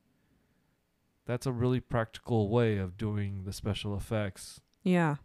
that's 1.26 1.46
a 1.46 1.52
really 1.52 1.80
practical 1.80 2.48
way 2.50 2.76
of 2.76 2.96
doing 2.98 3.44
the 3.44 3.52
special 3.52 3.96
effects 3.96 4.60
Yeah. 4.82 5.16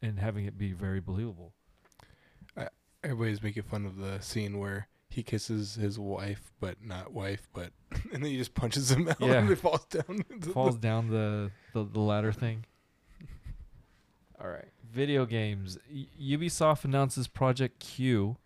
and 0.00 0.18
having 0.18 0.46
it 0.46 0.56
be 0.58 0.72
very 0.72 1.00
believable. 1.00 1.52
Everybody's 3.04 3.42
making 3.42 3.64
fun 3.64 3.84
of 3.84 3.96
the 3.96 4.20
scene 4.20 4.58
where 4.60 4.86
he 5.10 5.22
kisses 5.24 5.74
his 5.74 5.98
wife, 5.98 6.52
but 6.60 6.76
not 6.82 7.12
wife, 7.12 7.48
but 7.52 7.72
and 8.12 8.22
then 8.22 8.30
he 8.30 8.38
just 8.38 8.54
punches 8.54 8.90
him 8.92 9.08
out 9.08 9.20
Yeah. 9.20 9.34
and 9.40 9.50
it 9.50 9.56
falls 9.58 9.84
down. 9.86 10.04
into 10.30 10.46
the- 10.48 10.52
Falls 10.54 10.76
down 10.78 11.08
the, 11.10 11.50
the 11.74 11.84
the 11.84 12.00
ladder 12.00 12.32
thing. 12.32 12.64
All 14.40 14.48
right, 14.48 14.68
video 14.90 15.26
games. 15.26 15.78
Y- 15.92 16.06
Ubisoft 16.36 16.84
announces 16.84 17.28
Project 17.28 17.78
Q. 17.80 18.36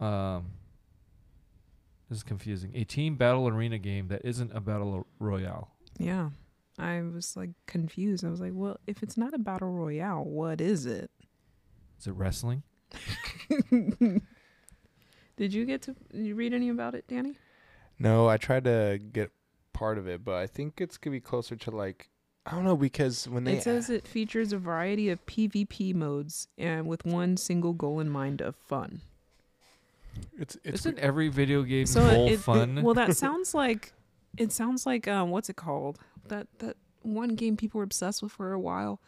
Um, 0.00 0.46
this 2.12 2.18
is 2.18 2.22
confusing. 2.22 2.72
A 2.74 2.84
team 2.84 3.16
battle 3.16 3.48
arena 3.48 3.78
game 3.78 4.08
that 4.08 4.20
isn't 4.22 4.54
a 4.54 4.60
battle 4.60 5.06
royale. 5.18 5.70
Yeah. 5.98 6.28
I 6.78 7.00
was 7.00 7.36
like 7.36 7.50
confused. 7.66 8.22
I 8.24 8.28
was 8.28 8.40
like, 8.40 8.52
well, 8.54 8.78
if 8.86 9.02
it's 9.02 9.16
not 9.16 9.32
a 9.32 9.38
battle 9.38 9.70
royale, 9.70 10.22
what 10.24 10.60
is 10.60 10.84
it? 10.84 11.10
Is 11.98 12.06
it 12.06 12.12
wrestling? 12.12 12.64
Did 13.70 15.54
you 15.54 15.64
get 15.64 15.80
to 15.82 15.96
did 16.12 16.26
you 16.26 16.34
read 16.34 16.52
any 16.52 16.68
about 16.68 16.94
it, 16.94 17.08
Danny? 17.08 17.38
No, 17.98 18.28
I 18.28 18.36
tried 18.36 18.64
to 18.64 19.00
get 19.12 19.30
part 19.72 19.96
of 19.96 20.06
it, 20.06 20.22
but 20.22 20.34
I 20.34 20.46
think 20.46 20.80
it's 20.80 20.98
gonna 20.98 21.12
be 21.16 21.20
closer 21.20 21.56
to 21.56 21.70
like 21.70 22.10
I 22.44 22.50
don't 22.50 22.64
know 22.64 22.76
because 22.76 23.26
when 23.26 23.44
they 23.44 23.54
It 23.54 23.62
says 23.62 23.88
it 23.88 24.06
features 24.06 24.52
a 24.52 24.58
variety 24.58 25.08
of 25.08 25.24
PvP 25.24 25.94
modes 25.94 26.48
and 26.58 26.86
with 26.86 27.06
one 27.06 27.38
single 27.38 27.72
goal 27.72 27.98
in 28.00 28.10
mind 28.10 28.42
of 28.42 28.54
fun. 28.56 29.00
It's 30.38 30.56
it's 30.64 30.80
Isn't 30.86 30.98
every 30.98 31.28
video 31.28 31.62
game 31.62 31.86
So 31.86 32.00
goal 32.00 32.26
it, 32.28 32.32
it- 32.32 32.40
fun? 32.40 32.82
well, 32.82 32.94
that 32.94 33.16
sounds 33.24 33.54
like 33.54 33.92
it 34.36 34.52
sounds 34.52 34.86
like 34.86 35.06
um, 35.08 35.30
what's 35.30 35.48
it 35.50 35.56
called? 35.56 35.98
That 36.28 36.46
that 36.58 36.76
one 37.02 37.34
game 37.34 37.56
people 37.56 37.78
were 37.78 37.84
obsessed 37.84 38.22
with 38.22 38.32
for 38.32 38.52
a 38.52 38.60
while. 38.60 39.00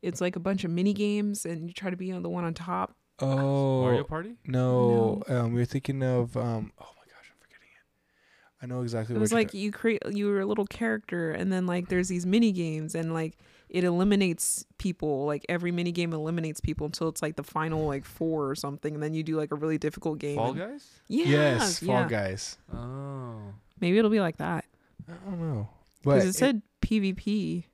It's 0.00 0.20
like 0.20 0.34
a 0.36 0.40
bunch 0.40 0.64
of 0.64 0.70
mini 0.70 0.92
games, 0.92 1.44
and 1.46 1.68
you 1.68 1.72
try 1.72 1.90
to 1.90 1.96
be 1.96 2.10
on 2.12 2.22
the 2.22 2.28
one 2.30 2.44
on 2.44 2.54
top. 2.54 2.96
oh 3.20 3.82
Mario 3.82 4.04
Party? 4.04 4.34
no, 4.46 5.22
um, 5.28 5.52
we 5.52 5.60
were 5.60 5.64
thinking 5.64 6.02
of 6.02 6.36
um 6.36 6.72
oh 6.80 6.90
my 6.96 7.04
gosh 7.06 7.30
I'm 7.30 7.38
forgetting 7.40 7.68
it. 7.68 8.62
I 8.62 8.66
know 8.66 8.82
exactly 8.82 9.14
It 9.14 9.18
what 9.18 9.22
was 9.22 9.30
you're 9.30 9.40
like 9.40 9.54
you 9.54 9.70
create 9.70 10.02
you 10.10 10.26
were 10.26 10.40
a 10.40 10.46
little 10.46 10.66
character, 10.66 11.30
and 11.30 11.52
then 11.52 11.66
like 11.66 11.88
there's 11.88 12.08
these 12.08 12.26
mini 12.26 12.50
games, 12.52 12.94
and 12.96 13.14
like 13.14 13.38
it 13.72 13.84
eliminates 13.84 14.64
people. 14.78 15.24
Like 15.26 15.44
every 15.48 15.72
mini 15.72 15.90
game 15.92 16.12
eliminates 16.12 16.60
people 16.60 16.84
until 16.86 17.08
it's 17.08 17.22
like 17.22 17.34
the 17.36 17.42
final 17.42 17.86
like 17.86 18.04
four 18.04 18.48
or 18.50 18.54
something, 18.54 18.94
and 18.94 19.02
then 19.02 19.14
you 19.14 19.22
do 19.24 19.36
like 19.36 19.50
a 19.50 19.56
really 19.56 19.78
difficult 19.78 20.18
game. 20.18 20.36
Fall 20.36 20.50
and- 20.50 20.58
Guys. 20.58 20.88
Yeah, 21.08 21.24
yes, 21.26 21.78
Fall 21.80 21.88
yeah. 22.02 22.08
Guys. 22.08 22.58
Oh. 22.72 23.38
Maybe 23.80 23.98
it'll 23.98 24.10
be 24.10 24.20
like 24.20 24.36
that 24.36 24.64
I 25.08 25.12
don't 25.28 25.40
know, 25.40 25.68
but 26.04 26.16
because 26.16 26.26
it 26.26 26.28
it- 26.28 26.34
said 26.36 26.62
PvP. 26.82 27.64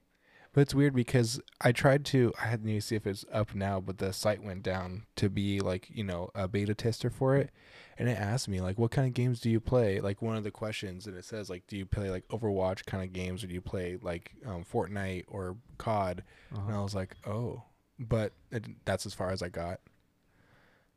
But 0.58 0.62
it's 0.62 0.74
weird 0.74 0.92
because 0.92 1.40
I 1.60 1.70
tried 1.70 2.04
to. 2.06 2.32
I 2.42 2.46
had 2.46 2.64
to 2.64 2.80
see 2.80 2.96
if 2.96 3.06
it's 3.06 3.24
up 3.32 3.54
now, 3.54 3.78
but 3.78 3.98
the 3.98 4.12
site 4.12 4.42
went 4.42 4.64
down 4.64 5.06
to 5.14 5.28
be 5.30 5.60
like 5.60 5.88
you 5.88 6.02
know 6.02 6.30
a 6.34 6.48
beta 6.48 6.74
tester 6.74 7.10
for 7.10 7.36
it, 7.36 7.50
and 7.96 8.08
it 8.08 8.18
asked 8.18 8.48
me 8.48 8.60
like, 8.60 8.76
"What 8.76 8.90
kind 8.90 9.06
of 9.06 9.14
games 9.14 9.38
do 9.38 9.50
you 9.50 9.60
play?" 9.60 10.00
Like 10.00 10.20
one 10.20 10.36
of 10.36 10.42
the 10.42 10.50
questions, 10.50 11.06
and 11.06 11.16
it 11.16 11.24
says 11.24 11.48
like, 11.48 11.68
"Do 11.68 11.76
you 11.76 11.86
play 11.86 12.10
like 12.10 12.26
Overwatch 12.26 12.86
kind 12.86 13.04
of 13.04 13.12
games, 13.12 13.44
or 13.44 13.46
do 13.46 13.54
you 13.54 13.60
play 13.60 13.98
like 14.02 14.32
um, 14.44 14.64
Fortnite 14.64 15.26
or 15.28 15.54
COD?" 15.78 16.24
And 16.50 16.58
I 16.58 16.72
Uh-huh. 16.72 16.82
was 16.82 16.94
like, 16.96 17.14
"Oh," 17.24 17.62
but 18.00 18.32
it, 18.50 18.84
that's 18.84 19.06
as 19.06 19.14
far 19.14 19.30
as 19.30 19.44
I 19.44 19.50
got. 19.50 19.78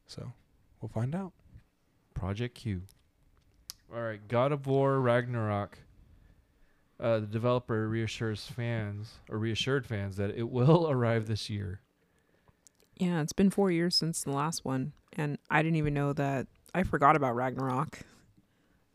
So 0.08 0.34
we'll 0.82 0.90
find 0.90 1.14
out. 1.14 1.34
Project 2.16 2.56
Q. 2.56 2.82
All 3.94 4.02
right, 4.02 4.28
God 4.28 4.54
of 4.54 4.66
War 4.66 5.00
Ragnarok. 5.00 5.78
Uh, 7.02 7.20
the 7.20 7.26
developer 7.26 7.90
reassures 7.90 8.46
fans 8.46 9.14
or 9.28 9.40
reassured 9.40 9.88
fans 9.88 10.18
that 10.18 10.30
it 10.38 10.50
will 10.50 10.88
arrive 10.92 11.26
this 11.26 11.50
year. 11.50 11.82
Yeah, 12.98 13.22
it's 13.22 13.34
been 13.34 13.50
four 13.50 13.72
years 13.72 13.96
since 13.96 14.24
the 14.24 14.32
last 14.32 14.64
one, 14.64 14.94
and 15.14 15.40
I 15.50 15.64
didn't 15.64 15.78
even 15.78 15.96
know 15.96 16.14
that. 16.14 16.46
I 16.76 16.84
forgot 16.84 17.16
about 17.16 17.36
Ragnarok. 17.36 18.02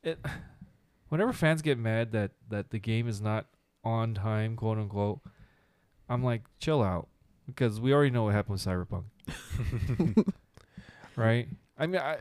It, 0.05 0.25
whenever 1.09 1.33
fans 1.33 1.63
get 1.63 1.79
mad 1.79 2.13
that 2.13 2.31
that 2.49 2.71
the 2.71 2.79
game 2.79 3.09
is 3.09 3.21
not 3.21 3.47
on 3.83 4.15
time, 4.15 4.55
quote 4.55 4.79
unquote, 4.79 5.21
I'm 6.09 6.23
like, 6.23 6.43
chill 6.61 6.85
out, 6.85 7.09
because 7.47 7.81
we 7.81 7.93
already 7.93 8.11
know 8.11 8.23
what 8.25 8.35
happened 8.35 8.53
with 8.53 8.65
Cyberpunk, 8.65 9.05
right? 11.17 11.49
I 11.77 11.87
mean, 11.87 12.01
I, 12.01 12.19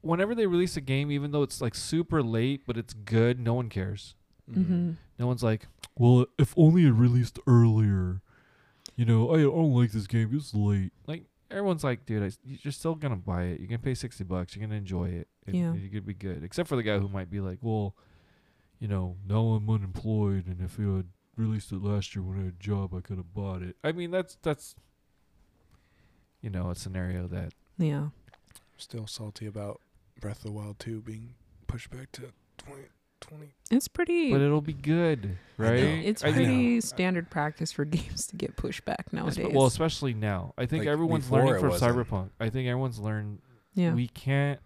whenever 0.00 0.36
they 0.36 0.46
release 0.46 0.76
a 0.76 0.80
game, 0.80 1.10
even 1.10 1.32
though 1.32 1.42
it's 1.42 1.60
like 1.60 1.74
super 1.74 2.22
late, 2.22 2.62
but 2.66 2.76
it's 2.76 2.92
good, 2.94 3.40
no 3.40 3.54
one 3.54 3.68
cares. 3.68 4.14
Mm-hmm. 4.50 4.92
No 5.18 5.26
one's 5.26 5.42
like, 5.42 5.66
well, 5.96 6.26
if 6.38 6.52
only 6.56 6.86
it 6.86 6.90
released 6.92 7.38
earlier. 7.46 8.20
You 8.96 9.04
know, 9.04 9.34
I 9.34 9.38
don't 9.42 9.72
like 9.74 9.90
this 9.92 10.06
game. 10.06 10.30
It's 10.32 10.54
late. 10.54 10.92
Like 11.06 11.24
everyone's 11.50 11.82
like, 11.82 12.06
dude, 12.06 12.22
I, 12.22 12.30
you're 12.44 12.72
still 12.72 12.94
gonna 12.94 13.16
buy 13.16 13.44
it. 13.44 13.58
You're 13.60 13.68
gonna 13.68 13.78
pay 13.80 13.94
sixty 13.94 14.22
bucks. 14.22 14.54
You're 14.54 14.64
gonna 14.66 14.78
enjoy 14.78 15.08
it. 15.08 15.28
And 15.46 15.56
Yeah. 15.56 15.72
you're 15.74 15.88
gonna 15.88 16.02
be 16.02 16.14
good. 16.14 16.44
Except 16.44 16.68
for 16.68 16.76
the 16.76 16.82
guy 16.84 16.98
who 16.98 17.08
might 17.08 17.28
be 17.30 17.40
like, 17.40 17.58
well, 17.60 17.96
you 18.78 18.86
know, 18.88 19.16
now 19.26 19.40
I'm 19.48 19.68
unemployed, 19.68 20.46
and 20.46 20.60
if 20.60 20.78
you 20.78 20.96
had 20.96 21.06
released 21.36 21.72
it 21.72 21.82
last 21.82 22.14
year 22.14 22.22
when 22.22 22.38
I 22.38 22.44
had 22.44 22.54
a 22.60 22.62
job, 22.62 22.94
I 22.94 23.00
could 23.00 23.16
have 23.16 23.34
bought 23.34 23.62
it. 23.62 23.76
I 23.82 23.90
mean, 23.92 24.12
that's 24.12 24.36
that's, 24.42 24.76
you 26.40 26.50
know, 26.50 26.70
a 26.70 26.74
scenario 26.76 27.26
that 27.28 27.52
Yeah. 27.78 28.08
Still 28.76 29.06
salty 29.06 29.46
about 29.46 29.80
Breath 30.20 30.38
of 30.38 30.44
the 30.44 30.52
Wild 30.52 30.78
2 30.78 31.00
being 31.00 31.34
pushed 31.66 31.90
back 31.90 32.12
to 32.12 32.32
2020. 33.28 33.52
It's 33.70 33.88
pretty. 33.88 34.30
but 34.32 34.40
it'll 34.40 34.60
be 34.60 34.72
good, 34.72 35.36
right? 35.56 35.74
it's 35.78 36.22
I 36.22 36.26
think- 36.32 36.36
pretty 36.48 36.80
standard 36.80 37.30
practice 37.30 37.72
for 37.72 37.84
games 37.84 38.26
to 38.28 38.36
get 38.36 38.56
pushed 38.56 38.84
back 38.84 39.10
Espe- 39.10 39.12
nowadays. 39.14 39.52
well, 39.54 39.66
especially 39.66 40.14
now. 40.14 40.54
I 40.58 40.66
think 40.66 40.80
Like, 40.82 40.88
everyone's 40.92 41.24
before 41.24 41.38
learning 41.40 41.54
it 41.56 41.60
from 41.60 41.68
wasn't. 41.70 41.96
Cyberpunk. 41.96 42.30
I 42.40 42.50
think 42.50 42.68
everyone's 42.68 42.98
learned 42.98 43.38
yeah. 43.74 43.94
we 43.94 44.08
can't 44.08 44.60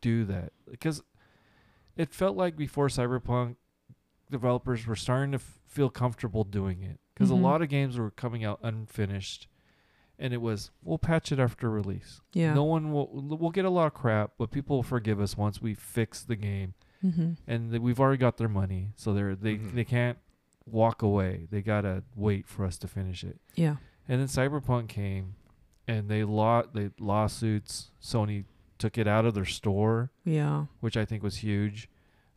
do 0.00 0.24
that 0.26 0.52
because 0.70 1.02
it 1.96 2.12
felt 2.12 2.36
like 2.36 2.56
before 2.56 2.88
Cyberpunk, 2.88 3.56
developers 4.30 4.86
were 4.86 4.96
starting 4.96 5.32
to 5.32 5.36
f- 5.36 5.60
feel 5.66 5.90
comfortable 5.90 6.44
doing 6.44 6.82
it 6.82 6.98
because 7.14 7.30
Mhm. 7.30 7.38
a 7.38 7.40
lot 7.42 7.62
of 7.62 7.68
games 7.68 7.98
were 7.98 8.10
coming 8.10 8.44
out 8.44 8.58
unfinished, 8.62 9.46
and 10.18 10.32
it 10.32 10.40
was 10.40 10.70
we'll 10.82 10.98
patch 10.98 11.30
it 11.32 11.38
after 11.38 11.70
release. 11.70 12.20
yeah. 12.32 12.54
No 12.54 12.64
one 12.64 12.92
will. 12.92 13.08
We'll 13.12 13.50
get 13.50 13.64
a 13.64 13.70
lot 13.70 13.86
of 13.86 13.94
crap, 13.94 14.32
but 14.38 14.50
people 14.50 14.76
will 14.76 14.82
forgive 14.82 15.20
us 15.20 15.36
once 15.36 15.60
we 15.62 15.74
fix 15.74 16.22
the 16.24 16.36
game, 16.36 16.74
mm-hmm. 17.04 17.32
and 17.46 17.70
th- 17.70 17.82
we've 17.82 18.00
already 18.00 18.18
got 18.18 18.36
their 18.38 18.48
money, 18.48 18.90
so 18.96 19.12
they're 19.12 19.34
they 19.36 19.56
Mhm. 19.56 19.74
they 19.74 19.84
can't 19.84 20.18
walk 20.66 21.02
away. 21.02 21.46
They 21.50 21.60
gotta 21.62 22.02
wait 22.16 22.46
for 22.48 22.64
us 22.64 22.78
to 22.78 22.88
finish 22.88 23.22
it. 23.24 23.38
Yeah. 23.54 23.76
And 24.08 24.20
then 24.20 24.28
Cyberpunk 24.28 24.88
came, 24.88 25.34
and 25.86 26.08
they 26.08 26.24
law 26.24 26.62
they 26.62 26.90
lawsuits. 26.98 27.90
Sony 28.02 28.44
took 28.78 28.98
it 28.98 29.06
out 29.06 29.24
of 29.24 29.34
their 29.34 29.44
store, 29.44 30.10
Yeah. 30.24 30.66
which 30.80 30.96
I 30.96 31.04
think 31.04 31.22
was 31.22 31.36
huge. 31.36 31.88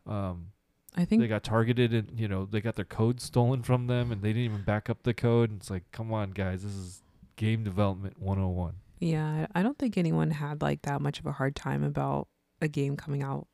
Um, 0.06 0.52
I 0.96 1.04
think 1.04 1.20
they 1.20 1.28
got 1.28 1.42
targeted, 1.44 1.92
and 1.92 2.18
you 2.18 2.28
know 2.28 2.44
they 2.46 2.60
got 2.60 2.76
their 2.76 2.84
code 2.84 3.20
stolen 3.20 3.62
from 3.62 3.86
them, 3.86 4.10
and 4.12 4.22
they 4.22 4.28
didn't 4.32 4.44
even 4.52 4.62
back 4.64 4.88
up 4.90 5.02
the 5.02 5.14
code. 5.14 5.50
And 5.50 5.60
it's 5.60 5.70
like, 5.70 5.84
come 5.92 6.12
on, 6.12 6.30
guys, 6.32 6.62
this 6.62 6.74
is 6.74 7.02
game 7.36 7.62
development 7.62 8.18
101. 8.20 8.74
Yeah, 9.00 9.46
I 9.54 9.60
I 9.60 9.62
don't 9.62 9.78
think 9.78 9.96
anyone 9.96 10.30
had 10.32 10.60
like 10.62 10.82
that 10.82 11.00
much 11.00 11.20
of 11.20 11.26
a 11.26 11.32
hard 11.32 11.54
time 11.54 11.82
about 11.84 12.28
a 12.60 12.66
game 12.68 12.96
coming 12.96 13.22
out 13.22 13.46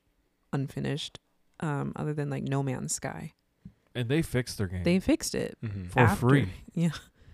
unfinished, 0.55 1.19
um, 1.61 1.93
other 1.97 2.15
than 2.15 2.31
like 2.31 2.45
No 2.45 2.63
Man's 2.63 2.95
Sky. 2.95 3.33
And 3.95 4.09
they 4.09 4.23
fixed 4.23 4.59
their 4.59 4.67
game 4.67 4.83
They 4.85 4.99
fixed 5.01 5.35
it 5.35 5.57
Mm-hmm. 5.63 5.89
for 5.89 6.01
after. 6.01 6.29
free. 6.29 6.49
Yeah, 6.75 6.91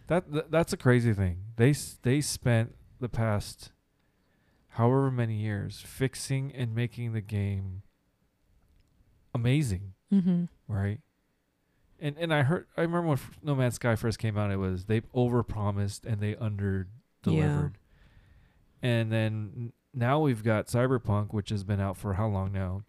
That, 0.09 0.31
that 0.33 0.51
that's 0.51 0.73
a 0.73 0.77
crazy 0.77 1.13
thing. 1.15 1.39
They 1.57 1.71
s- 1.71 1.99
they 2.03 2.21
spent 2.21 2.75
the 3.01 3.09
past 3.09 3.71
however 4.75 5.11
many 5.11 5.35
years 5.37 5.81
fixing 5.81 6.53
and 6.55 6.75
making 6.75 7.13
the 7.13 7.21
game 7.21 7.83
amazing. 9.35 9.95
mm-hmm. 10.13 10.45
right? 10.69 11.01
And 11.99 12.17
and 12.19 12.33
I 12.33 12.43
heard 12.43 12.67
I 12.77 12.83
remember 12.83 13.09
when 13.09 13.19
F- 13.19 13.39
No 13.43 13.55
Man's 13.55 13.75
Sky 13.75 13.95
first 13.97 14.19
came 14.19 14.37
out, 14.39 14.51
it 14.51 14.57
was 14.57 14.85
they 14.87 15.03
overpromised 15.15 16.07
and 16.07 16.21
they 16.21 16.35
under 16.37 16.89
delivered. 17.23 17.77
And 18.83 19.13
then 19.13 19.51
n- 19.57 19.73
now 19.93 20.21
we've 20.21 20.43
got 20.43 20.67
Cyberpunk, 20.67 21.33
which 21.35 21.51
has 21.51 21.63
been 21.65 21.81
out 21.81 21.97
for 21.99 22.15
how 22.15 22.27
long 22.29 22.53
now? 22.53 22.83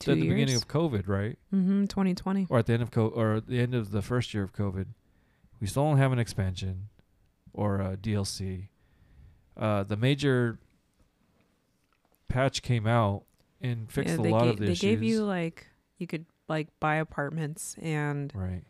Two 0.00 0.12
at 0.12 0.18
the 0.18 0.28
beginning 0.28 0.56
of 0.56 0.66
COVID, 0.66 1.06
right? 1.06 1.38
mm-hmm, 1.54 1.84
2020. 1.86 2.46
Or 2.50 2.58
at 2.58 2.66
the 2.66 2.72
end 2.72 2.82
of 2.82 2.90
co- 2.90 3.08
or 3.08 3.40
the 3.40 3.60
end 3.60 3.74
of 3.74 3.92
the 3.92 4.02
first 4.02 4.34
year 4.34 4.42
of 4.42 4.52
COVID. 4.52 4.86
We 5.60 5.66
still 5.66 5.84
don't 5.84 5.98
have 5.98 6.12
an 6.12 6.18
expansion 6.18 6.88
or 7.52 7.80
a 7.80 7.96
DLC. 7.96 8.68
Uh, 9.56 9.82
the 9.84 9.96
major 9.96 10.58
patch 12.28 12.62
came 12.62 12.86
out 12.86 13.24
and 13.60 13.90
fixed 13.92 14.18
yeah, 14.18 14.20
a 14.20 14.30
lot 14.30 14.44
ga- 14.44 14.50
of 14.50 14.56
the 14.58 14.66
they 14.66 14.72
issues. 14.72 14.80
They 14.80 14.88
gave 14.88 15.02
you 15.02 15.24
like 15.24 15.66
you 15.98 16.06
could 16.06 16.24
like 16.48 16.68
buy 16.80 16.96
apartments 16.96 17.76
and 17.80 18.32
right. 18.34 18.62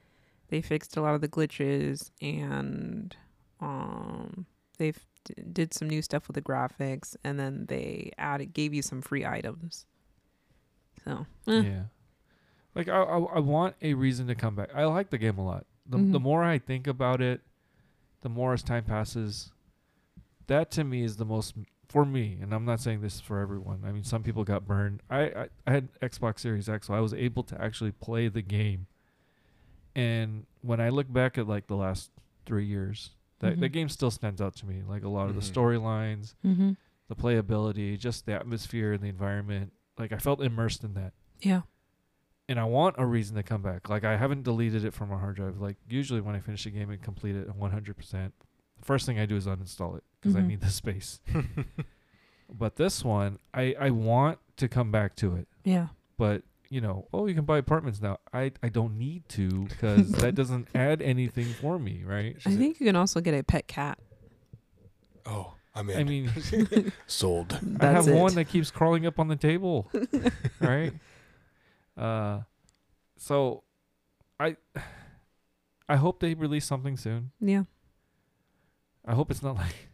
they 0.48 0.60
fixed 0.60 0.96
a 0.96 1.00
lot 1.00 1.14
of 1.14 1.20
the 1.20 1.28
glitches 1.28 2.10
and 2.20 3.16
um 3.60 4.46
they've 4.78 4.98
d- 5.24 5.34
did 5.52 5.72
some 5.72 5.88
new 5.88 6.02
stuff 6.02 6.26
with 6.26 6.34
the 6.34 6.42
graphics 6.42 7.16
and 7.22 7.38
then 7.38 7.66
they 7.68 8.10
added 8.18 8.52
gave 8.52 8.74
you 8.74 8.82
some 8.82 9.00
free 9.00 9.24
items 9.24 9.86
so 11.04 11.26
eh, 11.46 11.60
Yeah. 11.62 11.82
Like 12.74 12.88
I, 12.88 13.02
I 13.02 13.18
I 13.18 13.38
want 13.40 13.74
a 13.82 13.94
reason 13.94 14.26
to 14.28 14.34
come 14.34 14.54
back. 14.54 14.70
I 14.74 14.84
like 14.84 15.10
the 15.10 15.18
game 15.18 15.38
a 15.38 15.44
lot. 15.44 15.66
The 15.86 15.96
the 15.98 16.18
Mhm. 16.18 16.22
more 16.22 16.44
I 16.44 16.58
think 16.58 16.86
about 16.86 17.20
it, 17.20 17.40
the 18.20 18.28
more 18.28 18.52
as 18.52 18.62
time 18.62 18.84
passes, 18.84 19.50
that 20.46 20.70
to 20.72 20.84
me 20.84 21.02
is 21.02 21.16
the 21.16 21.24
most 21.24 21.54
for 21.88 22.04
me, 22.04 22.38
and 22.40 22.54
I'm 22.54 22.64
not 22.64 22.78
saying 22.80 23.00
this 23.00 23.20
for 23.20 23.40
everyone. 23.40 23.82
I 23.84 23.90
mean, 23.90 24.04
some 24.04 24.22
people 24.22 24.44
got 24.44 24.64
burned. 24.66 25.02
I, 25.10 25.22
I, 25.22 25.48
I 25.66 25.70
had 25.72 25.88
Xbox 26.00 26.38
Series 26.38 26.68
X, 26.68 26.86
so 26.86 26.94
I 26.94 27.00
was 27.00 27.12
able 27.12 27.42
to 27.44 27.60
actually 27.60 27.90
play 27.90 28.28
the 28.28 28.42
game. 28.42 28.86
And 29.96 30.46
when 30.62 30.80
I 30.80 30.88
look 30.90 31.12
back 31.12 31.36
at 31.38 31.48
like 31.48 31.66
the 31.66 31.74
last 31.76 32.10
three 32.46 32.64
years, 32.66 33.10
that 33.40 33.58
the 33.58 33.68
Mhm. 33.68 33.72
game 33.72 33.88
still 33.88 34.10
stands 34.10 34.40
out 34.40 34.54
to 34.56 34.66
me. 34.66 34.82
Like 34.86 35.02
a 35.02 35.08
lot 35.08 35.28
of 35.28 35.34
the 35.34 35.40
Mhm. 35.40 35.52
storylines, 35.52 36.34
mm-hmm. 36.44 36.72
the 37.08 37.16
playability, 37.16 37.98
just 37.98 38.24
the 38.26 38.34
atmosphere 38.34 38.92
and 38.92 39.02
the 39.02 39.08
environment. 39.08 39.72
Like 40.00 40.12
I 40.12 40.18
felt 40.18 40.42
immersed 40.42 40.82
in 40.84 40.94
that 40.94 41.12
yeah 41.40 41.62
and 42.48 42.58
I 42.58 42.64
want 42.64 42.96
a 42.98 43.06
reason 43.06 43.36
to 43.36 43.42
come 43.44 43.62
back. 43.62 43.88
Like 43.88 44.02
I 44.04 44.16
haven't 44.16 44.42
deleted 44.42 44.84
it 44.84 44.92
from 44.92 45.10
my 45.10 45.18
hard 45.18 45.36
drive. 45.36 45.60
Like 45.60 45.76
usually 45.88 46.20
when 46.20 46.34
I 46.34 46.40
finish 46.40 46.66
a 46.66 46.70
game 46.70 46.90
and 46.90 47.00
complete 47.00 47.36
it 47.36 47.48
100%, 47.48 48.32
the 48.78 48.84
first 48.84 49.06
thing 49.06 49.20
I 49.20 49.26
do 49.26 49.36
is 49.36 49.46
uninstall 49.46 49.96
it 49.98 50.04
because 50.20 50.34
I 50.34 50.40
Mhm. 50.40 50.46
need 50.48 50.60
the 50.60 50.70
space. 50.70 51.20
but 52.52 52.76
this 52.76 53.04
one, 53.04 53.38
I 53.54 53.74
I 53.78 53.90
want 53.90 54.38
to 54.56 54.68
come 54.68 54.90
back 54.90 55.14
to 55.16 55.36
it. 55.36 55.46
yeah 55.64 55.88
But 56.16 56.42
you 56.68 56.80
know, 56.80 57.06
oh, 57.12 57.26
you 57.26 57.34
can 57.34 57.44
buy 57.44 57.58
apartments 57.58 58.00
now. 58.00 58.18
I 58.32 58.52
I 58.62 58.68
don't 58.68 58.96
need 58.98 59.28
to 59.30 59.64
because 59.68 60.10
that 60.22 60.34
doesn't 60.34 60.68
add 60.74 61.02
anything 61.02 61.54
for 61.54 61.78
me, 61.78 62.02
right? 62.04 62.36
i 62.46 62.50
think 62.56 62.80
you 62.80 62.86
can 62.86 62.96
also 62.96 63.20
get 63.20 63.34
a 63.34 63.42
pet 63.44 63.66
cat 63.68 63.98
Oh, 65.26 65.54
I'm 65.74 65.88
in. 65.90 65.98
I 65.98 66.04
mean, 66.04 66.92
sold. 67.06 67.58
I 67.80 67.86
have 67.86 68.08
it. 68.08 68.14
one 68.14 68.34
that 68.34 68.46
keeps 68.48 68.70
crawling 68.70 69.06
up 69.06 69.18
on 69.18 69.28
the 69.28 69.36
table, 69.36 69.90
right? 70.60 70.92
Uh, 71.96 72.40
so 73.16 73.62
I 74.38 74.56
I 75.88 75.96
hope 75.96 76.20
they 76.20 76.34
release 76.34 76.64
something 76.64 76.96
soon. 76.96 77.30
yeah 77.40 77.64
I 79.04 79.14
hope 79.14 79.30
it's 79.30 79.42
not 79.42 79.56
like, 79.56 79.88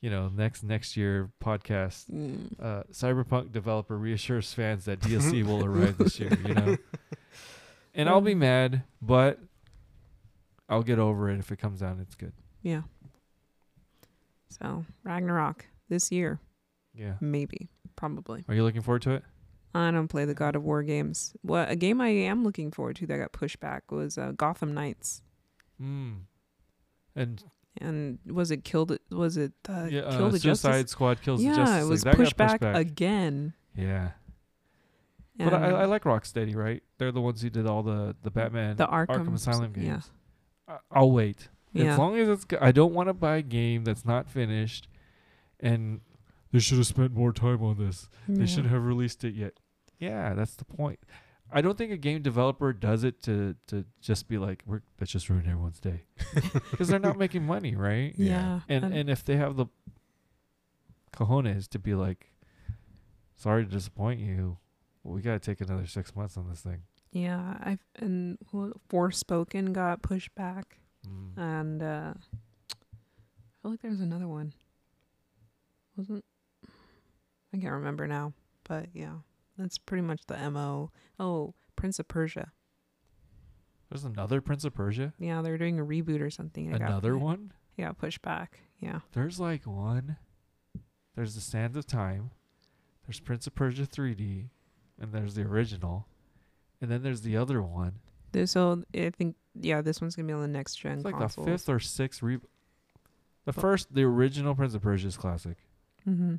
you 0.00 0.08
know, 0.10 0.28
next 0.28 0.62
next 0.62 0.96
year 0.96 1.30
podcast. 1.42 2.10
Mm. 2.10 2.52
Uh, 2.60 2.82
Cyberpunk 2.92 3.52
developer 3.52 3.96
reassures 3.98 4.52
fans 4.52 4.84
that 4.86 5.00
DLC 5.00 5.44
will 5.44 5.64
arrive 5.64 5.98
this 5.98 6.18
year. 6.18 6.30
You 6.46 6.54
know, 6.54 6.76
and 7.94 8.08
I'll 8.08 8.20
be 8.20 8.34
mad, 8.34 8.82
but 9.02 9.38
I'll 10.68 10.82
get 10.82 10.98
over 10.98 11.30
it 11.30 11.38
if 11.38 11.50
it 11.52 11.58
comes 11.58 11.80
down. 11.80 11.98
It's 12.00 12.14
good. 12.14 12.32
Yeah. 12.62 12.82
So 14.48 14.84
Ragnarok 15.04 15.66
this 15.88 16.10
year, 16.12 16.40
Yeah. 16.94 17.14
maybe, 17.20 17.68
probably. 17.96 18.44
Are 18.48 18.54
you 18.54 18.62
looking 18.62 18.82
forward 18.82 19.02
to 19.02 19.12
it? 19.12 19.24
I 19.74 19.90
don't 19.90 20.08
play 20.08 20.24
the 20.24 20.34
God 20.34 20.56
of 20.56 20.64
War 20.64 20.82
games. 20.82 21.34
What 21.42 21.70
a 21.70 21.76
game 21.76 22.00
I 22.00 22.08
am 22.08 22.44
looking 22.44 22.70
forward 22.70 22.96
to 22.96 23.06
that 23.08 23.18
got 23.18 23.32
pushed 23.32 23.60
back 23.60 23.90
was 23.90 24.16
uh, 24.16 24.32
Gotham 24.36 24.72
Knights. 24.72 25.20
Mm. 25.82 26.20
And 27.14 27.44
And 27.80 28.18
was 28.26 28.50
it 28.50 28.64
killed? 28.64 28.96
Was 29.10 29.36
it 29.36 29.52
uh, 29.68 29.88
yeah, 29.90 30.00
uh, 30.02 30.30
the 30.30 30.38
Suicide 30.38 30.70
Justice? 30.78 30.90
Squad 30.92 31.20
kills 31.20 31.40
the 31.40 31.46
yeah, 31.48 31.56
Justice 31.56 31.76
it 31.76 31.80
League. 31.82 31.90
was 31.90 32.02
That 32.04 32.10
got 32.12 32.16
pushed 32.16 32.36
back, 32.38 32.62
again. 32.62 33.52
Yeah. 33.76 34.10
But 35.38 35.52
I, 35.52 35.66
And 35.66 35.76
I 35.76 35.84
like 35.84 36.04
Rocksteady, 36.04 36.56
right? 36.56 36.82
They're 36.96 37.12
the 37.12 37.20
ones 37.20 37.42
who 37.42 37.50
did 37.50 37.66
all 37.66 37.82
the 37.82 38.16
the 38.22 38.30
Batman 38.30 38.76
the 38.76 38.86
Arkham, 38.86 39.26
Arkham 39.26 39.34
Asylum 39.34 39.72
yeah. 39.76 39.82
games. 39.82 40.10
I- 40.66 40.78
I'll 40.90 41.10
wait. 41.12 41.50
Yeah. 41.78 41.92
As 41.92 41.98
long 41.98 42.16
as 42.18 42.28
it's, 42.28 42.44
go- 42.44 42.58
I 42.60 42.72
don't 42.72 42.92
want 42.94 43.08
to 43.08 43.12
buy 43.14 43.36
a 43.36 43.42
game 43.42 43.84
that's 43.84 44.04
not 44.04 44.28
finished, 44.30 44.88
and 45.60 46.00
they 46.52 46.58
should 46.58 46.78
have 46.78 46.86
spent 46.86 47.12
more 47.12 47.32
time 47.32 47.62
on 47.62 47.78
this. 47.78 48.08
They 48.28 48.40
Yeah. 48.40 48.46
should 48.46 48.66
have 48.66 48.84
released 48.84 49.24
it 49.24 49.34
yet. 49.34 49.54
Yeah, 49.98 50.34
that's 50.34 50.54
the 50.56 50.64
point. 50.64 51.00
I 51.52 51.60
don't 51.60 51.78
think 51.78 51.92
a 51.92 51.96
game 51.96 52.22
developer 52.22 52.72
does 52.72 53.04
it 53.04 53.22
to 53.22 53.54
to 53.68 53.84
just 54.00 54.26
be 54.28 54.36
like, 54.36 54.62
we're 54.66 54.82
let's 55.00 55.12
just 55.12 55.28
ruin 55.30 55.46
everyone's 55.46 55.78
day, 55.80 56.02
because 56.72 56.88
they're 56.88 56.98
not 56.98 57.16
making 57.18 57.44
money, 57.46 57.76
right? 57.76 58.12
Yeah. 58.16 58.60
And 58.68 58.84
and 58.92 59.08
if 59.08 59.24
they 59.24 59.36
have 59.36 59.56
the 59.56 59.66
cojones 61.12 61.68
to 61.68 61.78
be 61.78 61.94
like, 61.94 62.30
sorry 63.36 63.64
to 63.64 63.70
disappoint 63.70 64.20
you, 64.20 64.58
well, 65.02 65.14
we 65.14 65.22
gotta 65.22 65.38
take 65.38 65.60
another 65.60 65.86
six 65.86 66.14
months 66.16 66.36
on 66.36 66.48
this 66.48 66.60
thing. 66.60 66.82
yeah, 67.12 67.56
I've 67.60 67.84
and 67.96 68.38
who- 68.50 68.74
Forspoken 68.90 69.72
got 69.72 70.02
pushed 70.02 70.34
back, 70.34 70.78
Mm. 71.06 71.38
and 71.38 71.82
uh 71.82 72.12
I 72.16 73.62
feel 73.62 73.70
like 73.72 73.82
there 73.82 73.90
was 73.90 74.00
another 74.00 74.28
one. 74.28 74.52
Wasn't 75.96 76.24
I 77.54 77.58
can't 77.58 77.72
remember 77.72 78.06
now, 78.06 78.32
but 78.68 78.86
yeah, 78.92 79.14
that's 79.56 79.78
pretty 79.78 80.02
much 80.02 80.20
the 80.26 80.50
mo. 80.50 80.90
Oh, 81.18 81.54
Prince 81.74 81.98
of 81.98 82.08
Persia. 82.08 82.52
There's 83.90 84.04
another 84.04 84.40
Prince 84.40 84.64
of 84.64 84.74
Persia. 84.74 85.14
Yeah, 85.18 85.42
they're 85.42 85.58
doing 85.58 85.78
a 85.78 85.84
reboot 85.84 86.20
or 86.20 86.30
something. 86.30 86.66
it 86.66 86.78
got- 86.78 86.88
Another 86.90 87.16
one. 87.16 87.52
Yeah, 87.76 87.86
got 87.86 87.98
pushed 87.98 88.22
back. 88.22 88.60
Yeah. 88.80 89.00
There's 89.12 89.38
like 89.40 89.66
one. 89.66 90.16
There's 91.14 91.34
the 91.34 91.40
Sands 91.40 91.76
of 91.76 91.86
Time. 91.86 92.30
There's 93.06 93.20
Prince 93.20 93.46
of 93.46 93.54
Persia 93.54 93.86
3D, 93.86 94.48
and 95.00 95.12
there's 95.12 95.34
the 95.34 95.42
original, 95.42 96.08
and 96.80 96.90
then 96.90 97.02
there's 97.02 97.20
the 97.22 97.36
other 97.36 97.62
one. 97.62 98.00
This 98.40 98.50
so 98.52 98.82
I 98.94 99.10
think 99.10 99.34
yeah, 99.58 99.80
this 99.80 100.00
one's 100.00 100.14
gonna 100.14 100.26
be 100.26 100.32
on 100.34 100.42
the 100.42 100.48
next 100.48 100.76
gen 100.76 100.96
It's 100.96 101.04
like 101.04 101.16
consoles. 101.16 101.46
the 101.46 101.52
fifth 101.52 101.68
or 101.68 101.80
sixth 101.80 102.22
re. 102.22 102.38
The 103.46 103.52
first, 103.52 103.94
the 103.94 104.02
original 104.02 104.54
Prince 104.54 104.74
of 104.74 104.82
Persia 104.82 105.06
is 105.08 105.16
classic, 105.16 105.56
Mm-hmm. 106.08 106.34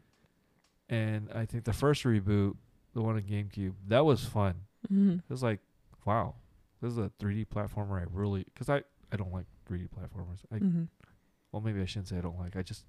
and 0.89 1.29
I 1.33 1.45
think 1.45 1.63
the 1.63 1.73
first 1.73 2.03
reboot, 2.03 2.55
the 2.93 3.01
one 3.01 3.15
on 3.15 3.21
GameCube, 3.21 3.73
that 3.87 4.05
was 4.05 4.23
fun. 4.25 4.55
Mm-hmm. 4.91 5.11
It 5.13 5.29
was 5.29 5.41
like, 5.41 5.59
wow, 6.05 6.35
this 6.81 6.91
is 6.91 6.97
a 6.97 7.09
3D 7.19 7.47
platformer. 7.47 7.99
I 8.01 8.05
really, 8.11 8.43
because 8.53 8.69
I 8.69 8.83
I 9.11 9.15
don't 9.17 9.31
like 9.33 9.45
3D 9.69 9.87
platformers. 9.89 10.39
I 10.51 10.55
mm-hmm. 10.59 10.83
well 11.51 11.61
maybe 11.61 11.81
I 11.81 11.85
shouldn't 11.85 12.09
say 12.09 12.17
I 12.17 12.21
don't 12.21 12.37
like. 12.39 12.55
I 12.55 12.61
just 12.61 12.83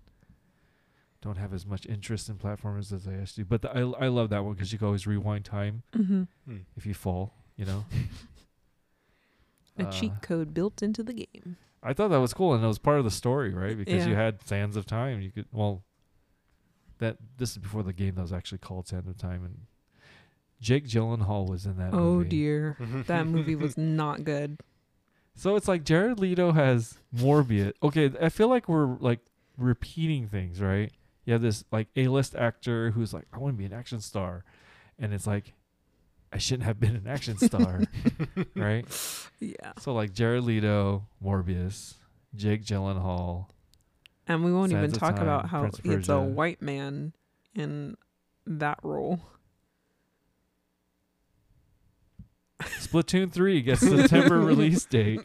don't 1.21 1.39
have 1.39 1.53
as 1.55 1.65
much 1.67 1.87
interest 1.87 2.29
in 2.29 2.37
platformers 2.37 2.93
as 2.93 3.07
I 3.09 3.13
used 3.13 3.37
to. 3.37 3.45
But 3.45 3.63
the, 3.63 3.71
I 3.71 3.81
I 3.81 4.09
love 4.09 4.31
that 4.31 4.45
one 4.45 4.55
because 4.55 4.73
you 4.73 4.79
can 4.79 4.87
always 4.87 5.07
rewind 5.07 5.45
time 5.45 5.83
Mm-hmm. 5.97 6.23
Hmm. 6.47 6.57
if 6.77 6.85
you 6.87 6.95
fall. 6.95 7.33
You 7.57 7.65
know. 7.67 7.85
A 9.79 9.87
Uh, 9.87 9.91
cheat 9.91 10.21
code 10.23 10.53
built 10.55 10.83
into 10.83 11.03
the 11.03 11.13
game. 11.13 11.57
I 11.83 11.93
thought 11.93 12.09
that 12.09 12.19
was 12.21 12.35
cool, 12.35 12.55
and 12.55 12.65
it 12.65 12.67
was 12.67 12.79
part 12.79 12.99
of 12.99 13.05
the 13.05 13.11
story, 13.11 13.55
right? 13.55 13.77
Because 13.79 14.07
you 14.07 14.15
had 14.15 14.43
Sands 14.47 14.77
of 14.77 14.85
Time. 14.87 15.21
You 15.21 15.31
could 15.31 15.47
well, 15.53 15.83
that 16.99 17.17
this 17.37 17.53
is 17.53 17.59
before 17.59 17.83
the 17.83 17.93
game 17.93 18.17
that 18.17 18.23
was 18.23 18.33
actually 18.33 18.59
called 18.59 18.89
Sands 18.89 19.09
of 19.09 19.17
Time, 19.17 19.45
and 19.45 19.61
Jake 20.61 20.87
Gyllenhaal 20.87 21.49
was 21.49 21.67
in 21.67 21.77
that. 21.79 21.95
Oh 21.95 22.17
movie. 22.17 22.29
dear, 22.31 22.77
that 23.07 23.27
movie 23.27 23.55
was 23.55 23.79
not 23.79 24.25
good. 24.25 24.59
So 25.37 25.55
it's 25.55 25.69
like 25.69 25.85
Jared 25.85 26.19
Leto 26.19 26.51
has 26.51 26.99
Morbius. 27.15 27.73
Okay, 27.83 28.11
I 28.21 28.29
feel 28.29 28.49
like 28.49 28.69
we're 28.69 28.97
like 28.99 29.21
repeating 29.57 30.27
things, 30.27 30.61
right? 30.61 30.91
You 31.25 31.33
have 31.35 31.43
this 31.43 31.65
like 31.71 31.87
A-list 31.95 32.35
actor 32.35 32.91
who's 32.91 33.15
like, 33.15 33.27
I 33.33 33.39
want 33.39 33.55
to 33.55 33.59
be 33.59 33.65
an 33.67 33.73
action 33.73 34.01
star, 34.01 34.43
and 34.99 35.15
it's 35.15 35.29
like, 35.29 35.53
I 36.33 36.39
shouldn't 36.39 36.65
have 36.65 36.79
been 36.79 36.95
an 36.97 37.07
action 37.07 37.39
star, 37.39 37.83
right? 38.55 38.85
Yeah, 39.41 39.73
So 39.79 39.95
like 39.95 40.13
Jared 40.13 40.45
Leto, 40.45 41.07
Morbius, 41.25 41.95
Jake 42.35 42.65
Gyllenhaal. 42.65 43.47
and 44.27 44.45
we 44.45 44.53
won't 44.53 44.71
even 44.73 44.85
Sands 44.91 44.97
of 44.97 45.01
talk 45.01 45.19
about 45.19 45.49
how 45.49 45.61
Prince 45.61 45.79
of 45.79 45.87
it's 45.87 46.09
a 46.09 46.21
white 46.21 46.61
man 46.61 47.15
in 47.55 47.97
that 48.47 48.79
role. 48.83 49.21
Splatoon 52.63 53.33
3 53.33 53.63
gets 53.63 53.81
September 53.81 54.39
release 54.45 54.85
date. 54.85 55.21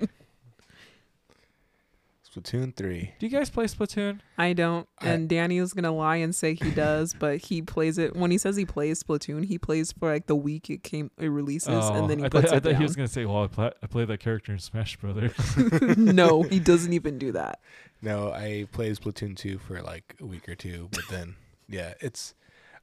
Splatoon 2.34 2.76
three. 2.76 3.14
Do 3.20 3.26
you 3.26 3.32
guys 3.32 3.50
play 3.50 3.66
Splatoon? 3.66 4.20
I 4.38 4.54
don't, 4.54 4.88
I- 5.00 5.10
and 5.10 5.30
Danny 5.30 5.60
was 5.62 5.74
gonna 5.74 5.92
lie 5.92 6.16
and 6.18 6.34
say 6.34 6.56
he 6.56 6.72
does, 6.72 7.14
but 7.20 7.38
he 7.40 7.62
plays 7.62 7.98
it 7.98 8.16
when 8.16 8.32
he 8.32 8.38
says 8.38 8.56
he 8.56 8.66
plays 8.66 9.04
Splatoon. 9.04 9.46
He 9.46 9.58
plays 9.58 9.92
for 9.92 10.12
like 10.12 10.26
the 10.28 10.36
week 10.36 10.70
it 10.70 10.84
came 10.84 11.12
it 11.18 11.28
releases, 11.28 11.68
and 11.90 12.10
then 12.10 12.20
he 12.20 12.24
Oh, 12.24 12.28
I 12.28 12.30
puts 12.30 12.46
thought, 12.48 12.54
I 12.54 12.58
it 12.58 12.64
thought 12.64 12.70
down. 12.72 12.78
he 12.82 12.84
was 12.84 12.96
gonna 12.96 13.08
say, 13.08 13.26
"Well, 13.26 13.44
I, 13.44 13.48
pla 13.48 13.70
I 13.82 13.88
play 13.88 14.06
that 14.06 14.20
character 14.20 14.52
in 14.52 14.60
Smash 14.60 14.98
Brothers." 14.98 15.34
no, 15.98 16.44
he 16.44 16.60
doesn't 16.60 16.94
even 16.94 17.18
do 17.18 17.32
that. 17.34 17.60
No, 18.02 18.32
I 18.34 18.66
played 18.72 18.96
Splatoon 18.98 19.36
two 19.38 19.60
for 19.60 19.82
like 19.82 20.16
a 20.20 20.26
week 20.26 20.50
or 20.50 20.56
two, 20.56 20.90
but 20.92 21.04
then 21.10 21.36
yeah, 21.70 21.94
it's 22.02 22.34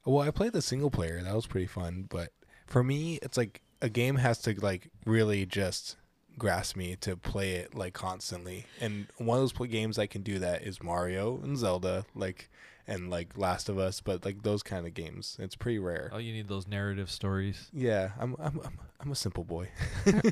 well, 0.05 0.25
I 0.27 0.31
played 0.31 0.53
the 0.53 0.61
single 0.61 0.89
player. 0.89 1.21
That 1.21 1.35
was 1.35 1.45
pretty 1.45 1.67
fun, 1.67 2.05
but 2.09 2.29
for 2.67 2.83
me, 2.83 3.19
it's 3.21 3.37
like 3.37 3.61
a 3.81 3.89
game 3.89 4.15
has 4.15 4.39
to 4.43 4.53
like 4.61 4.89
really 5.05 5.45
just 5.45 5.97
grasp 6.37 6.75
me 6.75 6.95
to 7.01 7.15
play 7.15 7.53
it 7.53 7.75
like 7.75 7.93
constantly. 7.93 8.65
And 8.79 9.07
one 9.17 9.37
of 9.37 9.43
those 9.43 9.53
pl- 9.53 9.65
games 9.67 9.99
I 9.99 10.07
can 10.07 10.21
do 10.23 10.39
that 10.39 10.63
is 10.63 10.81
Mario 10.81 11.39
and 11.41 11.57
Zelda, 11.57 12.05
like 12.15 12.49
and 12.87 13.09
like 13.09 13.37
Last 13.37 13.69
of 13.69 13.77
Us, 13.77 14.01
but 14.01 14.25
like 14.25 14.43
those 14.43 14.63
kind 14.63 14.85
of 14.87 14.93
games, 14.93 15.37
it's 15.39 15.55
pretty 15.55 15.79
rare. 15.79 16.09
oh, 16.13 16.17
you 16.17 16.33
need 16.33 16.47
those 16.47 16.67
narrative 16.67 17.09
stories. 17.09 17.69
Yeah, 17.73 18.11
I'm 18.19 18.35
I'm 18.39 18.59
I'm, 18.63 18.79
I'm 18.99 19.11
a 19.11 19.15
simple 19.15 19.43
boy. 19.43 19.69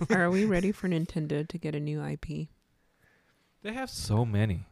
Are, 0.09 0.23
are 0.25 0.31
we 0.31 0.45
ready 0.45 0.71
for 0.71 0.87
Nintendo 0.87 1.47
to 1.47 1.57
get 1.57 1.75
a 1.75 1.79
new 1.79 2.03
IP? 2.03 2.47
They 3.61 3.73
have 3.73 3.89
so 3.89 4.25
many. 4.25 4.65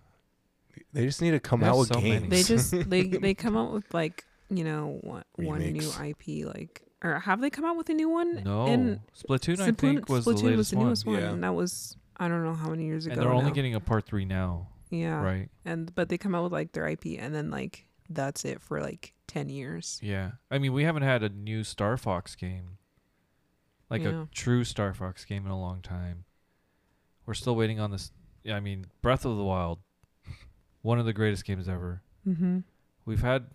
They 0.94 1.06
just 1.06 1.22
need 1.22 1.32
to 1.32 1.40
come 1.40 1.64
out 1.64 1.78
with 1.78 1.90
so 1.90 2.02
many. 2.02 2.20
games. 2.20 2.30
They 2.30 2.44
just 2.44 2.90
they 2.90 3.04
they 3.08 3.34
come 3.34 3.58
out 3.58 3.74
with 3.74 3.94
like 3.94 4.26
you 4.50 4.64
know 4.64 5.00
one, 5.02 5.24
one 5.36 5.60
new 5.60 5.92
IP 6.04 6.46
like 6.46 6.82
or 7.04 7.20
have 7.20 7.42
they 7.42 7.50
come 7.50 7.66
out 7.66 7.78
with 7.78 7.90
a 7.90 7.94
new 7.94 8.10
one? 8.10 8.44
No, 8.44 8.66
And 8.68 9.00
Splatoon, 9.16 9.60
I 9.60 9.70
Splatoon- 9.72 9.78
think 9.78 10.10
was 10.10 10.26
Splatoon 10.26 10.38
the 10.40 10.44
latest 10.46 10.58
was 10.58 10.70
the 10.72 10.78
one, 10.78 10.86
newest 10.88 11.06
one, 11.06 11.20
Yeah. 11.20 11.32
and 11.32 11.44
that 11.44 11.54
was 11.56 11.98
I 12.18 12.28
don't 12.28 12.44
know 12.44 12.54
how 12.56 12.70
many 12.70 12.86
years 12.86 13.06
ago. 13.06 13.14
and 13.14 13.22
they're 13.22 13.32
only 13.32 13.46
now. 13.50 13.54
getting 13.54 13.76
a 13.76 13.80
part 13.80 14.06
three 14.06 14.26
now, 14.26 14.70
yeah, 14.90 15.22
right? 15.22 15.50
and 15.66 15.94
but 15.94 16.10
they 16.10 16.18
come 16.18 16.34
out 16.34 16.44
with 16.44 16.52
like 16.54 16.72
their 16.72 16.88
IP, 16.88 17.18
and 17.20 17.34
then 17.36 17.52
like 17.52 17.86
that's 18.10 18.44
it 18.46 18.62
for 18.62 18.82
like 18.82 19.14
ten 19.28 19.50
years. 19.50 20.00
Yeah, 20.02 20.32
I 20.50 20.58
mean, 20.58 20.74
we 20.74 20.84
haven't 20.84 21.04
had 21.04 21.22
a 21.24 21.30
new 21.30 21.64
Star 21.64 21.96
Fox 21.98 22.36
game, 22.36 22.78
like 23.90 24.02
Yeah. 24.02 24.24
a 24.24 24.26
true 24.34 24.64
Star 24.64 24.94
Fox 24.94 25.26
game, 25.26 25.46
in 25.46 25.52
a 25.52 25.60
long 25.60 25.82
time. 25.82 26.24
We're 27.26 27.34
still 27.36 27.56
waiting 27.56 27.80
on 27.80 27.92
this. 27.92 28.12
Yeah, 28.44 28.56
I 28.56 28.60
mean, 28.62 28.86
Breath 29.02 29.26
of 29.26 29.36
the 29.38 29.44
Wild, 29.44 29.80
one 30.82 30.98
of 31.00 31.06
the 31.06 31.14
greatest 31.14 31.44
games 31.46 31.68
ever. 31.68 32.02
Mm-hmm. 32.26 32.60
We've 33.06 33.22
had 33.22 33.48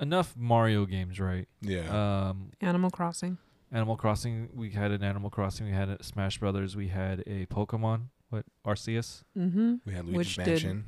enough 0.00 0.34
Mario 0.36 0.86
games, 0.86 1.18
right? 1.20 1.48
yeah. 1.60 2.28
Um, 2.30 2.50
Animal 2.60 2.90
Crossing. 2.90 3.38
Animal 3.72 3.96
Crossing. 3.96 4.48
We 4.54 4.70
had 4.70 4.90
an 4.92 5.02
Animal 5.02 5.28
Crossing. 5.30 5.66
We 5.66 5.72
had 5.72 5.88
a 5.88 6.02
Smash 6.02 6.38
Brothers. 6.38 6.76
We 6.76 6.88
had 6.88 7.20
a 7.26 7.46
Pokemon. 7.46 8.08
What 8.30 8.44
Arceus, 8.64 9.22
Mm-hmm. 9.38 9.74
we 9.84 9.92
had 9.92 10.04
Luigi's 10.06 10.36
did- 10.36 10.46
Mansion. 10.46 10.84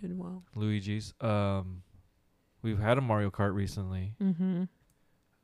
Did 0.00 0.18
well. 0.18 0.42
Luigi's. 0.56 1.14
Um, 1.20 1.82
we've 2.62 2.78
had 2.80 2.98
a 2.98 3.00
Mario 3.00 3.30
Kart 3.30 3.54
recently. 3.54 4.14
Mm-hmm. 4.20 4.64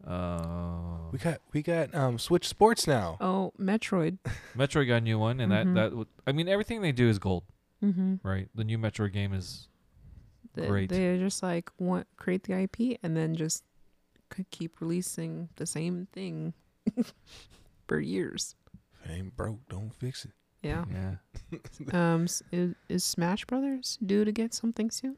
Uh, 0.06 1.10
We 1.12 1.18
got 1.18 1.40
we 1.52 1.62
got 1.62 1.94
um 1.94 2.18
Switch 2.18 2.46
Sports 2.46 2.86
now. 2.86 3.16
Oh, 3.20 3.52
Metroid. 3.58 4.18
Metroid 4.56 4.86
got 4.88 4.96
a 4.96 5.00
new 5.00 5.18
one, 5.18 5.40
and 5.40 5.52
Mhm. 5.52 5.74
that 5.74 5.80
that 5.90 5.96
would. 5.96 6.08
I 6.26 6.32
mean, 6.32 6.48
everything 6.48 6.82
they 6.82 6.92
do 6.92 7.08
is 7.08 7.18
gold, 7.18 7.44
Mm-hmm. 7.84 8.16
right? 8.22 8.48
The 8.54 8.64
new 8.64 8.78
Metroid 8.78 9.12
game 9.12 9.32
is 9.32 9.68
They, 10.62 10.66
Great. 10.66 10.88
They're 10.90 11.18
just 11.18 11.42
like 11.42 11.70
want 11.78 12.06
create 12.16 12.42
the 12.44 12.54
IP 12.60 12.98
and 13.02 13.16
then 13.16 13.34
just 13.34 13.64
c- 14.36 14.46
keep 14.50 14.80
releasing 14.80 15.48
the 15.56 15.66
same 15.66 16.08
thing 16.12 16.52
for 17.86 18.00
years. 18.00 18.54
If 19.04 19.10
it 19.10 19.14
ain't 19.14 19.36
broke, 19.36 19.60
don't 19.68 19.92
fix 19.94 20.24
it. 20.24 20.32
Yeah. 20.62 20.84
yeah. 20.92 21.58
Um, 21.92 22.24
is, 22.52 22.74
is 22.88 23.04
Smash 23.04 23.44
Brothers 23.44 23.98
due 24.04 24.24
to 24.24 24.32
get 24.32 24.52
something 24.52 24.90
soon? 24.90 25.16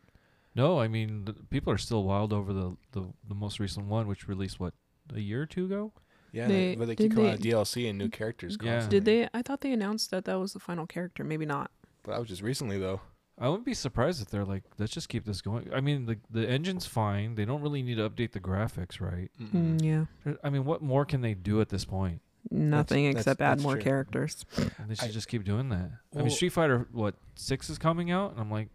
No, 0.55 0.79
I 0.79 0.87
mean, 0.89 1.25
the, 1.25 1.33
people 1.33 1.73
are 1.73 1.79
still 1.79 2.05
wild 2.05 2.33
over 2.33 2.53
the, 2.53 2.77
the 2.93 3.07
the 3.29 3.35
most 3.35 3.59
recent 3.61 3.87
one, 3.87 4.07
which 4.07 4.29
released 4.29 4.61
what 4.61 4.75
a 5.15 5.21
year 5.21 5.43
or 5.43 5.47
two 5.47 5.65
ago. 5.65 5.93
Yeah, 6.33 6.47
They- 6.49 6.75
but 6.77 6.87
they 6.89 6.97
keep 6.97 7.13
coming 7.13 7.25
they- 7.25 7.31
out 7.33 7.39
with 7.39 7.71
DLC 7.73 7.89
and 7.89 7.99
new 7.99 8.09
characters. 8.09 8.57
Yeah. 8.63 8.73
Constantly. 8.75 9.01
Did 9.01 9.05
they? 9.07 9.29
I 9.39 9.43
thought 9.43 9.61
they 9.63 9.73
announced 9.73 10.11
that 10.11 10.25
that 10.27 10.39
was 10.39 10.53
the 10.53 10.61
final 10.61 10.87
character. 10.87 11.25
Maybe 11.25 11.47
not. 11.47 11.71
But 12.03 12.13
that 12.13 12.21
was 12.21 12.29
just 12.29 12.43
recently 12.43 12.79
though. 12.79 13.01
I 13.43 13.49
wouldn't 13.49 13.65
be 13.65 13.73
surprised 13.73 14.21
if 14.21 14.29
they're 14.29 14.45
like, 14.45 14.65
let's 14.79 14.93
just 14.93 15.09
keep 15.09 15.25
this 15.25 15.41
going. 15.41 15.71
I 15.75 15.81
mean, 15.81 16.05
the 16.07 16.19
the 16.31 16.47
engine's 16.47 16.85
fine. 16.87 17.35
They 17.37 17.47
don't 17.47 17.63
really 17.63 17.83
need 17.83 17.97
to 17.97 18.09
update 18.09 18.33
the 18.33 18.41
graphics, 18.41 19.01
right? 19.01 19.31
Mm, 19.43 19.83
yeah. 19.83 20.35
I 20.45 20.51
mean, 20.51 20.65
what 20.67 20.83
more 20.83 21.05
can 21.07 21.23
they 21.23 21.33
do 21.35 21.61
at 21.63 21.71
this 21.71 21.85
point? 21.87 22.21
Nothing 22.51 23.05
that's- 23.07 23.23
except 23.23 23.41
add 23.41 23.53
that's 23.53 23.63
more 23.63 23.75
true. 23.75 23.83
characters. 23.83 24.45
They 24.87 24.95
should 24.95 25.09
I- 25.09 25.13
just 25.13 25.29
keep 25.29 25.45
doing 25.45 25.71
that. 25.71 25.91
I 26.15 26.19
mean, 26.21 26.31
Street 26.31 26.51
Fighter 26.51 26.87
what 26.93 27.15
six 27.35 27.71
is 27.71 27.79
coming 27.79 28.11
out, 28.11 28.33
and 28.33 28.41
I'm 28.41 28.51
like, 28.51 28.69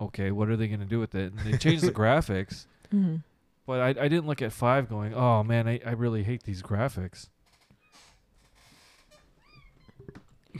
okay, 0.00 0.30
what 0.32 0.48
are 0.48 0.56
they 0.56 0.66
gonna 0.68 0.84
do 0.86 0.98
with 0.98 1.14
it? 1.14 1.32
And 1.32 1.38
they 1.40 1.56
changed 1.56 1.84
the 1.84 1.92
graphics, 2.02 2.66
hmm 2.90 3.16
but 3.66 3.78
I 3.80 3.88
I 3.90 4.08
didn't 4.08 4.26
look 4.26 4.42
at 4.42 4.52
five 4.52 4.88
going, 4.88 5.14
oh 5.14 5.44
man, 5.44 5.68
I 5.68 5.80
I 5.86 5.90
really 5.92 6.24
hate 6.24 6.42
these 6.42 6.62
graphics. 6.62 7.28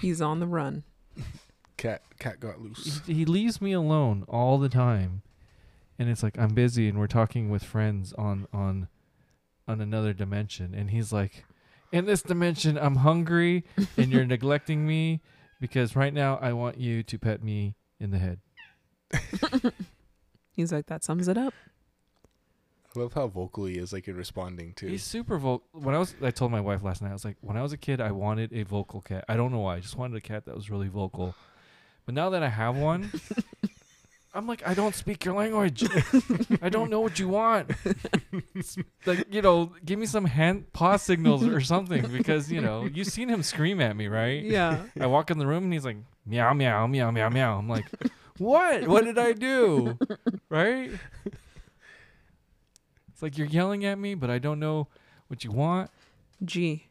He's 0.01 0.21
on 0.23 0.39
the 0.41 0.47
run. 0.47 0.85
Cat 1.81 2.03
cat 2.19 2.39
got 2.41 2.61
loose. 2.61 3.01
he, 3.07 3.15
he 3.15 3.25
leaves 3.25 3.61
me 3.61 3.73
alone 3.73 4.25
all 4.29 4.59
the 4.59 4.69
time 4.69 5.23
and 5.99 6.09
it's 6.11 6.23
like 6.23 6.39
i'm 6.39 6.53
busy 6.55 6.89
and 6.89 6.99
we're 6.99 7.07
talking 7.07 7.49
with 7.49 7.65
friends 7.65 8.13
on 8.19 8.47
on 8.53 8.89
on 9.67 9.81
another 9.81 10.13
dimension 10.13 10.75
and 10.75 10.91
he's 10.91 11.11
like 11.13 11.45
in 11.91 12.05
this 12.05 12.21
dimension 12.23 12.77
i'm 12.79 12.97
hungry 12.97 13.65
and 13.97 14.13
you're 14.13 14.27
neglecting 14.37 14.87
me 14.87 15.21
because 15.61 15.97
right 15.97 16.13
now 16.13 16.39
i 16.43 16.53
want 16.53 16.77
you 16.77 17.03
to 17.03 17.19
pet 17.19 17.43
me 17.43 17.75
in 17.99 18.11
the 18.11 18.19
head 18.19 18.41
He's 20.53 20.73
like, 20.73 20.87
that 20.87 21.03
sums 21.03 21.27
it 21.29 21.39
up. 21.39 21.55
I 22.95 22.99
love 22.99 23.15
how 23.15 23.29
vocal 23.29 23.65
he 23.67 23.79
is, 23.79 23.93
like 23.93 24.09
in 24.09 24.17
responding 24.17 24.75
to. 24.75 24.87
he's 24.89 25.05
super 25.05 25.39
vocal 25.39 25.65
when 25.73 25.95
i 25.95 25.99
was 25.99 26.15
i 26.23 26.31
told 26.33 26.51
my 26.51 26.61
wife 26.61 26.83
last 26.83 27.01
night 27.03 27.11
i 27.11 27.13
was 27.13 27.25
like 27.25 27.37
when 27.41 27.57
i 27.57 27.63
was 27.63 27.73
a 27.73 27.77
kid 27.77 28.01
i 28.01 28.11
wanted 28.11 28.53
a 28.53 28.65
vocal 28.65 29.01
cat 29.01 29.25
i 29.29 29.37
don't 29.37 29.53
know 29.53 29.61
why 29.61 29.77
i 29.77 29.81
just 29.81 29.97
wanted 29.97 30.17
a 30.17 30.21
cat 30.21 30.45
that 30.45 30.55
was 30.57 30.69
really 30.71 30.89
vocal 30.89 31.35
but 32.11 32.15
now 32.17 32.31
that 32.31 32.43
i 32.43 32.49
have 32.49 32.77
one 32.77 33.09
i'm 34.35 34.45
like 34.45 34.67
i 34.67 34.75
don't 34.75 34.97
speak 34.97 35.25
your 35.25 35.33
language. 35.35 35.85
I 36.61 36.69
don't 36.69 36.91
know 36.91 36.99
what 36.99 37.21
you 37.21 37.29
want. 37.29 37.71
S- 38.59 38.77
like 39.07 39.33
you 39.33 39.43
know 39.43 39.71
give 39.85 39.97
me 39.97 40.07
some 40.07 40.25
hand 40.25 40.73
paw 40.73 40.97
signals 40.97 41.47
or 41.47 41.61
something 41.61 42.05
because 42.11 42.51
you 42.51 42.61
know 42.61 42.85
you've 42.93 43.07
seen 43.07 43.29
him 43.29 43.45
scream 43.45 43.81
at 43.81 43.95
me 43.97 44.09
right? 44.09 44.43
Yeah. 44.43 44.83
i 44.99 45.07
walk 45.07 45.31
in 45.31 45.39
the 45.39 45.47
room 45.47 45.63
and 45.65 45.73
he's 45.73 45.85
like 45.85 45.99
meow 46.27 46.53
meow 46.53 46.89
meow 46.89 47.13
meow 47.13 47.29
meow. 47.29 47.59
I'm 47.59 47.69
like 47.69 47.87
what? 48.39 48.89
What 48.89 49.05
did 49.05 49.17
i 49.17 49.33
do? 49.33 49.97
Right? 50.49 50.91
It's 53.13 53.23
like 53.23 53.39
you're 53.39 53.47
yelling 53.47 53.85
at 53.85 54.01
me 54.01 54.17
but 54.17 54.31
i 54.31 54.39
don't 54.41 54.59
know 54.59 54.89
what 55.29 55.45
you 55.45 55.53
want. 55.53 55.91
Gee, 56.45 56.87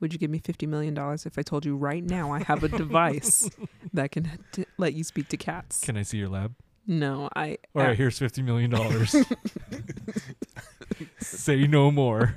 would 0.00 0.12
you 0.12 0.18
give 0.18 0.30
me 0.30 0.38
fifty 0.38 0.66
million 0.66 0.94
dollars 0.94 1.26
if 1.26 1.38
I 1.38 1.42
told 1.42 1.64
you 1.64 1.76
right 1.76 2.02
now 2.02 2.32
I 2.32 2.42
have 2.42 2.64
a 2.64 2.68
device 2.68 3.50
that 3.92 4.10
can 4.12 4.30
t- 4.52 4.64
let 4.78 4.94
you 4.94 5.04
speak 5.04 5.28
to 5.28 5.36
cats? 5.36 5.80
can 5.80 5.96
i 5.96 6.02
see 6.02 6.18
your 6.18 6.28
lab 6.28 6.54
no, 6.86 7.28
I. 7.36 7.58
all 7.76 7.82
right 7.82 7.96
here's 7.96 8.18
50 8.18 8.42
million 8.42 8.70
dollars 8.70 9.14
say 11.20 11.66
no 11.66 11.90
more 11.92 12.36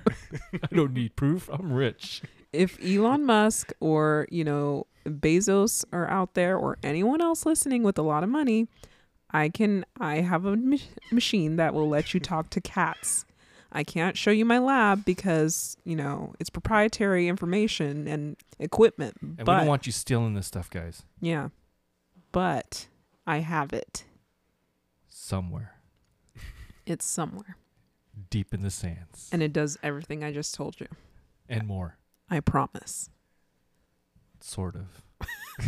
i 0.54 0.76
don't 0.76 0.94
need 0.94 1.16
proof 1.16 1.50
i'm 1.52 1.72
rich 1.74 2.22
if 2.52 2.78
Elon 2.86 3.26
Musk 3.26 3.74
or, 3.80 4.28
you 4.30 4.44
know, 4.44 4.86
Bezos 5.08 5.84
are 5.92 6.08
out 6.08 6.36
there 6.36 6.56
or 6.56 6.78
anyone 6.84 7.20
else 7.20 7.48
listening 7.48 7.82
with 7.82 7.98
a 7.98 8.04
lot 8.04 8.24
of 8.24 8.30
money, 8.30 8.68
I 9.32 9.50
can 9.50 9.86
I 10.00 10.18
have 10.18 10.46
a 10.46 10.56
ma- 10.56 10.78
machine 11.12 11.56
that 11.56 11.74
will 11.74 11.90
let 11.90 12.14
you 12.14 12.20
talk 12.20 12.52
to 12.52 12.62
cats. 12.62 13.26
I 13.76 13.84
can't 13.84 14.16
show 14.16 14.30
you 14.32 14.46
my 14.46 14.60
lab 14.60 15.04
because, 15.04 15.78
you 15.84 15.96
know, 15.96 16.36
it's 16.40 16.50
proprietary 16.52 17.28
information 17.28 18.08
and 18.08 18.38
equipment. 18.60 19.18
and 19.22 19.40
we 19.40 19.44
don't 19.46 19.66
want 19.68 19.86
you 19.88 19.92
stealing 19.92 20.36
this 20.36 20.48
stuff 20.48 20.70
guys 20.70 21.04
yeah. 21.20 21.50
But 22.32 22.88
I 23.28 23.40
have 23.40 23.74
it. 23.74 24.06
somewhere 25.10 25.74
It's 26.86 27.06
somewhere. 27.06 27.58
deep 28.30 28.54
in 28.54 28.62
the 28.62 28.70
sands 28.72 29.30
And 29.32 29.42
it 29.42 29.52
does 29.54 29.78
everything 29.82 30.24
I 30.24 30.32
just 30.32 30.54
told 30.54 30.80
you. 30.80 30.88
and 31.50 31.66
more 31.68 31.98
I 32.30 32.40
promise. 32.42 33.10
sort 34.40 34.76
of 34.76 35.02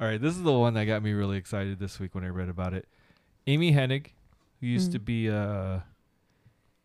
all 0.00 0.06
right 0.08 0.20
this 0.20 0.34
is 0.36 0.42
the 0.42 0.52
one 0.52 0.74
that 0.74 0.84
got 0.84 1.02
me 1.02 1.12
really 1.12 1.36
excited 1.36 1.78
this 1.78 1.98
week 1.98 2.14
when 2.14 2.24
i 2.24 2.28
read 2.28 2.48
about 2.48 2.74
it 2.74 2.86
amy 3.46 3.72
hennig 3.72 4.08
who 4.64 4.70
used 4.70 4.92
to 4.92 4.98
Mm. 4.98 5.04
be 5.04 5.30
uh 5.30 5.80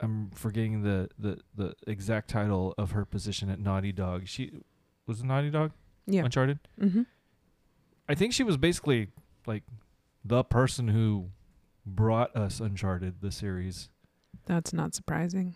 i'm 0.01 0.29
forgetting 0.31 0.81
the, 0.83 1.09
the 1.17 1.39
the 1.55 1.73
exact 1.87 2.29
title 2.29 2.73
of 2.77 2.91
her 2.91 3.05
position 3.05 3.49
at 3.49 3.59
naughty 3.59 3.91
dog 3.91 4.27
she 4.27 4.51
was 5.07 5.23
naughty 5.23 5.49
dog 5.49 5.71
Yeah. 6.05 6.23
uncharted 6.25 6.59
Mm-hmm. 6.79 7.03
i 8.07 8.15
think 8.15 8.33
she 8.33 8.43
was 8.43 8.57
basically 8.57 9.07
like 9.45 9.63
the 10.25 10.43
person 10.43 10.89
who 10.89 11.29
brought 11.85 12.35
us 12.35 12.59
uncharted 12.59 13.21
the 13.21 13.31
series 13.31 13.89
That's 14.45 14.73
not 14.73 14.93
surprising. 14.95 15.55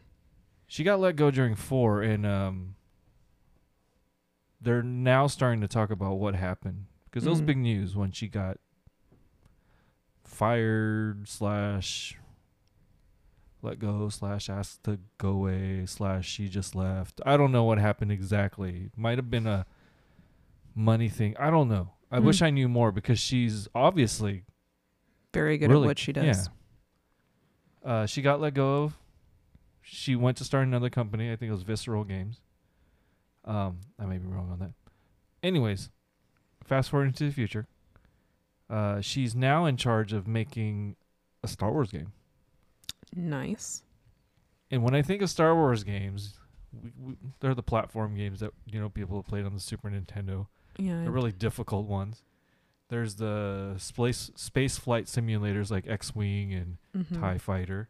She 0.68 0.84
got 0.84 1.00
let 1.00 1.16
go 1.16 1.30
during 1.30 1.56
four, 1.56 2.02
and 2.02 2.26
um, 2.26 2.76
they're 4.62 4.82
now 4.84 5.28
starting 5.28 5.62
to 5.62 5.68
talk 5.68 5.92
about 5.92 6.16
what 6.16 6.36
happened 6.36 6.86
because 7.06 7.26
it 7.26 7.30
was 7.30 7.42
big 7.42 7.58
news 7.58 7.96
when 7.96 8.12
she 8.12 8.28
got 8.28 8.58
fired 10.24 11.28
slash 11.28 12.18
let 13.62 13.80
go 13.80 14.10
slash 14.10 14.50
asked 14.50 14.84
to 14.84 15.00
go 15.18 15.30
away 15.30 15.84
slash 15.86 16.28
she 16.28 16.50
just 16.50 16.76
left. 16.76 17.22
I 17.26 17.38
don't 17.38 17.52
know 17.52 17.64
what 17.64 17.78
happened 17.78 18.12
exactly. 18.12 18.90
Might 18.98 19.18
have 19.18 19.30
been 19.30 19.48
a 19.48 19.66
money 20.76 21.08
thing. 21.10 21.36
I 21.40 21.50
don't 21.50 21.70
know. 21.70 21.92
I 22.12 22.20
Hmm. 22.20 22.26
wish 22.26 22.42
I 22.42 22.50
knew 22.50 22.68
more 22.68 22.92
because 22.92 23.20
she's 23.20 23.68
obviously 23.74 24.44
Very 25.34 25.58
good 25.58 25.70
really 25.70 25.86
at 25.86 25.88
what 25.88 26.00
she 26.00 26.12
does. 26.14 26.50
Yeah. 27.86 27.90
Uh, 27.92 28.06
she 28.06 28.22
got 28.22 28.40
let 28.42 28.54
go 28.54 28.84
of. 28.84 28.98
She 29.82 30.16
went 30.16 30.38
to 30.38 30.44
start 30.46 30.68
another 30.68 30.90
company. 30.90 31.32
I 31.32 31.36
think 31.36 31.50
it 31.50 31.54
was 31.54 31.64
Visceral 31.64 32.04
Games. 32.06 32.40
Um, 33.46 33.80
I 34.00 34.06
may 34.06 34.18
be 34.18 34.28
wrong 34.28 34.50
on 34.52 34.60
that. 34.60 34.72
Anyways, 35.42 35.90
fast 36.64 36.90
forward 36.90 37.08
into 37.08 37.26
the 37.26 37.32
future. 37.34 37.68
Uh, 38.70 39.02
she's 39.02 39.36
now 39.36 39.66
in 39.66 39.78
charge 39.78 40.14
of 40.14 40.28
making 40.28 40.96
a 41.44 41.48
Star 41.48 41.72
Wars 41.72 41.92
game. 41.92 42.12
Nice. 43.16 43.84
And 44.72 44.84
when 44.84 44.96
I 44.96 45.02
think 45.02 45.22
of 45.22 45.30
Star 45.30 45.54
Wars 45.56 45.84
games, 45.84 46.40
we, 46.72 46.92
we, 47.00 47.14
they're 47.40 47.54
the 47.54 47.62
platform 47.64 48.16
games 48.16 48.40
that 48.40 48.52
you 48.66 48.80
know 48.80 48.90
people 48.90 49.18
have 49.18 49.28
played 49.28 49.46
on 49.46 49.54
the 49.54 49.60
Super 49.60 49.90
Nintendo. 49.90 50.48
Yeah. 50.78 51.02
They're 51.04 51.12
really 51.12 51.32
difficult 51.32 51.86
ones. 51.88 52.24
There's 52.90 53.16
the 53.16 53.76
space 53.78 54.32
space 54.36 54.78
flight 54.78 55.06
simulators 55.06 55.70
like 55.72 55.88
X-wing 55.88 56.54
and 56.54 56.78
Mhm. 56.96 57.20
Tie 57.20 57.38
Fighter. 57.38 57.90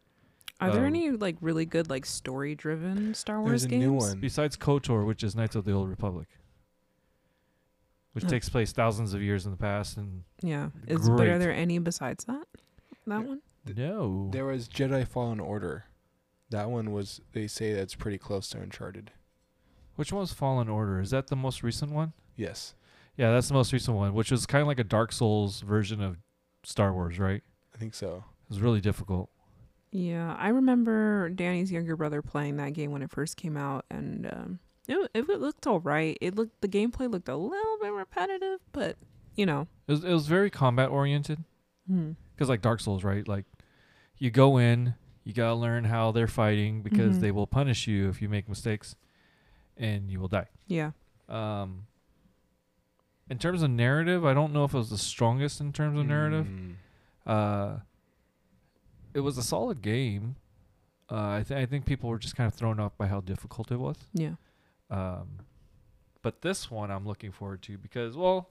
Are 0.60 0.70
there 0.70 0.80
um, 0.82 0.86
any 0.86 1.10
like 1.10 1.36
really 1.40 1.64
good 1.64 1.90
like 1.90 2.06
story 2.06 2.54
driven 2.54 3.14
Star 3.14 3.40
Wars 3.40 3.50
There's 3.50 3.64
a 3.64 3.68
games? 3.68 3.82
new 3.84 3.92
one. 3.94 4.20
Besides 4.20 4.56
KOTOR, 4.56 5.06
which 5.06 5.22
is 5.24 5.34
Knights 5.34 5.56
of 5.56 5.64
the 5.64 5.72
Old 5.72 5.88
Republic, 5.88 6.28
which 8.14 8.26
takes 8.26 8.48
place 8.48 8.72
thousands 8.72 9.12
of 9.14 9.20
years 9.22 9.44
in 9.44 9.50
the 9.52 9.56
past, 9.58 9.96
and 9.98 10.24
Yeah. 10.42 10.70
Is 10.88 11.08
but 11.08 11.28
are 11.28 11.38
there 11.38 11.52
any 11.52 11.78
besides 11.78 12.24
that? 12.24 12.46
That 13.06 13.20
Yeah. 13.20 13.28
one? 13.28 13.42
Th- 13.66 13.76
no, 13.78 14.30
There 14.32 14.44
was 14.46 14.68
Jedi 14.68 15.06
Fallen 15.06 15.38
Order. 15.40 15.84
That 16.50 16.70
one 16.70 16.92
was. 16.92 17.20
They 17.32 17.46
say 17.46 17.72
that's 17.72 17.94
pretty 17.94 18.18
close 18.18 18.48
to 18.50 18.60
Uncharted. 18.60 19.10
which 19.96 20.12
one 20.12 20.20
was 20.20 20.32
Fallen 20.32 20.68
Order? 20.68 21.00
Is 21.00 21.10
that 21.10 21.28
the 21.28 21.36
most 21.36 21.62
recent 21.62 21.92
one? 21.92 22.14
Yes, 22.36 22.74
Yeah, 23.16 23.30
that's 23.32 23.46
the 23.46 23.54
most 23.54 23.72
recent 23.72 23.96
one, 23.96 24.12
which 24.12 24.30
was 24.32 24.44
kind 24.44 24.60
of 24.60 24.66
like 24.66 24.80
a 24.80 24.84
Dark 24.84 25.12
Souls 25.12 25.60
version 25.60 26.00
of 26.02 26.18
Star 26.64 26.92
Wars, 26.92 27.18
right? 27.20 27.42
I 27.72 27.78
think 27.78 27.94
so. 27.94 28.24
It 28.44 28.48
was 28.50 28.60
really 28.60 28.80
difficult. 28.80 29.30
Yeah, 29.92 30.34
I 30.36 30.48
remember 30.48 31.28
Danny's 31.30 31.70
younger 31.70 31.96
brother 31.96 32.22
playing 32.22 32.56
that 32.56 32.72
game 32.72 32.90
when 32.90 33.02
it 33.02 33.10
first 33.12 33.36
came 33.36 33.56
out, 33.56 33.84
and 33.88 34.26
um, 34.26 34.58
it 34.88 35.10
it 35.14 35.28
looked 35.40 35.66
all 35.66 35.80
right. 35.80 36.16
It 36.20 36.34
looked 36.34 36.60
the 36.60 36.68
gameplay 36.68 37.10
looked 37.10 37.28
a 37.28 37.36
little 37.36 37.78
bit 37.80 37.92
repetitive, 37.92 38.60
but 38.72 38.96
you 39.36 39.46
know, 39.46 39.66
It 39.88 39.92
was 39.92 40.04
it 40.04 40.12
was 40.12 40.26
very 40.26 40.50
combat 40.50 40.90
oriented 40.90 41.42
hmm. 41.88 42.12
because 42.34 42.48
like 42.48 42.62
Dark 42.62 42.80
Souls, 42.80 43.02
right? 43.04 43.26
Like 43.26 43.44
you 44.18 44.30
go 44.30 44.58
in, 44.58 44.94
you 45.24 45.32
gotta 45.32 45.54
learn 45.54 45.84
how 45.84 46.12
they're 46.12 46.28
fighting 46.28 46.82
because 46.82 47.16
Mhm. 47.16 47.20
they 47.20 47.30
will 47.32 47.46
punish 47.46 47.86
you 47.88 48.08
if 48.08 48.20
you 48.22 48.28
make 48.28 48.48
mistakes, 48.48 48.94
and 49.76 50.10
you 50.10 50.20
will 50.20 50.28
die. 50.28 50.48
yeah, 50.68 50.92
Um, 51.28 51.86
in 53.30 53.38
terms 53.38 53.62
of 53.62 53.70
narrative, 53.70 54.24
I 54.24 54.34
don't 54.34 54.52
know 54.52 54.64
if 54.64 54.74
it 54.74 54.76
was 54.78 54.90
the 54.90 54.98
strongest 54.98 55.60
in 55.60 55.72
terms 55.72 55.98
of 55.98 56.06
narrative. 56.06 56.46
Mm. 56.46 56.74
Uh, 57.26 57.78
it 59.14 59.20
was 59.20 59.38
a 59.38 59.42
solid 59.42 59.80
game. 59.82 60.36
Uh, 61.10 61.38
I, 61.38 61.44
th- 61.46 61.58
I 61.58 61.66
think 61.66 61.86
people 61.86 62.08
were 62.10 62.18
just 62.18 62.36
kind 62.36 62.46
of 62.46 62.54
thrown 62.54 62.78
off 62.80 62.96
by 62.98 63.06
how 63.06 63.20
difficult 63.20 63.70
it 63.72 63.78
was. 63.78 63.96
yeah, 64.12 64.34
Um, 64.90 65.38
but 66.22 66.42
this 66.42 66.70
one 66.70 66.90
I'm 66.90 67.06
looking 67.06 67.32
forward 67.32 67.62
to 67.62 67.76
because, 67.78 68.16
well, 68.16 68.48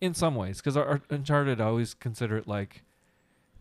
in 0.00 0.14
some 0.14 0.34
ways, 0.34 0.58
because 0.58 0.76
our, 0.76 0.86
our 0.86 1.00
Uncharted, 1.10 1.60
I 1.60 1.64
always 1.66 1.94
consider 1.94 2.36
it 2.38 2.46
like 2.48 2.82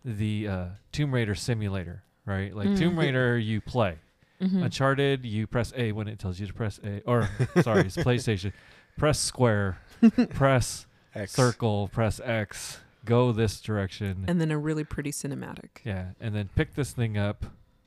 the 0.05 0.47
uh, 0.47 0.65
Tomb 0.91 1.13
Raider 1.13 1.36
simulator, 1.36 2.03
right? 2.26 2.55
Like 2.55 2.67
Mm. 2.70 2.78
Tomb 2.78 2.99
Raider, 2.99 3.38
you 3.38 3.59
play, 3.61 3.97
Mhm. 4.41 4.63
Uncharted, 4.63 5.26
you 5.26 5.45
press 5.47 5.74
A 5.76 5.91
when 5.91 6.07
it 6.07 6.17
tells 6.20 6.39
you 6.39 6.47
to 6.47 6.53
press 6.53 6.80
A. 6.84 7.01
Or 7.05 7.28
sorry, 7.61 7.82
it's 7.82 7.97
PlayStation. 7.97 8.53
Press 8.97 9.20
square, 9.20 9.80
press 10.30 10.86
X. 11.13 11.34
circle, 11.34 11.89
press 11.89 12.22
X, 12.24 12.80
go 13.03 13.32
this 13.34 13.59
direction. 13.59 14.24
and 14.28 14.39
then 14.39 14.51
a 14.51 14.57
really 14.57 14.84
pretty 14.86 15.11
cinematic. 15.11 15.80
yeah, 15.84 16.11
and 16.22 16.34
then 16.34 16.49
pick 16.55 16.76
this 16.76 16.91
thing 16.91 17.17
up, 17.17 17.45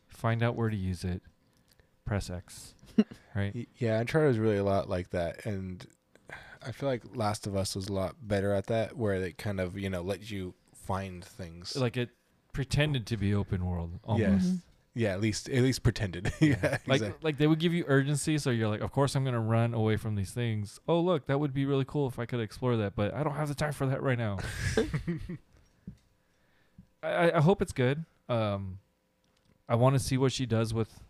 find 0.09 0.43
out 0.43 0.55
where 0.57 0.69
to 0.69 0.77
use 0.77 1.05
it, 1.05 1.23
press 2.05 2.29
X. 2.31 2.75
right? 3.35 3.69
Yeah, 3.79 3.99
Uncharted 4.01 4.29
was 4.29 4.39
really 4.39 4.59
a 4.59 4.65
lot 4.65 4.89
like 4.89 5.11
that, 5.11 5.47
and 5.47 5.87
I 6.65 6.73
feel 6.73 6.89
like 6.89 7.03
Last 7.15 7.47
of 7.47 7.57
Us 7.57 7.75
was 7.75 7.89
a 7.89 7.93
lot 7.93 8.17
better 8.23 8.53
at 8.53 8.67
that, 8.67 8.97
where 8.97 9.19
they 9.21 9.33
kind 9.33 9.61
of 9.61 9.79
you 9.79 9.89
know 9.91 10.03
let 10.03 10.31
you 10.31 10.55
find 10.75 11.25
things. 11.25 11.75
Like 11.77 11.97
it 11.97 12.11
pretended 12.53 13.07
to 13.07 13.17
be 13.17 13.35
open 13.35 13.65
world 13.65 13.99
almost. 14.05 14.31
Yes. 14.31 14.45
Mhm. 14.47 14.59
yeah, 14.95 15.13
at 15.13 15.21
least 15.23 15.49
at 15.49 15.63
least 15.63 15.83
pretended. 15.83 16.31
yeah, 16.41 16.77
Like 16.87 17.01
exact- 17.01 17.25
like 17.25 17.39
they 17.39 17.47
would 17.47 17.59
give 17.61 17.73
you 17.73 17.85
urgency, 17.89 18.37
so 18.37 18.51
you're 18.51 18.69
like, 18.69 18.83
of 18.83 18.93
course 18.93 19.15
I'm 19.15 19.25
gonna 19.25 19.41
run 19.41 19.73
away 19.73 19.97
from 19.97 20.15
these 20.17 20.33
things. 20.33 20.79
Oh 20.87 21.01
look, 21.01 21.27
that 21.29 21.41
would 21.41 21.55
be 21.55 21.65
really 21.65 21.87
cool 21.87 22.09
if 22.09 22.19
I 22.19 22.27
could 22.27 22.41
explore 22.41 22.77
that, 22.77 22.95
but 22.95 23.15
I 23.15 23.23
don't 23.23 23.37
have 23.37 23.49
the 23.49 23.55
time 23.55 23.73
for 23.73 23.87
that 23.87 24.03
right 24.03 24.19
now. 24.19 24.39
I, 27.03 27.09
I- 27.09 27.37
I 27.39 27.41
hope 27.41 27.63
it's 27.63 27.73
good. 27.73 28.05
Um, 28.29 28.79
I 29.69 29.75
want 29.77 29.95
to 29.95 29.99
see 29.99 30.17
what 30.19 30.33
she 30.33 30.45
does 30.47 30.75
with. 30.75 31.01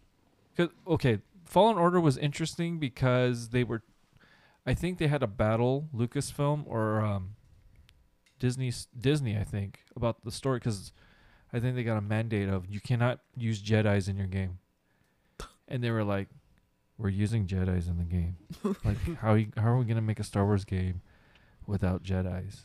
Cause 0.57 0.69
okay, 0.87 1.19
Fallen 1.45 1.79
Order 1.79 2.01
was 2.01 2.17
interesting 2.17 2.79
because 2.79 3.51
they 3.51 3.65
were, 3.65 3.83
I 4.67 4.75
think 4.75 4.99
they 4.99 5.07
had 5.07 5.23
a 5.23 5.27
battle 5.27 5.89
Lucasfilm 5.95 6.65
or 6.67 7.01
um, 7.01 7.37
Disney 8.39 8.73
Disney 8.99 9.37
I 9.37 9.45
think 9.45 9.81
about 9.95 10.25
the 10.25 10.31
story 10.31 10.59
because 10.59 10.93
I 11.53 11.61
think 11.61 11.77
they 11.77 11.85
got 11.85 11.97
a 11.97 12.03
mandate 12.03 12.49
of 12.49 12.67
you 12.67 12.81
cannot 12.81 13.21
use 13.37 13.63
Jedi's 13.63 14.09
in 14.09 14.17
your 14.17 14.27
game, 14.27 14.59
and 15.69 15.83
they 15.83 15.91
were 15.91 16.05
like, 16.05 16.29
we're 16.99 17.09
using 17.09 17.47
Jedi's 17.47 17.89
in 17.89 17.99
the 17.99 18.05
game. 18.05 18.37
like 18.85 19.19
how 19.19 19.35
you, 19.35 19.49
how 19.57 19.73
are 19.73 19.79
we 19.79 19.85
gonna 19.85 20.01
make 20.01 20.21
a 20.21 20.25
Star 20.25 20.45
Wars 20.45 20.65
game 20.65 21.03
without 21.67 22.03
Jedi's? 22.03 22.65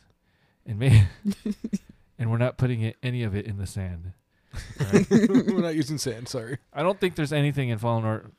And 0.65 0.79
may 0.79 1.07
and 2.19 2.31
we're 2.31 2.37
not 2.37 2.57
putting 2.57 2.81
it, 2.81 2.97
any 3.01 3.23
of 3.23 3.35
it 3.35 3.45
in 3.45 3.57
the 3.57 3.67
sand. 3.67 4.13
Right? 4.79 5.07
We're 5.09 5.61
not 5.61 5.75
using 5.75 5.97
sand. 5.97 6.27
Sorry. 6.27 6.57
I 6.73 6.83
don't 6.83 6.99
think 6.99 7.15
there's 7.15 7.33
anything 7.33 7.69
in 7.69 7.77
Fallen 7.77 8.05
Order. 8.05 8.31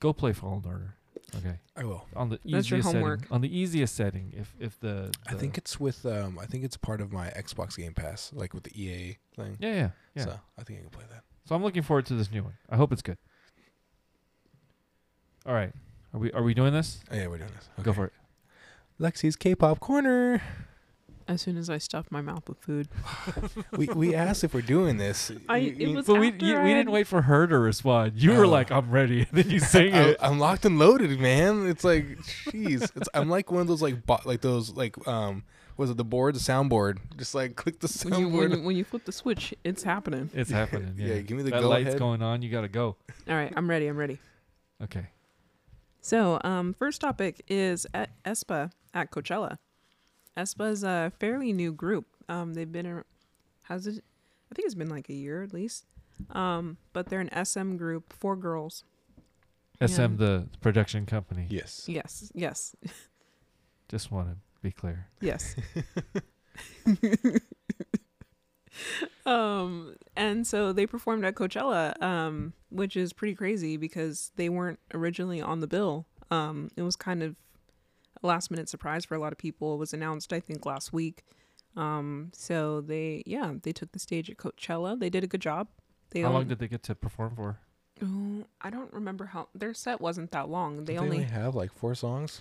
Go 0.00 0.12
play 0.12 0.32
Fallen 0.32 0.62
Order. 0.66 0.94
Okay, 1.36 1.58
I 1.76 1.84
will. 1.84 2.06
on 2.16 2.30
the 2.30 2.38
That's 2.44 2.70
your 2.70 2.78
easiest 2.78 2.94
homework. 2.94 3.20
setting. 3.20 3.34
On 3.34 3.40
the 3.42 3.58
easiest 3.58 3.94
setting, 3.94 4.32
if 4.36 4.54
if 4.58 4.80
the, 4.80 5.12
I 5.26 5.32
the- 5.34 5.38
think 5.38 5.58
it's 5.58 5.78
with 5.78 6.06
um. 6.06 6.38
I 6.38 6.46
think 6.46 6.64
it's 6.64 6.76
part 6.78 7.00
of 7.02 7.12
my 7.12 7.28
Xbox 7.30 7.76
Game 7.76 7.92
Pass, 7.92 8.30
like 8.32 8.54
with 8.54 8.62
the 8.64 8.72
EA 8.82 9.18
thing. 9.36 9.56
yeah 9.60 9.68
yeah 9.74 9.90
yeah. 10.14 10.24
So. 10.24 10.30
So 10.30 10.40
I 10.58 10.62
think 10.62 10.78
I 10.78 10.82
can 10.82 10.90
play 10.90 11.04
that. 11.10 11.24
So 11.46 11.54
I'm 11.54 11.62
looking 11.62 11.82
forward 11.82 12.06
to 12.06 12.14
this 12.14 12.30
new 12.30 12.42
one. 12.44 12.54
I 12.70 12.76
hope 12.76 12.92
it's 12.92 13.02
good. 13.02 13.18
All 15.46 15.54
right, 15.54 15.72
are 16.14 16.20
we 16.20 16.32
are 16.32 16.42
we 16.42 16.54
doing 16.54 16.72
this? 16.72 17.00
Oh, 17.10 17.14
yeah, 17.16 17.26
we're 17.26 17.38
doing 17.38 17.50
this. 17.54 17.68
Go 17.82 17.90
Okay. 17.90 17.96
for 17.96 18.04
it. 18.06 18.12
Lexi's 19.00 19.36
K-pop 19.36 19.80
corner. 19.80 20.42
As 21.28 21.42
soon 21.42 21.58
as 21.58 21.68
I 21.68 21.76
stuff 21.76 22.06
my 22.10 22.22
mouth 22.22 22.48
with 22.48 22.58
food. 22.58 22.88
we 23.76 23.86
we 23.88 24.14
asked 24.14 24.44
if 24.44 24.54
we're 24.54 24.62
doing 24.62 24.96
this. 24.96 25.30
I- 25.48 25.58
You- 25.58 25.70
it 25.72 25.76
you- 25.90 25.96
was- 25.96 26.06
But 26.06 26.20
we 26.20 26.28
after 26.28 26.44
you, 26.46 26.56
I 26.56 26.62
we 26.64 26.70
had- 26.70 26.76
didn't 26.78 26.92
wait 26.92 27.06
for 27.06 27.20
her 27.22 27.46
to 27.46 27.58
respond. 27.58 28.12
You 28.16 28.32
were 28.32 28.46
Oh. 28.46 28.48
like, 28.48 28.70
"I'm 28.72 28.90
ready," 28.90 29.20
and 29.20 29.28
then 29.32 29.50
you 29.50 29.58
sang 29.76 29.92
I, 29.94 29.98
it. 30.10 30.16
I'm 30.20 30.38
locked 30.38 30.64
and 30.64 30.78
loaded, 30.78 31.20
man. 31.20 31.66
It's 31.66 31.84
like, 31.84 32.06
jeez. 32.46 32.90
It's 32.96 33.08
I'm 33.12 33.28
like 33.28 33.52
one 33.52 33.60
of 33.60 33.66
those 33.68 33.82
like 33.82 34.06
bo- 34.06 34.20
like 34.24 34.40
those 34.40 34.70
like 34.74 34.96
um 35.06 35.44
was 35.76 35.90
it 35.90 35.96
the 35.98 36.04
board 36.04 36.34
the 36.34 36.40
soundboard? 36.40 36.96
Just 37.18 37.34
like 37.34 37.54
click 37.56 37.78
the 37.80 37.88
When 38.08 38.18
you, 38.20 38.28
when, 38.28 38.50
soundboard. 38.50 38.56
you, 38.56 38.62
when 38.64 38.76
you 38.76 38.84
flip 38.84 39.04
the 39.04 39.12
switch, 39.12 39.54
it's 39.64 39.82
happening. 39.82 40.30
It's 40.34 40.50
happening. 40.50 40.94
Yeah, 40.96 41.14
Yeah, 41.14 41.20
give 41.20 41.36
me 41.36 41.42
the 41.42 41.50
that 41.50 41.60
go 41.60 41.68
light's 41.68 41.88
ahead. 41.88 41.98
going 41.98 42.22
on. 42.22 42.40
You 42.42 42.50
gotta 42.50 42.68
go. 42.68 42.96
All 43.28 43.34
right, 43.36 43.52
I'm 43.54 43.68
ready. 43.68 43.86
I'm 43.86 43.96
ready. 43.98 44.18
Okay. 44.82 45.08
So, 46.00 46.40
um, 46.42 46.72
first 46.74 47.00
topic 47.02 47.42
is 47.48 47.86
at 47.92 48.10
aespa 48.24 48.70
at 48.94 49.10
Coachella. 49.10 49.58
ESPA 50.38 50.70
is 50.70 50.84
a 50.84 51.12
fairly 51.18 51.52
new 51.52 51.72
group. 51.72 52.06
Um, 52.28 52.54
they've 52.54 52.70
been, 52.70 52.86
ar- 52.86 53.06
has 53.64 53.86
it? 53.86 54.04
I 54.50 54.54
think 54.54 54.66
it's 54.66 54.74
been 54.74 54.88
like 54.88 55.08
a 55.08 55.14
year 55.14 55.42
at 55.42 55.52
least. 55.52 55.86
Um, 56.30 56.78
but 56.92 57.06
they're 57.06 57.20
an 57.20 57.44
SM 57.44 57.76
group, 57.76 58.12
four 58.12 58.36
girls. 58.36 58.84
SM, 59.84 60.00
Yeah. 60.00 60.06
the 60.16 60.48
production 60.60 61.06
company. 61.06 61.46
yes. 61.50 61.84
Yes, 61.88 62.30
yes, 62.34 62.74
Just 63.88 64.10
want 64.10 64.28
to 64.30 64.36
be 64.62 64.72
clear. 64.72 65.06
yes. 65.20 65.54
um, 69.26 69.94
and 70.16 70.46
so 70.46 70.72
they 70.72 70.86
performed 70.86 71.24
at 71.24 71.34
Coachella, 71.34 72.00
um, 72.02 72.52
which 72.70 72.96
is 72.96 73.12
pretty 73.12 73.34
crazy 73.34 73.76
because 73.76 74.30
they 74.36 74.48
weren't 74.48 74.78
originally 74.94 75.40
on 75.40 75.60
the 75.60 75.66
bill. 75.66 76.06
Um, 76.30 76.70
it 76.76 76.82
was 76.82 76.96
kind 76.96 77.22
of 77.22 77.32
a 77.32 77.36
last 78.22 78.50
minute 78.50 78.68
surprise 78.68 79.04
for 79.04 79.14
a 79.14 79.18
lot 79.18 79.32
of 79.32 79.38
people. 79.38 79.74
It 79.74 79.78
was 79.78 79.92
announced, 79.92 80.32
I 80.32 80.40
think, 80.40 80.64
last 80.66 80.92
week. 80.92 81.24
Um, 81.76 82.30
so 82.34 82.80
they, 82.80 83.22
yeah, 83.26 83.52
they 83.62 83.72
took 83.72 83.92
the 83.92 83.98
stage 83.98 84.28
at 84.30 84.36
Coachella. 84.36 84.98
They 84.98 85.10
did 85.10 85.22
a 85.24 85.26
good 85.26 85.40
job. 85.40 85.68
They 86.10 86.22
How 86.22 86.32
long 86.32 86.48
did 86.48 86.58
they 86.58 86.68
get 86.68 86.82
to 86.84 86.94
perform 86.94 87.36
for? 87.36 87.58
Oh, 88.02 88.44
I 88.60 88.70
don't 88.70 88.92
remember 88.92 89.26
how 89.26 89.48
their 89.54 89.74
set 89.74 90.00
wasn't 90.00 90.30
that 90.32 90.48
long. 90.48 90.84
They 90.84 90.94
They 90.94 90.98
only, 90.98 91.16
only 91.18 91.28
have 91.28 91.54
like 91.54 91.72
four 91.72 91.94
songs. 91.94 92.40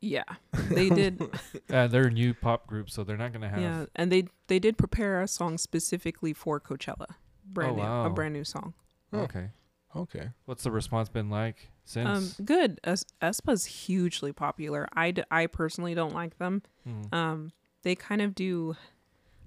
yeah, 0.00 0.24
they 0.70 0.88
did. 0.88 1.20
Uh, 1.70 1.86
they're 1.88 2.06
a 2.06 2.10
new 2.10 2.32
pop 2.34 2.66
group, 2.66 2.88
so 2.90 3.02
they're 3.02 3.16
not 3.16 3.32
gonna 3.32 3.48
have. 3.48 3.60
Yeah, 3.60 3.86
and 3.96 4.12
they 4.12 4.26
they 4.46 4.58
did 4.60 4.76
prepare 4.78 5.20
a 5.22 5.26
song 5.28 5.58
specifically 5.58 6.32
for 6.32 6.60
Coachella, 6.60 7.06
brand 7.44 7.72
Oh, 7.72 7.76
new, 7.76 7.82
wow. 7.82 8.06
a 8.06 8.10
brand 8.10 8.34
new 8.34 8.44
song. 8.44 8.74
Oh. 9.12 9.20
Okay. 9.20 9.48
Okay. 9.96 10.30
What's 10.44 10.62
the 10.62 10.70
response 10.70 11.08
been 11.08 11.28
like 11.30 11.70
since? 11.86 12.38
Um, 12.38 12.44
good. 12.44 12.78
Es- 12.84 13.04
aespa's 13.22 13.64
hugely 13.64 14.32
popular. 14.32 14.86
I, 14.92 15.12
d- 15.12 15.22
I 15.30 15.46
personally 15.46 15.94
don't 15.94 16.12
like 16.14 16.36
them. 16.38 16.62
Hmm. 16.86 17.14
Um, 17.14 17.52
they 17.82 17.94
kind 17.94 18.20
of 18.20 18.34
do, 18.34 18.76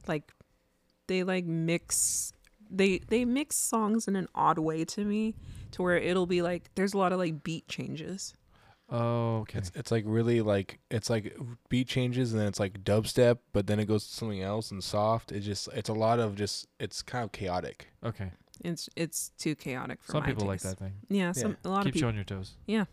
like, 0.07 0.31
they 1.07 1.21
like 1.23 1.45
mix. 1.45 2.33
They 2.71 2.99
they 2.99 3.25
mix 3.25 3.55
songs 3.55 4.07
in 4.07 4.15
an 4.15 4.27
odd 4.35 4.59
way 4.59 4.85
to 4.85 5.03
me, 5.03 5.33
to 5.71 5.81
where 5.81 5.97
it'll 5.97 6.27
be 6.27 6.41
like 6.43 6.69
there's 6.75 6.93
a 6.93 6.97
lot 6.99 7.11
of 7.11 7.17
like 7.17 7.43
beat 7.43 7.67
changes. 7.67 8.35
oh, 8.91 9.39
okay. 9.39 9.57
It's 9.57 9.71
it's 9.73 9.91
like 9.91 10.03
really 10.07 10.41
like 10.41 10.77
it's 10.91 11.09
like 11.09 11.35
beat 11.69 11.87
changes 11.87 12.31
and 12.31 12.39
then 12.39 12.47
it's 12.47 12.59
like 12.59 12.83
dubstep, 12.83 13.39
but 13.53 13.65
then 13.65 13.79
it 13.79 13.85
goes 13.85 14.07
to 14.07 14.13
something 14.13 14.41
else 14.43 14.69
and 14.69 14.83
soft. 14.83 15.31
It's 15.31 15.47
just 15.47 15.67
it's 15.73 15.89
a 15.89 15.93
lot 15.93 16.19
of 16.19 16.35
just 16.35 16.67
it's 16.79 17.01
kind 17.01 17.23
of 17.23 17.31
chaotic. 17.31 17.87
okay. 18.03 18.31
It's 18.63 18.89
it's 18.95 19.29
too 19.37 19.55
chaotic 19.55 20.03
for 20.03 20.11
Some 20.13 20.21
my 20.23 20.27
people 20.27 20.45
like 20.47 20.61
that 20.61 20.77
thing. 20.77 20.93
Yeah, 21.09 21.31
some 21.31 21.57
a 21.63 21.69
lot 21.69 21.83
Keep 21.83 21.89
of 21.89 21.93
people. 21.93 22.05
showing 22.07 22.15
your 22.15 22.21
on 22.21 22.27
your 22.29 22.39
toes. 22.39 22.55
Yeah. 22.65 22.85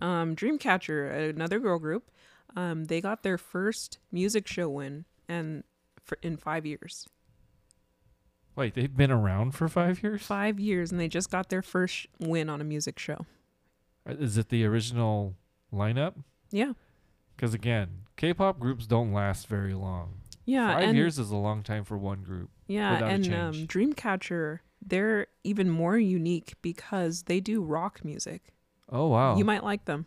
Um, 0.00 0.36
Dreamcatcher, 0.36 1.30
another 1.30 1.58
girl 1.58 1.78
group, 1.78 2.10
um, 2.56 2.84
they 2.84 3.00
got 3.00 3.22
their 3.24 3.36
first 3.38 3.98
music 4.12 4.46
show 4.46 4.68
win 4.68 5.04
and 5.28 5.64
for, 6.04 6.18
in 6.22 6.36
five 6.36 6.64
years. 6.66 7.08
Wait, 8.54 8.74
they've 8.74 8.96
been 8.96 9.10
around 9.10 9.52
for 9.52 9.68
five 9.68 10.02
years. 10.02 10.22
Five 10.22 10.58
years, 10.60 10.90
and 10.90 11.00
they 11.00 11.08
just 11.08 11.30
got 11.30 11.48
their 11.48 11.62
first 11.62 11.94
sh- 11.94 12.06
win 12.20 12.48
on 12.50 12.60
a 12.60 12.64
music 12.64 12.98
show. 12.98 13.24
Uh, 14.08 14.14
Is 14.18 14.36
it 14.36 14.48
the 14.48 14.64
original 14.64 15.34
lineup? 15.72 16.14
Yeah, 16.50 16.72
Because 17.36 17.52
again, 17.54 17.88
K-pop 18.16 18.58
groups 18.58 18.86
don't 18.86 19.12
last 19.12 19.46
very 19.48 19.74
long. 19.74 20.14
yeah, 20.44 20.74
Five 20.78 20.94
years 20.94 21.18
is 21.18 21.30
a 21.30 21.36
long 21.36 21.62
time 21.62 21.84
for 21.84 21.96
one 21.98 22.22
group. 22.22 22.50
Yeah, 22.68 23.04
and 23.04 23.26
um. 23.34 23.52
Dreamcatcher, 23.66 24.60
they're 24.86 25.26
even 25.42 25.68
more 25.68 25.98
unique 25.98 26.54
because 26.62 27.24
they 27.24 27.40
do 27.40 27.60
rock 27.62 28.04
music. 28.04 28.54
Oh 28.90 29.08
wow. 29.08 29.36
You 29.36 29.44
might 29.44 29.64
like 29.64 29.84
them. 29.86 30.06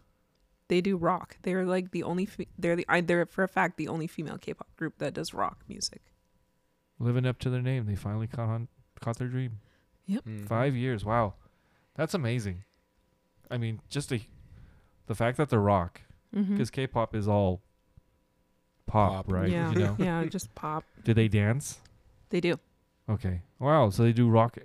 They 0.70 0.80
do 0.80 0.96
rock. 0.96 1.36
They're 1.42 1.66
like 1.66 1.92
the 1.92 2.04
only. 2.04 2.26
Fe- 2.26 2.48
they're 2.58 2.78
the. 2.78 2.86
I, 2.88 3.02
they're 3.02 3.26
for 3.26 3.44
a 3.44 3.48
fact 3.50 3.76
the 3.78 3.90
only 3.90 4.08
female 4.08 4.38
K-pop 4.38 4.74
group 4.78 4.98
that 5.00 5.14
does 5.14 5.34
rock 5.34 5.60
music. 5.68 6.02
living 6.98 7.26
up 7.26 7.40
to 7.40 7.50
their 7.50 7.62
name. 7.62 7.86
They 7.86 7.96
finally 7.96 8.28
caught 8.28 8.48
on, 8.48 8.70
caught 9.02 9.18
their 9.18 9.28
dream. 9.28 9.60
Mm. 10.10 10.48
Five 10.48 10.76
years. 10.76 11.04
Wow, 11.04 11.34
that's 11.96 12.14
amazing. 12.14 12.64
I 13.50 13.58
mean, 13.58 13.82
just 13.90 14.12
a, 14.14 14.22
the 15.08 15.16
fact 15.16 15.36
that 15.38 15.50
they're 15.50 15.60
rock 15.60 16.02
Mm-hmm. 16.34 16.54
because 16.54 16.70
K-pop 16.70 17.14
is 17.14 17.28
all 17.28 17.62
pop, 18.88 19.12
Pop. 19.28 19.32
right? 19.32 19.50
yeah, 19.50 19.72
You 19.74 19.80
know. 19.80 19.96
yeah, 20.00 20.24
just 20.26 20.54
pop. 20.56 20.86
Do 21.04 21.14
they 21.14 21.28
dance? 21.28 21.80
They 22.32 22.42
do. 22.42 22.60
Okay. 23.08 23.42
Wow. 23.60 23.90
So 23.92 24.04
they 24.04 24.14
do 24.14 24.28
rock. 24.30 24.58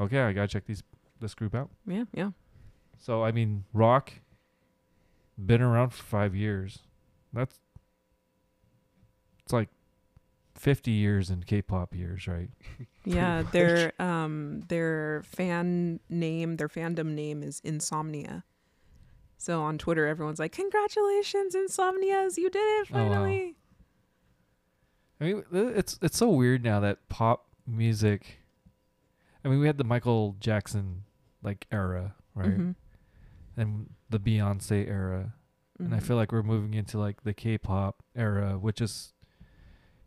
Okay, 0.00 0.20
I 0.20 0.32
gotta 0.32 0.48
check 0.48 0.64
these 0.66 0.82
this 1.20 1.34
group 1.34 1.54
out. 1.54 1.70
Yeah, 1.86 2.04
yeah. 2.12 2.30
So 2.98 3.22
I 3.22 3.30
mean, 3.32 3.64
rock. 3.72 4.12
Been 5.38 5.62
around 5.62 5.90
for 5.90 6.02
five 6.02 6.34
years. 6.34 6.80
That's. 7.32 7.60
It's 9.44 9.52
like. 9.52 9.68
Fifty 10.56 10.90
years 10.90 11.30
in 11.30 11.42
K-pop 11.44 11.94
years, 11.94 12.26
right? 12.26 12.50
Yeah, 13.04 13.44
their 13.50 13.92
um 13.98 14.62
their 14.68 15.22
fan 15.24 16.00
name, 16.10 16.56
their 16.56 16.68
fandom 16.68 17.14
name 17.14 17.42
is 17.42 17.60
Insomnia. 17.64 18.44
So 19.38 19.62
on 19.62 19.78
Twitter, 19.78 20.06
everyone's 20.06 20.38
like, 20.38 20.52
"Congratulations, 20.52 21.54
Insomnias! 21.54 22.36
You 22.36 22.50
did 22.50 22.58
it 22.58 22.88
Oh, 22.90 22.92
finally!" 22.92 23.56
I 25.20 25.24
mean, 25.24 25.44
it's 25.52 25.98
it's 26.02 26.16
so 26.16 26.30
weird 26.30 26.62
now 26.64 26.80
that 26.80 27.08
pop 27.08 27.46
music. 27.66 28.38
I 29.44 29.48
mean, 29.48 29.60
we 29.60 29.66
had 29.66 29.78
the 29.78 29.84
Michael 29.84 30.36
Jackson 30.40 31.02
like 31.42 31.66
era, 31.70 32.14
right? 32.34 32.56
Mhm. 32.58 32.74
And 33.56 33.90
the 34.08 34.18
Beyonce 34.20 34.86
era, 34.88 35.34
and 35.78 35.94
I 35.94 35.98
Mhm. 35.98 36.02
feel 36.02 36.16
like 36.16 36.32
we're 36.32 36.42
moving 36.42 36.74
into 36.74 36.98
like 36.98 37.22
the 37.22 37.34
K-pop 37.34 38.02
era, 38.14 38.58
which 38.58 38.80
is 38.80 39.12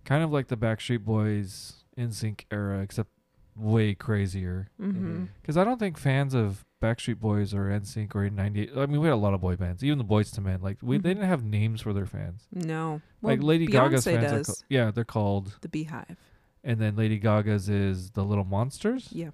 kind 0.06 0.24
of 0.24 0.32
like 0.32 0.48
the 0.48 0.58
Backstreet 0.58 1.04
Boys, 1.06 1.84
NSYNC 1.98 2.46
era, 2.52 2.80
except 2.82 3.10
way 3.56 3.94
crazier. 3.94 4.70
Mhm. 4.80 5.30
Because 5.42 5.58
I 5.58 5.64
don't 5.64 5.78
think 5.80 5.98
fans 5.98 6.34
of 6.34 6.66
Backstreet 6.84 7.20
Boys 7.20 7.54
or 7.54 7.70
NSYNC 7.70 8.14
or 8.16 8.30
98. 8.30 8.72
I 8.76 8.86
mean, 8.88 9.00
we 9.00 9.08
had 9.08 9.14
a 9.14 9.16
lot 9.16 9.34
of 9.34 9.40
boy 9.42 9.56
bands, 9.56 9.84
even 9.84 9.98
the 9.98 10.04
Boyz 10.04 10.38
II 10.38 10.44
Men. 10.44 10.62
Like 10.62 10.78
we, 10.82 10.98
they 10.98 11.12
Mhm. 11.12 11.16
didn't 11.16 11.30
have 11.30 11.44
names 11.44 11.82
for 11.82 11.94
their 11.94 12.06
fans. 12.06 12.48
No. 12.52 13.02
like 13.22 13.40
Well, 13.40 13.48
Lady 13.48 13.68
Gaga's 13.68 14.06
Beyonce 14.06 14.14
fans, 14.20 14.32
are 14.34 14.38
does. 14.38 14.48
ca- 14.48 14.66
yeah, 14.70 14.92
they're 14.92 15.06
called. 15.06 15.58
the 15.62 15.70
Beehive. 15.70 16.18
And 16.64 16.80
then 16.80 16.96
Lady 16.96 17.18
Gaga's 17.20 17.70
is 17.70 18.12
the 18.12 18.24
Little 18.26 18.44
Monsters. 18.46 19.10
Yeah. 19.12 19.30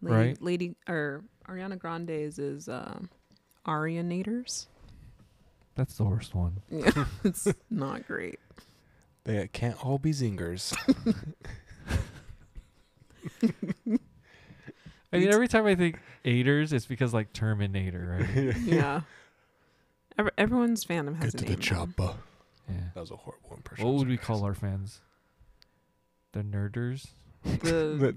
Lady, 0.00 0.16
Right. 0.16 0.42
Lady 0.42 0.76
or 0.88 1.24
Ariana 1.48 1.78
Grande's 1.78 2.38
is 2.38 2.68
um 2.68 3.08
Arianators. 3.66 4.66
That's 5.74 5.96
the 5.96 6.04
worst 6.04 6.34
one. 6.34 6.62
Yeah. 6.70 7.06
it's 7.24 7.48
not 7.70 8.06
great. 8.06 8.38
They 9.24 9.48
can't 9.48 9.82
all 9.84 9.98
be 9.98 10.12
zingers. 10.12 10.72
I 15.14 15.18
mean, 15.18 15.32
every 15.32 15.48
time 15.48 15.66
I 15.66 15.74
think 15.74 15.98
Aiders, 16.24 16.72
it's 16.72 16.86
because 16.86 17.14
like 17.14 17.32
Terminator, 17.32 18.18
right? 18.20 18.56
Yeah. 18.64 19.02
Every, 20.18 20.30
everyone's 20.38 20.84
fandom 20.84 21.16
has 21.16 21.32
Get 21.32 21.42
a 21.42 21.44
to 21.44 21.50
name. 21.50 21.52
the 21.54 21.60
now. 21.60 21.62
chopper. 21.86 22.14
yeah. 22.68 22.74
That 22.94 23.00
was 23.00 23.10
a 23.10 23.16
horrible 23.16 23.54
impression. 23.56 23.84
What 23.84 23.94
would 23.94 24.08
we 24.08 24.16
call 24.16 24.44
our 24.44 24.54
fans? 24.54 25.00
The 26.32 26.40
Nerders. 26.42 27.08
The, 27.44 27.56
The- 27.62 28.16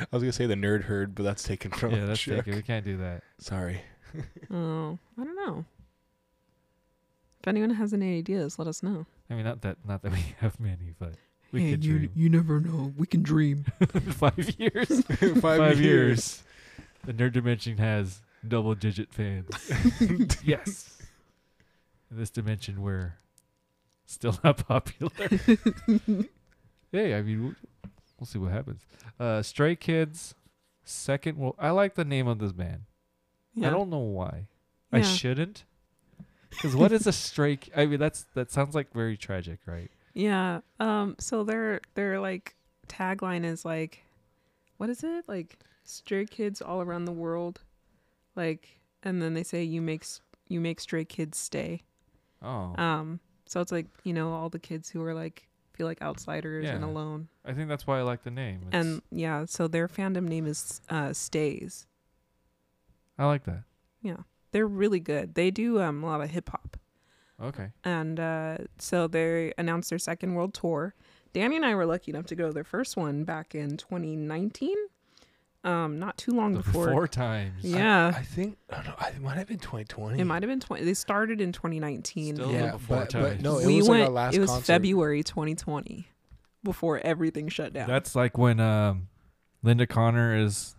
I 0.00 0.06
was 0.12 0.22
gonna 0.22 0.32
say 0.32 0.46
the 0.46 0.54
nerd 0.54 0.84
herd, 0.84 1.14
but 1.14 1.22
that's 1.22 1.42
taken 1.42 1.70
from. 1.70 1.92
yeah, 1.94 2.04
that's 2.06 2.20
Shrek. 2.20 2.36
taken. 2.44 2.54
We 2.56 2.62
can't 2.62 2.84
do 2.84 2.96
that. 2.98 3.22
Sorry. 3.38 3.80
oh, 4.50 4.98
I 5.18 5.24
don't 5.24 5.36
know. 5.36 5.64
If 7.40 7.48
anyone 7.48 7.70
has 7.70 7.92
any 7.94 8.18
ideas, 8.18 8.58
let 8.58 8.68
us 8.68 8.82
know. 8.82 9.06
I 9.30 9.34
mean, 9.34 9.44
not 9.44 9.62
that, 9.62 9.78
not 9.86 10.02
that 10.02 10.12
we 10.12 10.18
have 10.40 10.58
many, 10.60 10.92
but 10.98 11.14
we 11.52 11.62
Hey, 11.62 11.70
could 11.72 11.84
you, 11.84 11.98
dream. 11.98 12.10
you 12.14 12.28
never 12.28 12.60
know. 12.60 12.92
We 12.96 13.06
can 13.06 13.22
dream. 13.22 13.64
Five 14.10 14.54
years. 14.58 15.04
Five, 15.04 15.40
Five 15.40 15.80
years. 15.80 15.80
years. 15.80 16.42
The 17.04 17.12
Nerd 17.12 17.32
Dimension 17.32 17.78
has 17.78 18.20
double-digit 18.46 19.12
fans. 19.12 19.48
yes. 20.44 20.98
In 22.10 22.16
this 22.18 22.30
dimension, 22.30 22.82
we're 22.82 23.14
still 24.06 24.38
not 24.44 24.66
popular. 24.66 25.10
hey, 26.92 27.14
I 27.14 27.22
mean, 27.22 27.42
we'll, 27.42 27.54
we'll 28.18 28.26
see 28.26 28.38
what 28.38 28.52
happens. 28.52 28.82
Uh, 29.18 29.42
Stray 29.42 29.76
Kids, 29.76 30.34
second. 30.84 31.38
Well, 31.38 31.54
I 31.58 31.70
like 31.70 31.94
the 31.94 32.04
name 32.04 32.26
of 32.26 32.38
this 32.38 32.52
band. 32.52 32.82
Yeah. 33.54 33.68
I 33.68 33.70
don't 33.70 33.90
know 33.90 33.98
why. 33.98 34.46
Yeah. 34.92 34.98
I 34.98 35.02
shouldn't. 35.02 35.64
Because 36.50 36.74
what 36.76 36.92
is 36.92 37.06
a 37.06 37.12
stray? 37.12 37.56
ki- 37.56 37.72
I 37.76 37.86
mean, 37.86 37.98
that's 38.00 38.24
that 38.34 38.50
sounds 38.50 38.74
like 38.74 38.92
very 38.92 39.16
tragic, 39.16 39.58
right? 39.66 39.90
Yeah. 40.16 40.60
Um. 40.80 41.14
So 41.20 41.44
their 41.44 41.80
their 41.94 42.18
like 42.20 42.56
tagline 42.88 43.44
is 43.44 43.64
like, 43.64 44.02
what 44.78 44.88
is 44.88 45.04
it? 45.04 45.28
Like 45.28 45.58
stray 45.84 46.24
kids 46.24 46.62
all 46.62 46.80
around 46.80 47.04
the 47.04 47.12
world, 47.12 47.60
like, 48.34 48.80
and 49.02 49.20
then 49.20 49.34
they 49.34 49.42
say 49.42 49.62
you 49.62 49.82
make 49.82 50.04
you 50.48 50.58
make 50.60 50.80
stray 50.80 51.04
kids 51.04 51.36
stay. 51.38 51.82
Oh, 52.42 52.74
Um. 52.76 53.20
So 53.44 53.60
it's 53.60 53.70
like 53.70 53.86
you 54.04 54.14
know 54.14 54.32
all 54.32 54.48
the 54.48 54.58
kids 54.58 54.88
who 54.88 55.02
are 55.02 55.12
like 55.14 55.48
feel 55.74 55.86
like 55.86 56.00
outsiders 56.00 56.66
and 56.70 56.80
Yeah. 56.80 56.86
alone. 56.90 57.28
I 57.44 57.52
think 57.52 57.68
that's 57.68 57.86
why 57.86 57.98
I 57.98 58.02
like 58.02 58.22
the 58.22 58.30
name. 58.30 58.60
It's, 58.68 58.74
And 58.74 59.02
yeah, 59.10 59.44
so 59.44 59.68
their 59.68 59.86
fandom 59.86 60.24
name 60.28 60.46
is 60.46 60.80
uh 60.88 61.12
Stays. 61.12 61.86
I 63.18 63.26
like 63.26 63.44
that. 63.44 63.64
Yeah, 64.00 64.18
they're 64.52 64.66
really 64.66 65.00
good. 65.00 65.34
They 65.34 65.50
do 65.50 65.80
um 65.82 66.02
a 66.02 66.06
lot 66.06 66.22
of 66.22 66.30
hip 66.30 66.48
hop. 66.48 66.78
Okay. 67.42 67.68
and 67.84 68.18
uh, 68.18 68.56
so 68.78 69.06
they 69.06 69.52
announced 69.58 69.90
their 69.90 69.98
second 69.98 70.34
world 70.34 70.54
tour. 70.54 70.94
Danny 71.32 71.56
and 71.56 71.66
I 71.66 71.74
were 71.74 71.84
lucky 71.86 72.10
enough 72.10 72.26
to 72.26 72.34
go 72.34 72.46
to 72.48 72.52
their 72.54 72.64
first 72.64 72.96
one 72.96 73.24
back 73.24 73.54
in 73.54 73.76
2019, 73.76 74.74
um, 75.64 75.98
not 75.98 76.16
too 76.16 76.32
long 76.32 76.52
The 76.54 76.60
before. 76.60 76.90
four 76.90 77.06
times. 77.08 77.62
yeah, 77.62 78.12
I 78.16 78.22
think 78.22 78.56
I 78.70 78.76
don't 78.76 78.86
know. 78.86 79.06
It 79.08 79.20
might 79.20 79.36
have 79.36 79.48
been 79.48 79.58
2020. 79.58 80.18
it 80.18 80.24
might 80.24 80.42
have 80.42 80.48
been 80.48 80.60
20. 80.60 80.84
They 80.84 80.94
started 80.94 81.40
in 81.42 81.52
2019. 81.52 82.36
Still 82.36 82.52
Yeah, 82.52 82.72
before 82.72 82.96
but, 82.98 83.10
times. 83.10 83.26
but 83.34 83.40
no, 83.42 83.58
it 83.58 83.66
we 83.66 83.76
was 83.78 83.88
went. 83.88 84.00
like 84.00 84.08
our 84.08 84.14
last 84.14 84.34
it 84.34 84.40
was 84.40 84.50
concert. 84.50 84.66
February 84.66 85.22
2020, 85.22 86.06
before 86.62 86.98
everything 87.04 87.48
shut 87.48 87.72
down. 87.74 87.86
That's 87.88 88.14
like 88.16 88.38
when 88.38 88.58
um, 88.60 89.08
Linda 89.62 89.86
Connor 89.86 90.36
is 90.36 90.74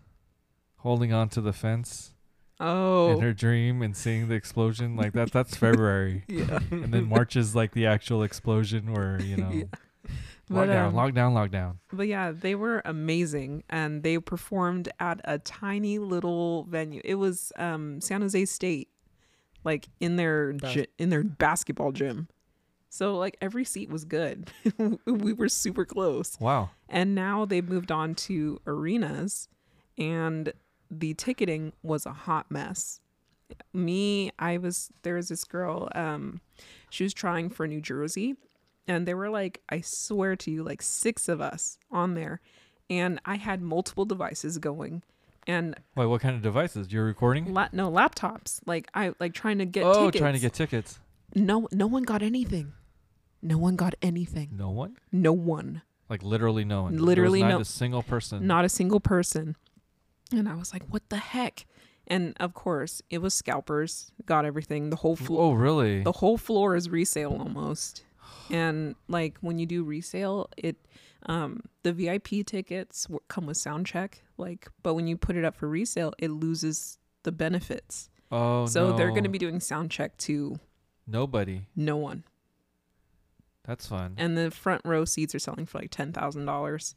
holding 0.77 1.13
on 1.13 1.29
to 1.29 1.41
the 1.41 1.53
fence 1.53 2.13
oh, 2.59 3.11
in 3.13 3.21
her 3.21 3.33
dream 3.33 3.81
and 3.81 3.95
seeing 3.95 4.27
the 4.27 4.35
explosion. 4.35 4.95
Like 4.95 5.13
that. 5.13 5.31
That's 5.31 5.55
February. 5.65 6.23
yeah. 6.27 6.59
and 6.71 6.93
then 6.93 7.07
March 7.07 7.35
is 7.35 7.55
like 7.55 7.71
the 7.73 7.85
actual 7.87 8.23
explosion 8.23 8.93
where 8.93 9.21
you 9.21 9.37
know 9.43 9.51
Yeah. 9.51 9.63
But, 10.49 10.69
lockdown, 10.69 10.87
um, 10.87 10.93
lockdown, 10.93 11.33
lockdown. 11.33 11.75
But 11.91 12.07
yeah, 12.07 12.31
they 12.31 12.55
were 12.55 12.81
amazing 12.85 13.63
and 13.69 14.01
they 14.01 14.17
performed 14.17 14.87
at 14.97 15.19
a 15.25 15.39
tiny 15.39 15.99
little 15.99 16.63
venue. 16.69 17.01
It 17.03 17.15
was 17.15 17.51
um 17.57 17.99
San 18.01 18.21
Jose 18.21 18.45
State 18.45 18.89
like 19.65 19.89
in 19.99 20.15
their 20.15 20.53
Bas- 20.53 20.73
gy- 20.73 20.87
in 20.97 21.09
their 21.09 21.23
basketball 21.25 21.91
gym. 21.91 22.29
So 22.89 23.17
like 23.17 23.35
every 23.41 23.65
seat 23.65 23.89
was 23.89 24.05
good. 24.05 24.49
we 25.05 25.33
were 25.33 25.49
super 25.49 25.83
close. 25.83 26.39
Wow. 26.39 26.69
And 26.87 27.13
now 27.13 27.43
they've 27.43 27.67
moved 27.67 27.91
on 27.91 28.15
to 28.15 28.61
arenas 28.65 29.49
and 29.97 30.53
the 30.89 31.13
ticketing 31.13 31.73
was 31.83 32.05
a 32.05 32.13
hot 32.13 32.49
mess. 32.49 32.99
Me, 33.73 34.31
I 34.39 34.57
was 34.57 34.89
there 35.03 35.15
was 35.15 35.29
this 35.29 35.43
girl 35.45 35.89
um 35.95 36.41
she 36.89 37.03
was 37.03 37.13
trying 37.13 37.49
for 37.49 37.65
New 37.67 37.79
Jersey 37.81 38.35
and 38.87 39.07
there 39.07 39.15
were 39.17 39.29
like 39.29 39.61
I 39.69 39.81
swear 39.81 40.35
to 40.37 40.51
you 40.51 40.63
like 40.63 40.81
6 40.81 41.29
of 41.29 41.39
us 41.41 41.77
on 41.91 42.13
there 42.13 42.41
and 42.89 43.19
I 43.25 43.35
had 43.35 43.61
multiple 43.61 44.05
devices 44.05 44.57
going 44.57 45.01
and 45.45 45.75
Wait, 45.95 46.07
what 46.07 46.19
kind 46.19 46.35
of 46.35 46.41
devices? 46.41 46.91
You're 46.91 47.05
recording? 47.05 47.53
la- 47.53 47.69
no 47.71 47.89
laptops 47.89 48.59
like 48.65 48.89
I 48.93 49.13
like 49.19 49.33
trying 49.33 49.59
to 49.59 49.65
get 49.65 49.85
oh, 49.85 50.07
tickets. 50.07 50.21
trying 50.21 50.33
to 50.33 50.39
get 50.39 50.53
tickets. 50.53 50.99
no 51.33 51.69
no 51.71 51.87
one 51.87 52.03
got 52.03 52.21
anything. 52.21 52.73
No 53.41 53.57
one 53.57 53.75
got 53.77 53.93
anything. 54.01 54.49
No 54.57 54.71
one? 54.71 54.97
No 55.11 55.31
one. 55.31 55.83
Like 56.09 56.21
literally 56.23 56.65
no 56.65 56.83
one. 56.83 56.97
Literally 56.97 57.39
there 57.39 57.47
was 57.47 57.51
no- 57.53 57.57
not 57.57 57.61
a 57.61 57.65
single 57.65 58.03
person. 58.03 58.45
not 58.47 58.65
a 58.65 58.69
single 58.69 58.99
person. 58.99 59.55
And 60.31 60.47
I 60.49 60.55
was 60.55 60.73
like, 60.73 60.83
what 60.89 61.07
the 61.09 61.17
heck? 61.17 61.65
And 62.07 62.35
of 62.39 62.53
course, 62.53 63.01
it 63.09 63.17
was 63.19 63.33
scalpers, 63.33 64.11
got 64.25 64.45
everything. 64.45 64.89
The 64.89 64.95
whole 64.97 65.15
floor 65.15 65.41
Oh, 65.43 65.53
really? 65.53 66.03
the 66.03 66.11
whole 66.13 66.37
floor 66.37 66.75
is 66.75 66.89
resale 66.89 67.35
almost. 67.39 68.03
And 68.49 68.95
like 69.07 69.37
when 69.41 69.59
you 69.59 69.65
do 69.65 69.83
resale, 69.83 70.49
it 70.57 70.77
um 71.25 71.61
the 71.83 71.91
VIP 71.93 72.45
tickets 72.45 73.07
come 73.27 73.45
with 73.45 73.57
sound 73.57 73.85
check, 73.87 74.23
like 74.37 74.67
but 74.83 74.93
when 74.93 75.07
you 75.07 75.17
put 75.17 75.35
it 75.35 75.43
up 75.43 75.55
for 75.55 75.67
resale, 75.67 76.13
it 76.17 76.29
loses 76.31 76.97
the 77.23 77.31
benefits. 77.31 78.09
oh, 78.31 78.65
so 78.67 78.93
they're 78.93 79.09
going 79.09 79.23
to 79.23 79.29
be 79.29 79.37
doing 79.37 79.59
sound 79.59 79.91
check 79.91 80.15
to 80.17 80.59
nobody. 81.05 81.61
no 81.75 81.97
one. 81.97 82.23
That's 83.65 83.85
fun. 83.87 84.13
and 84.17 84.37
the 84.37 84.49
front 84.51 84.81
row 84.85 85.03
seats 85.03 85.35
are 85.35 85.39
selling 85.39 85.65
for 85.65 85.79
like 85.79 85.91
ten 85.91 86.13
thousand 86.13 86.45
dollars. 86.45 86.95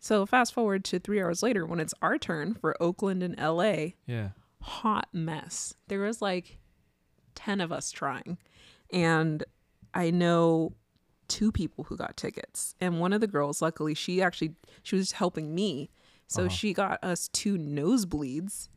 So 0.00 0.24
fast 0.26 0.52
forward 0.54 0.84
to 0.86 0.98
three 0.98 1.20
hours 1.22 1.42
later 1.42 1.64
when 1.66 1.78
it's 1.80 1.94
our 2.02 2.18
turn 2.18 2.54
for 2.54 2.74
Oakland 2.82 3.22
and 3.22 3.36
LA, 3.38 3.92
yeah. 4.06 4.30
hot 4.62 5.08
mess. 5.12 5.74
There 5.88 6.00
was 6.00 6.20
like 6.22 6.58
ten 7.34 7.60
of 7.60 7.70
us 7.70 7.90
trying. 7.92 8.38
And 8.92 9.44
I 9.94 10.10
know 10.10 10.72
two 11.28 11.52
people 11.52 11.84
who 11.84 11.96
got 11.96 12.16
tickets. 12.16 12.74
And 12.80 12.98
one 12.98 13.12
of 13.12 13.20
the 13.20 13.26
girls, 13.26 13.60
luckily, 13.62 13.94
she 13.94 14.20
actually 14.22 14.54
she 14.82 14.96
was 14.96 15.12
helping 15.12 15.54
me. 15.54 15.90
So 16.26 16.42
Uh-huh. 16.42 16.48
she 16.48 16.72
got 16.72 17.02
us 17.04 17.28
two 17.28 17.56
nosebleeds. 17.58 18.68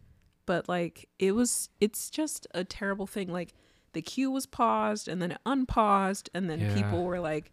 But 0.45 0.68
like 0.68 1.08
it 1.20 1.32
was 1.34 1.70
it's 1.80 2.10
just 2.10 2.48
a 2.54 2.64
terrible 2.66 3.08
thing. 3.08 3.32
Like 3.32 3.54
the 3.94 4.02
queue 4.02 4.30
was 4.32 4.45
paused 4.45 5.08
and 5.08 5.22
then 5.22 5.32
it 5.32 5.38
unpaused 5.45 6.30
and 6.34 6.50
then 6.50 6.60
Yeah. 6.60 6.74
people 6.74 7.04
were 7.06 7.20
like 7.20 7.52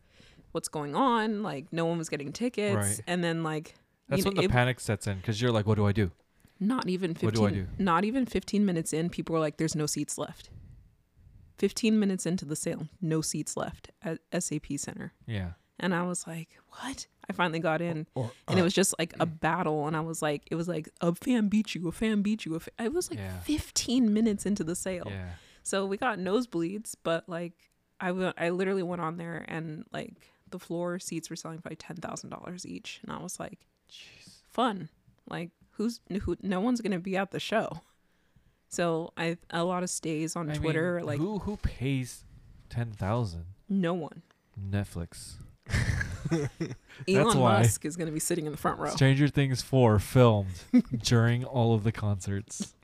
what's 0.52 0.68
going 0.68 0.94
on 0.96 1.42
like 1.42 1.66
no 1.72 1.84
one 1.86 1.98
was 1.98 2.08
getting 2.08 2.32
tickets 2.32 2.74
Right. 2.76 3.00
and 3.06 3.22
then 3.22 3.42
like 3.42 3.74
That's 4.08 4.18
you 4.20 4.24
know, 4.24 4.28
when 4.30 4.36
the 4.36 4.42
it- 4.44 4.50
panic 4.50 4.80
sets 4.80 5.06
in 5.06 5.16
because 5.18 5.40
you're 5.40 5.52
like, 5.52 5.66
what 5.66 5.76
do 5.76 5.86
I 5.86 5.92
do? 5.92 6.10
not 6.62 6.88
even 6.88 7.14
15 7.14 7.26
What 7.26 7.34
do 7.34 7.46
I 7.46 7.50
do? 7.62 7.66
not 7.78 8.04
even 8.04 8.26
15 8.26 8.66
minutes 8.66 8.92
in 8.92 9.08
people 9.08 9.32
were 9.32 9.40
like 9.40 9.56
there's 9.56 9.74
no 9.74 9.86
seats 9.86 10.18
left 10.18 10.50
15 11.58 11.98
minutes 11.98 12.26
into 12.26 12.44
the 12.44 12.56
sale 12.56 12.88
no 13.00 13.20
seats 13.20 13.56
left 13.56 13.90
at 14.02 14.18
sap 14.42 14.66
center 14.76 15.12
Yeah. 15.26 15.50
and 15.78 15.94
i 15.94 16.02
was 16.02 16.26
like 16.26 16.48
what 16.68 17.06
i 17.28 17.32
finally 17.32 17.58
got 17.60 17.80
in 17.82 18.06
Or, 18.14 18.30
and 18.48 18.58
it 18.58 18.62
uh, 18.62 18.64
was 18.64 18.72
just 18.74 18.94
like 18.98 19.14
a 19.20 19.26
battle 19.26 19.86
and 19.86 19.96
i 19.96 20.00
was 20.00 20.22
like 20.22 20.42
it 20.50 20.54
was 20.54 20.68
like 20.68 20.88
a 21.00 21.14
fan 21.14 21.48
beat 21.48 21.74
you 21.74 21.86
a 21.88 21.92
fan 21.92 22.22
beat 22.22 22.44
you 22.44 22.56
a 22.56 22.82
it 22.84 22.92
was 22.92 23.10
like 23.10 23.18
Yeah. 23.18 23.38
15 23.40 24.12
minutes 24.12 24.46
into 24.46 24.64
the 24.64 24.74
sale 24.74 25.06
Yeah. 25.10 25.30
so 25.62 25.84
we 25.86 25.96
got 25.96 26.18
nosebleeds 26.18 26.94
but 27.02 27.28
like 27.28 27.52
I 28.02 28.12
went, 28.12 28.34
I 28.38 28.48
literally 28.48 28.82
went 28.82 29.02
on 29.02 29.18
there 29.18 29.44
and 29.46 29.84
like 29.92 30.29
the 30.50 30.58
floor 30.58 30.98
seats 30.98 31.30
were 31.30 31.36
selling 31.36 31.58
for 31.60 31.68
like 31.70 31.78
$10000 31.78 32.66
each 32.66 33.00
and 33.02 33.12
i 33.12 33.18
was 33.22 33.38
like 33.40 33.60
Jeez. 33.90 34.40
fun 34.48 34.88
Like 35.28 35.50
who's 35.72 36.00
who? 36.22 36.36
No 36.42 36.60
one's 36.60 36.80
gonna 36.80 36.98
be 36.98 37.16
at 37.16 37.30
the 37.30 37.40
show. 37.40 37.80
So 38.68 39.12
I 39.16 39.36
a 39.50 39.64
lot 39.64 39.82
of 39.82 39.90
stays 39.90 40.36
on 40.36 40.50
I 40.50 40.54
Twitter 40.54 40.98
are 40.98 41.02
like 41.02 41.18
who 41.18 41.38
who 41.40 41.56
pays 41.56 42.24
ten 42.68 42.92
thousand? 42.92 43.46
no 43.68 43.94
one. 43.94 44.22
Netflix. 44.60 45.34
Elon. 47.08 47.38
Musk 47.38 47.84
is 47.84 47.96
gonna 47.96 48.12
be 48.12 48.20
sitting 48.20 48.46
in 48.46 48.52
the 48.52 48.58
front 48.58 48.78
row. 48.78 48.90
Stranger 48.90 49.28
Things 49.28 49.62
four 49.62 49.98
filmed 49.98 50.62
during 51.02 51.44
all 51.44 51.74
of 51.74 51.82
the 51.82 51.92
concerts. 51.92 52.74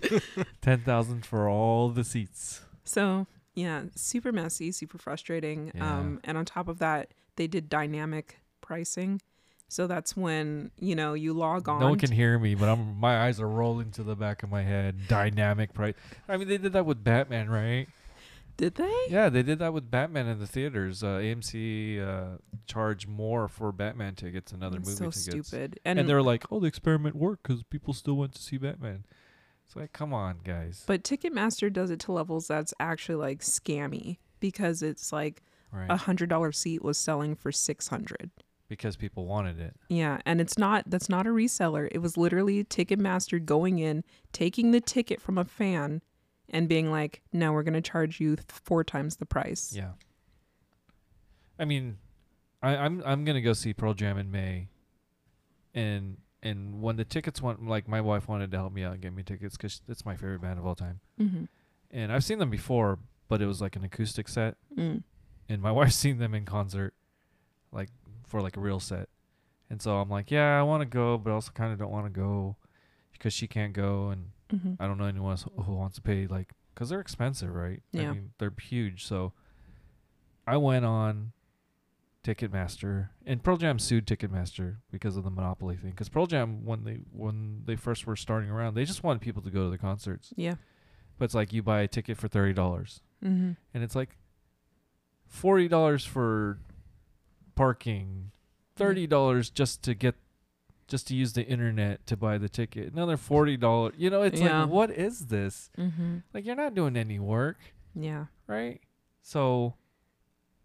ten 0.62 0.80
thousand 0.80 1.24
for 1.26 1.48
all 1.48 1.88
the 1.90 2.04
seats. 2.04 2.62
So 2.84 3.26
yeah, 3.58 3.82
super 3.96 4.30
messy, 4.30 4.70
super 4.70 4.98
frustrating. 4.98 5.72
Yeah. 5.74 5.98
Um, 5.98 6.20
and 6.24 6.38
on 6.38 6.44
top 6.44 6.68
of 6.68 6.78
that, 6.78 7.12
they 7.36 7.46
did 7.48 7.68
dynamic 7.68 8.38
pricing. 8.60 9.20
So 9.70 9.86
that's 9.86 10.16
when 10.16 10.70
you 10.78 10.94
know 10.94 11.12
you 11.14 11.34
log 11.34 11.68
on. 11.68 11.80
No 11.80 11.88
one 11.90 11.98
can 11.98 12.12
hear 12.12 12.38
me, 12.38 12.54
but 12.54 12.68
I'm 12.68 12.98
my 12.98 13.26
eyes 13.26 13.40
are 13.40 13.48
rolling 13.48 13.90
to 13.92 14.02
the 14.02 14.14
back 14.16 14.42
of 14.42 14.50
my 14.50 14.62
head. 14.62 15.08
Dynamic 15.08 15.74
price. 15.74 15.94
I 16.28 16.36
mean, 16.36 16.48
they 16.48 16.56
did 16.56 16.72
that 16.72 16.86
with 16.86 17.02
Batman, 17.04 17.50
right? 17.50 17.86
Did 18.56 18.76
they? 18.76 19.06
Yeah, 19.08 19.28
they 19.28 19.42
did 19.42 19.58
that 19.60 19.72
with 19.72 19.90
Batman 19.90 20.26
in 20.26 20.40
the 20.40 20.46
theaters. 20.46 21.02
Uh, 21.04 21.18
AMC 21.18 22.00
uh, 22.00 22.38
charged 22.66 23.06
more 23.08 23.46
for 23.46 23.70
Batman 23.70 24.14
tickets 24.14 24.52
and 24.52 24.64
other 24.64 24.78
It's 24.78 24.88
movie 25.00 25.12
so 25.12 25.20
tickets. 25.30 25.48
stupid. 25.48 25.78
And, 25.84 25.98
And, 25.98 26.08
they're 26.08 26.22
like, 26.22 26.50
"Oh, 26.50 26.58
the 26.60 26.66
experiment 26.66 27.14
worked 27.14 27.42
because 27.46 27.62
people 27.64 27.92
still 27.94 28.16
went 28.16 28.34
to 28.34 28.42
see 28.42 28.56
Batman." 28.56 29.04
It's 29.68 29.76
like, 29.76 29.92
come 29.92 30.14
on, 30.14 30.38
guys. 30.44 30.82
but 30.86 31.04
Ticketmaster 31.04 31.70
does 31.70 31.90
it 31.90 32.00
to 32.00 32.12
levels 32.12 32.48
that's 32.48 32.72
actually 32.80 33.16
like 33.16 33.40
scammy 33.40 34.16
because 34.40 34.82
it's 34.82 35.12
like 35.12 35.42
right? 35.70 35.90
a 35.90 35.96
hundred 35.96 36.30
dollar 36.30 36.52
seat 36.52 36.82
was 36.82 36.96
selling 36.96 37.34
for 37.34 37.52
six 37.52 37.88
hundred. 37.88 38.30
because 38.68 38.96
people 38.96 39.26
wanted 39.26 39.60
it. 39.60 39.76
Yeah, 39.90 40.20
and 40.24 40.40
it's 40.40 40.56
not 40.56 40.84
that's 40.88 41.10
not 41.10 41.26
a 41.26 41.30
reseller. 41.30 41.86
It 41.92 41.98
was 41.98 42.16
literally 42.16 42.64
Ticketmaster 42.64 43.44
going 43.44 43.78
in, 43.78 44.04
taking 44.32 44.70
the 44.70 44.80
ticket 44.80 45.20
from 45.20 45.36
a 45.36 45.44
fan, 45.44 46.00
and 46.48 46.66
being 46.66 46.90
like, 46.90 47.20
"No, 47.30 47.52
we're 47.52 47.62
gonna 47.62 47.82
charge 47.82 48.20
you 48.20 48.36
th- 48.36 48.46
four 48.48 48.84
times 48.84 49.16
the 49.16 49.26
price." 49.26 49.74
Yeah. 49.76 49.90
I 51.58 51.66
mean, 51.66 51.98
I, 52.62 52.74
I'm 52.74 53.02
I'm 53.04 53.26
gonna 53.26 53.42
go 53.42 53.52
see 53.52 53.74
Pearl 53.74 53.92
Jam 53.92 54.16
in 54.16 54.30
May, 54.30 54.68
and 55.74 56.16
and 56.42 56.80
when 56.80 56.96
the 56.96 57.04
tickets 57.04 57.40
went, 57.42 57.66
like 57.66 57.88
my 57.88 58.00
wife 58.00 58.28
wanted 58.28 58.50
to 58.52 58.56
help 58.58 58.72
me 58.72 58.84
out 58.84 58.92
and 58.94 59.02
get 59.02 59.12
me 59.14 59.22
tickets 59.22 59.56
because 59.56 59.82
it's 59.88 60.04
my 60.04 60.14
favorite 60.16 60.40
band 60.40 60.58
of 60.58 60.66
all 60.66 60.74
time, 60.74 61.00
Mm-hmm. 61.20 61.44
and 61.90 62.12
I've 62.12 62.24
seen 62.24 62.38
them 62.38 62.50
before, 62.50 62.98
but 63.28 63.42
it 63.42 63.46
was 63.46 63.60
like 63.60 63.76
an 63.76 63.84
acoustic 63.84 64.28
set, 64.28 64.56
Mm. 64.76 65.02
and 65.48 65.62
my 65.62 65.72
wife's 65.78 65.96
seen 65.96 66.18
them 66.18 66.34
in 66.34 66.44
concert, 66.44 66.94
like 67.72 67.88
for 68.26 68.40
like 68.40 68.56
a 68.56 68.60
real 68.60 68.80
set, 68.80 69.08
and 69.70 69.80
so 69.82 69.96
I'm 69.98 70.08
like, 70.10 70.30
yeah, 70.30 70.58
I 70.58 70.62
want 70.62 70.80
to 70.82 70.86
go, 70.86 71.18
but 71.18 71.30
I 71.30 71.34
also 71.34 71.50
kind 71.52 71.72
of 71.72 71.78
don't 71.78 71.90
want 71.90 72.06
to 72.06 72.10
go 72.10 72.56
because 73.12 73.32
she 73.32 73.46
can't 73.46 73.72
go, 73.72 74.08
and 74.10 74.30
Mm-hmm. 74.50 74.82
I 74.82 74.86
don't 74.86 74.96
know 74.96 75.04
anyone 75.04 75.32
else 75.32 75.44
who 75.66 75.74
wants 75.74 75.96
to 75.96 76.00
pay 76.00 76.26
like 76.26 76.54
because 76.72 76.88
they're 76.88 77.00
expensive, 77.02 77.54
right? 77.54 77.82
Yeah. 77.92 78.02
I 78.08 78.12
mean, 78.12 78.30
they're 78.38 78.54
huge. 78.62 79.04
So 79.04 79.34
I 80.46 80.56
went 80.56 80.86
on 80.86 81.32
Ticketmaster, 82.24 83.08
and 83.24 83.42
Pearl 83.42 83.56
Jam 83.56 83.78
sued 83.78 84.06
Ticketmaster 84.06 84.76
because 84.90 85.16
of 85.16 85.24
the 85.24 85.30
monopoly 85.30 85.76
thing. 85.76 85.90
Because 85.90 86.08
Pearl 86.08 86.26
Jam, 86.26 86.64
when 86.64 86.84
they 86.84 87.00
when 87.12 87.62
they 87.64 87.76
first 87.76 88.06
were 88.06 88.16
starting 88.16 88.50
around, 88.50 88.74
they 88.74 88.84
just 88.84 89.02
wanted 89.04 89.20
people 89.22 89.42
to 89.42 89.50
go 89.50 89.64
to 89.64 89.70
the 89.70 89.78
concerts. 89.78 90.32
Yeah. 90.36 90.54
But 91.18 91.26
it's 91.26 91.34
like 91.34 91.52
you 91.52 91.62
buy 91.62 91.80
a 91.80 91.88
ticket 91.88 92.16
for 92.16 92.28
thirty 92.28 92.52
dollars, 92.52 93.00
Mm-hmm. 93.24 93.52
and 93.74 93.82
it's 93.84 93.94
like 93.96 94.16
forty 95.26 95.68
dollars 95.68 96.04
for 96.04 96.58
parking, 97.54 98.30
thirty 98.76 99.06
dollars 99.06 99.50
just 99.50 99.82
to 99.84 99.94
get 99.94 100.14
just 100.86 101.06
to 101.08 101.14
use 101.14 101.34
the 101.34 101.44
internet 101.44 102.06
to 102.06 102.16
buy 102.16 102.38
the 102.38 102.48
ticket. 102.48 102.92
Another 102.92 103.16
forty 103.16 103.56
dollars. 103.56 103.94
You 103.96 104.10
know, 104.10 104.22
it's 104.22 104.40
Yeah. 104.40 104.62
like 104.62 104.70
what 104.70 104.90
is 104.90 105.26
this? 105.26 105.70
Mm-hmm. 105.78 106.18
Like 106.34 106.44
you're 106.46 106.56
not 106.56 106.74
doing 106.74 106.96
any 106.96 107.18
work, 107.18 107.58
Yeah. 107.94 108.26
right? 108.46 108.80
So 109.22 109.74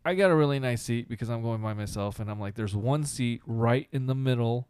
I 0.06 0.16
got 0.16 0.32
a 0.32 0.36
really 0.36 0.60
nice 0.60 0.82
seat 0.82 1.08
because 1.08 1.30
I'm 1.30 1.42
going 1.42 1.62
by 1.62 1.74
myself 1.74 2.20
and 2.20 2.30
I'm 2.30 2.40
like 2.40 2.56
there's 2.56 2.76
one 2.76 3.04
seat 3.06 3.42
right 3.46 3.88
in 3.92 4.06
the 4.08 4.16
middle 4.16 4.68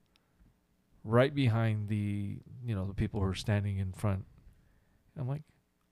right 1.03 1.33
behind 1.33 1.89
the, 1.89 2.37
you 2.63 2.75
know, 2.75 2.85
the 2.85 2.93
people 2.93 3.19
who 3.19 3.25
are 3.25 3.33
standing 3.33 3.77
in 3.79 3.91
front. 3.93 4.25
I'm 5.17 5.27
like 5.27 5.41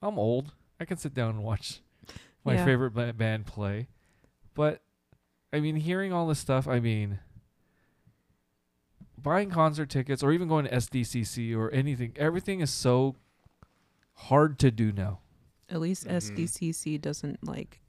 I'm 0.01 0.17
old. 0.19 0.53
I 0.79 0.85
can 0.85 0.97
sit 0.97 1.13
down 1.13 1.31
and 1.31 1.43
watch 1.43 1.81
my 2.45 2.53
Yeah. 2.55 2.65
favorite 2.65 2.91
ba- 2.91 3.13
band 3.13 3.45
play. 3.47 3.87
But 4.53 4.81
I 5.51 5.59
mean 5.59 5.75
hearing 5.75 6.13
all 6.13 6.27
this 6.27 6.39
stuff, 6.39 6.67
I 6.67 6.79
mean 6.79 7.19
buying 9.17 9.49
concert 9.49 9.89
tickets 9.89 10.23
or 10.23 10.31
even 10.31 10.47
going 10.47 10.65
to 10.65 10.71
SDCC 10.71 11.55
or 11.55 11.69
anything, 11.71 12.13
everything 12.15 12.59
is 12.59 12.71
so 12.71 13.15
hard 14.13 14.57
to 14.59 14.71
do 14.71 14.91
now. 14.91 15.19
At 15.69 15.79
least 15.79 16.05
Mhm. 16.07 16.11
SDCC 16.15 16.97
doesn't 16.97 17.45
like 17.47 17.81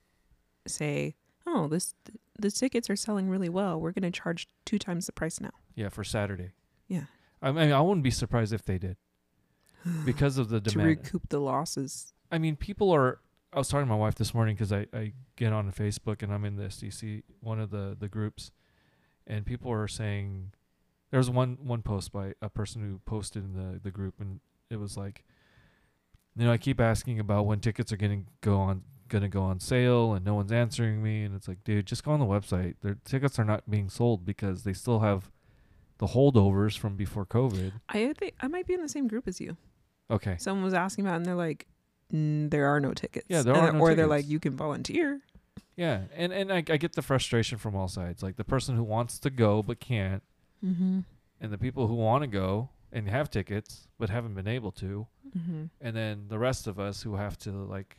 say, 0.66 1.16
"Oh, 1.52 1.68
this 1.68 1.94
the 2.38 2.50
tickets 2.50 2.88
are 2.88 2.96
selling 2.96 3.28
really 3.28 3.48
well. 3.48 3.80
We're 3.80 3.92
going 3.92 4.10
to 4.10 4.10
charge 4.10 4.48
two 4.64 4.78
times 4.78 5.06
the 5.06 5.12
price 5.12 5.40
now." 5.40 5.52
Yeah, 5.74 5.88
for 5.88 6.04
Saturday. 6.04 6.52
Yeah. 6.88 7.04
I 7.40 7.52
mean, 7.52 7.72
I 7.72 7.80
wouldn't 7.80 8.04
be 8.04 8.10
surprised 8.10 8.52
if 8.52 8.64
they 8.64 8.78
did 8.78 8.96
because 10.04 10.38
of 10.38 10.48
the 10.48 10.60
demand. 10.60 10.96
to 10.98 11.02
recoup 11.02 11.28
the 11.28 11.40
losses. 11.40 12.12
I 12.30 12.38
mean, 12.38 12.56
people 12.56 12.90
are. 12.90 13.20
I 13.52 13.58
was 13.58 13.68
talking 13.68 13.86
to 13.86 13.90
my 13.90 13.98
wife 13.98 14.14
this 14.14 14.32
morning 14.32 14.54
because 14.54 14.72
I, 14.72 14.86
I 14.94 15.12
get 15.36 15.52
on 15.52 15.70
Facebook 15.72 16.22
and 16.22 16.32
I'm 16.32 16.44
in 16.46 16.56
the 16.56 16.64
SDC 16.64 17.22
one 17.40 17.60
of 17.60 17.70
the 17.70 17.96
the 17.98 18.08
groups, 18.08 18.50
and 19.26 19.44
people 19.44 19.70
are 19.70 19.88
saying, 19.88 20.52
there's 21.10 21.28
one 21.28 21.58
one 21.62 21.82
post 21.82 22.12
by 22.12 22.34
a 22.40 22.48
person 22.48 22.82
who 22.82 23.00
posted 23.04 23.44
in 23.44 23.52
the 23.52 23.78
the 23.78 23.90
group 23.90 24.14
and 24.18 24.40
it 24.70 24.80
was 24.80 24.96
like, 24.96 25.22
you 26.34 26.46
know, 26.46 26.52
I 26.52 26.56
keep 26.56 26.80
asking 26.80 27.20
about 27.20 27.44
when 27.44 27.60
tickets 27.60 27.92
are 27.92 27.98
going 27.98 28.24
to 28.24 28.30
go 28.40 28.56
on 28.58 28.82
gonna 29.12 29.28
go 29.28 29.42
on 29.42 29.60
sale 29.60 30.14
and 30.14 30.24
no 30.24 30.34
one's 30.34 30.50
answering 30.50 31.02
me 31.02 31.22
and 31.22 31.34
it's 31.36 31.46
like, 31.46 31.62
dude, 31.62 31.86
just 31.86 32.02
go 32.02 32.10
on 32.12 32.18
the 32.20 32.26
website. 32.26 32.74
Their 32.82 32.96
tickets 33.04 33.38
are 33.38 33.44
not 33.44 33.70
being 33.70 33.88
sold 33.88 34.24
because 34.24 34.64
they 34.64 34.72
still 34.72 34.98
have 35.00 35.30
the 35.98 36.06
holdovers 36.08 36.76
from 36.76 36.96
before 36.96 37.24
COVID. 37.26 37.72
I 37.88 38.12
think 38.14 38.34
I 38.40 38.48
might 38.48 38.66
be 38.66 38.74
in 38.74 38.82
the 38.82 38.88
same 38.88 39.06
group 39.06 39.28
as 39.28 39.40
you. 39.40 39.56
Okay. 40.10 40.36
Someone 40.38 40.64
was 40.64 40.74
asking 40.74 41.06
about, 41.06 41.16
and 41.18 41.26
they're 41.26 41.34
like, 41.36 41.66
mm, 42.12 42.50
"There 42.50 42.66
are 42.66 42.80
no 42.80 42.92
tickets." 42.92 43.26
Yeah, 43.28 43.42
there 43.42 43.54
And 43.54 43.62
are 43.62 43.72
no 43.72 43.78
Or 43.80 43.94
they're 43.94 44.06
like, 44.08 44.28
"You 44.28 44.40
can 44.40 44.56
volunteer." 44.56 45.20
Yeah, 45.76 46.02
and 46.16 46.32
and 46.32 46.52
I, 46.52 46.56
I 46.56 46.76
get 46.76 46.94
the 46.94 47.02
frustration 47.02 47.56
from 47.58 47.74
all 47.76 47.88
sides. 47.88 48.22
Like 48.22 48.36
the 48.36 48.44
person 48.44 48.74
who 48.76 48.82
wants 48.82 49.18
to 49.20 49.30
go 49.30 49.62
but 49.62 49.78
can't, 49.80 50.22
Mm-hmm. 50.64 51.00
and 51.40 51.52
the 51.52 51.58
people 51.58 51.86
who 51.86 51.94
want 51.94 52.22
to 52.22 52.26
go 52.28 52.70
and 52.92 53.08
have 53.08 53.30
tickets 53.30 53.88
but 53.98 54.10
haven't 54.10 54.34
been 54.34 54.48
able 54.48 54.72
to, 54.72 55.06
Mm-hmm. 55.38 55.64
and 55.80 55.96
then 55.96 56.24
the 56.28 56.38
rest 56.38 56.66
of 56.66 56.78
us 56.80 57.02
who 57.02 57.14
have 57.16 57.38
to 57.38 57.50
like 57.52 57.96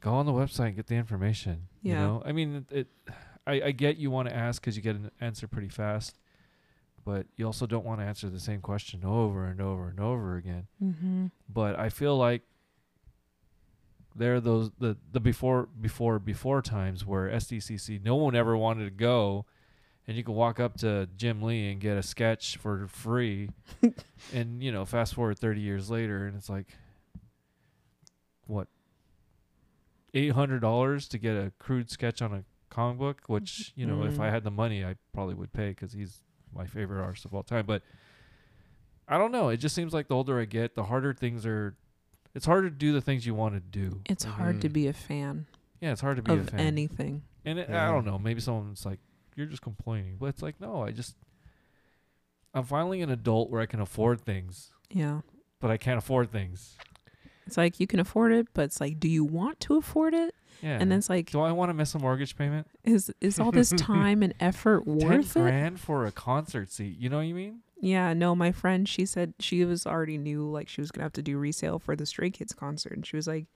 go 0.00 0.12
on 0.12 0.26
the 0.26 0.32
website 0.32 0.66
and 0.68 0.76
get 0.76 0.86
the 0.86 0.94
information. 0.96 1.68
You 1.82 1.92
Yeah. 1.92 2.00
know, 2.00 2.22
I 2.24 2.32
mean, 2.32 2.66
it. 2.70 2.76
it 2.76 3.14
I, 3.48 3.62
I 3.66 3.70
get 3.70 3.96
you 3.96 4.10
want 4.10 4.28
to 4.28 4.34
ask 4.34 4.60
because 4.60 4.76
you 4.76 4.82
get 4.82 4.96
an 4.96 5.10
answer 5.20 5.46
pretty 5.46 5.68
fast, 5.68 6.18
but 7.04 7.26
you 7.36 7.46
also 7.46 7.64
don't 7.66 7.84
want 7.84 8.00
to 8.00 8.04
answer 8.04 8.28
the 8.28 8.40
same 8.40 8.60
question 8.60 9.04
over 9.04 9.44
and 9.46 9.60
over 9.60 9.88
and 9.88 10.00
over 10.00 10.36
again. 10.36 10.66
Mm-hmm. 10.82 11.26
but 11.48 11.78
I 11.78 11.88
feel 11.88 12.16
like 12.18 12.42
there 14.16 14.34
are 14.34 14.40
those 14.40 14.70
the 14.80 14.96
the 15.12 15.20
before 15.20 15.68
before 15.80 16.18
before 16.18 16.60
times 16.62 17.04
where 17.06 17.28
SDCC 17.30 18.02
no 18.02 18.16
one 18.16 18.34
ever 18.34 18.56
wanted 18.56 18.84
to 18.86 18.90
go, 18.90 19.44
and 20.08 20.16
you 20.16 20.24
can 20.24 20.34
walk 20.34 20.58
up 20.58 20.76
to 20.78 21.08
Jim 21.16 21.40
Lee 21.42 21.70
and 21.70 21.80
get 21.80 21.96
a 21.96 22.02
sketch 22.02 22.56
for 22.56 22.88
free, 22.88 23.50
and 24.34 24.60
you 24.60 24.72
know 24.72 24.84
fast 24.84 25.14
forward 25.14 25.38
thirty 25.38 25.60
years 25.60 25.88
later 25.88 26.26
and 26.26 26.36
it's 26.36 26.48
like, 26.48 26.66
what, 28.46 28.66
eight 30.16 30.32
hundred 30.32 30.60
dollars 30.60 31.06
to 31.08 31.18
get 31.18 31.36
a 31.36 31.52
crude 31.58 31.90
sketch 31.90 32.20
on 32.22 32.32
a 32.32 32.44
comic 32.70 32.98
book, 32.98 33.22
which 33.28 33.72
you 33.76 33.86
know 33.86 34.02
if 34.04 34.18
I 34.18 34.28
Mm. 34.28 34.30
had 34.32 34.44
the 34.44 34.50
money 34.50 34.84
I 34.84 34.96
probably 35.12 35.34
would 35.34 35.52
pay 35.52 35.68
because 35.70 35.92
he's 35.92 36.20
my 36.52 36.66
favorite 36.66 37.02
artist 37.02 37.24
of 37.24 37.34
all 37.34 37.42
time, 37.44 37.66
but. 37.66 37.82
I 39.08 39.18
don't 39.18 39.30
know. 39.30 39.50
It 39.50 39.58
just 39.58 39.76
seems 39.76 39.94
like 39.94 40.08
the 40.08 40.16
older 40.16 40.40
I 40.40 40.46
get, 40.46 40.74
the 40.74 40.82
harder 40.82 41.14
things 41.14 41.46
are. 41.46 41.76
It's 42.34 42.44
harder 42.44 42.68
to 42.68 42.74
do 42.74 42.92
the 42.92 43.00
things 43.00 43.24
you 43.24 43.36
want 43.36 43.54
to 43.54 43.60
do. 43.60 44.00
It's 44.06 44.24
hard 44.24 44.60
to 44.62 44.68
be 44.68 44.88
a 44.88 44.92
fan 44.92 45.46
Yeah, 45.80 45.92
it's 45.92 46.00
hard 46.00 46.16
to 46.16 46.22
be 46.24 46.32
a 46.32 46.42
fan. 46.42 46.58
anything. 46.58 47.22
and 47.44 47.60
it, 47.60 47.70
I 47.70 47.86
don't 47.92 48.04
know. 48.04 48.18
Maybe 48.18 48.40
someone's 48.40 48.84
like, 48.84 48.98
"You're 49.36 49.46
just 49.46 49.62
complaining," 49.62 50.16
but 50.18 50.26
it's 50.26 50.42
like, 50.42 50.60
no. 50.60 50.82
I 50.82 50.90
just, 50.90 51.14
I'm 52.52 52.64
finally 52.64 53.00
an 53.00 53.10
adult 53.10 53.48
where 53.48 53.60
I 53.60 53.66
can 53.66 53.80
afford 53.80 54.22
things, 54.22 54.72
Yeah. 54.90 55.20
but 55.60 55.70
I 55.70 55.76
can't 55.76 55.98
afford 55.98 56.32
things. 56.32 56.76
It's 57.46 57.56
like 57.56 57.78
you 57.80 57.86
can 57.86 58.00
afford 58.00 58.32
it, 58.32 58.48
but 58.54 58.62
it's 58.62 58.80
like, 58.80 58.98
do 58.98 59.08
you 59.08 59.24
want 59.24 59.60
to 59.60 59.76
afford 59.76 60.14
it? 60.14 60.34
Yeah. 60.62 60.78
And 60.80 60.90
then 60.90 60.98
it's 60.98 61.10
like, 61.10 61.30
do 61.30 61.40
I 61.40 61.52
want 61.52 61.68
to 61.70 61.74
miss 61.74 61.94
a 61.94 61.98
mortgage 61.98 62.36
payment? 62.36 62.66
is 62.84 63.12
is 63.20 63.38
all 63.38 63.52
this 63.52 63.70
time 63.76 64.22
and 64.22 64.34
effort 64.40 64.84
Ten 64.84 64.98
worth 64.98 65.36
it? 65.36 65.40
grand 65.40 65.78
for 65.80 66.06
a 66.06 66.12
concert 66.12 66.70
seat. 66.70 66.98
You 66.98 67.08
know 67.08 67.18
what 67.18 67.26
you 67.26 67.34
mean? 67.34 67.60
Yeah, 67.78 68.14
no, 68.14 68.34
my 68.34 68.52
friend, 68.52 68.88
she 68.88 69.04
said 69.04 69.34
she 69.38 69.64
was 69.64 69.86
already 69.86 70.16
knew 70.16 70.50
like 70.50 70.68
she 70.68 70.80
was 70.80 70.90
gonna 70.90 71.04
have 71.04 71.12
to 71.12 71.22
do 71.22 71.36
resale 71.38 71.78
for 71.78 71.94
the 71.94 72.06
Stray 72.06 72.30
Kids 72.30 72.54
concert, 72.54 72.94
and 72.94 73.04
she 73.06 73.16
was 73.16 73.26
like, 73.26 73.46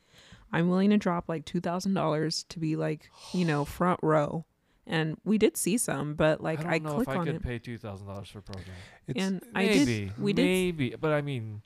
"I'm 0.52 0.68
willing 0.68 0.90
to 0.90 0.98
drop 0.98 1.24
like 1.26 1.46
two 1.46 1.60
thousand 1.60 1.94
dollars 1.94 2.44
to 2.50 2.58
be 2.58 2.76
like, 2.76 3.10
you 3.32 3.46
know, 3.46 3.64
front 3.78 3.98
row, 4.02 4.44
and 4.86 5.16
we 5.24 5.38
did 5.38 5.56
see 5.56 5.78
some, 5.78 6.14
but 6.14 6.42
like 6.42 6.64
I 6.66 6.74
I, 6.74 6.78
don't 6.78 6.82
know 6.84 6.94
click 6.96 7.08
if 7.08 7.14
I 7.14 7.16
on 7.16 7.26
could 7.26 7.34
it, 7.36 7.42
pay 7.42 7.58
two 7.58 7.78
thousand 7.78 8.08
dollars 8.08 8.28
for 8.28 8.40
a 8.40 8.42
program. 8.42 8.66
It's, 9.06 9.18
and 9.18 9.42
I 9.54 9.66
did. 9.66 10.18
We 10.18 10.34
did, 10.34 10.44
maybe, 10.44 10.94
but 11.00 11.12
I 11.12 11.22
mean, 11.22 11.62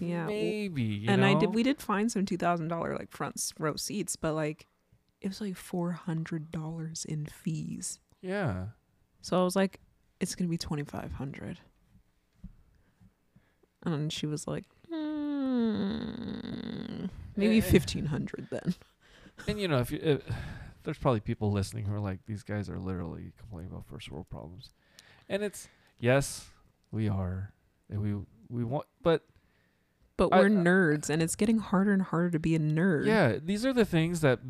yeah. 0.00 0.26
maybe. 0.26 0.82
You 0.82 1.10
and 1.10 1.24
I 1.24 1.34
did. 1.34 1.54
We 1.54 1.62
did 1.62 1.80
find 1.80 2.10
some 2.10 2.26
two 2.26 2.36
thousand 2.36 2.68
dollar 2.68 2.96
like 2.96 3.10
front 3.10 3.52
row 3.58 3.76
seats, 3.76 4.16
but 4.16 4.34
like 4.34 4.66
it 5.20 5.28
was 5.28 5.40
like 5.40 5.56
four 5.56 5.92
hundred 5.92 6.50
dollars 6.52 7.04
in 7.08 7.26
fees. 7.26 7.98
Yeah. 8.20 8.66
So 9.22 9.40
I 9.40 9.44
was 9.44 9.56
like, 9.56 9.80
it's 10.20 10.34
gonna 10.34 10.50
be 10.50 10.58
twenty 10.58 10.84
five 10.84 11.12
hundred. 11.12 11.60
And 13.82 14.12
she 14.12 14.26
was 14.26 14.48
like, 14.48 14.64
mm, 14.92 17.08
maybe 17.36 17.58
Eh. 17.58 17.60
fifteen 17.60 18.06
hundred 18.06 18.48
then. 18.50 18.74
And 19.46 19.60
you 19.60 19.68
know, 19.68 19.78
if 19.78 19.92
you, 19.92 20.00
uh, 20.04 20.32
there's 20.82 20.98
probably 20.98 21.20
people 21.20 21.52
listening 21.52 21.84
who 21.84 21.94
are 21.94 22.00
like, 22.00 22.20
these 22.26 22.42
guys 22.42 22.68
are 22.68 22.78
literally 22.78 23.32
complaining 23.38 23.70
about 23.70 23.86
first 23.86 24.10
world 24.10 24.28
problems, 24.30 24.70
and 25.28 25.42
it's 25.42 25.68
yes, 26.00 26.46
we 26.90 27.08
are, 27.08 27.52
and 27.90 28.00
we 28.00 28.14
we 28.48 28.64
want, 28.64 28.86
but 29.02 29.22
But 30.18 30.30
we're 30.30 30.48
nerds, 30.48 31.10
and 31.10 31.22
it's 31.22 31.36
getting 31.36 31.58
harder 31.58 31.92
and 31.92 32.00
harder 32.02 32.30
to 32.30 32.38
be 32.38 32.54
a 32.54 32.58
nerd. 32.58 33.06
yeah, 33.06 33.36
these 33.42 33.66
are 33.66 33.72
the 33.72 33.84
things 33.84 34.20
that 34.22 34.40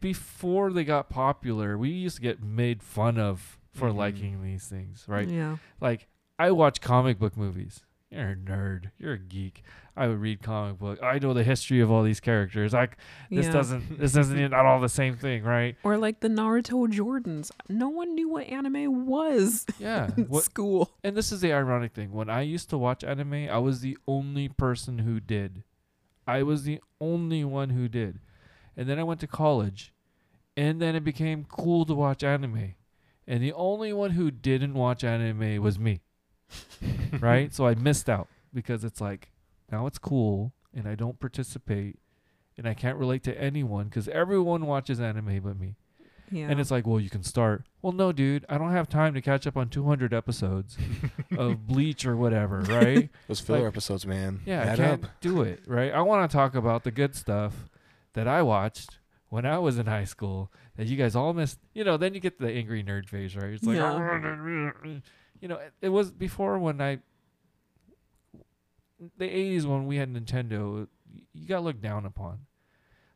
before 0.00 0.72
they 0.72 0.84
got 0.84 1.08
popular, 1.08 1.76
we 1.76 1.90
used 1.90 2.16
to 2.16 2.22
get 2.22 2.42
made 2.42 2.82
fun 2.82 3.18
of 3.18 3.58
for 3.72 3.90
Mhm. 3.90 3.96
liking 3.96 4.42
these 4.42 4.66
things, 4.66 5.04
right? 5.08 5.28
Yeah. 5.28 5.56
Like 5.80 6.08
I 6.38 6.50
watch 6.52 6.80
comic 6.80 7.18
book 7.18 7.36
movies. 7.36 7.84
You're 8.10 8.30
a 8.30 8.36
nerd. 8.36 8.90
You're 8.98 9.12
a 9.14 9.18
geek. 9.18 9.62
I 9.94 10.06
would 10.08 10.18
read 10.20 10.42
comic 10.42 10.78
book. 10.78 10.98
I 11.02 11.18
know 11.18 11.34
the 11.34 11.42
history 11.44 11.80
of 11.80 11.90
all 11.90 12.02
these 12.02 12.20
characters. 12.20 12.72
Like 12.72 12.96
this 13.30 13.46
yeah. 13.46 13.52
doesn't. 13.52 13.98
This 13.98 14.12
doesn't 14.12 14.50
not 14.50 14.64
all 14.64 14.80
the 14.80 14.88
same 14.88 15.16
thing, 15.16 15.42
right? 15.42 15.76
Or 15.82 15.98
like 15.98 16.20
the 16.20 16.28
Naruto 16.28 16.86
Jordans. 16.90 17.50
No 17.68 17.88
one 17.90 18.14
knew 18.14 18.28
what 18.30 18.46
anime 18.46 19.06
was 19.06 19.66
Yeah. 19.78 20.10
in 20.16 20.24
What, 20.24 20.44
school. 20.44 20.90
and 21.04 21.16
this 21.16 21.32
is 21.32 21.40
the 21.42 21.52
ironic 21.52 21.92
thing. 21.92 22.12
When 22.12 22.30
I 22.30 22.42
used 22.42 22.70
to 22.70 22.78
watch 22.78 23.04
anime, 23.04 23.48
I 23.50 23.58
was 23.58 23.80
the 23.80 23.98
only 24.06 24.48
person 24.48 24.98
who 25.00 25.20
did. 25.20 25.64
I 26.26 26.42
was 26.44 26.62
the 26.64 26.80
only 27.00 27.44
one 27.44 27.70
who 27.70 27.88
did. 27.88 28.20
And 28.76 28.88
then 28.88 28.98
I 28.98 29.02
went 29.02 29.20
to 29.20 29.26
college, 29.26 29.92
and 30.56 30.80
then 30.80 30.94
it 30.94 31.02
became 31.04 31.44
cool 31.44 31.84
to 31.86 31.94
watch 31.94 32.22
anime. 32.22 32.74
And 33.26 33.42
the 33.42 33.52
only 33.52 33.92
one 33.92 34.12
who 34.12 34.30
didn't 34.30 34.74
watch 34.74 35.02
anime 35.04 35.60
was 35.62 35.78
me. 35.78 36.00
right? 37.20 37.52
So 37.52 37.66
I 37.66 37.74
missed 37.74 38.08
out 38.08 38.28
because 38.52 38.84
it's 38.84 39.00
like 39.00 39.30
now 39.70 39.86
it's 39.86 39.98
cool 39.98 40.52
and 40.74 40.88
I 40.88 40.94
don't 40.94 41.18
participate 41.20 41.98
and 42.56 42.68
I 42.68 42.74
can't 42.74 42.96
relate 42.98 43.22
to 43.24 43.40
anyone 43.40 43.84
because 43.86 44.08
everyone 44.08 44.66
watches 44.66 45.00
anime 45.00 45.40
but 45.40 45.58
me. 45.58 45.76
Yeah. 46.30 46.48
And 46.50 46.60
it's 46.60 46.70
like, 46.70 46.86
well, 46.86 47.00
you 47.00 47.08
can 47.08 47.22
start. 47.22 47.64
Well, 47.80 47.92
no, 47.92 48.12
dude, 48.12 48.44
I 48.50 48.58
don't 48.58 48.72
have 48.72 48.88
time 48.88 49.14
to 49.14 49.22
catch 49.22 49.46
up 49.46 49.56
on 49.56 49.70
200 49.70 50.12
episodes 50.12 50.76
of 51.38 51.66
Bleach 51.66 52.04
or 52.04 52.16
whatever, 52.16 52.60
right? 52.60 53.08
Those 53.28 53.40
filler 53.40 53.60
like- 53.60 53.68
episodes, 53.68 54.06
man. 54.06 54.40
Yeah, 54.44 54.72
I 54.72 54.76
can't 54.76 55.04
up. 55.04 55.10
do 55.20 55.42
it, 55.42 55.62
right? 55.66 55.92
I 55.92 56.02
want 56.02 56.30
to 56.30 56.36
talk 56.36 56.54
about 56.54 56.84
the 56.84 56.90
good 56.90 57.14
stuff 57.14 57.54
that 58.12 58.28
I 58.28 58.42
watched 58.42 58.98
when 59.30 59.46
I 59.46 59.58
was 59.58 59.78
in 59.78 59.86
high 59.86 60.04
school 60.04 60.52
that 60.76 60.86
you 60.86 60.96
guys 60.96 61.16
all 61.16 61.32
missed. 61.32 61.58
You 61.72 61.84
know, 61.84 61.96
then 61.96 62.12
you 62.12 62.20
get 62.20 62.38
the 62.38 62.50
angry 62.50 62.82
nerd 62.82 63.08
phase, 63.08 63.34
right? 63.34 63.52
It's 63.54 63.64
like, 63.64 63.78
oh, 63.78 65.00
you 65.40 65.48
know, 65.48 65.56
it, 65.56 65.72
it 65.82 65.88
was 65.90 66.10
before 66.10 66.58
when 66.58 66.80
I, 66.80 66.98
the 69.16 69.28
80s 69.28 69.64
when 69.64 69.86
we 69.86 69.96
had 69.96 70.12
Nintendo, 70.12 70.88
you 71.32 71.46
got 71.46 71.62
looked 71.62 71.80
down 71.80 72.04
upon. 72.04 72.40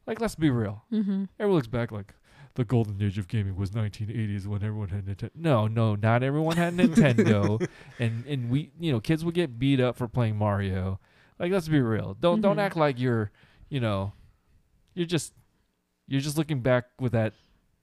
Like, 0.06 0.20
let's 0.20 0.34
be 0.34 0.50
real. 0.50 0.84
mm-hmm. 0.92 1.24
Everyone 1.38 1.56
looks 1.56 1.68
back 1.68 1.92
like 1.92 2.14
the 2.54 2.64
golden 2.64 3.00
age 3.02 3.18
of 3.18 3.28
gaming 3.28 3.56
was 3.56 3.70
1980s 3.70 4.46
when 4.46 4.62
everyone 4.62 4.88
had 4.88 5.06
Nintendo. 5.06 5.30
No, 5.34 5.66
no, 5.68 5.94
not 5.94 6.22
everyone 6.22 6.56
had 6.56 6.74
Nintendo, 6.74 7.66
and 7.98 8.24
and 8.26 8.50
we, 8.50 8.70
you 8.80 8.92
know, 8.92 9.00
kids 9.00 9.24
would 9.24 9.34
get 9.34 9.58
beat 9.58 9.80
up 9.80 9.96
for 9.96 10.08
playing 10.08 10.36
Mario. 10.36 11.00
Like, 11.38 11.50
let's 11.52 11.68
be 11.68 11.80
real. 11.80 12.16
Don't 12.20 12.40
don't 12.40 12.56
Mhm. 12.56 12.62
act 12.62 12.76
like 12.76 12.98
you're, 13.00 13.30
you 13.68 13.80
know, 13.80 14.12
you're 14.94 15.06
just 15.06 15.32
you're 16.08 16.20
just 16.20 16.36
looking 16.36 16.60
back 16.60 16.84
with 17.00 17.12
that 17.12 17.32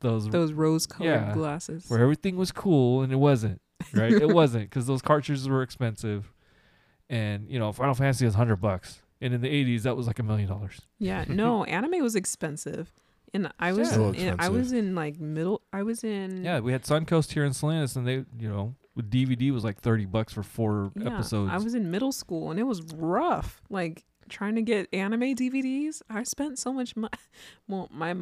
those 0.01 0.27
Those 0.29 0.53
rose 0.53 0.85
colored 0.85 1.09
Yeah. 1.09 1.33
glasses. 1.33 1.85
where 1.89 1.99
everything 2.01 2.35
was 2.37 2.51
cool 2.51 3.01
and 3.01 3.11
it 3.11 3.17
wasn't 3.17 3.61
right. 3.93 4.11
it 4.21 4.29
wasn't 4.29 4.69
because 4.69 4.85
those 4.85 5.01
cartridges 5.01 5.47
were 5.47 5.61
expensive, 5.61 6.31
and 7.09 7.49
you 7.49 7.59
know, 7.59 7.71
Final 7.71 7.93
Fantasy 7.93 8.25
was 8.25 8.35
hundred 8.35 8.57
bucks, 8.57 9.01
and 9.21 9.33
in 9.33 9.41
the 9.41 9.47
80s 9.47 9.83
that 9.83 9.95
was 9.95 10.07
like 10.07 10.19
a 10.19 10.23
million 10.23 10.47
dollars. 10.47 10.81
Yeah, 10.97 11.25
no, 11.29 11.63
anime 11.63 12.01
was 12.03 12.15
expensive. 12.15 12.91
And 13.33 13.51
I 13.59 13.73
was 13.73 13.91
So 13.91 14.09
in, 14.11 14.35
I 14.39 14.49
was 14.49 14.71
in 14.71 14.95
like 14.95 15.19
middle 15.19 15.61
I 15.71 15.83
was 15.83 16.03
in 16.03 16.43
Yeah, 16.43 16.59
we 16.61 16.71
had 16.71 16.83
Suncoast 16.83 17.31
here 17.31 17.45
in 17.45 17.53
Salinas, 17.53 17.95
and 17.95 18.07
they, 18.07 18.25
you 18.39 18.49
know, 18.49 18.75
with 18.95 19.11
DVD 19.11 19.51
was 19.51 19.63
like 19.63 19.79
thirty 19.79 20.05
bucks 20.05 20.33
for 20.33 20.41
four 20.41 20.91
yeah, 20.95 21.13
episodes. 21.13 21.51
I 21.53 21.57
was 21.57 21.75
in 21.75 21.91
middle 21.91 22.11
school 22.11 22.49
and 22.49 22.59
it 22.59 22.63
was 22.63 22.81
rough. 22.93 23.61
Like 23.69 24.03
trying 24.29 24.55
to 24.55 24.61
get 24.61 24.87
anime 24.93 25.35
DVDs. 25.35 26.01
I 26.09 26.23
spent 26.23 26.57
so 26.59 26.73
much 26.73 26.95
money. 26.95 27.13
Well, 27.67 27.87
my 27.91 28.15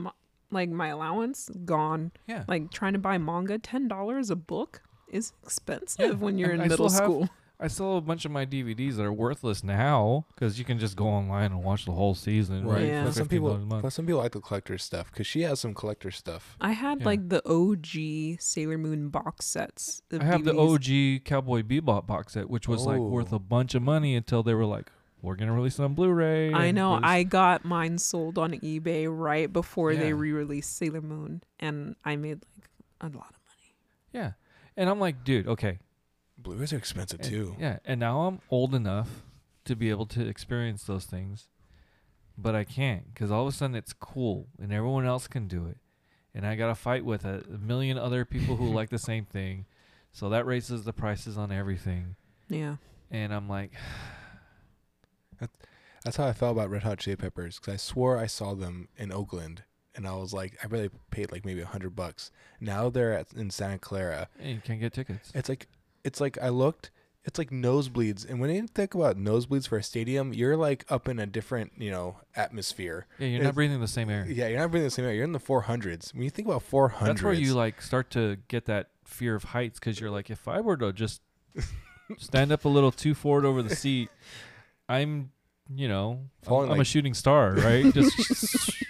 like 0.52 0.70
my 0.70 0.88
allowance 0.88 1.50
gone. 1.66 2.12
yeah, 2.28 2.44
Like 2.48 2.72
trying 2.72 2.94
to 2.94 3.00
buy 3.00 3.18
manga, 3.18 3.58
ten 3.60 3.88
dollars 3.88 4.30
a 4.30 4.36
book 4.36 4.82
is 5.12 5.34
expensive 5.44 6.00
Yeah, 6.00 6.12
when 6.16 6.38
you're 6.38 6.52
and 6.52 6.62
in 6.62 6.66
I 6.66 6.68
middle 6.70 6.90
still 6.90 7.00
have- 7.02 7.12
school. 7.12 7.30
I 7.60 7.68
still 7.70 7.96
have 7.96 8.04
a 8.04 8.06
bunch 8.06 8.24
of 8.24 8.30
my 8.30 8.46
DVDs 8.46 8.98
that 8.98 9.04
are 9.04 9.12
worthless 9.12 9.64
now 9.64 10.28
because 10.36 10.60
you 10.60 10.64
can 10.66 10.78
just 10.78 10.96
go 10.96 11.08
online 11.08 11.46
and 11.52 11.64
watch 11.64 11.86
the 11.86 11.92
whole 11.92 12.14
season. 12.14 12.64
Right. 12.68 12.74
Right, 12.76 12.86
Yeah. 12.86 13.00
for 13.00 13.04
Plus 13.06 13.16
some 13.16 13.26
$15 13.26 13.30
people, 13.30 13.52
a 13.52 13.58
month. 13.66 13.82
plus 13.82 13.96
some 13.96 14.06
people 14.06 14.22
like 14.22 14.32
the 14.34 14.42
collector 14.42 14.78
stuff 14.78 15.10
because 15.12 15.26
she 15.26 15.42
has 15.42 15.60
some 15.60 15.74
collector 15.74 16.12
stuff. 16.12 16.56
I 16.62 16.74
had 16.74 17.00
Yeah. 17.00 17.06
like 17.08 17.30
the 17.30 17.42
OG 17.50 18.38
Sailor 18.40 18.78
Moon 18.78 19.10
box 19.10 19.48
sets. 19.48 20.04
Of 20.12 20.22
I 20.22 20.26
have 20.26 20.44
the 20.44 20.54
DVDs. 20.54 21.18
OG 21.18 21.20
Cowboy 21.26 21.64
Bebop 21.64 22.06
box 22.06 22.34
set, 22.34 22.48
which 22.48 22.68
was 22.68 22.86
like 22.86 23.00
worth 23.00 23.34
Oh. 23.34 23.38
a 23.38 23.40
bunch 23.40 23.74
of 23.74 23.82
money 23.82 24.16
until 24.16 24.44
they 24.44 24.54
were 24.54 24.66
like, 24.66 24.92
"We're 25.24 25.36
gonna 25.36 25.54
release 25.56 25.80
it 25.80 25.84
on 25.84 25.96
Blu-ray." 25.96 26.54
I 26.54 26.66
and 26.66 26.76
know. 26.76 26.92
release- 26.92 27.06
I 27.06 27.24
got 27.24 27.66
mine 27.66 27.98
sold 27.98 28.38
on 28.38 28.52
eBay 28.52 29.08
right 29.10 29.52
before 29.52 29.96
they 29.96 30.10
Yeah. 30.10 30.16
re-released 30.16 30.76
Sailor 30.78 31.02
Moon, 31.02 31.42
and 31.60 31.96
I 32.06 32.18
made 32.18 32.44
like 32.56 32.70
a 33.02 33.06
lot 33.06 33.32
of 33.32 33.40
money. 33.48 33.74
yeah, 34.14 34.34
and 34.78 34.90
I'm 34.90 35.00
like, 35.00 35.24
dude, 35.26 35.48
okay, 35.48 35.80
Blu-rays 36.38 36.72
are 36.72 36.78
expensive 36.78 37.20
And- 37.20 37.30
too. 37.30 37.56
Yeah, 37.60 37.80
and 37.84 38.00
now 38.00 38.22
I'm 38.22 38.40
old 38.50 38.74
enough 38.76 39.24
to 39.66 39.76
be 39.76 39.90
able 39.90 40.06
to 40.06 40.26
experience 40.26 40.84
those 40.84 41.06
things, 41.06 41.50
but 42.38 42.56
I 42.56 42.64
can't 42.64 43.14
because 43.14 43.32
all 43.32 43.48
of 43.48 43.54
a 43.54 43.58
sudden 43.58 43.76
it's 43.76 43.92
cool 43.94 44.48
and 44.62 44.72
everyone 44.72 45.06
else 45.06 45.28
can 45.28 45.48
do 45.48 45.66
it, 45.66 45.78
and 46.34 46.46
I 46.48 46.56
gotta 46.56 46.76
fight 46.76 47.04
with 47.04 47.26
a, 47.26 47.44
a 47.54 47.58
million 47.58 47.98
other 47.98 48.24
people 48.24 48.56
who 48.56 48.72
like 48.72 48.90
the 48.92 49.00
same 49.00 49.26
thing, 49.26 49.66
so 50.14 50.30
that 50.30 50.46
raises 50.46 50.84
the 50.86 50.94
prices 50.94 51.38
on 51.38 51.52
everything, 51.52 52.16
Yeah. 52.48 52.76
and 53.12 53.34
I'm 53.34 53.50
like, 53.50 53.72
That's 56.04 56.16
how 56.18 56.26
I 56.28 56.34
felt 56.34 56.54
about 56.54 56.70
Red 56.70 56.84
Hot 56.84 57.00
Chili 57.00 57.16
Peppers 57.18 57.60
because 57.60 57.74
I 57.74 57.78
swore 57.78 58.18
I 58.18 58.28
saw 58.28 58.54
them 58.54 58.88
in 58.98 59.12
Oakland, 59.12 59.64
and 59.98 60.08
I 60.08 60.16
was 60.16 60.32
like, 60.34 60.58
I 60.64 60.68
really 60.68 60.90
paid 61.12 61.32
like 61.34 61.44
maybe 61.46 61.60
a 61.62 61.66
hundred 61.66 61.94
bucks. 61.96 62.32
Now 62.62 62.90
they're 62.90 63.12
at 63.14 63.34
in 63.34 63.50
Santa 63.50 63.78
Clara. 63.80 64.30
hey, 64.40 64.54
you 64.54 64.62
can't 64.64 64.80
get 64.80 64.94
tickets. 64.94 65.32
It's 65.36 65.50
like, 65.50 65.68
it's 66.06 66.22
like 66.22 66.38
I 66.42 66.48
looked. 66.50 66.92
It's 67.26 67.38
like 67.38 67.50
nosebleeds, 67.50 68.26
and 68.30 68.40
when 68.40 68.50
you 68.52 68.66
think 68.68 68.96
about 68.96 69.18
nosebleeds 69.18 69.68
for 69.68 69.78
a 69.78 69.84
stadium, 69.84 70.32
you're 70.34 70.56
like 70.56 70.86
up 70.88 71.10
in 71.10 71.20
a 71.20 71.26
different, 71.26 71.74
you 71.78 71.92
know, 71.92 72.16
atmosphere. 72.38 73.06
Yeah, 73.20 73.28
you're 73.28 73.36
it's- 73.40 73.46
not 73.48 73.56
breathing 73.56 73.82
the 73.82 73.88
same 73.90 74.10
air. 74.10 74.26
Yeah, 74.30 74.48
you're 74.48 74.60
not 74.60 74.72
breathing 74.72 74.88
the 74.88 74.92
same 74.92 75.04
air. 75.04 75.14
You're 75.14 75.26
in 75.26 75.34
the 75.34 75.40
400s. 75.40 76.14
When 76.14 76.24
you 76.24 76.30
think 76.30 76.48
about 76.48 76.64
400s, 76.64 77.06
That's 77.06 77.22
where 77.22 77.34
you 77.34 77.54
like 77.54 77.82
start 77.82 78.12
to 78.12 78.38
get 78.48 78.64
that 78.68 78.92
fear 79.04 79.36
of 79.36 79.44
heights 79.44 79.78
because 79.78 80.00
you're 80.00 80.10
like, 80.10 80.30
if 80.30 80.48
I 80.48 80.62
were 80.62 80.78
to 80.78 80.94
just 80.94 81.22
stand 82.18 82.54
up 82.54 82.64
a 82.64 82.70
little 82.70 82.94
too 82.94 83.14
forward 83.14 83.44
over 83.44 83.62
the 83.62 83.76
seat, 83.76 84.10
I'm, 84.88 85.32
you 85.76 85.90
know, 85.90 86.12
I'm, 86.44 86.48
Falling 86.48 86.72
I'm 86.72 86.80
a 86.80 86.86
shooting 86.86 87.14
star, 87.14 87.56
right? 87.56 87.94
Just, 87.94 88.72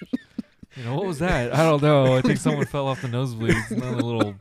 you 0.77 0.83
know, 0.83 0.95
what 0.95 1.05
was 1.05 1.19
that? 1.19 1.53
I 1.53 1.63
don't 1.63 1.81
know. 1.81 2.15
I 2.15 2.21
think 2.21 2.37
someone 2.39 2.65
fell 2.65 2.87
off 2.87 3.01
the 3.01 3.07
nosebleeds 3.07 3.71
and 3.71 3.81
then 3.81 3.93
a 3.95 3.97
little 4.05 4.35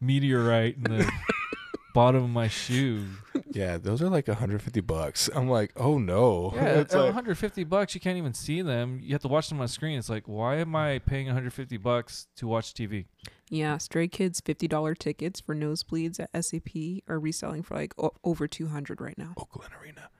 meteorite 0.00 0.76
in 0.76 0.82
the 0.84 1.10
bottom 1.94 2.24
of 2.24 2.30
my 2.30 2.48
shoe. 2.48 3.04
Yeah, 3.52 3.78
those 3.78 4.02
are 4.02 4.08
like 4.08 4.28
150 4.28 4.80
bucks. 4.80 5.30
I'm 5.34 5.48
like, 5.48 5.72
oh 5.76 5.98
no. 5.98 6.52
Yeah, 6.54 6.64
it's 6.80 6.94
at 6.94 6.98
like, 6.98 7.06
150 7.06 7.64
bucks, 7.64 7.94
you 7.94 8.00
can't 8.00 8.18
even 8.18 8.34
see 8.34 8.62
them. 8.62 8.98
You 9.02 9.12
have 9.14 9.22
to 9.22 9.28
watch 9.28 9.48
them 9.48 9.60
on 9.60 9.68
screen. 9.68 9.98
It's 9.98 10.10
like, 10.10 10.24
why 10.26 10.56
am 10.56 10.74
I 10.76 10.98
paying 10.98 11.26
150 11.26 11.76
bucks 11.78 12.26
to 12.36 12.46
watch 12.46 12.74
TV? 12.74 13.06
Yeah. 13.48 13.78
Stray 13.78 14.08
Kids 14.08 14.40
fifty 14.40 14.66
dollar 14.66 14.94
tickets 14.96 15.38
for 15.40 15.54
nosebleeds 15.54 16.18
at 16.18 16.44
SAP 16.44 17.04
are 17.08 17.20
reselling 17.20 17.62
for 17.62 17.76
like 17.76 17.94
o- 17.96 18.12
over 18.24 18.48
two 18.48 18.66
hundred 18.66 19.00
right 19.00 19.16
now. 19.16 19.34
Oakland 19.38 19.70
Arena. 19.80 20.10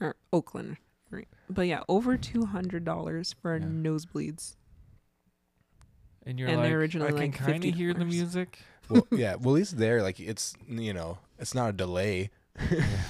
Or 0.00 0.16
Oakland. 0.34 0.76
Right. 1.10 1.28
But 1.48 1.62
yeah, 1.62 1.80
over 1.88 2.18
two 2.18 2.44
hundred 2.44 2.84
dollars 2.84 3.34
for 3.40 3.56
Yeah. 3.56 3.64
nosebleeds. 3.64 4.56
And 6.26 6.38
you're 6.38 6.48
And 6.48 6.58
they're 6.58 6.64
like, 6.66 6.72
originally 6.74 7.08
I 7.08 7.10
can 7.10 7.18
like 7.20 7.34
kind 7.34 7.64
of 7.64 7.74
hear 7.74 7.92
the 7.94 8.04
music. 8.04 8.58
Well, 8.88 9.06
yeah. 9.12 9.34
Well, 9.36 9.54
at 9.54 9.58
least 9.58 9.78
there, 9.78 10.02
like, 10.02 10.20
it's 10.20 10.54
you 10.68 10.92
know, 10.92 11.18
it's 11.38 11.54
not 11.54 11.70
a 11.70 11.72
delay. 11.72 12.30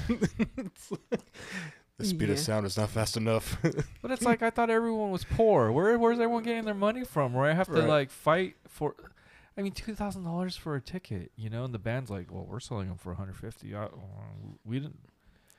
the 0.08 2.04
speed 2.04 2.28
Yeah. 2.28 2.32
of 2.34 2.38
sound 2.38 2.66
is 2.66 2.76
not 2.76 2.90
fast 2.90 3.16
enough. 3.16 3.58
But 4.02 4.10
it's 4.10 4.22
like 4.22 4.42
I 4.42 4.50
thought 4.50 4.70
everyone 4.70 5.10
was 5.10 5.24
poor. 5.24 5.70
Where 5.70 5.98
where's 5.98 6.18
everyone 6.18 6.42
getting 6.42 6.64
their 6.64 6.74
money 6.74 7.04
from? 7.04 7.32
Where 7.34 7.48
I 7.48 7.52
have 7.54 7.68
to 7.68 7.82
like 7.82 8.10
fight 8.10 8.56
for 8.68 8.94
I 9.56 9.62
mean, 9.62 9.72
two 9.72 9.94
thousand 9.94 10.24
dollars 10.24 10.56
for 10.56 10.74
a 10.74 10.80
ticket, 10.80 11.30
you 11.36 11.50
know, 11.50 11.64
and 11.64 11.74
the 11.74 11.78
band's 11.78 12.10
like, 12.10 12.32
"Well, 12.32 12.46
we're 12.48 12.58
selling 12.60 12.88
them 12.88 12.96
for 12.96 13.10
150. 13.10 13.74
I, 13.76 13.88
we 14.64 14.78
didn't, 14.80 14.98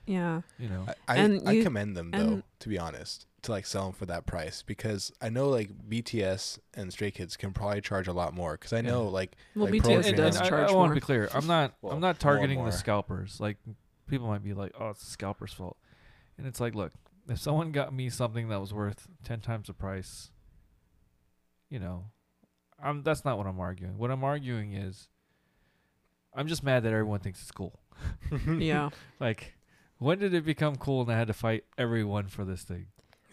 Yeah. 0.06 0.42
you 0.60 0.70
know." 0.70 0.86
I, 0.88 0.94
I, 1.14 1.18
And 1.18 1.48
I 1.48 1.52
you- 1.54 1.64
commend 1.64 1.96
them 1.98 2.12
though, 2.12 2.44
to 2.60 2.70
be 2.70 2.78
honest, 2.80 3.26
to 3.44 3.52
like 3.52 3.66
sell 3.66 3.86
them 3.86 3.94
for 3.94 4.06
that 4.06 4.26
price 4.26 4.62
because 4.62 5.12
I 5.22 5.30
know 5.30 5.50
like 5.50 5.70
BTS 5.90 6.60
and 6.76 6.92
Stray 6.94 7.12
Kids 7.12 7.36
can 7.38 7.52
probably 7.52 7.82
charge 7.82 8.08
a 8.08 8.14
lot 8.14 8.34
more 8.34 8.54
because 8.54 8.72
I 8.74 8.78
Yeah. 8.78 8.82
know 8.92 9.04
like 9.08 9.36
Well, 9.56 9.66
Like 9.66 9.74
BTS 9.74 9.82
programs. 9.84 10.08
and, 10.08 10.18
does 10.18 10.36
and 10.38 10.46
I- 10.46 10.50
charge 10.50 10.70
I, 10.70 10.74
want 10.74 10.92
to 10.92 10.96
be 10.96 11.02
clear. 11.02 11.30
I'm 11.34 11.48
not. 11.48 11.74
Well, 11.82 11.94
I'm 11.94 12.00
not 12.00 12.10
and 12.12 12.20
targeting 12.20 12.58
more. 12.60 12.68
the 12.68 12.72
scalpers. 12.78 13.40
Like 13.40 13.58
people 14.08 14.28
might 14.28 14.44
be 14.44 14.54
like, 14.54 14.72
"Oh, 14.80 14.90
it's 14.90 15.04
the 15.04 15.10
scalper's 15.12 15.54
fault," 15.54 15.78
and 16.38 16.46
it's 16.48 16.60
like, 16.60 16.74
look, 16.76 16.92
if 17.30 17.40
someone 17.40 17.72
got 17.72 17.94
me 17.94 18.10
something 18.10 18.50
that 18.50 18.60
was 18.62 18.74
worth 18.74 19.08
ten 19.24 19.40
times 19.42 19.68
the 19.68 19.74
price, 19.74 20.32
you 21.70 21.80
know, 21.80 22.06
I'm. 22.82 23.04
That's 23.04 23.24
not 23.26 23.38
what 23.38 23.48
I'm 23.48 23.60
arguing. 23.60 23.98
What 23.98 24.12
I'm 24.12 24.24
arguing 24.24 24.74
is, 24.74 25.08
I'm 26.34 26.48
just 26.48 26.64
mad 26.64 26.84
that 26.84 26.92
everyone 26.94 27.20
thinks 27.20 27.42
it's 27.42 27.52
cool. 27.52 27.80
Yeah. 28.48 28.90
Like, 29.20 29.54
when 30.04 30.20
did 30.20 30.34
it 30.34 30.46
become 30.46 30.76
cool 30.76 31.02
and 31.02 31.12
I 31.12 31.18
had 31.18 31.28
to 31.28 31.34
fight 31.34 31.64
everyone 31.78 32.28
for 32.28 32.44
this 32.46 32.64
thing? 32.64 32.88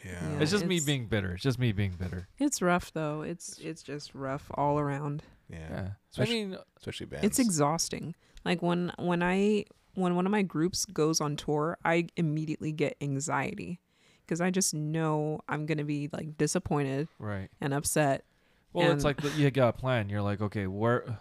yeah, 0.05 0.13
Yeah. 0.13 0.41
it's 0.41 0.51
just 0.51 0.65
me 0.65 0.81
being 0.81 1.07
bitter. 1.07 1.33
It's 1.35 1.43
just 1.43 1.59
me 1.59 1.73
being 1.73 1.93
bitter. 1.93 2.29
It's 2.39 2.63
rough 2.63 2.93
though. 2.93 3.23
It's 3.23 3.59
it's 3.59 3.83
just 3.83 4.15
rough 4.15 4.51
all 4.55 4.79
around. 4.79 5.23
yeah, 5.49 5.59
Yeah. 5.71 5.81
I 5.89 5.93
Especially- 6.11 6.45
mean, 6.47 6.59
especially 6.79 7.07
bands. 7.07 7.27
It's 7.27 7.39
exhausting. 7.39 8.15
Like 8.45 8.63
when 8.63 8.93
when 8.99 9.23
I 9.23 9.65
when 9.95 10.15
one 10.15 10.25
of 10.25 10.33
my 10.33 10.43
groups 10.43 10.85
goes 10.87 11.21
on 11.21 11.37
tour, 11.37 11.77
I 11.85 12.07
immediately 12.17 12.73
get 12.73 12.97
anxiety 13.01 13.81
because 14.25 14.41
I 14.41 14.51
just 14.51 14.73
know 14.73 15.41
I'm 15.49 15.67
gonna 15.67 15.85
be 15.85 16.09
like 16.13 16.39
disappointed 16.39 17.09
right. 17.19 17.51
and 17.61 17.75
upset. 17.75 18.25
Well, 18.73 18.93
it's 18.93 19.03
like 19.05 19.21
the, 19.21 19.31
you 19.31 19.51
got 19.63 19.69
a 19.71 19.73
plan. 19.73 20.09
You're 20.09 20.23
like, 20.23 20.41
okay, 20.41 20.69
where, 20.69 21.19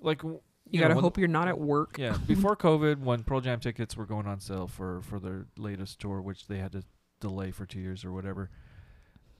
like, 0.00 0.22
w- 0.66 0.76
You, 0.76 0.80
gotta 0.80 0.94
when- 0.94 1.02
hope 1.02 1.18
you're 1.18 1.28
not 1.28 1.48
at 1.48 1.58
work. 1.58 1.96
Yeah, 1.98 2.16
before 2.26 2.56
COVID, 2.56 3.00
when 3.00 3.22
Pearl 3.24 3.40
Jam 3.40 3.60
tickets 3.60 3.96
were 3.96 4.06
going 4.06 4.26
on 4.26 4.40
sale 4.40 4.66
for 4.66 5.00
for 5.02 5.18
their 5.18 5.46
latest 5.56 5.98
tour, 6.00 6.20
which 6.20 6.46
they 6.46 6.58
had 6.58 6.72
to 6.72 6.84
delay 7.20 7.50
for 7.50 7.64
two 7.66 7.80
years 7.80 8.04
or 8.04 8.12
whatever, 8.12 8.50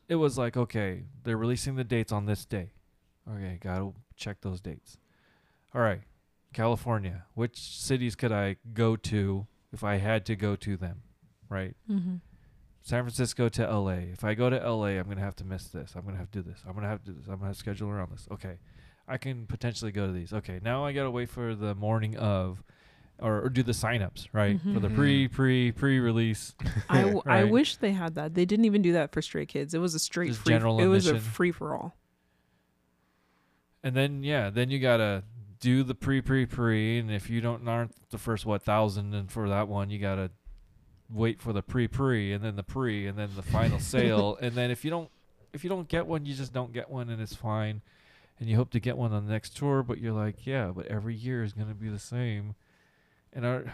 it 0.08 0.14
was 0.16 0.38
like, 0.38 0.56
okay, 0.56 1.04
they're 1.24 1.36
releasing 1.36 1.76
the 1.76 1.84
dates 1.84 2.12
on 2.12 2.26
this 2.26 2.44
day. 2.44 2.70
Okay, 3.30 3.58
gotta 3.60 3.92
check 4.16 4.40
those 4.40 4.60
dates. 4.60 4.98
All 5.74 5.80
right, 5.82 6.00
California. 6.52 7.24
Which 7.34 7.58
cities 7.58 8.14
could 8.14 8.32
I 8.32 8.56
go 8.72 8.96
to 8.96 9.46
if 9.72 9.82
I 9.84 9.96
had 9.96 10.24
to 10.26 10.36
go 10.36 10.56
to 10.56 10.76
them? 10.76 11.02
Right. 11.48 11.74
Mm-hmm. 11.90 12.16
San 12.82 13.02
Francisco 13.02 13.48
to 13.48 13.66
LA. 13.78 13.98
If 14.12 14.22
I 14.24 14.34
go 14.34 14.48
to 14.48 14.56
LA, 14.56 14.86
I'm 14.98 15.08
gonna 15.08 15.20
have 15.20 15.34
to 15.36 15.44
miss 15.44 15.64
this. 15.68 15.94
I'm 15.96 16.04
gonna 16.04 16.16
have 16.18 16.30
to 16.30 16.42
do 16.42 16.48
this. 16.48 16.60
I'm 16.66 16.74
gonna 16.74 16.86
have 16.88 17.00
to 17.04 17.10
do 17.10 17.18
this. 17.18 17.26
I'm 17.26 17.34
gonna 17.36 17.46
have 17.48 17.54
to 17.56 17.58
schedule 17.58 17.88
around 17.90 18.12
this. 18.12 18.28
Okay, 18.30 18.58
I 19.08 19.18
can 19.18 19.46
potentially 19.46 19.92
go 19.92 20.06
to 20.06 20.12
these. 20.12 20.32
Okay, 20.32 20.60
now 20.62 20.84
I 20.84 20.92
gotta 20.92 21.10
wait 21.10 21.28
for 21.30 21.54
the 21.54 21.74
morning 21.74 22.16
of, 22.16 22.62
or, 23.18 23.42
or 23.42 23.48
do 23.48 23.62
the 23.62 23.72
signups 23.72 24.26
right 24.32 24.60
for 24.60 24.80
the 24.80 24.88
Mhm. 24.88 24.94
pre 24.96 25.28
pre 25.28 25.72
pre 25.72 25.98
release. 26.00 26.54
I, 26.88 27.00
w- 27.02 27.22
I 27.24 27.42
Right. 27.42 27.50
wish 27.50 27.76
they 27.76 27.92
had 27.92 28.14
that. 28.16 28.34
They 28.34 28.44
didn't 28.44 28.64
even 28.64 28.82
do 28.82 28.92
that 28.94 29.12
for 29.12 29.22
Stray 29.22 29.46
Kids. 29.46 29.74
It 29.74 29.78
was 29.78 29.94
a 29.94 29.98
straight 29.98 30.28
Just 30.28 30.40
free. 30.42 30.54
general 30.54 30.80
it 30.80 30.86
was 30.86 31.06
a 31.06 31.18
free 31.20 31.52
for 31.52 31.74
all. 31.74 31.96
And 33.82 33.94
then 33.94 34.22
yeah, 34.22 34.50
then 34.50 34.70
you 34.70 34.78
gotta 34.80 35.22
do 35.60 35.82
the 35.82 35.94
pre 35.94 36.20
pre 36.20 36.44
pre, 36.46 36.98
and 36.98 37.10
if 37.10 37.30
you 37.30 37.40
don't 37.40 37.66
aren't 37.68 37.94
the 38.10 38.18
first 38.18 38.44
what 38.44 38.62
thousand, 38.62 39.14
and 39.14 39.30
for 39.30 39.48
that 39.48 39.68
one 39.68 39.90
you 39.90 39.98
gotta 39.98 40.30
wait 41.08 41.40
for 41.40 41.52
the 41.52 41.62
pre 41.62 41.86
pre, 41.86 42.32
and 42.32 42.42
then 42.44 42.56
the 42.56 42.62
pre, 42.64 43.06
and 43.06 43.16
then 43.16 43.30
the 43.36 43.42
final 43.42 43.78
sale, 43.94 44.36
and 44.40 44.54
then 44.54 44.70
if 44.70 44.84
you 44.84 44.90
don't 44.90 45.10
if 45.52 45.62
you 45.62 45.70
don't 45.70 45.88
get 45.88 46.06
one, 46.06 46.26
you 46.26 46.34
just 46.34 46.52
don't 46.52 46.72
get 46.72 46.90
one, 46.90 47.08
and 47.08 47.22
it's 47.22 47.34
fine. 47.36 47.80
And 48.38 48.48
you 48.48 48.56
hope 48.56 48.70
to 48.70 48.80
get 48.80 48.98
one 48.98 49.12
on 49.12 49.26
the 49.26 49.32
next 49.32 49.56
tour, 49.56 49.82
but 49.82 49.98
you're 49.98 50.12
like, 50.12 50.46
yeah, 50.46 50.70
but 50.74 50.86
every 50.86 51.14
year 51.14 51.42
is 51.42 51.52
gonna 51.52 51.74
be 51.74 51.88
the 51.88 51.98
same, 51.98 52.54
and 53.32 53.46
our 53.46 53.64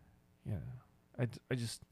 yeah, 0.46 0.56
I 1.18 1.26
d- 1.26 1.38
I 1.50 1.54
just. 1.54 1.82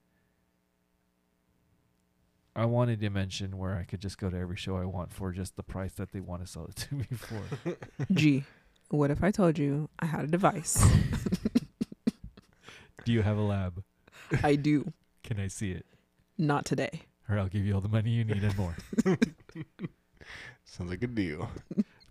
I 2.56 2.64
wanted 2.64 3.01
to 3.01 3.10
mention 3.10 3.56
where 3.59 3.76
I 3.76 3.84
could 3.84 4.01
just 4.01 4.18
go 4.18 4.28
to 4.28 4.36
every 4.36 4.56
show 4.56 4.76
I 4.76 4.84
want 4.84 5.12
for 5.12 5.30
just 5.30 5.56
the 5.56 5.62
price 5.62 5.92
that 5.94 6.10
they 6.12 6.20
want 6.20 6.44
to 6.44 6.51
sell 6.51 6.66
it 6.66 6.76
to 6.76 6.94
me 6.97 7.05
for. 7.16 7.76
Gee, 8.12 8.44
what 8.90 9.10
if 9.10 9.22
I 9.22 9.30
told 9.30 9.56
you 9.56 9.88
I 10.01 10.06
had 10.06 10.24
a 10.24 10.26
device? 10.26 10.84
Do 13.05 13.12
you 13.12 13.22
have 13.22 13.38
a 13.38 13.42
lab? 13.42 13.82
I 14.42 14.56
do. 14.56 14.92
Can 15.22 15.40
I 15.40 15.48
see 15.48 15.70
it? 15.70 15.86
Not 16.36 16.64
today. 16.64 17.02
Or 17.28 17.38
I'll 17.38 17.48
give 17.48 17.64
you 17.64 17.74
all 17.74 17.80
the 17.80 17.88
money 17.88 18.10
you 18.10 18.24
need 18.24 18.42
and 18.42 18.56
more. 18.59 18.76
Sounds 20.64 20.90
like 20.90 21.02
a 21.02 21.06
deal. 21.06 21.48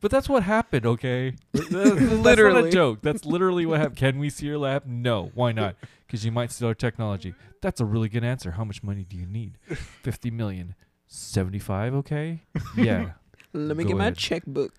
But 0.01 0.11
that's 0.11 0.29
what 0.29 0.43
happened, 0.43 0.85
okay? 0.85 1.35
That's 1.51 1.71
not 1.71 1.85
a 1.87 1.93
Literally. 2.15 2.71
joke. 2.71 2.99
That's 3.01 3.25
literally 3.25 3.65
what 3.65 3.79
happened. 3.79 3.97
Can 4.03 4.17
we 4.19 4.29
see 4.29 4.45
your 4.45 4.57
lab? 4.57 4.85
No. 4.85 5.31
Why 5.33 5.51
not? 5.51 5.75
Because 6.07 6.23
you 6.25 6.31
might 6.31 6.51
steal 6.51 6.69
our 6.69 6.73
technology. 6.73 7.33
That's 7.61 7.81
a 7.81 7.85
really 7.85 8.07
good 8.07 8.23
answer. 8.23 8.51
How 8.51 8.63
much 8.63 8.81
money 8.81 9.03
do 9.03 9.17
you 9.17 9.25
need? 9.25 9.57
50 10.03 10.31
million. 10.31 10.75
75, 11.07 11.95
okay? 11.95 12.43
Yeah. 12.77 13.11
Let 13.51 13.75
me 13.75 13.83
Go 13.83 13.89
get 13.89 13.97
my 13.97 14.03
ahead. 14.05 14.17
checkbook. 14.17 14.73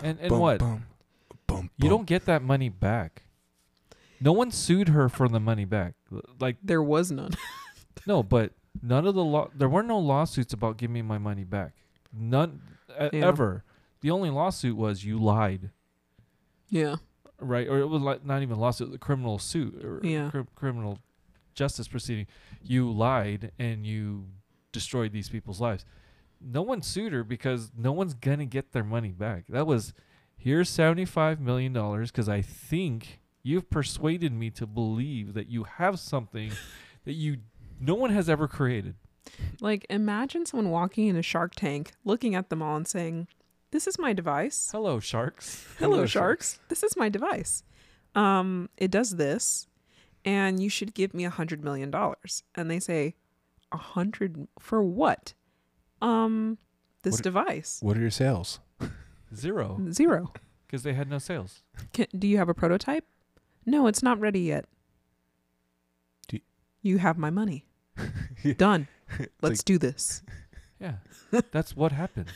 And 0.00 0.18
and 0.20 0.28
Bum, 0.28 0.38
what? 0.40 0.58
Bum, 0.60 0.84
bum, 1.46 1.70
You 1.78 1.88
bum. 1.88 1.90
don't 1.90 2.06
get 2.06 2.26
that 2.26 2.42
money 2.42 2.68
back. 2.68 3.22
No 4.20 4.32
one 4.32 4.50
sued 4.50 4.88
her 4.90 5.08
for 5.08 5.26
the 5.28 5.40
money 5.40 5.64
back. 5.64 5.94
L- 6.12 6.20
Like 6.38 6.56
There 6.62 6.82
was 6.82 7.10
none. 7.10 7.30
No, 8.06 8.22
but 8.22 8.52
none 8.82 9.06
of 9.06 9.14
the 9.14 9.24
law. 9.24 9.48
There 9.54 9.68
were 9.68 9.82
no 9.82 9.98
lawsuits 9.98 10.52
about 10.52 10.76
giving 10.76 10.94
me 10.94 11.02
my 11.02 11.18
money 11.18 11.44
back. 11.44 11.72
None 12.12 12.60
uh, 12.96 13.08
Yeah. 13.12 13.26
ever. 13.26 13.64
The 14.06 14.12
only 14.12 14.30
lawsuit 14.30 14.76
was 14.76 15.04
you 15.04 15.18
lied, 15.18 15.70
yeah. 16.68 16.94
right? 17.40 17.66
Or 17.66 17.80
it 17.80 17.86
was 17.88 18.00
like 18.02 18.24
not 18.24 18.40
even 18.40 18.56
a 18.56 18.60
lawsuit, 18.60 18.94
a 18.94 18.98
criminal 18.98 19.40
suit 19.40 19.84
or 19.84 20.00
Yeah. 20.06 20.30
cri- 20.30 20.44
criminal 20.54 21.00
justice 21.54 21.88
proceeding. 21.88 22.28
You 22.62 22.88
lied 22.88 23.50
and 23.58 23.84
you 23.84 24.26
destroyed 24.70 25.10
these 25.10 25.28
people's 25.28 25.60
lives. 25.60 25.84
No 26.40 26.62
one 26.62 26.82
sued 26.82 27.12
her 27.14 27.24
because 27.24 27.72
no 27.76 27.90
one's 27.90 28.14
gonna 28.14 28.46
get 28.46 28.70
their 28.70 28.84
money 28.84 29.10
back. 29.10 29.48
That 29.48 29.66
was 29.66 29.92
here's 30.36 30.68
seventy 30.68 31.04
five 31.04 31.40
million 31.40 31.72
dollars 31.72 32.12
because 32.12 32.28
I 32.28 32.42
think 32.42 33.18
you've 33.42 33.68
persuaded 33.70 34.32
me 34.32 34.50
to 34.50 34.68
believe 34.68 35.34
that 35.34 35.48
you 35.48 35.64
have 35.64 35.98
something 35.98 36.52
that 37.06 37.14
you 37.14 37.38
no 37.80 37.96
one 37.96 38.10
has 38.10 38.28
ever 38.28 38.46
created. 38.46 38.94
Like 39.60 39.84
imagine 39.90 40.46
someone 40.46 40.70
walking 40.70 41.08
in 41.08 41.16
a 41.16 41.22
Shark 41.22 41.56
Tank, 41.56 41.90
looking 42.04 42.36
at 42.36 42.50
them 42.50 42.62
all 42.62 42.76
and 42.76 42.86
saying, 42.86 43.26
"This 43.76 43.86
is 43.86 43.98
my 43.98 44.14
device. 44.14 44.70
Hello, 44.72 45.00
sharks. 45.00 45.66
Hello, 45.78 45.96
Hello, 45.96 46.06
sharks. 46.06 46.58
This 46.68 46.82
is 46.82 46.96
my 46.96 47.10
device. 47.10 47.62
Um, 48.14 48.70
it 48.78 48.90
does 48.90 49.10
this, 49.16 49.68
and 50.24 50.62
you 50.62 50.70
should 50.70 50.94
give 50.94 51.12
me 51.12 51.26
a 51.26 51.30
hundred 51.30 51.62
million 51.62 51.90
dollars." 51.90 52.42
And 52.54 52.70
they 52.70 52.80
say, 52.80 53.16
"A 53.70 53.76
hundred 53.76 54.48
for 54.58 54.82
what?" 54.82 55.34
Um, 56.00 56.56
this 57.02 57.14
What- 57.16 57.22
device 57.22 57.78
What 57.82 57.98
are 57.98 58.00
your 58.00 58.10
sales? 58.10 58.60
Zero, 59.34 59.78
zero. 59.90 60.32
because 60.66 60.82
they 60.82 60.94
had 60.94 61.10
no 61.10 61.18
sales. 61.18 61.62
Can, 61.92 62.06
do 62.18 62.26
you 62.26 62.38
have 62.38 62.48
a 62.48 62.54
prototype? 62.54 63.04
No, 63.66 63.86
it's 63.88 64.02
not 64.02 64.18
ready 64.20 64.40
yet. 64.40 64.64
Do- 66.28 66.40
you 66.80 66.96
have 66.98 67.18
my 67.18 67.28
money. 67.30 67.66
Done. 68.56 68.88
Let's 69.42 69.60
like- 69.60 69.64
do 69.64 69.76
this. 69.78 70.22
Yeah, 70.80 70.96
that's 71.50 71.74
what 71.76 71.92
happened. 71.92 72.32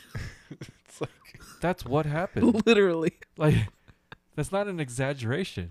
Like 1.32 1.40
That's 1.60 1.85
what 1.85 2.06
happened. 2.06 2.62
Literally. 2.66 3.12
like, 3.36 3.55
that's 4.35 4.52
not 4.52 4.66
an 4.68 4.81
exaggeration. 4.81 5.70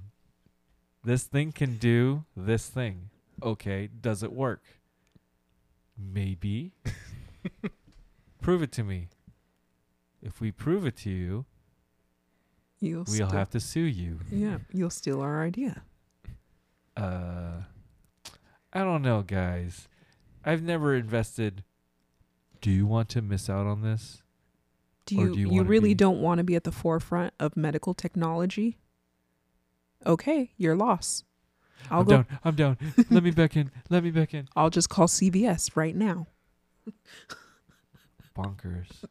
This 1.04 1.24
thing 1.24 1.52
can 1.52 1.78
do 1.78 2.26
this 2.36 2.68
thing. 2.68 3.10
Okay, 3.42 3.88
does 3.88 4.22
it 4.22 4.34
work? 4.34 4.64
Maybe. 5.98 6.74
prove 8.42 8.62
it 8.62 8.72
to 8.74 8.84
me. 8.84 9.08
If 10.22 10.42
we 10.42 10.52
prove 10.52 10.86
it 10.86 10.98
to 10.98 11.10
you, 11.10 11.46
You'll 12.82 13.06
we'll 13.10 13.30
have 13.32 13.50
to 13.52 13.60
sue 13.60 13.82
you. 13.82 14.20
Yeah, 14.32 14.60
you'll 14.72 14.90
steal 14.90 15.22
our 15.22 15.44
idea. 15.44 15.84
Uh, 16.96 17.64
I 18.72 18.84
don't 18.84 19.02
know, 19.02 19.22
guys. 19.22 19.88
I've 20.46 20.64
never 20.64 20.96
invested. 20.96 21.64
Do 22.62 22.72
you 22.72 22.86
want 22.86 23.10
to 23.10 23.22
miss 23.22 23.50
out 23.50 23.66
on 23.66 23.82
this? 23.82 24.22
Do 25.10 25.16
you 25.16 25.34
do 25.34 25.40
you 25.40 25.52
you, 25.52 25.64
really 25.64 25.90
be- 25.90 25.96
don't 25.96 26.22
want 26.22 26.38
to 26.40 26.44
be 26.44 26.56
at 26.56 26.64
the 26.64 26.72
forefront 26.72 27.34
of 27.40 27.56
medical 27.58 27.94
technology? 27.94 28.78
Okay, 30.06 30.52
your 30.58 30.76
loss. 30.76 31.24
I'll 31.90 32.02
I'm 32.02 32.06
go 32.06 32.12
down. 32.18 32.26
I'm 32.44 32.56
down. 32.56 32.78
Let 33.10 33.24
me 33.24 33.32
back 33.32 33.56
in. 33.56 33.72
Let 33.90 34.04
me 34.04 34.12
back 34.12 34.34
in. 34.34 34.48
I'll 34.56 34.70
just 34.70 34.90
call 34.90 35.08
CVS 35.08 35.76
right 35.76 35.96
now. 35.96 36.28
Bonkers. 38.36 39.04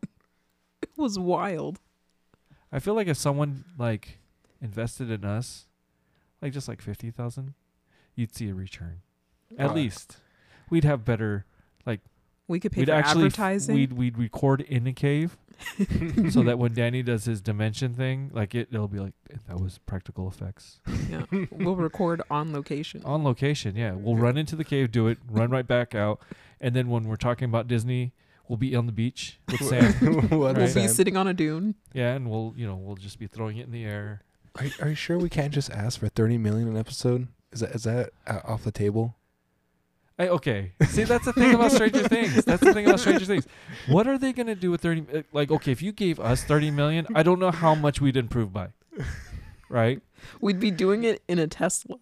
It 0.82 0.90
was 0.96 1.18
wild. 1.18 1.80
I 2.72 2.78
feel 2.78 2.94
like 2.94 3.06
if 3.08 3.16
someone 3.16 3.64
like 3.78 4.18
invested 4.60 5.10
in 5.10 5.24
us, 5.24 5.66
like 6.42 6.52
just 6.52 6.68
like 6.68 6.80
fifty 6.80 7.10
thousand, 7.10 7.54
you'd 8.14 8.34
see 8.34 8.48
a 8.48 8.54
return. 8.54 9.00
At 9.58 9.70
Uh, 9.70 9.74
least 9.74 10.18
we'd 10.70 10.84
have 10.84 11.04
better 11.04 11.46
like 11.86 12.00
We 12.48 12.58
could 12.60 12.72
pay 12.72 12.80
we'd 12.80 12.88
for 12.88 12.94
actually 12.94 13.26
advertising. 13.26 13.74
we'd 13.74 13.92
we'd 13.92 14.18
record 14.18 14.62
in 14.62 14.86
a 14.86 14.92
cave, 14.92 15.36
so 16.30 16.42
that 16.42 16.58
when 16.58 16.72
Danny 16.74 17.02
does 17.02 17.24
his 17.26 17.40
dimension 17.40 17.92
thing, 17.94 18.30
like 18.32 18.54
it, 18.54 18.68
it'll 18.72 18.88
be 18.88 18.98
like 18.98 19.12
that 19.46 19.60
was 19.60 19.78
practical 19.78 20.26
effects 20.28 20.80
yeah. 21.10 21.24
we'll 21.50 21.76
record 21.76 22.22
on 22.30 22.52
location. 22.52 23.02
on 23.04 23.22
location. 23.24 23.76
Yeah, 23.76 23.92
we'll 23.92 24.16
run 24.16 24.36
into 24.38 24.56
the 24.56 24.64
cave, 24.64 24.90
do 24.90 25.08
it, 25.08 25.18
run 25.30 25.50
right 25.50 25.66
back 25.66 25.94
out, 25.94 26.20
and 26.60 26.74
then 26.74 26.88
when 26.88 27.04
we're 27.04 27.16
talking 27.16 27.44
about 27.46 27.68
Disney, 27.68 28.12
we'll 28.48 28.56
be 28.56 28.74
on 28.74 28.86
the 28.86 28.92
beach 28.92 29.38
with 29.50 29.60
Sam. 29.68 29.92
what 29.92 30.30
we'll 30.30 30.44
Right. 30.54 30.56
be 30.56 30.66
Sam? 30.68 30.88
sitting 30.88 31.16
on 31.16 31.28
a 31.28 31.34
dune. 31.34 31.74
yeah, 31.92 32.14
and 32.14 32.30
we'll 32.30 32.54
you 32.56 32.66
know 32.66 32.76
we'll 32.76 32.96
just 32.96 33.18
be 33.18 33.26
throwing 33.26 33.58
it 33.58 33.66
in 33.66 33.72
the 33.72 33.84
air. 33.84 34.22
Are, 34.56 34.66
are 34.80 34.88
you 34.88 34.94
sure 34.94 35.18
we 35.18 35.28
can't 35.28 35.52
just 35.52 35.70
ask 35.70 36.00
for 36.00 36.08
thirty 36.08 36.38
million 36.38 36.66
an 36.68 36.76
episode? 36.76 37.28
Is 37.52 37.60
that 37.60 37.70
is 37.74 37.84
that 37.84 38.10
uh, 38.26 38.40
off 38.44 38.64
the 38.64 38.72
table? 38.72 39.16
Hey, 40.18 40.28
okay. 40.30 40.72
See, 40.88 41.04
that's 41.04 41.24
the 41.26 41.32
thing 41.32 41.54
about 41.54 41.70
Stranger 41.72 42.06
Things. 42.16 42.44
That's 42.44 42.62
the 42.62 42.72
thing 42.74 42.86
about 42.86 42.98
Stranger 43.00 43.24
Things. 43.24 43.46
What 43.86 44.06
are 44.08 44.18
they 44.18 44.32
gonna 44.32 44.56
do 44.56 44.70
with 44.72 44.80
thirty? 44.80 45.04
uh, 45.14 45.22
Like, 45.32 45.50
okay, 45.52 45.70
if 45.72 45.80
you 45.80 45.92
gave 45.92 46.18
us 46.18 46.42
thirty 46.42 46.70
million, 46.72 47.06
I 47.14 47.22
don't 47.22 47.38
know 47.38 47.52
how 47.52 47.74
much 47.76 48.00
we'd 48.00 48.16
improve 48.16 48.52
by. 48.52 48.68
Right? 49.68 50.00
We'd 50.40 50.58
be 50.60 50.70
doing 50.70 51.04
it 51.04 51.22
in 51.28 51.38
a 51.38 51.46
Tesla. 51.46 51.98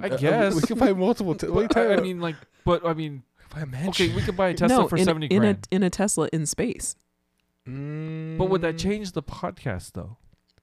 I 0.00 0.08
Uh, 0.08 0.16
guess. 0.16 0.54
we 0.54 0.62
could 0.62 0.78
buy 0.78 0.92
multiple. 0.92 1.34
T- 1.34 1.48
what 1.48 1.58
are 1.58 1.62
you 1.62 1.68
But, 1.68 1.74
talking 1.74 1.88
I, 1.88 1.90
I 1.90 1.94
about? 1.94 2.02
mean, 2.04 2.20
like, 2.20 2.36
but 2.64 2.86
I 2.86 2.94
mean, 2.94 3.22
buy 3.52 3.60
a 3.62 3.66
mansion. 3.66 3.88
okay, 3.90 4.14
we 4.14 4.22
could 4.22 4.36
buy 4.36 4.48
a 4.50 4.54
Tesla 4.54 4.82
no, 4.82 4.88
for 4.88 4.96
in, 4.96 5.04
seventy 5.04 5.26
in 5.26 5.40
grand. 5.40 5.68
a 5.72 5.74
in 5.74 5.82
a 5.82 5.90
Tesla 5.90 6.28
in 6.32 6.46
space. 6.46 6.94
but 7.66 8.44
would 8.50 8.60
that 8.62 8.76
Mm, 8.76 8.80
change 8.80 9.12
the 9.12 9.22
podcast 9.22 9.92
though? 9.92 10.18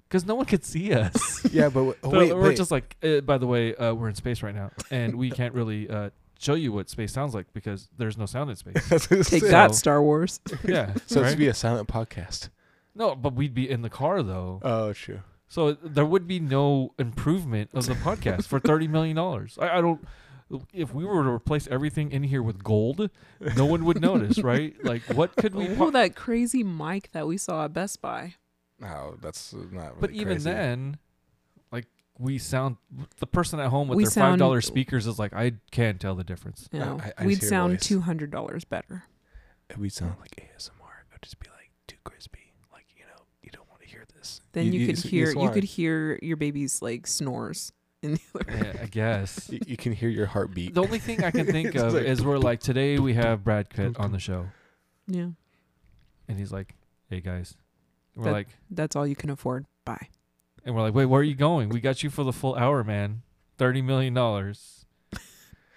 Because 0.08 0.26
no 0.26 0.36
one 0.36 0.46
could 0.46 0.64
see 0.64 0.94
us. 0.94 1.42
Yeah, 1.52 1.66
but 1.70 1.80
w- 1.80 1.96
oh, 2.04 2.12
So 2.12 2.18
wait, 2.18 2.34
we're 2.34 2.42
wait. 2.50 2.58
just 2.58 2.72
like, 2.72 2.96
uh, 3.04 3.22
by 3.22 3.38
the 3.38 3.48
way, 3.48 3.76
uh, 3.76 3.94
we're 3.94 4.10
in 4.10 4.16
space 4.16 4.44
right 4.44 4.54
now, 4.56 4.72
and 4.90 5.16
we 5.16 5.32
can't 5.32 5.54
really 5.54 5.90
uh, 5.90 6.10
show 6.42 6.56
you 6.56 6.72
what 6.72 6.90
space 6.90 7.14
sounds 7.14 7.34
like 7.36 7.54
because 7.54 7.90
there's 7.98 8.18
no 8.18 8.26
sound 8.26 8.50
in 8.50 8.56
space. 8.64 8.90
Take 8.90 9.44
So- 9.44 9.48
that, 9.48 9.76
Star 9.76 10.02
Wars. 10.02 10.40
yeah. 10.64 10.94
So 11.06 11.22
right? 11.22 11.28
it's 11.28 11.36
be 11.38 11.48
a 11.48 11.54
silent 11.54 11.88
podcast. 11.88 12.50
no, 12.96 13.16
but 13.16 13.34
we'd 13.34 13.54
be 13.54 13.70
in 13.70 13.82
the 13.82 13.90
car 13.90 14.24
though. 14.24 14.60
Oh, 14.64 14.94
true. 14.94 15.22
So 15.48 15.74
there 15.74 16.06
would 16.06 16.28
be 16.28 16.40
no 16.40 16.94
improvement 16.98 17.72
of 17.74 17.86
the 17.86 17.94
podcast 17.94 18.46
for 18.48 18.60
thirty 18.60 18.88
million 18.88 19.16
dollars. 19.18 19.58
I, 19.62 19.78
I 19.78 19.82
don't. 19.82 20.06
If 20.74 20.94
we 20.94 21.06
were 21.06 21.24
to 21.24 21.30
replace 21.30 21.68
everything 21.68 22.12
in 22.12 22.24
here 22.24 22.42
with 22.44 22.64
gold, 22.64 23.10
no 23.56 23.66
one 23.66 23.86
would 23.86 24.02
notice, 24.02 24.38
right? 24.44 24.74
Like, 24.84 25.02
what 25.14 25.36
could 25.36 25.54
we? 25.56 25.68
Oh, 25.76 25.92
that 25.92 26.16
crazy 26.16 26.64
mic 26.64 27.12
that 27.12 27.28
we 27.28 27.38
saw 27.38 27.66
at 27.66 27.74
Best 27.74 28.02
Buy. 28.02 28.36
No, 28.80 29.16
that's 29.22 29.54
uh, 29.54 29.58
not. 29.72 30.00
but 30.00 30.12
even 30.12 30.36
crazy. 30.36 30.50
then, 30.52 30.90
like, 30.90 31.00
we 32.22 32.38
sound. 32.38 32.78
The 33.20 33.28
person 33.28 33.60
at 33.60 33.68
home 33.68 33.88
with 33.88 33.98
We 33.98 34.04
their 34.04 34.12
five 34.12 34.38
dollar 34.40 34.62
speakers 34.62 35.08
is 35.08 35.18
like, 35.20 35.34
I 35.34 35.54
can't 35.72 36.00
tell 36.00 36.16
the 36.16 36.24
difference. 36.24 36.70
You 36.72 36.82
I- 36.82 36.86
know, 36.86 37.00
I- 37.04 37.14
I 37.18 37.26
we'd 37.26 37.42
sound 37.44 37.82
two 37.82 38.02
hundred 38.02 38.32
dollars 38.32 38.64
better. 38.64 39.04
we 39.78 39.90
sound 39.90 40.16
like 40.20 40.32
ASMR. 40.38 40.70
It 40.70 41.14
would 41.14 41.22
just 41.22 41.40
be 41.40 41.48
like 41.50 41.72
too 41.88 41.98
crispy. 42.04 42.54
Like 42.72 42.86
you 42.96 43.04
know, 43.06 43.24
you 43.42 43.50
don't 43.52 43.68
want 43.70 43.82
to 43.82 43.88
hear 43.88 44.06
this. 44.16 44.42
Then 44.52 44.72
you, 44.72 44.86
could 44.86 44.98
s- 44.98 45.04
hear 45.04 45.28
you 45.28 45.32
smart. 45.34 45.54
could 45.54 45.64
hear 45.64 46.20
your 46.22 46.38
baby's 46.38 46.82
like 46.82 47.08
snores 47.08 47.72
in 48.04 48.14
the 48.14 48.22
other. 48.36 48.58
Yeah, 48.58 48.82
I 48.84 48.86
guess. 48.86 49.50
You, 49.52 49.60
you 49.68 49.78
can 49.78 49.94
hear 49.94 50.10
your 50.10 50.26
heartbeat. 50.28 50.74
The 50.76 50.84
only 50.84 51.00
thing 51.00 51.24
I 51.24 51.32
can 51.32 51.46
think 51.48 51.76
of 51.76 51.94
like- 51.94 52.06
is 52.06 52.24
we're 52.24 52.38
like 52.38 52.60
today 52.60 53.00
we 53.00 53.14
have 53.16 53.44
Brad 53.44 53.70
Pitt 53.70 53.98
on 53.98 54.12
the 54.12 54.20
show, 54.20 54.48
Yeah, 55.08 55.30
and 56.28 56.38
he's 56.38 56.52
like, 56.52 56.76
"Hey 57.10 57.22
guys," 57.22 57.56
we're 58.16 58.26
That- 58.26 58.32
like, 58.34 58.48
that's 58.70 58.96
all 58.96 59.08
you 59.08 59.16
can 59.16 59.30
afford. 59.30 59.66
Bye. 59.86 60.08
And 60.66 60.76
we're 60.76 60.82
like, 60.82 60.94
"Wait, 60.94 61.06
where 61.06 61.22
are 61.22 61.24
you 61.24 61.36
going? 61.36 61.70
We 61.70 61.80
got 61.82 62.04
you 62.04 62.10
for 62.10 62.24
the 62.24 62.34
full 62.34 62.56
hour, 62.56 62.84
man. 62.84 63.22
Thirty 63.58 63.82
million 63.82 64.14
dollars. 64.14 64.86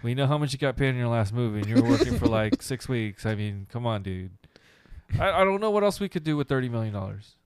We 0.03 0.15
know 0.15 0.27
how 0.27 0.37
much 0.37 0.53
you 0.53 0.59
got 0.59 0.77
paid 0.77 0.91
in 0.91 0.97
your 0.97 1.09
last 1.09 1.33
movie, 1.33 1.61
and 1.61 1.67
you 1.67 1.83
were 1.83 1.89
working 1.89 2.19
for 2.19 2.27
like 2.27 2.61
six 2.63 2.89
weeks. 2.89 3.25
I 3.25 3.35
mean, 3.35 3.67
come 3.73 3.87
on, 3.87 4.03
dude. 4.03 4.33
I, 5.19 5.31
I 5.31 5.45
don't 5.45 5.61
know 5.63 5.71
what 5.71 5.83
else 5.83 5.99
we 5.99 6.09
could 6.11 6.25
do 6.25 6.37
with 6.37 6.47
thirty 6.49 6.69
million 6.69 6.93
dollars. 6.93 7.37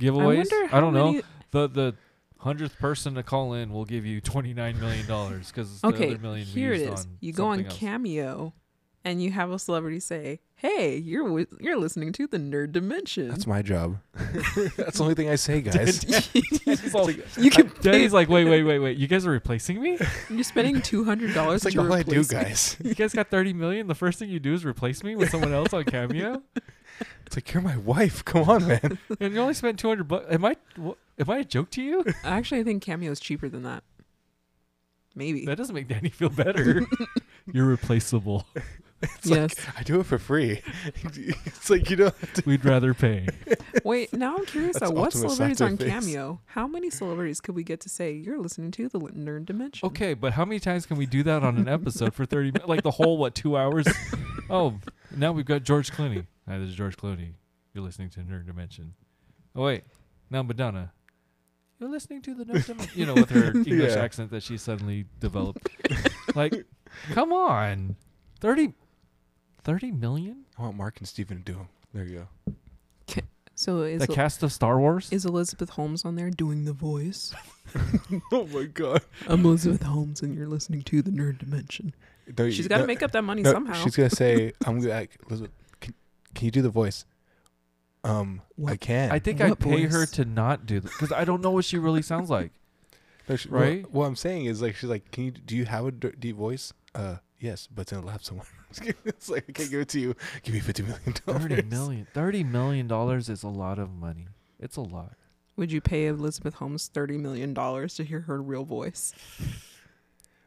Giveaways? 0.00 0.52
I 0.52 0.66
how 0.66 0.80
don't 0.80 0.92
know. 0.92 1.20
The 1.52 1.68
the 1.68 1.94
hundredth 2.38 2.78
person 2.78 3.14
to 3.14 3.22
call 3.22 3.54
in 3.54 3.72
will 3.72 3.84
give 3.84 4.04
you 4.04 4.20
twenty 4.20 4.54
nine 4.54 4.78
million 4.80 5.06
dollars 5.06 5.50
because 5.50 5.80
the 5.80 5.88
Okay, 5.88 6.10
other 6.10 6.18
million 6.18 6.46
here 6.46 6.72
it 6.72 6.80
is. 6.80 7.06
You 7.20 7.32
go 7.32 7.46
on 7.46 7.64
else. 7.64 7.76
Cameo, 7.78 8.52
and 9.04 9.22
you 9.22 9.30
have 9.30 9.50
a 9.50 9.58
celebrity 9.58 10.00
say, 10.00 10.40
"Hey, 10.56 10.96
you're 10.96 11.46
you're 11.60 11.76
listening 11.76 12.12
to 12.14 12.26
the 12.26 12.38
Nerd 12.38 12.72
Dimension." 12.72 13.28
That's 13.28 13.46
my 13.46 13.62
job. 13.62 13.98
That's 14.76 14.98
the 14.98 15.02
only 15.02 15.14
thing 15.14 15.28
I 15.28 15.36
say, 15.36 15.60
guys. 15.62 16.04
You 17.38 17.50
can 17.50 17.70
Daddy's 17.80 18.12
like, 18.12 18.28
wait, 18.28 18.44
wait, 18.44 18.62
wait, 18.64 18.78
wait. 18.78 18.96
You 18.96 19.06
guys 19.06 19.26
are 19.26 19.30
replacing 19.30 19.80
me? 19.80 19.98
you're 20.30 20.42
spending 20.44 20.80
two 20.82 21.04
hundred 21.04 21.34
dollars. 21.34 21.64
Like 21.64 21.76
all 21.76 21.92
I 21.92 22.02
do, 22.02 22.24
guys. 22.24 22.76
You 22.82 22.94
guys 22.94 23.12
got 23.12 23.28
30 23.30 23.52
million? 23.52 23.86
The 23.86 23.94
first 23.94 24.18
thing 24.18 24.28
you 24.30 24.40
do 24.40 24.54
is 24.54 24.64
replace 24.64 25.02
me 25.04 25.14
with 25.16 25.30
someone 25.30 25.52
else 25.52 25.72
on 25.72 25.84
Cameo? 25.84 26.42
It's 27.26 27.36
like 27.36 27.52
you're 27.52 27.62
my 27.62 27.76
wife. 27.76 28.24
Come 28.24 28.48
on, 28.48 28.66
man. 28.66 28.98
And 29.20 29.34
you 29.34 29.40
only 29.40 29.54
spent 29.54 29.78
200 29.78 30.04
bucks. 30.08 30.26
Am 30.30 30.44
I 30.44 30.56
wha- 30.78 30.94
am 31.18 31.30
I 31.30 31.38
a 31.38 31.44
joke 31.44 31.70
to 31.72 31.82
you? 31.82 32.04
Actually, 32.24 32.60
I 32.60 32.64
think 32.64 32.82
Cameo 32.82 33.10
is 33.10 33.20
cheaper 33.20 33.48
than 33.48 33.62
that. 33.64 33.82
Maybe. 35.14 35.44
That 35.46 35.56
doesn't 35.56 35.74
make 35.74 35.88
Danny 35.88 36.08
feel 36.10 36.28
better. 36.30 36.86
You're 37.52 37.66
replaceable. 37.66 38.46
It's 39.02 39.26
yes. 39.26 39.54
like 39.66 39.78
I 39.80 39.82
do 39.82 40.00
it 40.00 40.06
for 40.06 40.18
free. 40.18 40.62
it's 40.94 41.68
like 41.68 41.90
you 41.90 41.96
know. 41.96 42.12
We'd 42.46 42.64
rather 42.64 42.94
pay. 42.94 43.28
Wait, 43.84 44.12
now 44.12 44.36
I'm 44.36 44.46
curious. 44.46 44.78
That's 44.78 44.90
Though, 44.90 44.98
what 44.98 45.14
ultimate 45.14 45.30
celebrities 45.32 45.60
on 45.60 45.78
sacrifice. 45.78 46.04
Cameo? 46.06 46.40
How 46.46 46.66
many 46.66 46.88
celebrities 46.90 47.40
could 47.40 47.54
we 47.54 47.62
get 47.62 47.80
to 47.80 47.88
say 47.90 48.12
you're 48.12 48.38
listening 48.38 48.70
to 48.72 48.88
the 48.88 48.98
Nerd 48.98 49.44
Dimension? 49.46 49.86
Okay, 49.88 50.14
but 50.14 50.32
how 50.32 50.44
many 50.46 50.58
times 50.58 50.86
can 50.86 50.96
we 50.96 51.04
do 51.06 51.22
that 51.24 51.42
on 51.42 51.56
an 51.58 51.68
episode 51.68 52.14
for 52.14 52.24
30 52.24 52.52
minutes? 52.52 52.66
Like 52.68 52.82
the 52.82 52.90
whole, 52.92 53.18
what, 53.18 53.34
two 53.34 53.56
hours? 53.56 53.86
Oh, 54.48 54.74
now 55.14 55.32
we've 55.32 55.44
got 55.44 55.62
George 55.62 55.92
Clooney. 55.92 56.26
Hi, 56.48 56.58
this 56.58 56.70
is 56.70 56.74
George 56.74 56.96
Clooney. 56.96 57.32
You're 57.74 57.84
listening 57.84 58.10
to 58.10 58.20
Nerd 58.20 58.46
Dimension. 58.46 58.94
Oh, 59.54 59.64
wait. 59.64 59.84
Now 60.30 60.42
Madonna. 60.42 60.92
You're 61.78 61.90
listening 61.90 62.22
to 62.22 62.34
the 62.34 62.44
Nerd 62.44 62.64
Dimension. 62.66 62.98
You 62.98 63.06
know, 63.06 63.14
with 63.14 63.30
her 63.30 63.52
English 63.54 63.94
Yeah. 63.94 64.02
accent 64.02 64.30
that 64.30 64.42
she 64.42 64.56
suddenly 64.56 65.04
developed. 65.20 65.68
like, 66.34 66.64
come 67.12 67.32
on. 67.32 67.96
30, 68.40 68.72
30 69.66 69.90
million? 69.90 70.44
I 70.56 70.62
want 70.62 70.76
Marc 70.76 70.98
and 70.98 71.08
Steven 71.08 71.38
to 71.38 71.42
do 71.42 71.52
them. 71.54 71.68
There 71.92 72.04
you 72.04 72.26
go. 72.46 72.52
So 73.58 73.80
is 73.84 74.02
The 74.02 74.06
cast 74.08 74.42
of 74.42 74.52
Star 74.52 74.78
Wars? 74.78 75.08
is 75.10 75.24
Elizabeth 75.24 75.70
Holmes 75.70 76.04
on 76.04 76.14
there 76.14 76.28
doing 76.28 76.66
the 76.66 76.74
voice? 76.74 77.34
oh 78.32 78.46
my 78.48 78.64
god. 78.64 79.00
I'm 79.26 79.46
Elizabeth 79.46 79.82
Holmes, 79.82 80.20
and 80.20 80.34
you're 80.36 80.46
listening 80.46 80.82
to 80.82 81.00
the 81.00 81.10
Nerd 81.10 81.38
Dimension. 81.38 81.94
No, 82.36 82.50
She's 82.50 82.58
you- 82.64 82.68
got 82.68 82.76
to 82.76 82.82
no, 82.82 82.86
make 82.86 83.02
up 83.02 83.12
that 83.12 83.22
money 83.22 83.40
no, 83.40 83.52
somehow. 83.52 83.82
She's 83.82 83.96
gonna 83.96 84.10
say, 84.10 84.52
"I'm 84.66 84.80
gonna 84.80 84.92
like, 84.92 85.16
Elizabeth. 85.30 85.52
Can, 85.80 85.94
can 86.34 86.44
you 86.44 86.50
do 86.50 86.60
the 86.60 86.68
voice?" 86.68 87.06
Um, 88.04 88.42
I 88.58 88.60
What? 88.60 88.80
can. 88.80 89.10
I 89.10 89.18
think 89.20 89.40
I'd 89.40 89.58
pay 89.58 89.84
her 89.84 90.00
voice? 90.00 90.10
to 90.12 90.26
not 90.26 90.66
do 90.66 90.78
that 90.80 90.90
because 90.92 91.10
I 91.10 91.24
don't 91.24 91.40
know 91.42 91.50
what 91.52 91.64
she 91.64 91.78
really 91.78 92.02
sounds 92.02 92.28
like. 92.30 92.52
No, 93.28 93.36
she- 93.36 93.48
well- 93.48 93.62
right? 93.62 93.90
What, 93.90 94.04
I'm 94.04 94.16
saying 94.16 94.44
is 94.44 94.60
like 94.60 94.76
she's 94.76 94.90
like, 94.90 95.10
"Can 95.12 95.24
you? 95.24 95.30
Do 95.30 95.56
you 95.56 95.64
have 95.64 95.86
a 95.86 95.92
d- 95.92 96.12
deep 96.18 96.36
voice?" 96.36 96.74
Uh, 96.94 97.16
yes, 97.40 97.68
but 97.74 97.82
it's 97.82 97.92
in 97.92 97.98
a 98.00 98.02
lab 98.06 98.22
somewhere. 98.22 98.46
it's 99.04 99.28
like 99.28 99.44
I 99.48 99.52
can't 99.52 99.70
give 99.70 99.80
it 99.80 99.88
to 99.90 100.00
you. 100.00 100.14
Give 100.42 100.54
me 100.54 100.60
fifty 100.60 100.82
million 100.82 101.14
dollars. 101.26 101.42
30 101.42 101.62
million. 101.62 102.06
30 102.12 102.44
million 102.44 102.86
dollars 102.88 103.28
is 103.28 103.42
a 103.42 103.48
lot 103.48 103.78
of 103.78 103.90
money. 103.90 104.28
It's 104.58 104.76
a 104.76 104.82
lot. 104.82 105.12
Would 105.56 105.72
you 105.72 105.80
pay 105.80 106.06
Elizabeth 106.06 106.54
Holmes 106.54 106.88
thirty 106.92 107.16
million 107.16 107.54
dollars 107.54 107.94
to 107.96 108.04
hear 108.04 108.20
her 108.22 108.42
real 108.42 108.64
voice? 108.64 109.12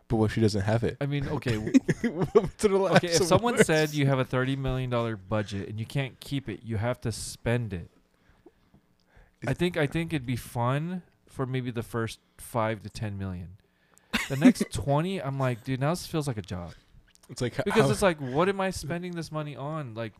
But 0.08 0.16
what 0.18 0.26
if 0.26 0.34
she 0.34 0.42
doesn't 0.42 0.62
have 0.62 0.84
it? 0.84 0.98
I 1.00 1.06
mean, 1.06 1.28
okay, 1.28 1.52
w- 2.04 2.26
It's 2.34 2.66
in 2.66 2.72
a 2.72 2.78
lab 2.78 2.96
okay. 2.98 3.08
If 3.10 3.24
someone 3.24 3.58
somewhere. 3.58 3.64
said 3.64 3.94
you 3.94 4.08
have 4.08 4.18
a 4.20 4.26
thirty 4.26 4.56
million 4.56 4.90
dollar 4.90 5.16
budget 5.16 5.70
and 5.70 5.80
you 5.80 5.86
can't 5.86 6.20
keep 6.20 6.50
it, 6.50 6.62
you 6.64 6.78
have 6.78 7.00
to 7.02 7.12
spend 7.12 7.74
it. 7.74 7.90
I 9.48 9.54
think 9.54 9.78
I 9.78 9.88
think 9.88 10.12
it'd 10.14 10.26
be 10.26 10.36
fun 10.36 11.04
for 11.28 11.46
maybe 11.46 11.72
the 11.72 11.84
first 11.84 12.20
five 12.38 12.82
to 12.84 12.90
ten 12.90 13.18
million. 13.18 13.50
The 14.30 14.38
next 14.38 14.72
twenty, 14.74 15.22
I'm 15.22 15.40
like, 15.40 15.64
dude, 15.64 15.80
now 15.80 15.92
this 15.92 16.06
feels 16.08 16.28
like 16.28 16.38
a 16.38 16.42
job 16.42 16.74
it's 17.30 17.42
like 17.42 17.56
because 17.64 17.84
how- 17.86 17.90
it's 17.92 18.02
like, 18.02 18.20
what 18.20 18.50
am 18.50 18.60
I 18.62 18.70
spending 18.72 19.12
this 19.14 19.32
money 19.32 19.56
on? 19.56 19.94
Like, 19.94 20.14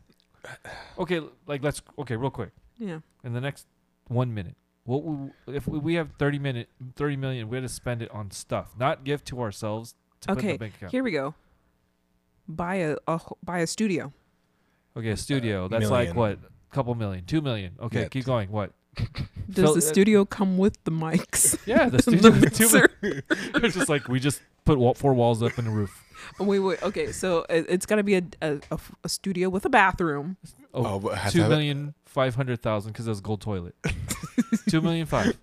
okay, 0.98 1.20
like 1.46 1.62
let's 1.62 1.82
okay, 1.98 2.16
real 2.16 2.30
quick. 2.30 2.50
Yeah. 2.78 3.00
in 3.24 3.32
the 3.34 3.40
next 3.40 3.66
one 4.08 4.32
minute. 4.32 4.56
What 4.84 5.04
we, 5.04 5.30
if 5.54 5.68
we, 5.68 5.78
we 5.78 5.94
have 5.94 6.10
thirty 6.18 6.38
minute, 6.38 6.68
thirty 6.96 7.16
million? 7.16 7.48
We 7.48 7.56
had 7.58 7.62
to 7.62 7.68
spend 7.68 8.00
it 8.02 8.10
on 8.10 8.30
stuff, 8.30 8.72
not 8.78 9.04
give 9.04 9.22
to 9.24 9.40
ourselves. 9.42 9.94
To 10.22 10.28
put 10.28 10.38
in 10.38 10.38
Okay, 10.44 10.52
the 10.52 10.58
bank. 10.58 10.90
Here 10.90 11.02
we 11.04 11.10
go. 11.12 11.34
Buy 12.48 12.76
a, 12.76 12.96
a 13.06 13.20
buy 13.44 13.58
a 13.60 13.66
studio. 13.66 14.12
Okay, 14.96 15.10
a 15.10 15.16
studio. 15.16 15.68
That's 15.68 15.88
million. 15.88 16.08
like 16.08 16.16
what? 16.16 16.38
Couple 16.72 16.94
million, 16.94 17.24
two 17.24 17.40
million. 17.40 17.72
Okay, 17.80 18.02
Yeah, 18.02 18.08
keep 18.08 18.24
going. 18.24 18.50
What? 18.50 18.72
Does 18.96 19.06
Fill- 19.54 19.72
the 19.74 19.78
uh, 19.78 19.80
studio 19.82 20.24
come 20.24 20.56
with 20.58 20.82
the 20.84 20.90
mics? 20.90 21.58
Yeah, 21.66 21.88
the 21.88 21.96
The 21.98 22.02
studio. 22.02 22.30
with 22.30 22.54
two 22.56 22.64
mixer? 22.70 22.88
it's 23.64 23.74
just 23.76 23.88
like 23.88 24.08
we 24.08 24.18
just 24.20 24.40
put 24.64 24.78
wa- 24.78 24.94
four 24.94 25.14
walls 25.14 25.42
up 25.42 25.58
and 25.58 25.68
a 25.68 25.70
roof. 25.70 26.04
Oh, 26.38 26.44
wait, 26.44 26.58
wait. 26.60 26.82
Okay, 26.82 27.12
so 27.12 27.44
it, 27.50 27.66
it's 27.68 27.86
got 27.86 27.96
to 27.96 28.02
be 28.02 28.16
a, 28.16 28.22
a, 28.42 28.52
a 28.54 28.60
f- 28.72 28.94
a 29.04 29.08
studio 29.08 29.48
with 29.48 29.64
a 29.64 29.68
bathroom. 29.70 30.36
Oh, 30.74 30.84
oh, 30.94 30.98
but 31.00 31.18
has 31.18 31.32
two 31.32 31.40
have 31.42 31.50
it- 31.50 31.54
million 31.54 31.94
five 32.06 32.34
hundred 32.34 32.60
thousand 32.62 32.92
because 32.92 33.06
that's 33.06 33.20
gold 33.20 33.40
toilet. 33.40 33.74
two 34.68 34.80
million 34.80 35.06
five. 35.06 35.36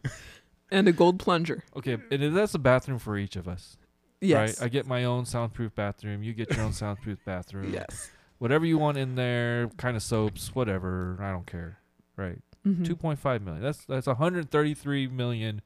and 0.72 0.88
a 0.88 0.92
gold 0.92 1.20
plunger. 1.20 1.64
Okay, 1.76 1.98
and 2.12 2.36
that's 2.36 2.54
a 2.54 2.60
bathroom 2.60 3.00
for 3.00 3.18
each 3.18 3.36
of 3.36 3.48
us. 3.48 3.78
Yes. 4.22 4.60
Right. 4.60 4.66
I 4.66 4.70
get 4.70 4.88
my 4.88 5.04
own 5.04 5.26
soundproof 5.26 5.76
bathroom. 5.76 6.24
You 6.24 6.34
get 6.34 6.52
your 6.52 6.62
own 6.66 6.74
soundproof 6.74 7.20
bathroom. 7.26 7.72
yes. 7.72 8.10
whatever 8.40 8.66
you 8.66 8.78
want 8.80 8.98
in 8.98 9.14
there, 9.16 9.70
kind 9.78 9.96
of 9.96 10.02
soaps, 10.04 10.56
whatever. 10.56 11.18
I 11.22 11.32
don't 11.32 11.46
care. 11.46 11.80
Right. 12.16 12.40
Mhm. 12.66 12.84
Two 12.86 12.96
point 12.96 13.20
five 13.20 13.42
million. 13.44 13.62
That's 13.64 13.86
that's 13.86 14.08
133 14.08 15.08
million. 15.08 15.62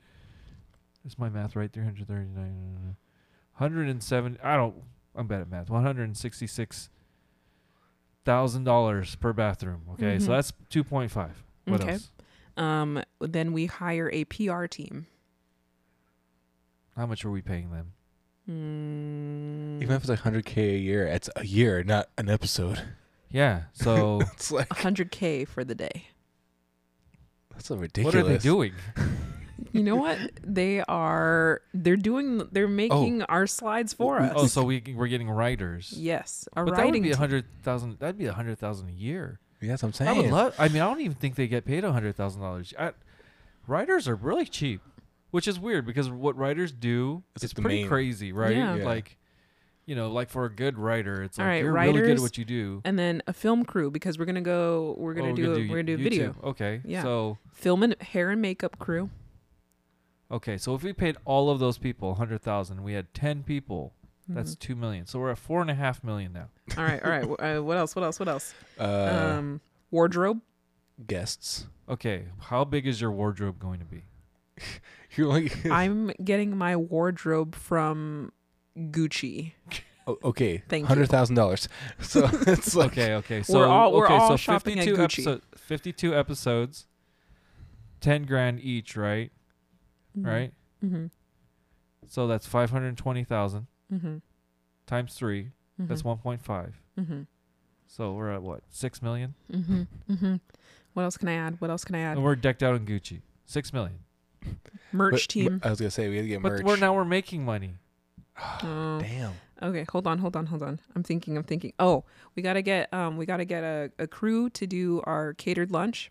Is 1.05 1.17
my 1.17 1.29
math 1.29 1.55
right? 1.55 1.71
339. 1.71 2.95
107. 3.57 4.37
I 4.43 4.55
don't. 4.55 4.75
I'm 5.15 5.27
bad 5.27 5.41
at 5.41 5.49
math. 5.49 5.69
166 5.69 6.89
thousand 8.23 8.63
dollars 8.65 9.15
per 9.15 9.33
bathroom. 9.33 9.81
Okay, 9.93 10.17
Mhm. 10.17 10.21
so 10.21 10.31
that's 10.31 10.53
2.5. 10.69 11.43
What 11.65 11.81
Okay. 11.81 11.93
else? 11.93 12.11
Um, 12.57 13.03
then 13.19 13.51
we 13.53 13.65
hire 13.65 14.09
a 14.13 14.25
PR 14.25 14.65
team. 14.67 15.07
How 16.95 17.05
much 17.05 17.25
are 17.25 17.31
we 17.31 17.41
paying 17.41 17.71
them? 17.71 17.93
Mm, 18.49 19.81
Even 19.81 19.95
if 19.95 20.01
it's 20.03 20.09
like 20.09 20.19
100k 20.19 20.75
a 20.75 20.77
year, 20.77 21.07
it's 21.07 21.29
a 21.35 21.45
year, 21.45 21.83
not 21.83 22.09
an 22.17 22.29
episode. 22.29 22.81
Yeah. 23.29 23.63
So 23.73 24.21
It's 24.33 24.51
like 24.51 24.69
100k 24.69 25.47
for 25.47 25.63
the 25.63 25.75
day. 25.75 26.07
that's 27.51 27.67
so 27.67 27.75
ridiculous. 27.75 28.15
what 28.15 28.23
are 28.25 28.27
they 28.27 28.37
doing? 28.37 28.73
You 29.71 29.83
know 29.83 29.95
what? 29.95 30.17
they 30.43 30.81
are. 30.87 31.61
They're 31.73 31.95
doing. 31.97 32.47
They're 32.51 32.65
oh. 32.65 32.67
making 32.67 33.23
our 33.23 33.47
slides 33.47 33.93
for 33.93 34.19
oh, 34.19 34.23
us. 34.23 34.33
Oh, 34.35 34.47
so 34.47 34.63
we 34.63 34.83
we're 34.95 35.07
getting 35.07 35.29
writers. 35.29 35.93
yes, 35.95 36.47
a 36.55 36.63
But 36.63 36.75
that 36.75 36.85
would 36.85 37.01
be 37.01 37.11
a 37.11 37.17
hundred 37.17 37.45
thousand. 37.63 37.99
That'd 37.99 38.17
be 38.17 38.25
a 38.25 38.33
hundred 38.33 38.59
thousand 38.59 38.89
a 38.89 38.93
year. 38.93 39.39
Yeah, 39.61 39.69
that's 39.69 39.83
what 39.83 39.89
I'm 39.89 39.93
saying. 39.93 40.09
I 40.09 40.21
would 40.21 40.31
love. 40.31 40.55
I 40.57 40.67
mean, 40.69 40.81
I 40.81 40.87
don't 40.87 41.01
even 41.01 41.15
think 41.15 41.35
they 41.35 41.47
get 41.47 41.65
paid 41.65 41.83
a 41.83 41.91
hundred 41.91 42.15
thousand 42.15 42.41
dollars. 42.41 42.73
Writers 43.67 44.07
are 44.07 44.15
really 44.15 44.45
cheap, 44.45 44.81
which 45.29 45.47
is 45.47 45.59
weird 45.59 45.85
because 45.85 46.09
what 46.09 46.35
writers 46.35 46.71
do 46.71 47.23
It's 47.35 47.43
is 47.43 47.55
like 47.55 47.63
pretty 47.63 47.81
main- 47.81 47.87
crazy, 47.87 48.31
right? 48.31 48.55
Yeah. 48.55 48.75
Yeah. 48.75 48.85
Like, 48.85 49.17
you 49.85 49.95
know, 49.95 50.11
like 50.11 50.29
for 50.29 50.45
a 50.45 50.49
good 50.49 50.79
writer, 50.79 51.21
it's 51.23 51.37
All 51.37 51.45
like 51.45 51.51
right, 51.51 51.63
you're 51.63 51.73
really 51.73 52.01
good 52.01 52.17
at 52.17 52.19
what 52.19 52.37
you 52.37 52.45
do. 52.45 52.81
and 52.85 52.97
then 52.97 53.21
a 53.27 53.33
film 53.33 53.63
crew 53.63 53.91
because 53.91 54.17
we're 54.17 54.25
gonna 54.25 54.41
go. 54.41 54.95
We're 54.97 55.13
gonna 55.13 55.31
Oh, 55.31 55.35
do. 55.35 55.53
a, 55.53 55.57
we're 55.59 55.67
gonna 55.67 55.83
do 55.83 55.93
a 55.93 55.97
video. 55.97 56.35
Okay. 56.43 56.81
Yeah. 56.83 57.03
So 57.03 57.37
Film 57.53 57.83
and 57.83 57.95
hair 58.01 58.31
and 58.31 58.41
makeup 58.41 58.79
crew. 58.79 59.09
Okay, 60.31 60.57
so 60.57 60.73
if 60.75 60.83
we 60.83 60.93
paid 60.93 61.17
all 61.25 61.49
of 61.49 61.59
those 61.59 61.77
people 61.77 62.15
hundred 62.15 62.41
thousand, 62.41 62.83
we 62.83 62.93
had 62.93 63.13
ten 63.13 63.43
people. 63.43 63.93
That's 64.27 64.55
Mhm. 64.55 64.59
two 64.59 64.75
million. 64.75 65.05
So 65.07 65.19
we're 65.19 65.31
at 65.31 65.37
four 65.37 65.61
and 65.61 65.69
a 65.69 65.73
half 65.75 66.03
million 66.03 66.31
now. 66.33 66.47
all 66.77 66.83
right. 66.83 67.03
All 67.03 67.09
right. 67.09 67.25
wh- 67.25 67.43
Uh, 67.57 67.61
what 67.63 67.77
else? 67.77 67.95
What 67.95 68.03
else? 68.03 68.19
What 68.19 68.29
else? 68.29 68.53
Uh, 68.79 69.35
um, 69.37 69.61
wardrobe. 69.89 70.39
guests. 71.07 71.67
Okay, 71.89 72.25
how 72.39 72.63
big 72.63 72.85
is 72.87 73.01
your 73.01 73.11
wardrobe 73.11 73.59
going 73.59 73.79
to 73.79 73.85
be? 73.85 74.03
You're 75.15 75.27
like, 75.27 75.65
I'm 75.69 76.11
getting 76.23 76.55
my 76.55 76.75
wardrobe 76.77 77.55
from 77.55 78.31
Gucci. 78.77 79.53
oh, 80.07 80.17
okay, 80.23 80.63
Thank 80.69 80.83
you. 80.83 80.87
hundred 80.87 81.09
thousand 81.09 81.35
dollars. 81.35 81.67
So 81.99 82.29
it's 82.47 82.75
like, 82.75 82.91
okay, 82.91 83.15
okay. 83.15 83.41
So 83.43 83.63
all- 83.63 83.91
we're 83.93 84.05
okay, 84.05 84.13
all 84.15 84.29
so 84.29 84.37
shopping 84.37 84.79
at 84.79 84.87
Gucci. 84.87 84.99
episode, 85.03 85.41
52 85.57 86.15
episodes, 86.15 86.87
10 87.99 88.23
grand 88.23 88.59
each, 88.61 88.95
right? 88.95 89.31
Right? 90.15 90.51
Mm-hmm. 90.83 91.05
So 92.07 92.27
that's 92.27 92.45
520,000 92.47 93.67
Mm-hmm. 93.93 94.17
times 94.87 95.13
3, 95.15 95.51
that's 95.79 96.01
1.5. 96.03 96.39
Mm-hmm. 96.99 97.21
So 97.87 98.13
we're 98.13 98.31
at 98.31 98.41
what? 98.41 98.61
6 98.69 99.01
million? 99.01 99.33
Mm-hmm. 99.51 99.81
Mm-hmm. 100.09 100.35
What 100.93 101.03
else 101.03 101.17
can 101.17 101.27
I 101.27 101.33
add? 101.33 101.59
What 101.59 101.69
else 101.69 101.83
can 101.83 101.95
I 101.95 101.99
add? 101.99 102.15
And 102.17 102.23
we're 102.23 102.35
decked 102.37 102.63
out 102.63 102.75
in 102.75 102.85
Gucci. 102.85 103.21
6 103.45 103.73
million. 103.73 103.99
Merch 104.93 105.11
but- 105.13 105.29
team. 105.29 105.57
but 105.59 105.67
I 105.67 105.69
was 105.71 105.79
gonna 105.79 105.91
say 105.91 106.07
we 106.09 106.15
had 106.17 106.21
to 106.23 106.27
get 106.29 106.41
But 106.41 106.51
merch. 106.53 106.63
we're 106.63 106.77
now 106.77 106.93
we're 106.93 107.03
making 107.05 107.43
money. 107.45 107.75
Oh. 108.63 108.99
Damn. 109.01 109.33
Okay, 109.61 109.85
hold 109.91 110.07
on, 110.07 110.17
hold 110.17 110.35
on, 110.35 110.47
hold 110.47 110.63
on. 110.63 110.79
I'm 110.95 111.03
thinking, 111.03 111.37
I'm 111.37 111.43
thinking. 111.43 111.73
Oh, 111.77 112.05
we 112.35 112.41
gotta 112.41 112.61
get 112.63 112.91
um, 112.93 113.17
we 113.17 113.25
gotta 113.25 113.45
get 113.45 113.63
a, 113.63 113.91
a 113.99 114.07
crew 114.07 114.49
to 114.51 114.65
do 114.65 115.01
our 115.03 115.33
catered 115.33 115.69
lunch. 115.69 116.09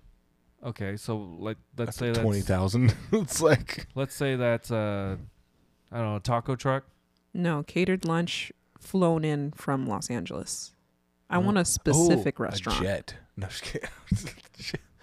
Okay, 0.65 0.97
so 0.97 1.17
like 1.39 1.57
let's 1.79 1.97
say 1.97 2.07
That's 2.07 2.19
that's 2.19 2.25
twenty 2.25 2.41
thousand. 2.43 2.95
it's 3.13 3.41
like 3.41 3.87
let's 3.95 4.15
say 4.15 4.37
that's 4.37 4.71
uh 4.71 5.17
I 5.91 5.97
don't 5.97 6.07
know, 6.07 6.17
a 6.17 6.21
taco 6.21 6.55
truck. 6.57 6.85
No, 7.33 7.63
catered 7.63 8.05
lunch 8.05 8.53
flown 8.79 9.25
in 9.25 9.53
from 9.53 9.87
Los 9.87 10.11
Angeles. 10.11 10.73
I 11.29 11.37
Oh. 11.37 11.41
want 11.41 11.59
a 11.59 11.65
specific 11.65 12.41
oh, 12.41 12.45
restaurant. 12.45 12.81
A 12.81 12.83
jet. 12.83 13.15
No, 13.37 13.47
just 13.49 13.63
kidding. 13.63 13.89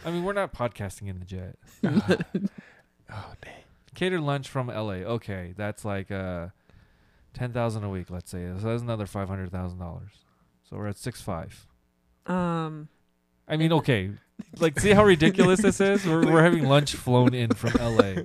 I 0.05 0.11
mean, 0.11 0.23
we're 0.23 0.33
not 0.33 0.53
podcasting 0.53 1.07
in 1.07 1.19
the 1.19 1.25
jet. 1.25 1.55
oh 1.83 3.33
dang. 3.41 3.53
Catered 3.95 4.21
lunch 4.21 4.47
from 4.49 4.67
LA. 4.67 5.03
Okay, 5.15 5.53
that's 5.57 5.83
like 5.83 6.11
uh, 6.11 6.47
ten 7.33 7.51
thousand 7.51 7.83
a 7.83 7.89
week. 7.89 8.11
Let's 8.11 8.29
say 8.29 8.47
so 8.59 8.67
that's 8.67 8.83
another 8.83 9.07
five 9.07 9.27
hundred 9.27 9.51
thousand 9.51 9.79
dollars. 9.79 10.11
So 10.69 10.77
we're 10.77 10.87
at 10.87 10.97
six 10.97 11.19
five. 11.21 11.65
Um, 12.27 12.89
I 13.47 13.57
mean, 13.57 13.71
okay, 13.73 14.11
like 14.59 14.79
see 14.79 14.91
how 14.91 15.03
ridiculous 15.03 15.61
this 15.61 15.79
is. 15.81 16.05
We're 16.05 16.31
we're 16.31 16.43
having 16.43 16.63
lunch 16.69 16.93
flown 16.95 17.33
in 17.33 17.51
from 17.53 17.73
LA, 17.79 18.21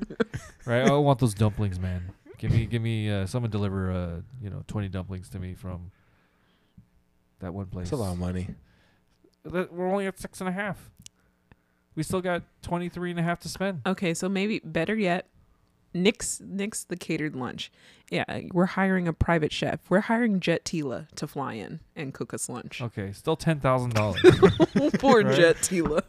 right? 0.66 0.89
I 0.89 0.93
want 0.93 1.18
those 1.18 1.34
dumplings, 1.34 1.78
man. 1.80 2.12
Give 2.39 2.51
me 2.51 2.66
give 2.66 2.82
me 2.82 3.10
uh, 3.10 3.26
someone 3.26 3.51
deliver 3.51 3.90
uh 3.93 4.20
you 4.43 4.51
know 4.51 4.64
twenty 4.66 4.89
dumplings 4.89 5.28
to 5.30 5.39
me 5.39 5.55
from 5.55 5.90
that 7.40 7.52
one 7.55 7.66
place. 7.66 7.90
That's 7.90 8.01
a 8.01 8.02
lot 8.05 8.12
of 8.12 8.18
money. 8.18 8.48
That- 9.44 9.72
We're 9.72 9.90
only 9.90 10.06
at 10.06 10.18
six 10.18 10.40
and 10.40 10.48
a 10.48 10.52
half. 10.52 10.90
We 11.94 12.02
still 12.02 12.20
got 12.20 12.43
twenty 12.62 12.89
three 12.89 13.10
and 13.10 13.20
a 13.20 13.22
half 13.22 13.40
to 13.40 13.48
spend. 13.48 13.82
okay, 13.86 14.14
so 14.14 14.28
maybe 14.28 14.60
better 14.64 14.94
yet, 14.94 15.26
nix 15.94 16.40
nix 16.44 16.85
the 16.85 16.97
catered 16.97 17.35
lunch. 17.36 17.70
Yeah, 18.10 18.24
we're 18.52 18.66
hiring 18.66 19.09
a 19.09 19.12
private 19.12 19.52
chef. 19.52 19.81
We're 19.89 20.01
hiring 20.01 20.39
Jet 20.40 20.64
Tila 20.64 21.09
to 21.14 21.27
fly 21.27 21.55
in 21.55 21.81
and 21.97 22.12
cook 22.12 22.35
us 22.35 22.48
lunch. 22.48 22.81
Okay, 22.82 23.12
still 23.12 23.36
ten 23.36 23.59
thousand 23.60 23.94
dollars. 23.94 24.20
Poor 24.98 25.24
Right. 25.24 25.35
Jet 25.36 25.56
Tila. 25.56 26.02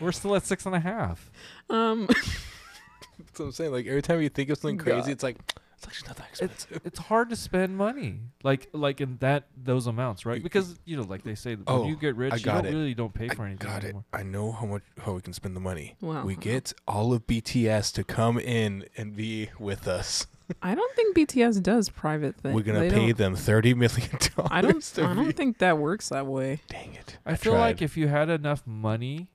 We're 0.00 0.12
still 0.12 0.36
at 0.36 0.44
six 0.44 0.66
and 0.66 0.74
a 0.74 0.80
half. 0.80 1.30
Um, 1.70 2.06
That's 3.18 3.38
what 3.38 3.46
I'm 3.46 3.52
saying. 3.52 3.72
Like 3.72 3.86
every 3.86 4.02
time 4.02 4.20
you 4.20 4.28
think 4.28 4.50
of 4.50 4.58
something 4.58 4.78
crazy, 4.78 5.00
God. 5.02 5.10
it's 5.10 5.22
like 5.22 5.36
it's 5.76 5.86
actually 5.86 6.08
not 6.08 6.16
that 6.16 6.28
expensive. 6.28 6.80
It's 6.84 6.98
hard 6.98 7.30
to 7.30 7.36
spend 7.36 7.76
money 7.76 8.20
like 8.42 8.68
like 8.72 9.00
in 9.00 9.18
that 9.20 9.44
those 9.56 9.86
amounts, 9.86 10.24
right? 10.24 10.42
Because 10.42 10.78
you 10.84 10.96
know, 10.96 11.02
like 11.02 11.22
they 11.22 11.34
say, 11.34 11.54
when 11.54 11.64
Oh, 11.66 11.86
you 11.86 11.96
get 11.96 12.16
rich, 12.16 12.32
I 12.32 12.36
you 12.36 12.44
don't 12.44 12.66
it. 12.66 12.70
really 12.72 12.94
don't 12.94 13.12
pay 13.14 13.28
for 13.28 13.42
I 13.42 13.48
anything 13.48 13.66
got 13.68 13.84
it. 13.84 13.94
I 14.12 14.22
know 14.22 14.52
how 14.52 14.66
much 14.66 14.82
how 15.04 15.12
we 15.12 15.20
can 15.20 15.32
spend 15.32 15.54
the 15.54 15.60
money. 15.60 15.96
Wow. 16.00 16.24
We 16.24 16.34
get 16.36 16.72
all 16.88 17.12
of 17.12 17.26
BTS 17.26 17.92
to 17.94 18.04
come 18.04 18.38
in 18.38 18.86
and 18.96 19.14
be 19.14 19.50
with 19.58 19.86
us. 19.86 20.26
I 20.62 20.74
don't 20.76 20.94
think 20.94 21.16
BTS 21.16 21.60
does 21.62 21.88
private 21.88 22.36
things. 22.36 22.54
We're 22.54 22.62
gonna 22.62 22.80
They 22.80 22.90
pay 22.90 23.12
them 23.12 23.34
thirty 23.34 23.74
million 23.74 24.10
dollars. 24.36 24.48
I 24.52 24.60
don't. 24.62 24.82
To 24.82 25.04
I 25.04 25.14
don't 25.14 25.26
be- 25.26 25.32
think 25.32 25.58
that 25.58 25.76
works 25.78 26.08
that 26.10 26.26
way. 26.26 26.60
Dang 26.68 26.94
it! 26.94 27.18
I 27.26 27.34
feel 27.34 27.54
like 27.54 27.82
if 27.82 27.96
you 27.96 28.06
had 28.08 28.30
enough 28.30 28.64
money, 28.66 29.28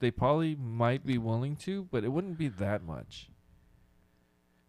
they 0.00 0.10
probably 0.10 0.54
might 0.56 1.06
be 1.06 1.16
willing 1.16 1.54
to, 1.56 1.84
but 1.92 2.02
it 2.04 2.08
wouldn't 2.08 2.36
be 2.38 2.48
that 2.48 2.82
much. 2.82 3.28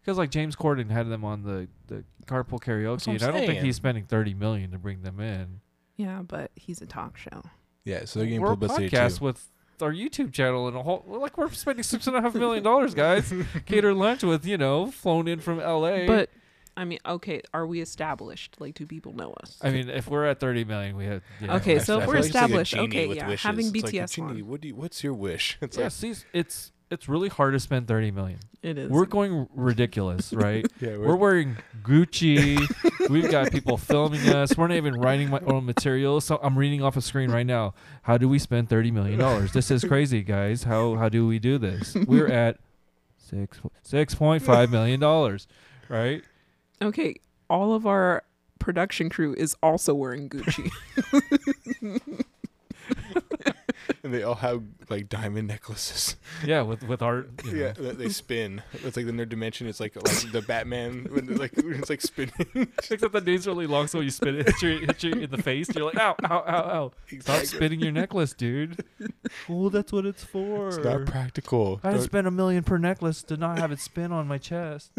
Because 0.00 0.18
like 0.18 0.30
James 0.30 0.56
Corden 0.56 0.90
had 0.90 1.08
them 1.08 1.24
on 1.24 1.42
the 1.42 1.68
the 1.88 2.04
carpool 2.26 2.60
karaoke, 2.60 3.06
what 3.06 3.08
I'm 3.08 3.14
and 3.14 3.22
I 3.22 3.26
don't 3.26 3.34
think 3.40 3.52
saying. 3.52 3.64
he's 3.64 3.76
spending 3.76 4.04
thirty 4.04 4.34
million 4.34 4.70
to 4.72 4.78
bring 4.78 5.02
them 5.02 5.20
in. 5.20 5.60
Yeah, 5.96 6.22
but 6.22 6.50
he's 6.54 6.80
a 6.80 6.86
talk 6.86 7.16
show. 7.18 7.42
yeah, 7.84 8.04
so 8.06 8.18
they're 8.20 8.26
getting 8.26 8.40
we're 8.40 8.48
a 8.52 8.56
publicity 8.56 8.88
podcast 8.88 9.18
too. 9.18 9.24
with 9.26 9.48
our 9.82 9.92
YouTube 9.92 10.32
channel 10.32 10.68
and 10.68 10.76
a 10.76 10.82
whole 10.82 11.04
like 11.06 11.36
we're 11.38 11.50
spending 11.50 11.82
six 11.82 12.06
and 12.06 12.16
a 12.16 12.20
half 12.22 12.34
million 12.34 12.62
dollars, 12.62 12.94
guys. 12.94 13.32
Cater 13.66 13.92
lunch 13.94 14.22
with 14.22 14.46
you 14.46 14.56
know 14.58 14.90
flown 14.90 15.28
in 15.28 15.40
from 15.40 15.60
L.A. 15.60 16.06
But 16.06 16.30
I 16.76 16.84
mean, 16.84 16.98
okay, 17.04 17.42
are 17.52 17.66
we 17.66 17.80
established? 17.82 18.56
Like, 18.58 18.74
do 18.74 18.86
people 18.86 19.12
know 19.12 19.32
us? 19.42 19.58
I 19.60 19.70
mean, 19.70 19.90
if 19.90 20.08
we're 20.08 20.24
at 20.24 20.40
thirty 20.40 20.64
million, 20.64 20.96
we 20.96 21.04
have 21.06 21.22
yeah, 21.40 21.56
Okay, 21.56 21.78
so 21.78 22.00
if 22.00 22.06
we're 22.06 22.14
like 22.14 22.24
it's 22.24 22.34
like 22.34 22.44
established, 22.44 22.76
okay, 22.76 23.06
yeah, 23.14 23.28
wishes. 23.28 23.42
having 23.44 23.66
It's 23.66 23.90
BTS 23.90 24.14
"Genie, 24.14 24.40
on. 24.42 24.48
what 24.48 24.60
do 24.62 24.68
you, 24.68 24.76
what's 24.76 25.02
your 25.04 25.12
wish? 25.14 25.58
It's 25.62 25.76
yeah, 25.76 25.84
like 25.84 25.92
see, 25.92 26.14
it's 26.32 26.72
it's 26.90 27.08
really 27.08 27.28
hard 27.28 27.52
to 27.54 27.60
spend 27.60 27.86
thirty 27.88 28.10
million. 28.10 28.38
It 28.62 28.76
is. 28.76 28.90
We're 28.90 29.06
going 29.06 29.48
ridiculous, 29.54 30.32
right? 30.34 30.66
yeah, 30.80 30.96
We're 30.98 31.16
wearing 31.16 31.56
Gucci. 31.82 32.58
We've 33.08 33.30
got 33.30 33.50
people 33.52 33.76
filming 33.78 34.28
us. 34.28 34.56
We're 34.56 34.66
not 34.68 34.76
even 34.76 34.94
writing 35.00 35.30
my 35.30 35.40
own 35.40 35.64
material. 35.64 36.20
So 36.20 36.38
I'm 36.42 36.58
reading 36.58 36.82
off 36.82 36.96
a 36.96 37.00
screen 37.00 37.30
right 37.30 37.46
now. 37.46 37.74
How 38.02 38.18
do 38.18 38.28
we 38.28 38.38
spend 38.38 38.68
thirty 38.68 38.90
million 38.90 39.18
dollars? 39.18 39.52
This 39.52 39.70
is 39.70 39.84
crazy, 39.84 40.22
guys. 40.22 40.64
How 40.64 40.96
how 40.96 41.08
do 41.08 41.26
we 41.26 41.38
do 41.38 41.56
this? 41.58 41.94
We're 42.06 42.28
at 42.32 42.58
six 43.16 43.60
six 43.82 44.14
point 44.14 44.42
five 44.42 44.70
million 44.70 45.00
dollars, 45.00 45.46
right? 45.88 46.22
okay. 46.82 47.14
All 47.48 47.72
of 47.74 47.86
our 47.86 48.22
production 48.58 49.08
crew 49.08 49.34
is 49.34 49.56
also 49.62 49.94
wearing 49.94 50.28
Gucci. 50.28 50.70
and 54.02 54.14
they 54.14 54.22
all 54.22 54.34
have 54.36 54.62
like 54.88 55.08
diamond 55.08 55.48
necklaces. 55.48 56.16
Yeah, 56.44 56.62
with 56.62 56.82
with 56.82 57.02
our 57.02 57.26
you 57.44 57.52
know, 57.52 57.58
Yeah, 57.58 57.92
they 57.92 58.08
spin. 58.08 58.62
It's 58.72 58.96
like 58.96 59.06
in 59.06 59.16
their 59.16 59.26
dimension. 59.26 59.66
It's 59.66 59.80
like 59.80 59.96
like 59.96 60.32
the 60.32 60.42
Batman 60.42 61.06
when 61.10 61.28
it's 61.30 61.38
like 61.40 61.52
it's 61.56 61.90
like 61.90 62.00
spinning. 62.00 62.32
Except 62.90 63.12
the 63.12 63.20
name's 63.20 63.46
really 63.46 63.66
long, 63.66 63.86
so 63.86 63.98
when 63.98 64.04
you 64.06 64.10
spin 64.10 64.36
it, 64.36 64.46
hit 64.46 64.62
you, 64.62 64.78
hit 64.86 65.02
you 65.02 65.12
in 65.12 65.30
the 65.30 65.42
face. 65.42 65.68
You're 65.74 65.84
like, 65.86 65.98
ow, 65.98 66.14
ow, 66.24 66.44
ow, 66.46 66.52
ow. 66.54 66.92
Stop 67.20 67.44
spinning 67.44 67.80
your 67.80 67.92
necklace, 67.92 68.32
dude. 68.32 68.84
well, 69.48 69.70
that's 69.70 69.92
what 69.92 70.06
it's 70.06 70.24
for. 70.24 70.68
It's 70.68 70.78
not 70.78 71.06
practical. 71.06 71.80
I 71.82 71.88
didn't 71.90 71.98
Don't- 72.00 72.06
spend 72.06 72.26
a 72.26 72.30
million 72.30 72.62
per 72.64 72.78
necklace 72.78 73.22
to 73.24 73.36
not 73.36 73.58
have 73.58 73.72
it 73.72 73.80
spin 73.80 74.12
on 74.12 74.26
my 74.28 74.38
chest. 74.38 74.92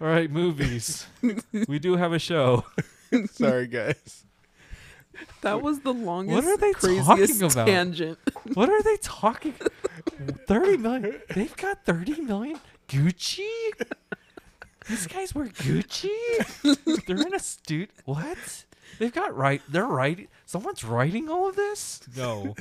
All 0.00 0.06
right, 0.06 0.30
movies. 0.30 1.06
we 1.68 1.78
do 1.80 1.96
have 1.96 2.12
a 2.12 2.18
show. 2.20 2.64
Sorry, 3.32 3.66
guys. 3.66 4.24
That 5.42 5.62
was 5.62 5.80
the 5.80 5.94
longest, 5.94 6.34
What 6.34 6.44
are 6.44 6.56
they 6.56 6.72
talking 6.72 7.42
about? 7.42 7.66
tangent. 7.66 8.18
What 8.54 8.68
are 8.68 8.82
they 8.82 8.96
talking? 9.02 9.54
Thirty 10.46 10.76
million. 10.76 11.20
They've 11.34 11.56
got 11.56 11.84
thirty 11.84 12.20
million. 12.20 12.58
Gucci. 12.88 13.46
These 14.88 15.06
guys 15.06 15.34
wear 15.34 15.46
Gucci. 15.46 16.08
They're 17.06 17.26
in 17.26 17.34
a 17.34 17.38
studio. 17.38 17.86
What? 18.04 18.64
They've 18.98 19.12
got 19.12 19.36
right. 19.36 19.60
They're 19.68 19.86
writing. 19.86 20.28
Someone's 20.46 20.82
writing 20.82 21.28
all 21.28 21.48
of 21.48 21.56
this. 21.56 22.00
No, 22.16 22.54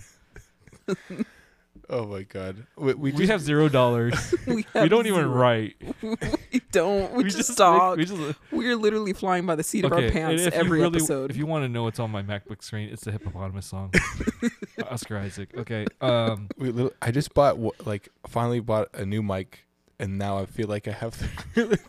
Oh 1.90 2.06
my 2.06 2.24
god. 2.24 2.68
We, 2.76 2.94
we, 2.94 3.12
we, 3.12 3.18
just, 3.20 3.32
have 3.32 3.42
zero 3.42 3.70
dollars. 3.70 4.36
we, 4.48 4.66
we 4.76 4.90
don't 4.90 5.08
even 5.08 5.30
write. 5.32 5.76
We 6.50 6.62
don't. 6.72 7.14
We, 7.14 7.24
just, 7.26 7.50
make- 7.50 7.58
talk. 7.58 7.98
we 7.98 8.06
just 8.06 8.36
We're 8.52 8.76
literally 8.76 9.14
flying 9.14 9.46
by 9.46 9.56
the 9.56 9.64
seat 9.64 9.86
of 9.86 9.94
our 9.94 10.10
pants 10.10 10.44
if 10.44 10.54
you 10.54 10.60
every 10.60 10.82
really- 10.82 10.98
episode. 10.98 11.30
If 11.30 11.38
you 11.38 11.46
want 11.46 11.64
to 11.64 11.70
know 11.70 11.84
what's 11.84 12.00
on 12.00 12.12
my 12.12 12.24
MacBook 12.24 12.62
screen, 12.64 12.90
it's 12.90 13.04
the 13.04 13.12
hippopotamus 13.12 13.68
song. 13.68 13.94
Oscar 14.90 15.18
Isaac. 15.18 15.56
Okay. 15.56 15.86
Um. 16.02 16.50
we 16.58 16.90
I 17.02 17.12
just 17.12 17.34
bought 17.34 17.58
like 17.86 18.10
finally 18.28 18.60
bought 18.60 18.90
a 18.94 19.06
new 19.06 19.22
mic, 19.24 19.66
and 20.00 20.18
now 20.18 20.40
I 20.40 20.46
feel 20.46 20.68
like 20.68 20.88
I 20.88 20.92
have 20.92 21.18
to. 21.56 21.80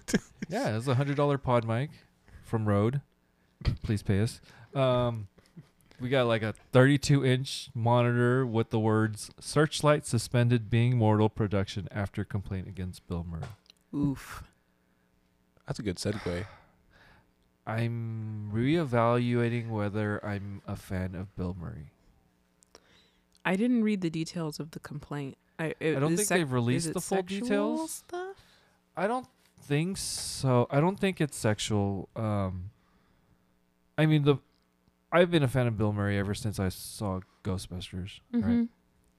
Yeah, 0.49 0.77
it's 0.77 0.87
a 0.87 0.95
hundred 0.95 1.17
dollar 1.17 1.39
pod 1.39 1.67
mic 1.67 1.91
from 2.45 2.67
Rode. 2.67 3.01
Please 3.83 4.03
pay 4.03 4.21
us. 4.21 4.41
Um, 4.75 5.29
we 6.01 6.09
got 6.09 6.27
like 6.27 6.43
a 6.43 6.55
32 6.73 7.25
inch 7.25 7.71
monitor 7.75 8.47
with 8.47 8.71
the 8.71 8.79
words 8.79 9.31
"Searchlight 9.41 10.07
suspended 10.07 10.71
being 10.71 10.97
mortal 10.97 11.29
production 11.29 11.89
after 11.91 12.25
complaint 12.25 12.69
against 12.69 13.07
Bill 13.07 13.27
Murray." 13.29 13.49
Oof. 13.95 14.45
That's 15.67 15.79
a 15.79 15.83
good 15.83 15.97
segue. 15.97 16.47
I'm 17.67 18.51
reevaluating 18.55 19.69
whether 19.69 20.25
I'm 20.25 20.63
a 20.67 20.77
fan 20.77 21.15
of 21.15 21.35
Bill 21.37 21.55
Murray. 21.59 21.93
I 23.45 23.57
didn't 23.57 23.85
read 23.85 24.01
the 24.01 24.09
details 24.11 24.59
of 24.59 24.71
the 24.71 24.81
complaint. 24.81 25.37
I, 25.59 25.75
it, 25.79 25.97
I 25.97 26.01
don't 26.01 26.17
think 26.17 26.29
sec- 26.29 26.39
they've 26.39 26.53
released 26.53 26.89
the 26.95 27.01
full 27.01 27.19
sexual 27.19 27.41
details. 27.41 27.91
Stuff? 27.91 28.37
I 28.97 29.07
don't 29.07 29.27
think 29.63 29.97
so. 29.99 30.67
I 30.71 30.81
don't 30.81 30.99
think 30.99 31.21
it's 31.21 31.37
sexual. 31.37 32.09
Um, 32.17 32.71
I 33.99 34.07
mean 34.07 34.25
the. 34.25 34.37
I've 35.11 35.31
been 35.31 35.43
a 35.43 35.49
fan 35.49 35.67
of 35.67 35.77
Bill 35.79 35.93
Murray 35.93 36.19
ever 36.19 36.35
since 36.35 36.59
I 36.61 36.69
saw 36.69 37.21
Ghostbusters. 37.45 38.21
Right. 38.33 38.45
Mhm. 38.45 38.69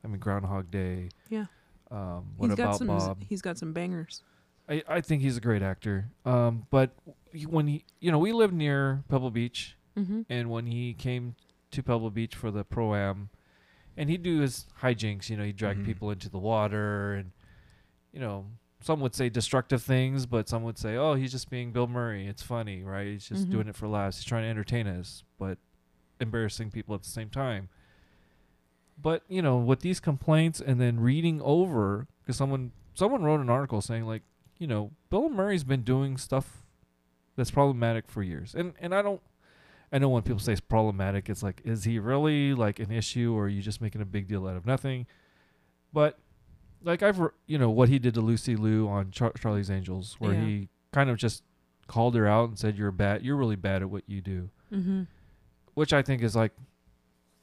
I 0.04 0.08
mean 0.08 0.20
Groundhog 0.20 0.70
Day. 0.72 1.10
Yeah. 1.30 1.46
Um, 1.92 2.34
what 2.38 2.48
He's 2.50 2.56
got 2.58 2.64
about 2.64 2.78
some. 2.78 2.88
Bob? 2.88 3.24
He's 3.28 3.42
got 3.42 3.58
some 3.58 3.74
bangers. 3.74 4.24
I, 4.70 4.84
I 4.88 5.02
think 5.02 5.24
he's 5.24 5.36
a 5.38 5.42
great 5.42 5.64
actor. 5.64 6.12
Um, 6.26 6.68
but 6.70 6.92
when 7.48 7.68
he, 7.68 7.86
you 8.00 8.12
know, 8.12 8.20
we 8.20 8.32
live 8.32 8.54
near 8.54 9.04
Pebble 9.10 9.32
Beach, 9.32 9.76
Mm-hmm. 9.98 10.22
and 10.30 10.50
when 10.50 10.68
he 10.68 10.94
came 10.94 11.36
to 11.72 11.84
Pebble 11.84 12.12
Beach 12.12 12.34
for 12.36 12.52
the 12.52 12.64
pro 12.64 12.94
am, 12.96 13.30
and 13.98 14.10
he'd 14.10 14.24
do 14.24 14.40
his 14.40 14.68
hijinks. 14.82 15.30
You 15.30 15.36
know, 15.38 15.44
he'd 15.44 15.58
drag 15.58 15.78
Mhm. 15.80 15.86
people 15.86 16.12
into 16.12 16.30
the 16.30 16.38
water, 16.38 17.16
and 17.16 17.32
you 18.14 18.20
know, 18.20 18.46
some 18.82 19.02
would 19.02 19.14
say 19.16 19.28
destructive 19.30 19.82
things, 19.84 20.26
but 20.26 20.48
some 20.48 20.64
would 20.64 20.78
say, 20.78 20.96
oh, 20.96 21.16
he's 21.16 21.32
just 21.32 21.50
being 21.50 21.72
Bill 21.74 21.88
Murray. 21.88 22.28
It's 22.28 22.42
funny, 22.44 22.84
right? 22.84 23.08
He's 23.08 23.28
just 23.28 23.48
Mhm. 23.48 23.52
doing 23.52 23.68
it 23.68 23.76
for 23.76 23.88
laughs. 23.90 24.18
He's 24.18 24.26
trying 24.26 24.44
to 24.44 24.48
entertain 24.50 24.88
us, 24.88 25.24
but 25.38 25.58
embarrassing 26.20 26.72
people 26.72 26.96
at 26.96 27.04
the 27.04 27.10
same 27.10 27.30
time. 27.30 27.70
But 29.02 29.24
you 29.30 29.42
know, 29.42 29.58
with 29.58 29.80
these 29.80 30.00
complaints 30.00 30.60
and 30.60 30.80
then 30.80 31.00
reading 31.00 31.42
over, 31.42 32.08
because 32.22 32.36
someone 32.36 32.72
someone 32.94 33.24
wrote 33.24 33.40
an 33.40 33.50
article 33.50 33.82
saying 33.82 34.06
like, 34.06 34.24
you 34.58 34.68
know, 34.68 34.92
Bill 35.10 35.30
Murray's 35.30 35.64
been 35.64 35.84
doing 35.84 36.18
stuff 36.18 36.64
that's 37.38 37.52
problematic 37.52 38.10
for 38.10 38.22
years, 38.22 38.54
and 38.56 38.74
and 38.80 38.94
I 38.94 39.02
don't. 39.02 39.22
I 39.92 39.98
know 39.98 40.10
when 40.10 40.22
people 40.22 40.40
say 40.40 40.52
it's 40.52 40.62
problematic, 40.62 41.30
it's 41.30 41.42
like, 41.42 41.62
is 41.66 41.84
he 41.86 41.98
really 41.98 42.54
like 42.54 42.80
an 42.80 42.92
issue, 42.92 43.34
or 43.36 43.46
are 43.46 43.50
you 43.50 43.62
just 43.62 43.82
making 43.82 44.02
a 44.02 44.06
big 44.06 44.28
deal 44.28 44.46
out 44.48 44.56
of 44.56 44.66
nothing? 44.66 45.08
But 45.92 46.20
like 46.84 47.02
I've, 47.02 47.18
re- 47.20 47.30
you 47.48 47.58
know, 47.58 47.70
what 47.72 47.90
he 47.90 47.98
did 48.00 48.14
to 48.14 48.22
Lucy 48.22 48.56
Liu 48.56 48.88
on 48.88 49.10
Char- 49.12 49.34
Charlie's 49.40 49.72
Angels, 49.72 50.16
where 50.20 50.34
Yeah. 50.34 50.46
he 50.46 50.70
kind 50.92 51.10
of 51.10 51.18
just 51.18 51.42
called 51.88 52.14
her 52.16 52.28
out 52.28 52.50
and 52.50 52.60
said, 52.60 52.78
"You're 52.78 52.92
bad. 52.92 53.24
You're 53.24 53.36
really 53.38 53.56
bad 53.56 53.82
at 53.82 53.90
what 53.90 54.04
you 54.08 54.22
do," 54.22 54.50
Mm-hmm. 54.72 55.04
Which 55.80 55.94
I 55.94 56.02
think 56.02 56.22
is 56.22 56.36
like, 56.36 56.52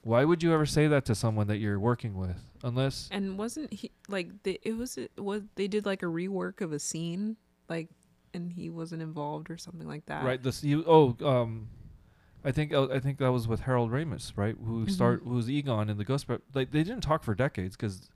why 0.03 0.23
would 0.25 0.43
you 0.43 0.53
ever 0.53 0.67
say 0.67 0.87
that 0.89 1.07
to 1.07 1.15
someone 1.15 1.47
that 1.49 1.57
you're 1.57 1.81
working 1.81 2.15
with, 2.17 2.41
unless 2.63 3.09
And 3.11 3.39
wasn't 3.39 3.73
he 3.73 3.91
like 4.09 4.29
the, 4.43 4.61
it 4.63 4.77
was 4.77 4.99
it 4.99 5.11
was 5.17 5.43
they 5.55 5.67
did 5.69 5.87
like 5.87 6.03
a 6.03 6.07
rework 6.07 6.61
of 6.61 6.71
a 6.73 6.79
scene 6.79 7.37
like 7.69 7.89
and 8.35 8.53
he 8.53 8.69
wasn't 8.69 9.01
involved 9.01 9.51
or 9.51 9.57
something 9.57 9.89
like 9.89 10.05
that. 10.07 10.23
right? 10.23 10.43
This 10.43 10.63
you 10.63 10.85
oh 10.87 11.17
um. 11.27 11.69
I 12.45 12.53
think 12.53 12.73
uh, 12.73 12.87
I 12.93 13.01
think 13.01 13.19
that 13.19 13.33
was 13.33 13.49
with 13.49 13.61
Harold 13.61 13.91
Ramis, 13.91 14.33
right? 14.37 14.55
Who 14.65 14.85
Mhm. 14.85 14.91
start 14.91 15.23
who's 15.25 15.51
Egon 15.51 15.89
in 15.91 15.97
the 15.97 16.05
Ghost. 16.05 16.27
But 16.29 16.43
like 16.55 16.71
they 16.71 16.85
didn't 16.85 17.01
talk 17.01 17.25
for 17.25 17.35
decades 17.35 17.75
because 17.75 18.09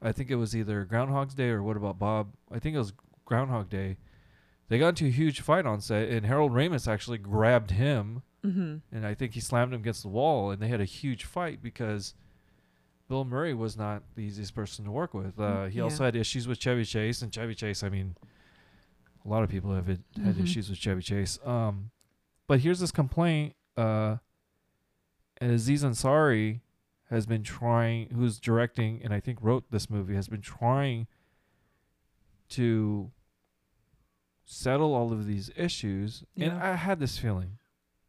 I 0.00 0.10
think 0.10 0.30
it 0.30 0.36
was 0.36 0.56
either 0.56 0.84
Groundhog's 0.84 1.34
Day 1.34 1.50
or 1.50 1.62
what 1.62 1.76
about 1.76 1.96
Bob? 1.98 2.32
I 2.50 2.58
think 2.58 2.74
it 2.74 2.78
was 2.78 2.92
Groundhog 3.24 3.68
Day. 3.68 3.98
They 4.72 4.78
got 4.78 4.88
into 4.88 5.04
a 5.04 5.10
huge 5.10 5.42
fight 5.42 5.66
on 5.66 5.82
set, 5.82 6.08
and 6.08 6.24
Harold 6.24 6.52
Ramis 6.52 6.88
actually 6.90 7.18
grabbed 7.18 7.72
him, 7.72 8.22
Mm-hmm. 8.42 8.76
and 8.90 9.06
I 9.06 9.12
think 9.12 9.34
he 9.34 9.40
slammed 9.40 9.74
him 9.74 9.80
against 9.82 10.00
the 10.00 10.08
wall, 10.08 10.50
and 10.50 10.62
they 10.62 10.68
had 10.68 10.80
a 10.80 10.86
huge 10.86 11.24
fight 11.24 11.62
because 11.62 12.14
Bill 13.06 13.26
Murray 13.26 13.52
was 13.52 13.76
not 13.76 14.02
the 14.14 14.22
easiest 14.22 14.54
person 14.54 14.86
to 14.86 14.90
work 14.90 15.12
with. 15.12 15.38
Uh, 15.38 15.66
he 15.66 15.78
also 15.78 16.04
had 16.06 16.16
issues 16.16 16.48
with 16.48 16.58
Chevy 16.58 16.86
Chase, 16.86 17.20
and 17.20 17.30
Chevy 17.30 17.54
Chase, 17.54 17.82
I 17.82 17.90
mean, 17.90 18.16
a 19.26 19.28
lot 19.28 19.42
of 19.42 19.50
people 19.50 19.74
have 19.74 19.86
had, 19.88 20.02
Mhm. 20.16 20.42
issues 20.42 20.70
with 20.70 20.78
Chevy 20.78 21.02
Chase. 21.02 21.38
Um, 21.44 21.90
but 22.46 22.60
here's 22.60 22.80
this 22.80 22.92
complaint. 22.92 23.54
Uh, 23.76 24.16
Aziz 25.42 25.84
Ansari 25.84 26.62
has 27.10 27.26
been 27.26 27.42
trying, 27.42 28.08
who's 28.08 28.40
directing 28.40 29.02
and 29.04 29.12
I 29.12 29.20
think 29.20 29.38
wrote 29.42 29.70
this 29.70 29.90
movie, 29.90 30.14
has 30.14 30.28
been 30.28 30.40
trying 30.40 31.08
to 32.48 33.12
settle 34.52 34.94
all 34.94 35.12
of 35.12 35.26
these 35.26 35.50
issues. 35.56 36.24
And 36.36 36.52
I 36.52 36.74
had 36.76 37.00
this 37.00 37.16
feeling 37.18 37.58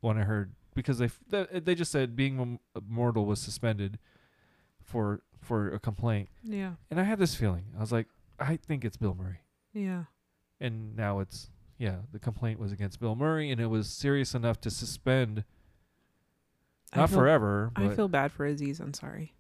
when 0.02 0.18
I 0.18 0.24
heard 0.24 0.54
because 0.76 0.98
they 0.98 1.06
f- 1.06 1.20
they, 1.30 1.46
they 1.60 1.76
just 1.76 1.92
said 1.92 2.16
being 2.16 2.60
mortal 2.88 3.26
was 3.26 3.40
suspended 3.40 4.00
for 4.82 5.22
for 5.40 5.74
a 5.74 5.80
complaint, 5.80 6.30
Yeah. 6.44 6.74
and 6.90 7.00
I 7.00 7.04
had 7.04 7.20
this 7.20 7.36
feeling. 7.36 7.66
I 7.78 7.82
was 7.82 7.92
like, 7.92 8.08
I 8.40 8.56
think 8.58 8.86
it's 8.86 8.96
Bill 8.98 9.14
Murray, 9.14 9.40
Yeah. 9.74 10.04
and 10.62 10.96
now 10.96 11.20
it's 11.20 11.50
yeah, 11.78 11.98
the 12.14 12.20
complaint 12.20 12.60
was 12.60 12.72
against 12.72 13.00
Bill 13.02 13.16
Murray, 13.16 13.52
and 13.52 13.60
it 13.60 13.68
was 13.68 13.90
serious 13.90 14.34
enough 14.34 14.60
to 14.62 14.70
suspend 14.72 15.44
I 16.94 16.98
not 17.00 17.10
feel- 17.10 17.20
forever, 17.20 17.72
I 17.76 17.90
feel 17.90 18.08
bad 18.08 18.32
for 18.32 18.46
Aziz 18.46 18.80
I'm 18.80 18.94
sorry. 18.94 19.34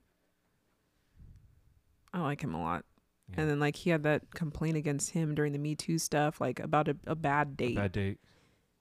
I 2.14 2.20
like 2.22 2.42
him 2.42 2.54
a 2.54 2.62
lot. 2.62 2.86
Yeah, 3.30 3.42
And 3.42 3.50
then 3.50 3.60
like 3.60 3.76
he 3.76 3.90
had 3.90 4.04
that 4.04 4.34
complaint 4.34 4.78
against 4.78 5.12
him 5.12 5.34
during 5.36 5.54
the 5.54 5.60
Me 5.60 5.76
Too 5.76 5.98
stuff, 5.98 6.40
like 6.42 6.60
about 6.60 6.88
a, 6.88 6.96
a 7.08 7.16
bad 7.16 7.56
date. 7.58 7.76
bad 7.76 7.92
date. 7.92 8.20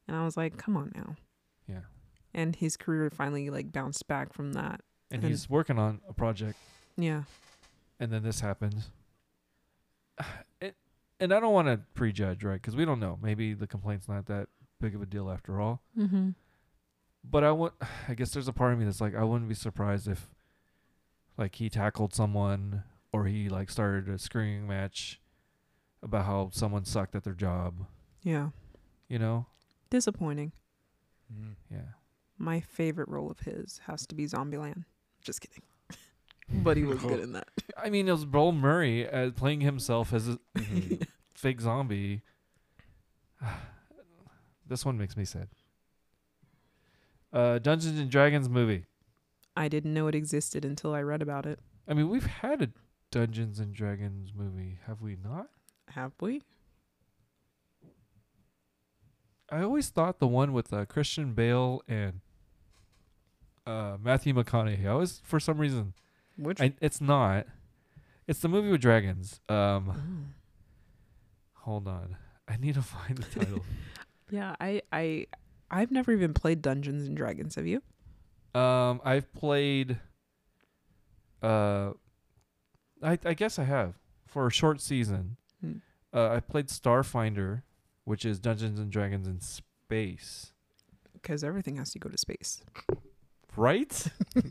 And 0.08 0.16
I 0.16 0.24
was 0.24 0.36
like, 0.36 0.56
come 0.58 0.76
on 0.76 0.92
now. 0.94 1.16
Yeah, 1.68 1.80
And 2.34 2.56
his 2.56 2.76
career 2.76 3.08
finally 3.10 3.50
like 3.50 3.70
bounced 3.72 4.06
back 4.08 4.32
from 4.32 4.52
that. 4.54 4.80
and 5.10 5.22
And- 5.22 5.30
he's 5.30 5.48
working 5.48 5.78
on 5.78 6.00
a 6.08 6.12
project, 6.12 6.58
Yeah. 6.96 7.22
and 8.00 8.12
then 8.12 8.22
this 8.22 8.40
happens. 8.40 8.90
It, 10.60 10.76
and 11.20 11.32
I 11.32 11.40
don't 11.40 11.52
want 11.52 11.68
to 11.68 11.80
prejudge, 11.94 12.44
right? 12.44 12.54
Because 12.60 12.76
we 12.76 12.84
don't 12.84 13.00
know. 13.00 13.18
Maybe 13.22 13.54
the 13.54 13.66
complaint's 13.66 14.08
not 14.08 14.26
that 14.26 14.48
big 14.80 14.94
of 14.94 15.02
a 15.02 15.06
deal 15.06 15.30
after 15.30 15.60
all. 15.60 15.82
Mm-hmm. 15.98 16.30
But 17.24 17.44
I 17.44 17.52
want. 17.52 17.74
I 18.08 18.14
guess 18.14 18.30
there's 18.32 18.48
a 18.48 18.52
part 18.52 18.72
of 18.72 18.78
me 18.78 18.84
that's 18.84 19.00
like, 19.00 19.14
I 19.14 19.22
wouldn't 19.24 19.48
be 19.48 19.54
surprised 19.54 20.08
if, 20.08 20.28
like, 21.38 21.54
he 21.56 21.68
tackled 21.70 22.14
someone 22.14 22.82
or 23.12 23.26
he 23.26 23.48
like 23.48 23.70
started 23.70 24.08
a 24.08 24.18
screaming 24.18 24.66
match 24.66 25.20
about 26.02 26.24
how 26.24 26.50
someone 26.52 26.84
sucked 26.84 27.14
at 27.14 27.24
their 27.24 27.34
job. 27.34 27.86
Yeah. 28.22 28.48
You 29.08 29.18
know? 29.18 29.46
Disappointing. 29.90 30.52
Mm. 31.32 31.54
Yeah. 31.70 31.92
My 32.38 32.60
favorite 32.60 33.08
role 33.08 33.30
of 33.30 33.40
his 33.40 33.80
has 33.86 34.06
to 34.06 34.14
be 34.14 34.26
Zombieland. 34.26 34.84
Just 35.22 35.40
kidding. 35.40 35.62
but 36.62 36.76
he 36.76 36.84
was 36.84 36.98
good 37.00 37.20
in 37.20 37.32
that. 37.32 37.48
I 37.76 37.90
mean, 37.90 38.08
it 38.08 38.12
was 38.12 38.24
Bill 38.24 38.52
Murray 38.52 39.08
uh, 39.08 39.30
playing 39.30 39.60
himself 39.60 40.12
as 40.12 40.28
a 40.28 40.38
fake 41.34 41.60
zombie. 41.60 42.22
this 44.66 44.84
one 44.84 44.98
makes 44.98 45.16
me 45.16 45.24
sad. 45.24 45.48
Uh, 47.32 47.58
Dungeons 47.58 47.98
and 47.98 48.10
Dragons 48.10 48.48
movie. 48.48 48.84
I 49.56 49.68
didn't 49.68 49.94
know 49.94 50.06
it 50.06 50.14
existed 50.14 50.64
until 50.64 50.94
I 50.94 51.02
read 51.02 51.22
about 51.22 51.46
it. 51.46 51.58
I 51.86 51.94
mean, 51.94 52.08
we've 52.08 52.26
had 52.26 52.62
a 52.62 52.68
Dungeons 53.12 53.60
and 53.60 53.72
Dragons 53.74 54.32
movie, 54.34 54.78
have 54.86 55.00
we 55.02 55.16
not? 55.22 55.48
Have 55.90 56.12
we? 56.20 56.42
I 59.50 59.62
always 59.62 59.90
thought 59.90 60.18
the 60.18 60.26
one 60.26 60.52
with 60.54 60.72
uh, 60.72 60.86
Christian 60.86 61.34
Bale 61.34 61.82
and 61.86 62.20
uh, 63.66 63.98
Matthew 64.02 64.32
McConaughey. 64.32 64.86
I 64.86 64.88
always, 64.88 65.20
for 65.24 65.38
some 65.38 65.58
reason, 65.58 65.92
Which 66.38 66.60
I, 66.60 66.72
it's 66.80 67.00
not. 67.02 67.46
It's 68.26 68.40
the 68.40 68.48
movie 68.48 68.70
with 68.70 68.80
dragons. 68.80 69.40
Um, 69.48 70.32
Oh. 71.54 71.60
hold 71.64 71.86
on, 71.86 72.16
I 72.48 72.56
need 72.56 72.74
to 72.74 72.82
find 72.82 73.18
the 73.18 73.40
title. 73.40 73.64
Yeah, 74.30 74.56
I 74.58 74.80
I 74.90 75.26
I've 75.70 75.90
never 75.90 76.10
even 76.10 76.32
played 76.32 76.62
Dungeons 76.62 77.06
and 77.06 77.14
Dragons. 77.14 77.56
Have 77.56 77.66
you? 77.66 77.82
Um, 78.58 79.02
I've 79.04 79.30
played. 79.34 80.00
Uh, 81.42 81.90
I 83.02 83.18
I 83.24 83.34
guess 83.34 83.58
I 83.58 83.64
have 83.64 83.94
for 84.26 84.46
a 84.46 84.50
short 84.50 84.80
season. 84.80 85.36
Hmm. 85.60 85.72
Uh, 86.14 86.28
I 86.28 86.40
played 86.40 86.68
Starfinder, 86.68 87.62
which 88.04 88.24
is 88.24 88.38
Dungeons 88.38 88.78
and 88.78 88.90
Dragons 88.90 89.26
in 89.26 89.40
space. 89.40 90.52
Because 91.14 91.42
everything 91.44 91.76
has 91.76 91.92
to 91.92 91.98
go 91.98 92.08
to 92.08 92.18
space. 92.18 92.62
Right? 93.56 94.06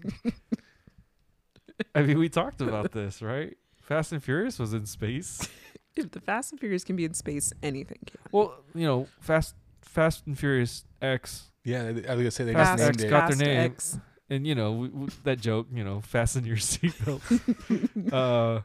I 1.95 2.01
mean, 2.03 2.19
we 2.19 2.29
talked 2.29 2.61
about 2.61 2.91
this, 2.91 3.21
right? 3.21 3.57
Fast 3.81 4.11
and 4.11 4.23
Furious 4.23 4.59
was 4.59 4.73
in 4.73 4.85
space. 4.85 5.47
If 5.93 6.11
the 6.11 6.21
Fast 6.21 6.53
and 6.53 6.59
Furious 6.59 6.85
can 6.85 6.95
be 6.95 7.03
in 7.03 7.13
space, 7.13 7.51
anything 7.61 7.97
can. 8.05 8.15
Well, 8.31 8.55
you 8.73 8.87
know, 8.87 9.07
Fast 9.19 9.55
Fast 9.81 10.25
and 10.25 10.39
Furious 10.39 10.85
X, 11.01 11.51
Yeah, 11.65 11.83
I 11.83 11.91
was 11.91 12.01
gonna 12.05 12.31
say 12.31 12.45
they 12.45 12.53
Fast 12.53 12.77
just 12.77 12.89
X 12.91 13.03
it. 13.03 13.09
got 13.09 13.27
their 13.27 13.35
Fast 13.35 13.39
name. 13.41 13.59
X. 13.59 13.99
and 14.31 14.47
you 14.47 14.55
know 14.55 14.71
we, 14.71 14.87
we, 14.87 15.07
that 15.25 15.39
joke, 15.41 15.67
you 15.71 15.83
know, 15.83 16.01
fasten 16.01 16.45
your 16.45 16.55
seatbelt. 16.57 17.21
uh, 18.13 18.61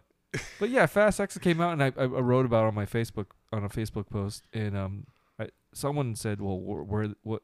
but 0.60 0.70
yeah, 0.70 0.86
Fast 0.86 1.20
X 1.20 1.36
came 1.38 1.60
out, 1.60 1.72
and 1.72 1.82
I, 1.82 1.92
I 1.98 2.04
wrote 2.04 2.46
about 2.46 2.64
it 2.64 2.68
on 2.68 2.74
my 2.74 2.86
Facebook 2.86 3.26
on 3.52 3.64
a 3.64 3.68
Facebook 3.68 4.08
post, 4.08 4.44
and 4.54 4.76
um, 4.76 5.06
I, 5.38 5.48
someone 5.74 6.14
said, 6.14 6.40
"Well, 6.40 6.58
where, 6.58 6.82
where 6.82 7.14
what?" 7.22 7.42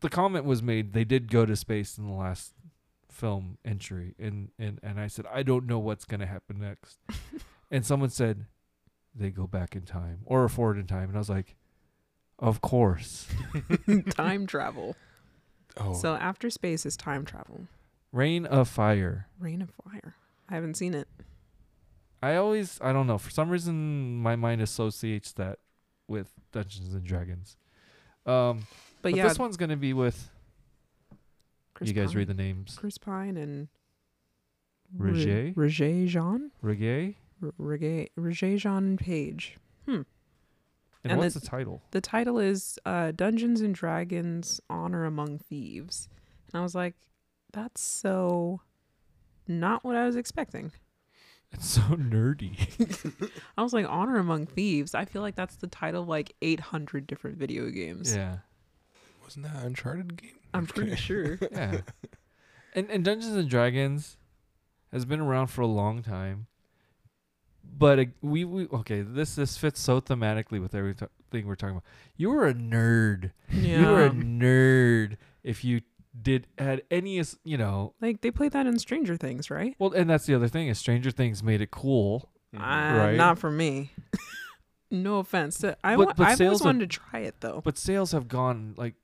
The 0.00 0.08
comment 0.08 0.44
was 0.44 0.62
made. 0.62 0.92
They 0.92 1.04
did 1.04 1.30
go 1.30 1.46
to 1.46 1.54
space 1.54 1.96
in 1.96 2.08
the 2.08 2.12
last 2.12 2.52
film 3.08 3.58
entry, 3.64 4.16
and 4.18 4.48
and 4.58 4.80
and 4.82 4.98
I 4.98 5.06
said, 5.06 5.26
I 5.32 5.44
don't 5.44 5.66
know 5.66 5.78
what's 5.78 6.04
gonna 6.04 6.26
happen 6.26 6.58
next. 6.58 6.98
and 7.70 7.86
someone 7.86 8.10
said, 8.10 8.46
they 9.14 9.30
go 9.30 9.46
back 9.46 9.76
in 9.76 9.82
time 9.82 10.20
or 10.24 10.48
forward 10.48 10.78
in 10.78 10.88
time, 10.88 11.08
and 11.08 11.16
I 11.16 11.18
was 11.18 11.30
like, 11.30 11.54
of 12.40 12.60
course. 12.60 13.28
time 14.10 14.48
travel. 14.48 14.96
Oh, 15.78 15.94
So 15.94 16.14
after 16.14 16.50
space 16.50 16.84
is 16.86 16.96
time 16.96 17.24
travel. 17.24 17.66
Reign 18.12 18.44
of 18.46 18.68
Fire. 18.68 19.26
Reign 19.38 19.62
of 19.62 19.70
Fire. 19.70 20.14
I 20.48 20.54
haven't 20.54 20.74
seen 20.76 20.92
it. 20.94 21.08
I 22.22 22.36
always, 22.36 22.78
I 22.82 22.92
don't 22.92 23.06
know, 23.06 23.18
for 23.18 23.30
some 23.30 23.48
reason, 23.50 24.16
my 24.18 24.36
mind 24.36 24.60
associates 24.60 25.32
that 25.32 25.58
with 26.06 26.30
Dungeons 26.52 26.94
and 26.94 27.04
Dragons. 27.04 27.56
Um, 28.26 28.66
But, 29.00 29.10
but 29.10 29.14
yeah, 29.16 29.26
this 29.28 29.38
one's 29.38 29.56
gonna 29.56 29.76
be 29.76 29.92
with 29.92 30.30
Chris 31.74 31.88
you 31.88 31.94
guys 31.94 32.08
Pine. 32.08 32.16
read 32.18 32.28
the 32.28 32.34
names. 32.34 32.76
Chris 32.78 32.98
Pine 32.98 33.36
and 33.36 33.68
Roger? 34.96 35.52
Roger 35.56 36.06
Jean? 36.06 36.50
Roger 36.60 38.06
Roger 38.14 38.56
Jean 38.58 38.96
Page. 38.96 39.56
And, 41.04 41.12
And 41.12 41.20
what's 41.20 41.34
the- 41.34 41.40
the 41.40 41.46
title? 41.46 41.82
The 41.90 42.00
title 42.00 42.38
is 42.38 42.78
uh, 42.86 43.10
Dungeons 43.12 43.60
and 43.60 43.74
Dragons 43.74 44.60
Honor 44.70 45.04
Among 45.04 45.38
Thieves. 45.38 46.08
And 46.52 46.60
I 46.60 46.62
was 46.62 46.74
like, 46.74 46.94
that's 47.52 47.80
so 47.80 48.60
not 49.48 49.84
what 49.84 49.96
I 49.96 50.06
was 50.06 50.16
expecting. 50.16 50.72
It's 51.50 51.68
so 51.68 51.82
nerdy. 51.82 53.30
I 53.58 53.62
was 53.62 53.72
like, 53.72 53.86
Honor 53.88 54.16
Among 54.18 54.46
Thieves. 54.46 54.94
I 54.94 55.04
feel 55.04 55.20
like 55.22 55.34
that's 55.34 55.56
the 55.56 55.66
title 55.66 56.02
of 56.02 56.08
like 56.08 56.34
800 56.40 57.06
different 57.06 57.36
video 57.36 57.68
games. 57.70 58.14
yeah. 58.14 58.38
wasn't 59.22 59.44
that 59.46 59.56
an 59.56 59.66
Uncharted 59.66 60.16
game? 60.20 60.38
I'm 60.54 60.66
pretty 60.66 60.96
sure. 60.96 61.38
Yeah. 61.50 61.80
and 62.74 62.90
and 62.90 63.04
Dungeons 63.04 63.34
and 63.36 63.48
Dragons 63.50 64.16
has 64.92 65.04
been 65.04 65.20
around 65.20 65.48
for 65.48 65.60
a 65.62 65.66
long 65.66 66.02
time. 66.02 66.46
But 67.76 67.98
uh, 67.98 68.04
we, 68.20 68.44
we 68.44 68.66
okay, 68.68 69.00
this 69.00 69.34
this 69.34 69.56
fits 69.56 69.80
so 69.80 70.00
thematically 70.00 70.60
with 70.60 70.74
everything 70.74 71.08
we're 71.46 71.54
talking 71.54 71.76
about. 71.76 71.84
You 72.16 72.30
were 72.30 72.46
a 72.46 72.54
nerd. 72.54 73.32
Yeah. 73.50 73.80
You 73.80 73.86
were 73.88 74.04
a 74.06 74.10
nerd 74.10 75.16
if 75.42 75.64
you 75.64 75.80
did 76.20 76.46
had 76.58 76.82
any 76.90 77.22
you 77.44 77.56
know 77.56 77.94
like 78.02 78.20
they 78.20 78.30
played 78.30 78.52
that 78.52 78.66
in 78.66 78.78
Stranger 78.78 79.16
Things, 79.16 79.50
right? 79.50 79.74
well 79.78 79.92
and 79.92 80.10
that's 80.10 80.26
the 80.26 80.34
other 80.34 80.48
thing 80.48 80.68
is 80.68 80.78
stranger 80.78 81.10
things 81.10 81.42
made 81.42 81.62
it 81.62 81.70
cool 81.70 82.28
Uh, 82.54 82.58
Right. 82.60 83.14
Not 83.16 83.38
for 83.38 83.50
me. 83.50 83.92
no 84.90 85.16
offense. 85.18 85.64
I 85.82 85.96
But- 85.96 86.16
but 86.18 86.26
I've 86.26 86.36
sales 86.36 86.48
always 86.48 86.60
of- 86.60 86.64
wanted 86.66 86.90
to 86.90 86.98
try 86.98 87.20
it 87.20 87.36
though. 87.40 87.62
but 87.64 87.78
sales 87.78 88.12
have 88.12 88.28
gone 88.28 88.74
like 88.76 88.94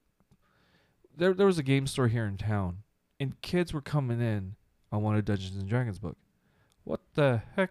there 1.17 1.33
there 1.33 1.47
was 1.47 1.59
a 1.59 1.63
game 1.63 1.87
store 1.87 2.09
here 2.09 2.27
in 2.27 2.37
town 2.37 2.79
and 3.19 3.41
kids 3.41 3.73
were 3.73 3.81
coming 3.81 4.21
in 4.21 4.55
i 4.93 4.97
want 4.97 5.19
a 5.19 5.23
dungeons 5.23 5.57
and 5.57 5.69
dragons 5.69 5.99
book 5.99 6.17
what 6.85 7.01
the 7.15 7.43
heck 7.57 7.71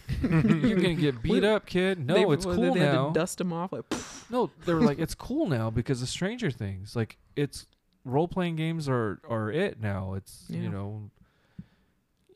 you're 0.22 0.76
gonna 0.76 0.94
get 0.94 1.22
beat 1.22 1.44
up 1.44 1.66
kid. 1.66 2.04
No 2.04 2.14
They- 2.14 2.34
it's 2.34 2.46
well, 2.46 2.56
cool 2.56 2.74
they 2.74 2.80
had 2.80 2.92
now. 2.94 3.08
to 3.08 3.12
dust 3.14 3.38
them 3.38 3.52
off 3.52 3.72
like 3.72 3.84
no 4.30 4.50
they 4.66 4.74
were 4.74 4.80
like 4.80 4.98
it's 4.98 5.14
cool 5.14 5.46
now 5.46 5.70
because 5.70 6.02
of 6.02 6.08
stranger 6.08 6.50
things. 6.50 6.94
Like 6.96 7.18
it's 7.36 7.66
role-playing 8.04 8.56
games 8.56 8.88
are 8.88 9.20
are 9.28 9.50
it 9.50 9.80
now. 9.80 10.14
It's 10.14 10.44
Yeah. 10.48 10.60
you 10.60 10.68
know 10.70 11.10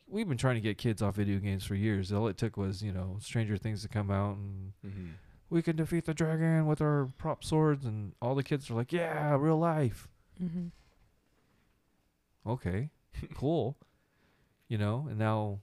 we've 0.08 0.28
been 0.28 0.38
trying 0.38 0.54
to 0.54 0.60
get 0.60 0.78
kids 0.78 1.02
off 1.02 1.16
video 1.16 1.38
games 1.38 1.64
for 1.64 1.74
years. 1.74 2.12
All 2.12 2.28
it 2.28 2.36
took 2.36 2.56
was 2.56 2.82
you 2.82 2.92
know 2.92 3.16
stranger 3.20 3.56
things 3.56 3.82
to 3.82 3.88
come 3.88 4.10
out 4.10 4.36
and 4.36 4.72
Mm-hmm. 4.86 5.06
we 5.50 5.62
can 5.62 5.76
defeat 5.76 6.04
the 6.06 6.14
dragon 6.14 6.66
with 6.66 6.80
our 6.80 7.08
prop 7.18 7.42
swords 7.44 7.84
and 7.84 8.12
all 8.22 8.34
the 8.34 8.42
kids 8.44 8.70
are 8.70 8.74
like 8.74 8.92
yeah 8.92 9.36
real 9.38 9.58
life. 9.58 10.08
Mm-hmm. 10.42 10.66
okay. 12.50 12.90
Cool. 13.34 13.76
You 14.68 14.78
know 14.78 15.06
and 15.08 15.18
now 15.18 15.60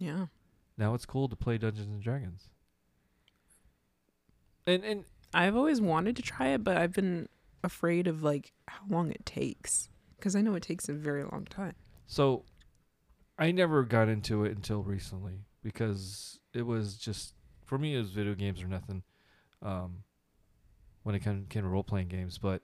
Yeah. 0.00 0.26
now 0.76 0.94
it's 0.94 1.04
cool 1.06 1.28
to 1.28 1.36
play 1.36 1.56
dungeons 1.58 1.86
and 1.88 2.02
dragons 2.02 2.48
and 4.66 4.84
and 4.84 5.04
I've 5.32 5.54
always 5.56 5.80
wanted 5.80 6.16
to 6.16 6.22
try 6.22 6.48
it, 6.48 6.64
but 6.64 6.76
I've 6.76 6.92
been 6.92 7.28
afraid 7.62 8.08
of 8.08 8.22
like 8.22 8.52
how 8.66 8.80
long 8.88 9.10
it 9.12 9.24
takes 9.24 9.88
because 10.16 10.34
I 10.34 10.40
know 10.40 10.54
it 10.54 10.62
takes 10.62 10.88
a 10.88 10.92
very 10.92 11.22
long 11.22 11.46
time. 11.48 11.74
so 12.06 12.44
i 13.38 13.50
never 13.50 13.84
got 13.84 14.06
into 14.08 14.44
it 14.44 14.54
until 14.54 14.82
recently 14.82 15.44
because 15.62 16.40
it 16.52 16.62
was 16.62 16.96
just 16.98 17.32
for 17.64 17.78
me 17.78 17.94
it 17.94 17.98
was 17.98 18.10
video 18.10 18.34
games 18.34 18.62
or 18.62 18.66
nothing 18.68 19.02
um 19.62 20.02
when 21.04 21.14
it 21.14 21.20
came, 21.20 21.46
came 21.48 21.62
to 21.62 21.68
role-playing 21.68 22.08
games 22.08 22.36
but 22.36 22.60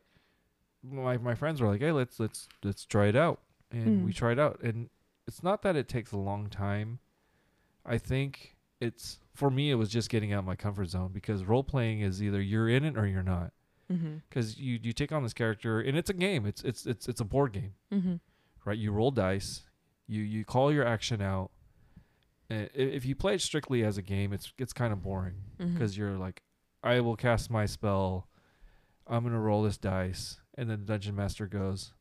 my 0.83 1.17
my 1.17 1.35
friends 1.35 1.61
were 1.63 1.69
like 1.69 1.81
hey 1.81 1.93
let's 1.93 2.21
let's 2.21 2.47
let's 2.63 2.85
try 2.85 3.07
it 3.07 3.17
out 3.17 3.41
and 3.71 4.05
we 4.05 4.13
Mm. 4.13 4.17
tried 4.17 4.39
out 4.39 4.61
and 4.63 4.91
it's 5.27 5.43
not 5.43 5.63
that 5.63 5.77
it 5.77 5.89
takes 5.89 6.13
a 6.13 6.19
long 6.19 6.49
time 6.51 6.99
i 7.87 7.97
think 7.99 8.57
it's 8.81 9.19
for 9.35 9.51
me 9.51 9.71
it 9.71 9.75
was 9.77 9.89
just 9.89 10.11
getting 10.11 10.33
out 10.33 10.41
of 10.41 10.45
my 10.45 10.57
comfort 10.57 10.87
zone 10.87 11.11
because 11.13 11.45
role 11.45 11.65
playing 11.65 12.01
is 12.01 12.23
either 12.23 12.41
you're 12.41 12.69
in 12.69 12.85
it 12.85 12.97
or 12.97 13.07
you're 13.07 13.23
not. 13.23 13.53
Mm-hmm. 13.93 14.17
because 14.29 14.59
you 14.59 14.81
you 14.83 14.93
take 14.93 15.13
on 15.13 15.23
this 15.23 15.33
character 15.33 15.81
and 15.81 15.97
it's 15.97 16.11
a 16.11 16.15
game. 16.15 16.45
It's 16.45 16.63
it's 16.65 16.87
it's 16.87 17.07
it's 17.09 17.21
a 17.21 17.25
board 17.25 17.53
game. 17.53 17.75
Mm-hmm. 17.93 18.15
right? 18.65 18.77
You 18.77 18.91
roll 18.91 19.13
dice. 19.13 19.63
You 20.09 20.23
you 20.23 20.45
call 20.45 20.73
your 20.73 20.85
action 20.85 21.23
out. 21.23 21.53
And 22.51 22.69
if 22.75 23.05
you 23.05 23.15
play 23.15 23.35
it 23.37 23.41
strictly 23.43 23.85
as 23.85 23.97
a 23.97 24.03
game 24.03 24.33
it's 24.33 24.53
it's 24.59 24.73
kind 24.73 24.93
of 24.93 25.03
boring 25.03 25.35
Mm-hmm. 25.61 25.75
because 25.75 25.97
you're 25.97 26.19
like 26.19 26.43
i 26.83 26.99
will 27.01 27.15
cast 27.17 27.49
my 27.51 27.65
spell. 27.67 28.27
I'm 29.07 29.23
gonna 29.23 29.39
roll 29.41 29.63
this 29.63 29.79
dice. 29.79 30.41
And 30.59 30.69
then 30.69 30.81
the 30.81 30.87
dungeon 30.87 31.15
master 31.15 31.47
goes 31.47 31.93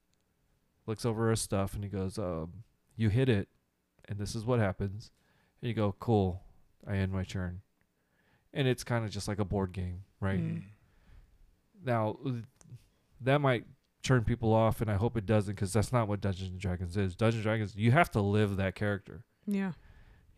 looks 0.88 1.06
over 1.06 1.30
his 1.30 1.42
stuff 1.42 1.74
and 1.76 1.84
he 1.84 1.90
goes 1.90 2.18
um 2.18 2.64
you 2.96 3.10
hit 3.10 3.30
it. 3.30 3.48
And 4.10 4.18
this 4.18 4.34
is 4.36 4.44
what 4.46 4.60
happens 4.60 5.12
you 5.68 5.74
go 5.74 5.96
cool 6.00 6.42
i 6.88 6.96
end 6.96 7.12
my 7.12 7.24
turn 7.24 7.62
and 8.54 8.68
it's 8.68 8.84
kind 8.84 9.04
of 9.06 9.12
just 9.12 9.28
like 9.28 9.40
a 9.40 9.46
board 9.46 9.72
game 9.72 10.04
right 10.20 10.40
Mm. 10.40 10.64
now 11.84 12.18
that 13.22 13.42
might 13.42 13.66
turn 14.04 14.24
people 14.24 14.54
off 14.54 14.82
and 14.82 14.90
i 14.92 14.96
hope 14.96 15.18
it 15.18 15.26
doesn't 15.26 15.56
because 15.56 15.74
that's 15.74 15.92
not 15.92 16.08
what 16.08 16.22
dungeons 16.22 16.50
and 16.52 16.60
dragons 16.60 16.96
is 16.98 17.16
dungeons 17.16 17.38
and 17.38 17.44
dragons 17.44 17.76
you 17.76 17.92
have 17.92 18.12
to 18.12 18.22
live 18.22 18.58
that 18.58 18.76
character 18.76 19.24
yeah. 19.48 19.74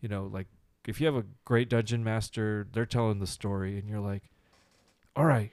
you 0.00 0.08
know, 0.08 0.24
like 0.30 0.46
if 0.86 1.00
you 1.00 1.06
have 1.06 1.16
a 1.16 1.24
great 1.44 1.68
dungeon 1.70 2.02
master, 2.04 2.66
they're 2.72 2.84
telling 2.86 3.18
the 3.20 3.26
story, 3.26 3.78
and 3.78 3.88
you're 3.88 4.00
like, 4.00 4.22
all 5.16 5.24
right, 5.26 5.50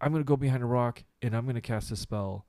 I'm 0.00 0.10
gonna 0.12 0.22
go 0.24 0.36
behind 0.36 0.62
a 0.62 0.66
rock 0.66 1.02
and 1.20 1.34
I'm 1.36 1.46
gonna 1.46 1.60
cast 1.60 1.90
a 1.90 1.96
spell. 1.96 2.46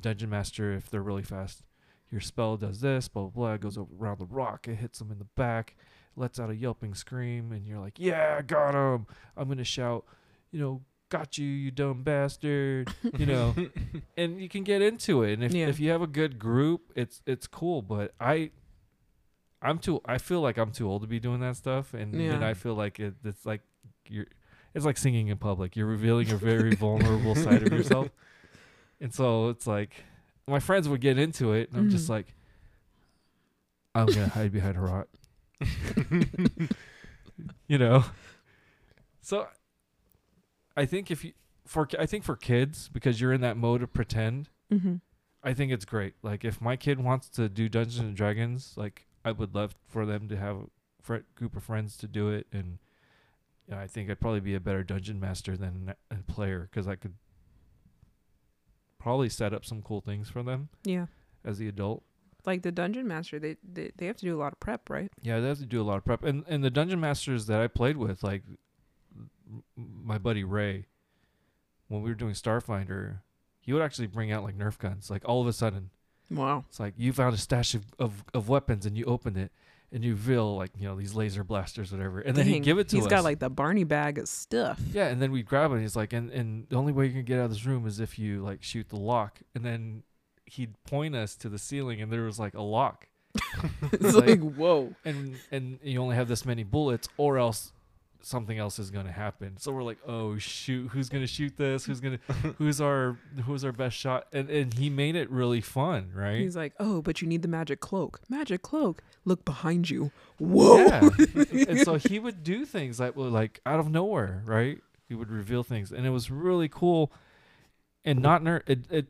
Dungeon 0.00 0.28
master, 0.30 0.72
if 0.72 0.88
they're 0.90 1.02
really 1.02 1.22
fast, 1.22 1.62
your 2.10 2.20
spell 2.22 2.56
does 2.56 2.80
this, 2.80 3.08
blah 3.08 3.24
blah 3.24 3.30
blah, 3.30 3.56
goes 3.58 3.76
around 3.78 4.18
the 4.20 4.24
rock, 4.26 4.68
it 4.68 4.76
hits 4.76 4.98
them 5.00 5.10
in 5.10 5.18
the 5.18 5.26
back, 5.36 5.76
lets 6.20 6.38
out 6.38 6.50
a 6.50 6.54
yelping 6.54 6.94
scream, 6.94 7.50
and 7.50 7.66
you're 7.66 7.80
like, 7.80 7.98
yeah, 7.98 8.40
got 8.42 8.74
him. 8.74 9.06
I'm 9.36 9.48
gonna 9.48 9.64
shout, 9.64 10.04
you 10.52 10.60
know, 10.60 10.82
got 11.08 11.38
you, 11.38 11.46
you 11.46 11.70
dumb 11.72 12.02
bastard, 12.04 12.92
you 13.18 13.26
know, 13.26 13.56
and 14.16 14.40
you 14.40 14.48
can 14.48 14.62
get 14.62 14.80
into 14.82 15.22
it. 15.24 15.32
And 15.32 15.42
if 15.44 15.52
Yeah. 15.54 15.66
if 15.68 15.80
you 15.80 15.90
have 15.90 16.02
a 16.02 16.06
good 16.06 16.38
group, 16.38 16.92
it's 16.94 17.22
it's 17.26 17.46
cool. 17.48 17.82
But 17.82 18.14
I 18.20 18.50
I'm 19.62 19.78
too. 19.78 20.00
I 20.04 20.18
feel 20.18 20.40
like 20.40 20.56
I'm 20.58 20.70
too 20.70 20.88
old 20.88 21.02
to 21.02 21.08
be 21.08 21.18
doing 21.20 21.40
that 21.40 21.56
stuff, 21.56 21.92
and, 21.94 22.14
and 22.14 22.44
I 22.44 22.54
feel 22.54 22.74
like 22.74 23.00
it, 23.00 23.14
it's 23.24 23.44
like 23.44 23.62
you're. 24.08 24.26
It's 24.72 24.84
like 24.84 24.96
singing 24.96 25.26
in 25.28 25.36
public. 25.38 25.74
You're 25.74 25.86
revealing 25.88 26.30
a 26.30 26.36
very 26.36 26.72
vulnerable 26.76 27.34
side 27.34 27.62
of 27.62 27.72
yourself, 27.72 28.08
and 29.00 29.12
so 29.12 29.48
it's 29.48 29.66
like 29.66 30.04
my 30.46 30.60
friends 30.60 30.88
would 30.88 31.00
get 31.00 31.18
into 31.18 31.52
it, 31.52 31.70
and 31.70 31.78
I'm 31.78 31.88
just 31.90 32.06
Mhm. 32.06 32.10
like, 32.10 32.34
I'm 33.94 34.06
gonna 34.06 34.28
hide 34.28 34.52
behind 34.52 34.76
a 34.76 34.80
rock, 34.80 35.08
you 37.68 37.78
know. 37.78 38.04
So, 39.20 39.46
I 40.76 40.86
think 40.86 41.10
if 41.10 41.24
you 41.24 41.32
for 41.66 41.88
I 41.98 42.06
think 42.06 42.24
for 42.24 42.36
kids 42.36 42.88
because 42.88 43.20
you're 43.20 43.32
in 43.32 43.40
that 43.42 43.56
mode 43.56 43.82
of 43.82 43.92
pretend. 43.92 44.48
Mm-hmm. 44.72 44.96
I 45.42 45.54
think 45.54 45.72
it's 45.72 45.84
great. 45.86 46.14
Like 46.22 46.44
if 46.44 46.60
my 46.60 46.76
kid 46.76 47.00
wants 47.00 47.28
to 47.30 47.48
do 47.48 47.68
Dungeons 47.68 47.98
and 47.98 48.14
Dragons, 48.16 48.74
like 48.76 49.06
I 49.24 49.32
would 49.32 49.54
love 49.54 49.74
for 49.88 50.04
them 50.04 50.28
to 50.28 50.36
have 50.36 50.56
a 51.08 51.20
group 51.34 51.56
of 51.56 51.62
friends 51.64 51.96
to 51.98 52.06
do 52.06 52.28
it, 52.28 52.46
and 52.52 52.78
yeah, 53.68 53.80
I 53.80 53.86
think 53.86 54.10
I'd 54.10 54.20
probably 54.20 54.40
be 54.40 54.54
a 54.54 54.60
better 54.60 54.82
dungeon 54.84 55.18
master 55.18 55.56
than 55.56 55.94
a 56.10 56.16
player 56.30 56.68
because 56.70 56.86
I 56.86 56.94
could 56.96 57.14
probably 58.98 59.28
set 59.30 59.54
up 59.54 59.64
some 59.64 59.80
cool 59.80 60.00
things 60.02 60.28
for 60.28 60.42
them 60.42 60.68
Yeah. 60.84 61.06
as 61.44 61.56
the 61.58 61.68
adult. 61.68 62.02
Like 62.46 62.62
the 62.62 62.72
dungeon 62.72 63.06
master, 63.08 63.38
they, 63.38 63.56
they 63.62 63.90
they 63.96 64.06
have 64.06 64.16
to 64.18 64.24
do 64.24 64.36
a 64.36 64.40
lot 64.40 64.52
of 64.52 64.60
prep, 64.60 64.88
right? 64.90 65.10
Yeah, 65.22 65.40
they 65.40 65.48
have 65.48 65.58
to 65.58 65.66
do 65.66 65.80
a 65.80 65.84
lot 65.84 65.98
of 65.98 66.04
prep, 66.04 66.24
and 66.24 66.44
and 66.48 66.62
the 66.64 66.70
dungeon 66.70 67.00
masters 67.00 67.46
that 67.46 67.60
I 67.60 67.66
played 67.66 67.96
with, 67.96 68.22
like 68.22 68.42
my 69.76 70.18
buddy 70.18 70.44
Ray, 70.44 70.86
when 71.88 72.02
we 72.02 72.10
were 72.10 72.14
doing 72.14 72.34
Starfinder, 72.34 73.18
he 73.60 73.72
would 73.72 73.82
actually 73.82 74.06
bring 74.06 74.30
out 74.32 74.44
like 74.44 74.56
Nerf 74.56 74.78
guns, 74.78 75.10
like 75.10 75.22
all 75.28 75.40
of 75.40 75.46
a 75.46 75.52
sudden. 75.52 75.90
Wow. 76.30 76.64
It's 76.68 76.78
like 76.78 76.94
you 76.96 77.12
found 77.12 77.34
a 77.34 77.38
stash 77.38 77.74
of, 77.74 77.84
of, 77.98 78.24
of 78.32 78.48
weapons 78.48 78.86
and 78.86 78.96
you 78.96 79.04
opened 79.06 79.36
it 79.36 79.50
and 79.92 80.04
you 80.04 80.12
reveal 80.12 80.56
like 80.56 80.70
you 80.78 80.86
know 80.86 80.94
these 80.94 81.14
laser 81.14 81.42
blasters 81.42 81.90
whatever 81.90 82.20
and 82.20 82.36
then 82.36 82.46
he'd 82.46 82.62
give 82.62 82.78
it 82.78 82.88
to 82.90 82.96
He's 82.96 83.04
us. 83.06 83.10
He's 83.10 83.16
got 83.18 83.24
like 83.24 83.40
the 83.40 83.50
Barney 83.50 83.82
bag 83.82 84.18
of 84.18 84.28
stuff. 84.28 84.80
yeah, 84.92 85.08
and 85.08 85.20
then 85.20 85.32
we'd 85.32 85.46
grab 85.46 85.72
it. 85.72 85.74
and 85.74 85.82
He's 85.82 85.96
like, 85.96 86.12
and 86.12 86.30
and 86.30 86.68
the 86.68 86.76
only 86.76 86.92
way 86.92 87.06
you 87.06 87.12
can 87.12 87.24
get 87.24 87.40
out 87.40 87.46
of 87.46 87.50
this 87.50 87.66
room 87.66 87.84
is 87.86 87.98
if 87.98 88.16
you 88.18 88.42
like 88.42 88.62
shoot 88.62 88.88
the 88.88 88.96
lock. 88.96 89.40
And 89.56 89.64
then 89.64 90.04
he'd 90.50 90.74
point 90.84 91.14
us 91.14 91.36
to 91.36 91.48
the 91.48 91.58
ceiling 91.58 92.00
and 92.00 92.12
there 92.12 92.22
was 92.22 92.38
like 92.38 92.54
a 92.54 92.62
lock. 92.62 93.06
it's 93.92 94.14
like- 94.14 94.26
like, 94.28 94.40
whoa. 94.40 94.92
and 95.04 95.36
and 95.52 95.78
you 95.82 96.00
only 96.00 96.16
have 96.16 96.26
this 96.28 96.44
many 96.44 96.64
bullets 96.64 97.08
or 97.16 97.38
else 97.38 97.72
something 98.22 98.58
else 98.58 98.78
is 98.78 98.90
going 98.90 99.06
to 99.06 99.12
happen 99.12 99.56
so 99.56 99.72
we're 99.72 99.82
like 99.82 99.96
oh 100.06 100.36
shoot 100.36 100.88
who's 100.88 101.08
going 101.08 101.22
to 101.22 101.26
shoot 101.26 101.56
this 101.56 101.86
who's 101.86 102.00
going 102.00 102.18
to 102.28 102.32
who's 102.58 102.78
our 102.78 103.16
who's 103.46 103.64
our 103.64 103.72
best 103.72 103.96
shot 103.96 104.26
and 104.32 104.50
and 104.50 104.74
he 104.74 104.90
made 104.90 105.16
it 105.16 105.30
really 105.30 105.60
fun 105.62 106.10
right 106.14 106.36
He's 106.40 106.54
like, 106.56 106.74
oh, 106.78 107.00
but 107.00 107.22
you 107.22 107.28
need 107.28 107.40
the 107.40 107.48
magic 107.48 107.80
cloak. 107.80 108.20
Magic 108.28 108.60
cloak. 108.60 109.02
Look 109.24 109.44
behind 109.46 109.88
you. 109.88 110.10
Whoa. 110.38 110.84
yeah 110.84 111.08
and 111.68 111.78
so 111.80 111.94
he 112.10 112.18
would 112.18 112.42
do 112.44 112.66
things 112.66 112.98
that 112.98 113.16
were 113.16 113.28
like 113.30 113.60
out 113.64 113.80
of 113.80 113.88
nowhere 113.88 114.42
right 114.44 114.78
he 115.08 115.14
would 115.14 115.30
reveal 115.30 115.62
things 115.62 115.90
and 115.92 116.04
it 116.04 116.10
was 116.10 116.30
really 116.30 116.68
cool 116.68 117.10
and 118.04 118.20
not 118.20 118.42
nerd 118.42 118.62
it, 118.66 118.80
it 118.90 119.06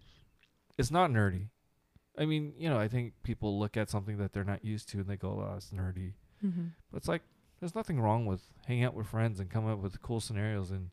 it's 0.78 0.90
not 0.90 1.10
nerdy 1.10 1.48
i 2.18 2.24
mean 2.24 2.52
you 2.58 2.68
know 2.68 2.78
i 2.78 2.88
think 2.88 3.12
people 3.22 3.58
look 3.58 3.76
at 3.76 3.88
something 3.90 4.16
that 4.18 4.32
they're 4.32 4.44
not 4.44 4.64
used 4.64 4.88
to 4.88 4.98
and 4.98 5.06
they 5.06 5.16
go 5.16 5.44
oh 5.48 5.54
it's 5.56 5.70
nerdy 5.70 6.12
Mm-hmm. 6.44 6.68
But 6.90 6.96
it's 6.96 7.08
like 7.08 7.20
there's 7.60 7.74
nothing 7.74 8.00
wrong 8.00 8.24
with 8.24 8.40
hanging 8.66 8.84
out 8.84 8.94
with 8.94 9.06
friends 9.08 9.40
and 9.40 9.50
coming 9.50 9.70
up 9.70 9.78
with 9.80 10.00
cool 10.00 10.20
scenarios 10.20 10.70
and 10.70 10.88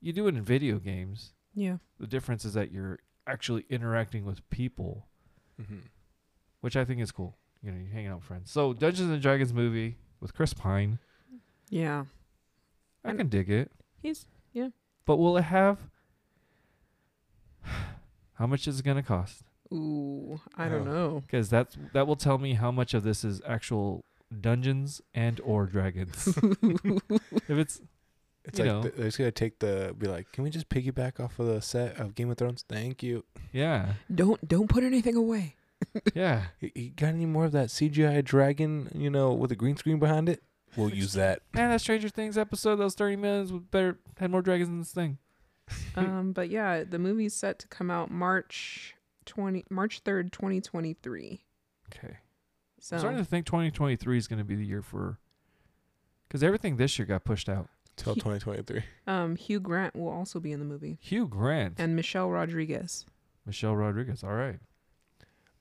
you 0.00 0.14
do 0.14 0.26
it 0.28 0.34
in 0.34 0.42
video 0.42 0.78
games. 0.78 1.34
Yeah. 1.54 1.76
The 2.00 2.06
difference 2.06 2.46
is 2.46 2.54
that 2.54 2.72
you're 2.72 3.00
actually 3.26 3.66
interacting 3.68 4.24
with 4.24 4.48
people, 4.48 5.08
Mm-hmm. 5.60 5.80
which 6.62 6.74
I 6.74 6.86
think 6.86 7.02
is 7.02 7.12
cool. 7.12 7.36
You 7.62 7.70
know, 7.72 7.78
you 7.78 7.90
hang 7.92 8.06
out 8.06 8.16
with 8.16 8.24
friends. 8.24 8.50
So 8.50 8.72
Dungeons 8.72 9.10
and 9.10 9.20
Dragons 9.20 9.52
movie 9.52 9.98
with 10.20 10.32
Chris 10.34 10.54
Pine, 10.54 10.98
Yeah. 11.68 12.06
I 13.04 13.10
And- 13.10 13.18
can 13.18 13.28
dig 13.28 13.50
it. 13.50 13.70
He's 14.00 14.24
yeah. 14.54 14.68
But 15.04 15.18
will 15.18 15.36
it 15.36 15.42
have 15.42 15.80
how 18.34 18.46
much 18.46 18.66
is 18.68 18.80
it 18.80 18.84
going 18.84 18.96
to 18.96 19.02
cost? 19.02 19.42
ooh, 19.72 20.40
I 20.56 20.68
don't 20.68 20.84
know. 20.84 21.22
Cuz 21.28 21.48
that's 21.48 21.76
that 21.94 22.06
will 22.06 22.16
tell 22.16 22.38
me 22.38 22.54
how 22.54 22.70
much 22.70 22.94
of 22.94 23.02
this 23.02 23.24
is 23.24 23.40
actual 23.46 24.04
dungeons 24.40 25.00
and 25.14 25.40
or 25.40 25.66
dragons. 25.66 26.26
if 26.62 27.50
it's 27.50 27.80
It's 28.44 28.58
You 28.58 28.64
like 28.66 28.72
know. 28.74 28.82
th- 28.82 28.94
they're 28.94 29.06
just 29.06 29.18
gonna 29.18 29.30
take 29.32 29.58
the 29.60 29.94
be 29.98 30.06
like, 30.06 30.30
can 30.32 30.44
we 30.44 30.50
just 30.50 30.68
piggyback 30.68 31.18
off 31.18 31.38
of 31.38 31.46
the 31.46 31.60
set 31.62 31.98
of 31.98 32.14
Game 32.14 32.30
of 32.30 32.36
Thrones? 32.36 32.64
Thank 32.68 33.02
you. 33.02 33.24
yeah. 33.52 33.94
Don't 34.14 34.46
don't 34.46 34.68
put 34.68 34.84
anything 34.84 35.16
away. 35.16 35.56
Yeah. 36.14 36.44
You, 36.60 36.70
you 36.74 36.90
got 36.90 37.08
any 37.08 37.26
more 37.26 37.44
of 37.46 37.52
that 37.52 37.68
CGI 37.68 38.22
dragon? 38.24 38.90
You 38.94 39.10
know, 39.10 39.32
with 39.32 39.50
a 39.52 39.56
green 39.56 39.76
screen 39.76 39.98
behind 39.98 40.28
it? 40.28 40.42
We'll 40.76 40.90
use 40.94 41.12
that. 41.12 41.40
Man, 41.54 41.70
that 41.70 41.80
Stranger 41.80 42.08
Things 42.08 42.36
episode, 42.36 42.76
those 42.76 42.94
30 42.94 43.16
minutes, 43.16 43.50
was 43.52 43.62
better, 43.70 43.98
had 44.18 44.30
more 44.30 44.42
dragons 44.42 44.68
than 44.68 44.78
this 44.80 44.92
thing. 44.92 45.18
um, 45.96 46.32
but 46.32 46.48
yeah, 46.50 46.84
the 46.84 46.98
movie's 46.98 47.34
set 47.34 47.58
to 47.60 47.68
come 47.68 47.90
out 47.90 48.10
March 48.10 48.94
twenty 49.24 49.64
March 49.70 50.00
third, 50.00 50.32
twenty 50.32 50.60
twenty 50.60 50.94
three. 50.94 51.42
Okay. 51.94 52.18
So 52.80 52.96
I'm 52.96 53.00
starting 53.00 53.18
to 53.18 53.24
think 53.24 53.46
2023 53.46 54.18
is 54.18 54.28
going 54.28 54.40
to 54.40 54.44
be 54.44 54.56
the 54.56 54.66
year 54.66 54.82
for. 54.82 55.18
Because 56.28 56.42
everything 56.42 56.76
this 56.76 56.98
year 56.98 57.06
got 57.06 57.24
pushed 57.24 57.48
out. 57.48 57.68
Till 57.96 58.14
2023. 58.14 58.82
um, 59.06 59.36
Hugh 59.36 59.60
Grant 59.60 59.94
will 59.94 60.10
also 60.10 60.40
be 60.40 60.50
in 60.50 60.58
the 60.58 60.64
movie, 60.64 60.98
Hugh 61.00 61.28
Grant. 61.28 61.74
and 61.78 61.94
Michelle 61.94 62.28
Rodriguez. 62.28 63.06
Michelle 63.46 63.76
Rodriguez. 63.76 64.24
All 64.24 64.34
right. 64.34 64.58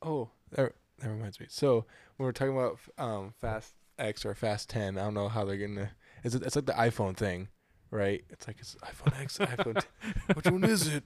Oh, 0.01 0.31
that, 0.51 0.73
that 0.99 1.09
reminds 1.09 1.39
me. 1.39 1.45
So 1.49 1.85
when 2.17 2.25
we're 2.25 2.31
talking 2.31 2.57
about 2.57 2.80
um 2.97 3.34
Fast 3.39 3.75
X 3.99 4.25
or 4.25 4.34
Fast 4.34 4.69
10, 4.71 4.97
I 4.97 5.03
don't 5.03 5.13
know 5.13 5.30
how 5.30 5.45
they're 5.45 5.57
gonna. 5.57 5.91
It's 6.23 6.34
it's 6.35 6.55
like 6.55 6.65
the 6.65 6.73
iPhone 6.73 7.15
thing, 7.15 7.49
right? 7.94 8.24
It's 8.30 8.48
like 8.48 8.57
it's 8.60 8.76
iPhone 8.76 9.22
X, 9.22 9.38
iPhone. 9.38 9.74
10. 9.74 10.36
Which 10.36 10.45
one 10.45 10.64
is 10.64 10.88
it? 10.88 11.03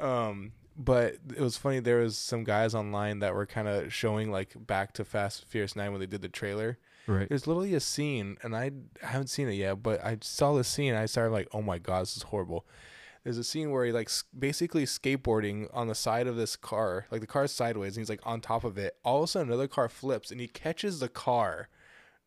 Um, 0.00 0.52
but 0.76 1.16
it 1.36 1.40
was 1.40 1.56
funny. 1.56 1.80
There 1.80 1.98
was 1.98 2.16
some 2.16 2.44
guys 2.44 2.74
online 2.74 3.18
that 3.18 3.34
were 3.34 3.46
kind 3.46 3.66
of 3.66 3.92
showing 3.92 4.30
like 4.30 4.54
back 4.66 4.92
to 4.94 5.04
Fast 5.04 5.44
Furious 5.46 5.74
9 5.74 5.90
when 5.90 6.00
they 6.00 6.06
did 6.06 6.22
the 6.22 6.28
trailer. 6.28 6.78
Right. 7.08 7.28
There's 7.28 7.46
literally 7.46 7.74
a 7.74 7.80
scene, 7.80 8.36
and 8.42 8.54
I 8.54 8.70
haven't 9.02 9.28
seen 9.28 9.48
it 9.48 9.54
yet, 9.54 9.82
but 9.82 10.04
I 10.04 10.18
saw 10.20 10.54
the 10.54 10.62
scene. 10.62 10.90
And 10.90 10.98
I 10.98 11.06
started 11.06 11.32
like, 11.32 11.48
oh 11.52 11.62
my 11.62 11.78
god, 11.78 12.02
this 12.02 12.16
is 12.16 12.22
horrible. 12.24 12.66
There's 13.24 13.38
a 13.38 13.44
scene 13.44 13.70
where 13.70 13.84
he 13.84 13.92
like 13.92 14.10
basically 14.38 14.84
skateboarding 14.84 15.68
on 15.72 15.88
the 15.88 15.94
side 15.94 16.26
of 16.26 16.36
this 16.36 16.54
car, 16.54 17.06
like 17.10 17.20
the 17.20 17.26
car's 17.26 17.52
sideways, 17.52 17.96
and 17.96 18.02
he's 18.02 18.10
like 18.10 18.24
on 18.24 18.40
top 18.40 18.62
of 18.62 18.78
it. 18.78 18.96
All 19.04 19.18
of 19.18 19.24
a 19.24 19.26
sudden, 19.26 19.48
another 19.48 19.68
car 19.68 19.88
flips, 19.88 20.30
and 20.30 20.40
he 20.40 20.46
catches 20.46 21.00
the 21.00 21.08
car, 21.08 21.68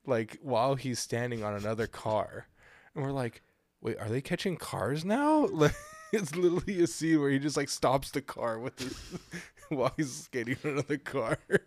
like 0.06 0.38
while 0.42 0.76
he's 0.76 1.00
standing 1.00 1.44
on 1.44 1.56
another 1.56 1.88
car, 1.88 2.48
and 2.94 3.04
we're 3.04 3.12
like, 3.12 3.42
wait, 3.82 3.98
are 3.99 4.10
they 4.10 4.22
catching 4.22 4.58
cars 4.58 5.03
now? 5.06 5.48
Like, 5.52 5.76
it's 6.14 6.36
literally 6.36 6.82
a 6.82 6.88
scene 6.88 7.22
where 7.22 7.30
he 7.30 7.40
just 7.40 7.56
like 7.56 7.70
stops 7.70 8.12
the 8.12 8.22
car 8.22 8.60
with 8.60 8.78
his 8.80 8.98
while 9.70 9.94
he's 9.95 10.12
skating 10.14 10.58
on 10.66 10.72
another 10.72 10.98
car. 10.98 11.38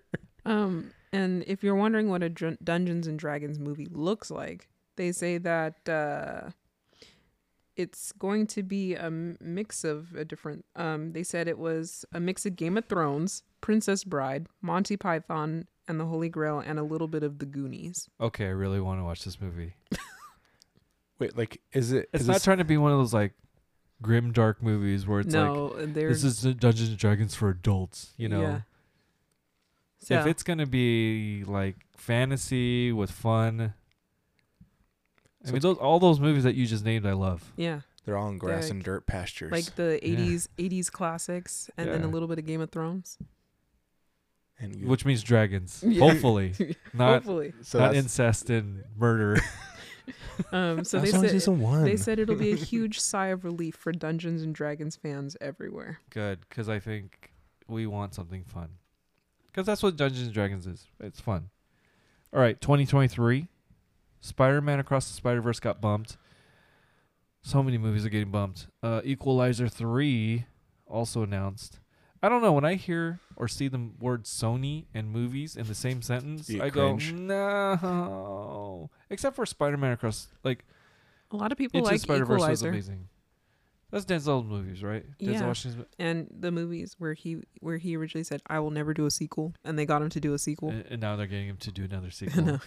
Um, 0.46 0.90
and 1.10 1.42
if 1.46 1.64
you're 1.64 1.74
wondering 1.74 2.10
what 2.10 2.22
a 2.22 2.28
Dr- 2.28 2.58
Dungeons 2.62 3.06
and 3.06 3.18
Dragons 3.18 3.58
movie 3.58 3.88
looks 3.90 4.30
like, 4.30 4.68
they 4.96 5.10
say 5.10 5.38
that 5.38 5.88
uh, 5.88 6.50
it's 7.76 8.12
going 8.12 8.46
to 8.48 8.62
be 8.62 8.94
a 8.94 9.10
mix 9.10 9.84
of 9.84 10.14
a 10.14 10.22
different. 10.22 10.66
Um, 10.76 11.12
they 11.12 11.22
said 11.22 11.48
it 11.48 11.58
was 11.58 12.04
a 12.12 12.20
mix 12.20 12.44
of 12.44 12.56
Game 12.56 12.76
of 12.76 12.84
Thrones, 12.84 13.42
Princess 13.62 14.04
Bride, 14.04 14.46
Monty 14.60 14.98
Python, 14.98 15.66
and 15.88 15.98
the 15.98 16.04
Holy 16.04 16.28
Grail, 16.28 16.58
and 16.60 16.78
a 16.78 16.82
little 16.82 17.08
bit 17.08 17.22
of 17.22 17.38
the 17.38 17.46
Goonies. 17.46 18.08
Okay, 18.20 18.44
I 18.44 18.50
really 18.50 18.80
want 18.80 19.00
to 19.00 19.04
watch 19.04 19.24
this 19.24 19.40
movie. 19.40 19.76
Wait, 21.18 21.36
like, 21.36 21.60
is 21.72 21.92
it? 21.92 22.08
It's 22.12 22.22
is 22.22 22.26
not 22.28 22.34
this- 22.34 22.44
trying 22.44 22.58
to 22.58 22.64
be 22.64 22.76
one 22.76 22.92
of 22.92 22.98
those 22.98 23.14
like 23.14 23.32
grim, 24.02 24.32
dark 24.32 24.62
movies 24.62 25.06
where 25.06 25.20
it's 25.20 25.34
like, 25.34 25.44
no, 25.44 25.86
they're 25.86 26.08
this 26.10 26.24
is 26.24 26.42
Dungeons 26.42 26.88
and 26.90 26.98
Dragons 26.98 27.34
for 27.34 27.48
adults, 27.48 28.12
you 28.16 28.28
know? 28.28 28.40
Yeah. 28.42 28.60
If 30.00 30.08
So- 30.08 30.28
it's 30.28 30.42
going 30.42 30.58
to 30.58 30.66
be 30.66 31.44
like 31.46 31.76
fantasy 31.96 32.92
with 32.92 33.10
fun. 33.10 33.72
I 35.46 35.50
mean, 35.50 35.60
those 35.60 35.76
all 35.78 35.98
those 36.00 36.20
movies 36.20 36.44
that 36.44 36.54
you 36.54 36.66
just 36.66 36.84
named, 36.84 37.06
I 37.06 37.12
love. 37.12 37.52
yeah, 37.56 37.80
They're 38.04 38.16
all 38.16 38.28
in 38.28 38.38
grass 38.38 38.64
Like- 38.64 38.70
and 38.72 38.82
dirt 38.84 39.06
pastures. 39.06 39.52
like 39.52 39.74
the 39.76 39.98
Yeah. 40.02 40.16
'80s 40.18 40.48
'80s 40.58 40.90
classics, 40.90 41.70
and 41.76 41.88
then 41.88 42.02
a 42.02 42.08
little 42.08 42.28
bit 42.28 42.38
of 42.38 42.46
Game 42.46 42.60
of 42.60 42.70
Thrones. 42.70 43.18
and 44.58 44.76
you, 44.76 44.86
Which 44.86 45.04
means 45.04 45.22
dragons. 45.22 45.82
Yeah. 45.86 46.00
Hopefully. 46.00 46.52
Not 46.94 47.14
Hopefully, 47.14 47.52
so 47.62 47.78
not 47.80 47.94
incest 47.94 48.48
and 48.50 48.84
murder. 48.96 49.40
um, 50.52 50.84
so 50.84 50.98
they 50.98 51.12
only 51.12 51.28
said 51.28 51.32
season 51.32 51.60
one. 51.60 51.84
They 51.84 51.96
said 51.96 52.18
it'll 52.18 52.36
be 52.36 52.52
a 52.52 52.56
huge 52.56 53.00
sigh 53.00 53.28
of 53.28 53.44
relief 53.44 53.76
for 53.76 53.92
Dungeons 53.92 54.42
and 54.42 54.54
Dragons 54.54 54.96
fans 54.96 55.36
everywhere. 55.40 56.00
Good, 56.10 56.40
because 56.48 56.68
I 56.68 56.78
think 56.78 57.32
we 57.68 57.86
want 57.86 58.14
something 58.14 58.44
fun. 58.44 58.68
Because 59.46 59.66
that's 59.66 59.82
what 59.82 59.96
Dungeons 59.96 60.26
and 60.26 60.34
Dragons 60.34 60.66
is. 60.66 60.86
It's 61.00 61.20
fun. 61.20 61.50
All 62.32 62.40
right, 62.40 62.60
2023. 62.60 63.48
Spider 64.20 64.60
Man 64.60 64.80
Across 64.80 65.08
the 65.08 65.14
Spider 65.14 65.40
Verse 65.40 65.60
got 65.60 65.80
bumped. 65.80 66.16
So 67.42 67.62
many 67.62 67.76
movies 67.76 68.06
are 68.06 68.08
getting 68.08 68.30
bumped. 68.30 68.68
Uh, 68.82 69.02
Equalizer 69.04 69.68
3 69.68 70.46
also 70.86 71.22
announced. 71.22 71.78
I 72.24 72.28
don't 72.30 72.40
know. 72.42 72.52
When 72.52 72.64
I 72.64 72.74
hear 72.74 73.18
or 73.36 73.48
see 73.48 73.68
the 73.68 73.90
word 74.00 74.24
Sony 74.24 74.86
and 74.94 75.10
movies 75.10 75.56
in 75.56 75.66
the 75.66 75.74
same 75.74 76.00
sentence, 76.00 76.48
You 76.48 76.62
I 76.62 76.70
go, 76.70 76.96
no. 76.96 78.90
Except 79.10 79.36
for 79.36 79.44
Spider 79.46 79.76
Man 79.76 79.92
Across, 79.92 80.28
like, 80.42 80.64
A 81.30 81.36
lot 81.36 81.52
of 81.52 81.58
people 81.58 81.78
Into 81.78 81.90
like 81.90 82.00
Spider 82.00 82.24
Verse 82.24 82.40
was 82.40 82.42
Equalizer 82.62 82.68
amazing. 82.70 83.08
That's 83.90 84.06
Denzel's 84.06 84.46
movies, 84.46 84.82
right? 84.82 85.04
Denzel 85.20 85.32
Yeah. 85.32 85.46
Washington's 85.46 85.86
and 86.00 86.26
the 86.36 86.50
movies 86.50 86.96
where 86.98 87.12
he 87.14 87.42
where 87.60 87.76
he 87.76 87.96
originally 87.96 88.24
said 88.24 88.42
I 88.48 88.58
will 88.58 88.70
never 88.72 88.92
do 88.92 89.06
a 89.06 89.10
sequel, 89.10 89.54
and 89.64 89.78
they 89.78 89.86
got 89.86 90.02
him 90.02 90.08
to 90.10 90.20
do 90.20 90.34
a 90.34 90.38
sequel. 90.38 90.70
And, 90.70 90.84
and 90.90 91.00
now 91.00 91.14
they're 91.14 91.28
getting 91.28 91.48
him 91.48 91.58
to 91.58 91.70
do 91.70 91.84
another 91.84 92.10
sequel. 92.20 92.42
know. 92.44 92.58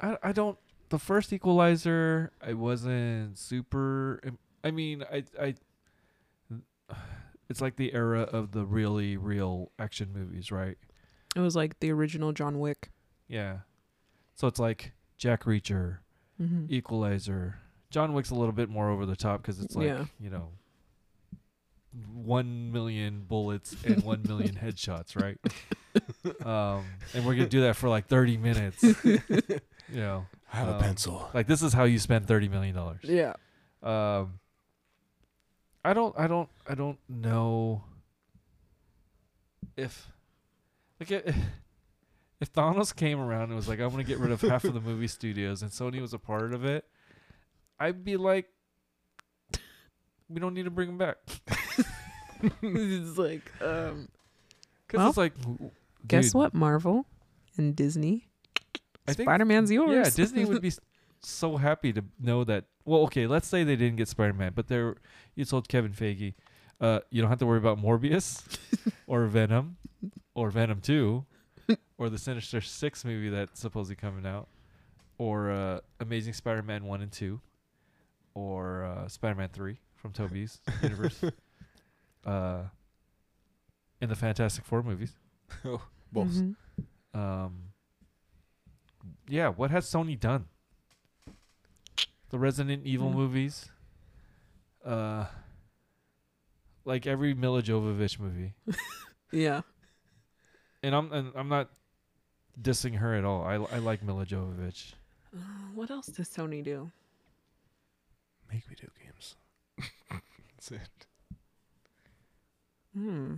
I 0.00 0.18
I 0.22 0.32
don't. 0.32 0.56
The 0.90 1.00
first 1.00 1.32
Equalizer, 1.32 2.30
I 2.40 2.52
wasn't 2.52 3.38
super. 3.38 4.20
im- 4.24 4.38
I 4.62 4.70
mean, 4.70 5.02
I, 5.10 5.24
I, 5.40 5.54
it's 7.48 7.60
like 7.60 7.76
the 7.76 7.92
era 7.94 8.22
of 8.22 8.52
the 8.52 8.64
really 8.64 9.16
real 9.16 9.70
action 9.78 10.10
movies, 10.14 10.50
right? 10.50 10.76
It 11.34 11.40
was 11.40 11.54
like 11.56 11.78
the 11.80 11.90
original 11.92 12.32
John 12.32 12.58
Wick. 12.58 12.90
Yeah. 13.28 13.58
So 14.34 14.46
it's 14.48 14.58
like 14.58 14.92
Jack 15.16 15.44
Reacher, 15.44 15.98
Mm-hmm. 16.40 16.66
Equalizer. 16.68 17.60
John 17.90 18.12
Wick's 18.12 18.30
a 18.30 18.34
little 18.34 18.52
bit 18.52 18.68
more 18.68 18.90
over 18.90 19.06
the 19.06 19.16
top 19.16 19.40
because 19.42 19.58
it's 19.60 19.74
like 19.74 19.86
Yeah. 19.86 20.04
you 20.20 20.28
know, 20.28 20.50
one 22.12 22.72
million 22.72 23.24
bullets 23.26 23.74
and 23.84 24.02
one 24.02 24.22
million 24.26 24.54
headshots, 24.62 25.16
right? 25.20 25.38
um, 26.46 26.84
and 27.14 27.24
we're 27.24 27.34
gonna 27.34 27.48
do 27.48 27.62
that 27.62 27.76
for 27.76 27.88
like 27.88 28.06
thirty 28.06 28.36
minutes. 28.36 28.82
you 29.04 29.20
know, 29.88 30.26
I 30.52 30.56
have 30.56 30.68
Um, 30.68 30.74
a 30.74 30.78
pencil. 30.80 31.30
like 31.32 31.46
this 31.46 31.62
is 31.62 31.72
how 31.72 31.84
you 31.84 31.98
spend 31.98 32.26
thirty 32.26 32.48
million 32.48 32.74
dollars. 32.74 33.00
Yeah. 33.02 33.32
Um, 33.82 34.40
I 35.86 35.94
don't, 35.94 36.14
I 36.18 36.26
don't, 36.26 36.48
I 36.68 36.74
don't 36.74 36.98
know 37.08 37.84
if, 39.76 40.08
like, 41.00 41.12
i- 41.12 41.34
if 42.40 42.52
Thanos 42.52 42.94
came 42.94 43.20
around 43.20 43.44
and 43.44 43.56
was 43.56 43.68
like, 43.68 43.78
"I'm 43.80 43.90
gonna 43.90 44.04
get 44.04 44.18
rid 44.18 44.30
of 44.32 44.40
half 44.40 44.64
of 44.64 44.74
the 44.74 44.80
movie 44.80 45.06
studios," 45.08 45.62
and 45.62 45.70
Sony 45.70 46.00
was 46.00 46.12
a 46.12 46.18
part 46.18 46.52
of 46.52 46.64
it, 46.64 46.84
I'd 47.78 48.04
be 48.04 48.16
like, 48.16 48.46
"We 50.28 50.40
don't 50.40 50.54
need 50.54 50.64
to 50.64 50.70
bring 50.70 50.88
him 50.88 50.98
back," 50.98 51.16
it's 52.62 53.18
like, 53.18 53.50
um, 53.62 54.08
because 54.86 54.98
Well, 54.98 55.08
it's 55.08 55.16
like, 55.18 55.38
w- 55.40 55.70
guess 56.06 56.34
what, 56.34 56.54
Marvel 56.54 57.06
and 57.56 57.74
Disney, 57.76 58.28
I 59.06 59.12
Spider 59.12 59.44
Man's 59.44 59.70
yours. 59.70 59.94
Yeah, 59.94 60.10
Disney 60.10 60.44
would 60.44 60.62
be 60.62 60.72
so 61.22 61.56
happy 61.56 61.92
to 61.92 62.02
know 62.20 62.44
that. 62.44 62.64
Well, 62.86 63.02
okay, 63.02 63.26
let's 63.26 63.46
say 63.48 63.64
they 63.64 63.76
didn't 63.76 63.96
get 63.96 64.08
Spider 64.08 64.32
Man, 64.32 64.52
but 64.54 64.68
they're 64.68 64.96
you 65.34 65.44
told 65.44 65.68
Kevin 65.68 65.92
Feige, 65.92 66.34
uh, 66.80 67.00
you 67.10 67.20
don't 67.20 67.28
have 67.30 67.40
to 67.40 67.46
worry 67.46 67.58
about 67.58 67.78
Morbius 67.82 68.42
or 69.06 69.26
Venom 69.26 69.76
or 70.34 70.50
Venom 70.50 70.80
Two 70.80 71.26
or 71.98 72.08
the 72.08 72.18
Sinister 72.18 72.60
Six 72.60 73.04
movie 73.04 73.28
that's 73.28 73.60
supposedly 73.60 73.96
coming 73.96 74.24
out 74.24 74.48
or 75.18 75.50
uh, 75.50 75.80
Amazing 76.00 76.32
Spider 76.34 76.62
Man 76.62 76.84
One 76.84 77.02
and 77.02 77.10
Two 77.12 77.40
or 78.34 78.84
uh, 78.84 79.08
Spider 79.08 79.34
Man 79.34 79.48
Three 79.52 79.78
from 79.96 80.12
Tobey's 80.12 80.60
universe. 80.82 81.20
Uh, 82.24 82.62
in 84.00 84.08
the 84.08 84.14
Fantastic 84.16 84.64
Four 84.64 84.82
movies. 84.82 85.12
Both. 86.12 86.30
Mhm. 86.34 86.54
Um, 87.14 87.62
yeah, 89.28 89.48
what 89.48 89.70
has 89.70 89.86
Sony 89.86 90.18
done? 90.18 90.46
The 92.30 92.38
Resident 92.38 92.84
Evil 92.86 93.10
Mm. 93.10 93.14
movies. 93.14 93.70
Uh, 94.84 95.26
like 96.84 97.06
every 97.06 97.34
Milla 97.34 97.60
Jovovich 97.62 98.18
movie, 98.20 98.54
Yeah. 99.32 99.62
and 100.82 100.94
I'm 100.94 101.12
and 101.12 101.32
I'm 101.34 101.48
not 101.48 101.70
dissing 102.60 102.96
her 102.98 103.14
at 103.14 103.24
all. 103.24 103.42
I 103.42 103.54
I 103.54 103.78
like 103.78 104.02
Milla 104.04 104.24
Jovovich. 104.24 104.92
Uh, 105.34 105.38
what 105.74 105.90
else 105.90 106.06
does 106.06 106.28
Sony 106.28 106.62
do? 106.62 106.92
Make 108.52 108.64
video 108.66 108.90
games. 109.02 109.34
That's 110.54 110.70
it. 110.70 111.06
Hmm. 112.94 113.34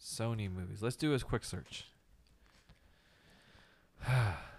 Sony 0.00 0.48
movies. 0.50 0.82
Let's 0.82 0.94
do 0.96 1.12
a 1.14 1.18
quick 1.18 1.42
search. 1.44 1.86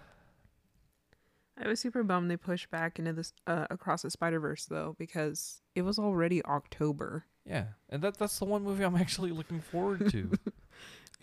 I 1.60 1.66
was 1.68 1.80
super 1.80 2.02
bummed 2.04 2.30
they 2.30 2.36
pushed 2.36 2.70
back 2.70 2.98
into 2.98 3.12
this 3.12 3.32
uh, 3.46 3.66
across 3.70 4.02
the 4.02 4.10
Spider 4.10 4.38
Verse 4.40 4.66
though 4.66 4.94
because 4.98 5.60
it 5.74 5.82
was 5.82 5.98
already 5.98 6.44
October. 6.44 7.24
Yeah, 7.44 7.64
and 7.90 8.02
that 8.02 8.16
that's 8.18 8.38
the 8.38 8.44
one 8.44 8.62
movie 8.62 8.84
I'm 8.84 8.96
actually 9.04 9.30
looking 9.32 9.60
forward 9.60 10.10
to. 10.10 10.30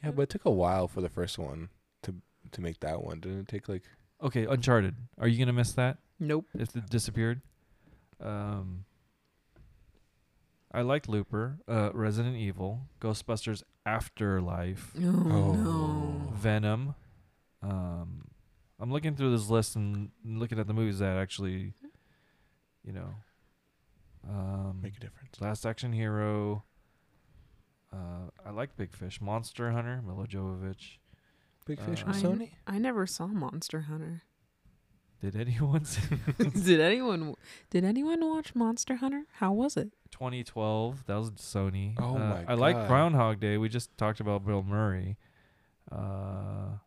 Yeah, 0.03 0.11
but 0.11 0.23
it 0.23 0.29
took 0.29 0.45
a 0.45 0.51
while 0.51 0.87
for 0.87 1.01
the 1.01 1.09
first 1.09 1.39
one 1.39 1.69
to 2.03 2.13
to 2.51 2.61
make 2.61 2.81
that 2.81 3.01
one. 3.01 3.21
Didn't 3.21 3.39
it 3.39 3.47
take 3.47 3.67
like 3.69 3.83
okay, 4.21 4.45
Uncharted. 4.45 4.93
Are 5.17 5.27
you 5.27 5.39
gonna 5.39 5.53
miss 5.53 5.71
that? 5.73 5.97
Nope. 6.19 6.45
if 6.53 6.75
it 6.75 6.89
disappeared. 6.89 7.41
Um, 8.21 8.85
I 10.71 10.81
liked 10.81 11.07
Looper, 11.09 11.59
uh, 11.67 11.89
Resident 11.93 12.35
Evil, 12.35 12.81
Ghostbusters 13.01 13.63
Afterlife, 13.85 14.91
Oh, 14.97 15.53
no. 15.53 16.31
Venom. 16.35 16.93
Um, 17.63 18.24
I'm 18.79 18.91
looking 18.91 19.15
through 19.15 19.31
this 19.31 19.49
list 19.49 19.75
and 19.75 20.09
looking 20.25 20.59
at 20.59 20.67
the 20.67 20.73
movies 20.73 20.99
that 20.99 21.17
actually, 21.17 21.73
you 22.83 22.91
know, 22.93 23.09
um, 24.27 24.79
make 24.81 24.97
a 24.97 24.99
difference? 24.99 25.39
Last 25.39 25.65
Action 25.65 25.93
Hero. 25.93 26.63
Uh, 27.93 28.29
I 28.45 28.49
like 28.49 28.75
Big 28.75 28.91
Fish, 28.93 29.21
Monster 29.21 29.71
Hunter, 29.71 30.01
Milla 30.05 30.27
Jovovich. 30.27 30.97
Big 31.65 31.79
Fish 31.79 32.03
Uh, 32.03 32.07
with 32.07 32.17
I, 32.17 32.21
Sony? 32.21 32.49
I 32.67 32.77
never 32.77 33.07
saw 33.07 33.27
Monster 33.27 33.81
Hunter. 33.81 34.23
Did 35.21 35.35
anyone 35.37 35.85
see 35.85 36.01
did 36.65 36.81
anyone 36.81 37.35
did 37.69 37.85
anyone 37.85 38.19
watch 38.27 38.53
Monster 38.53 38.97
Hunter? 38.97 39.23
How 39.35 39.53
was 39.53 39.77
it? 39.77 39.91
2012. 40.11 41.05
That 41.07 41.15
was 41.15 41.31
Sony. 41.31 41.95
Oh 41.97 42.15
Uh, 42.17 42.19
my 42.19 42.45
I 42.47 42.53
like 42.55 42.75
God. 42.75 42.87
Groundhog 42.89 43.39
Day. 43.39 43.57
We 43.57 43.69
just 43.69 43.97
talked 43.97 44.19
about 44.19 44.45
Bill 44.45 44.61
Murray. 44.61 45.17
Uh, 45.91 46.77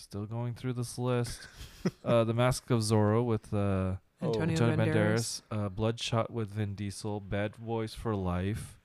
still 0.00 0.26
going 0.26 0.54
through 0.54 0.74
this 0.74 0.98
list. 0.98 1.40
uh, 2.04 2.24
the 2.24 2.34
Mask 2.34 2.70
of 2.70 2.80
Zorro 2.80 3.24
with 3.24 3.52
uh, 3.52 3.94
Oh. 4.22 4.28
Antonio 4.40 4.54
Antonio 4.70 4.76
Banderas. 4.76 5.42
Banderas. 5.50 5.66
Uh, 5.66 5.68
Bloodshot 5.68 6.30
with 6.30 6.48
Vin 6.48 6.74
Diesel. 6.74 7.20
Bad 7.20 7.52
Boys 7.58 7.92
for 7.94 8.14
Life. 8.14 8.78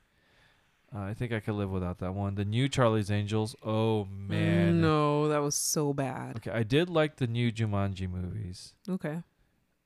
Uh, 0.94 1.00
I 1.02 1.14
think 1.14 1.32
I 1.32 1.40
could 1.40 1.54
live 1.54 1.70
without 1.70 2.00
that 2.00 2.14
one. 2.16 2.36
The 2.36 2.44
new 2.44 2.68
Charlie's 2.68 3.12
Angels. 3.12 3.56
Oh 3.64 4.06
man. 4.06 4.82
No, 4.82 5.28
that 5.30 5.38
was 5.38 5.56
so 5.56 5.94
bad. 5.94 6.38
Okay, 6.38 6.52
I 6.52 6.64
did 6.64 6.90
like 6.90 7.18
the 7.18 7.28
new 7.28 7.52
Jumanji 7.52 8.10
movies. 8.10 8.74
Okay. 8.90 9.22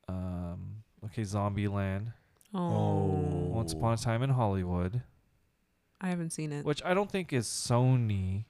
Um, 0.07 0.83
okay, 1.05 1.21
Zombieland. 1.23 2.13
Oh, 2.53 3.07
Once 3.51 3.73
Upon 3.73 3.93
a 3.93 3.97
Time 3.97 4.23
in 4.23 4.29
Hollywood. 4.31 5.01
I 5.99 6.07
haven't 6.09 6.31
seen 6.31 6.51
it. 6.51 6.65
which 6.65 6.81
I 6.83 6.93
don't 6.93 7.11
think 7.11 7.31
is 7.33 7.47
Sony. 7.47 8.45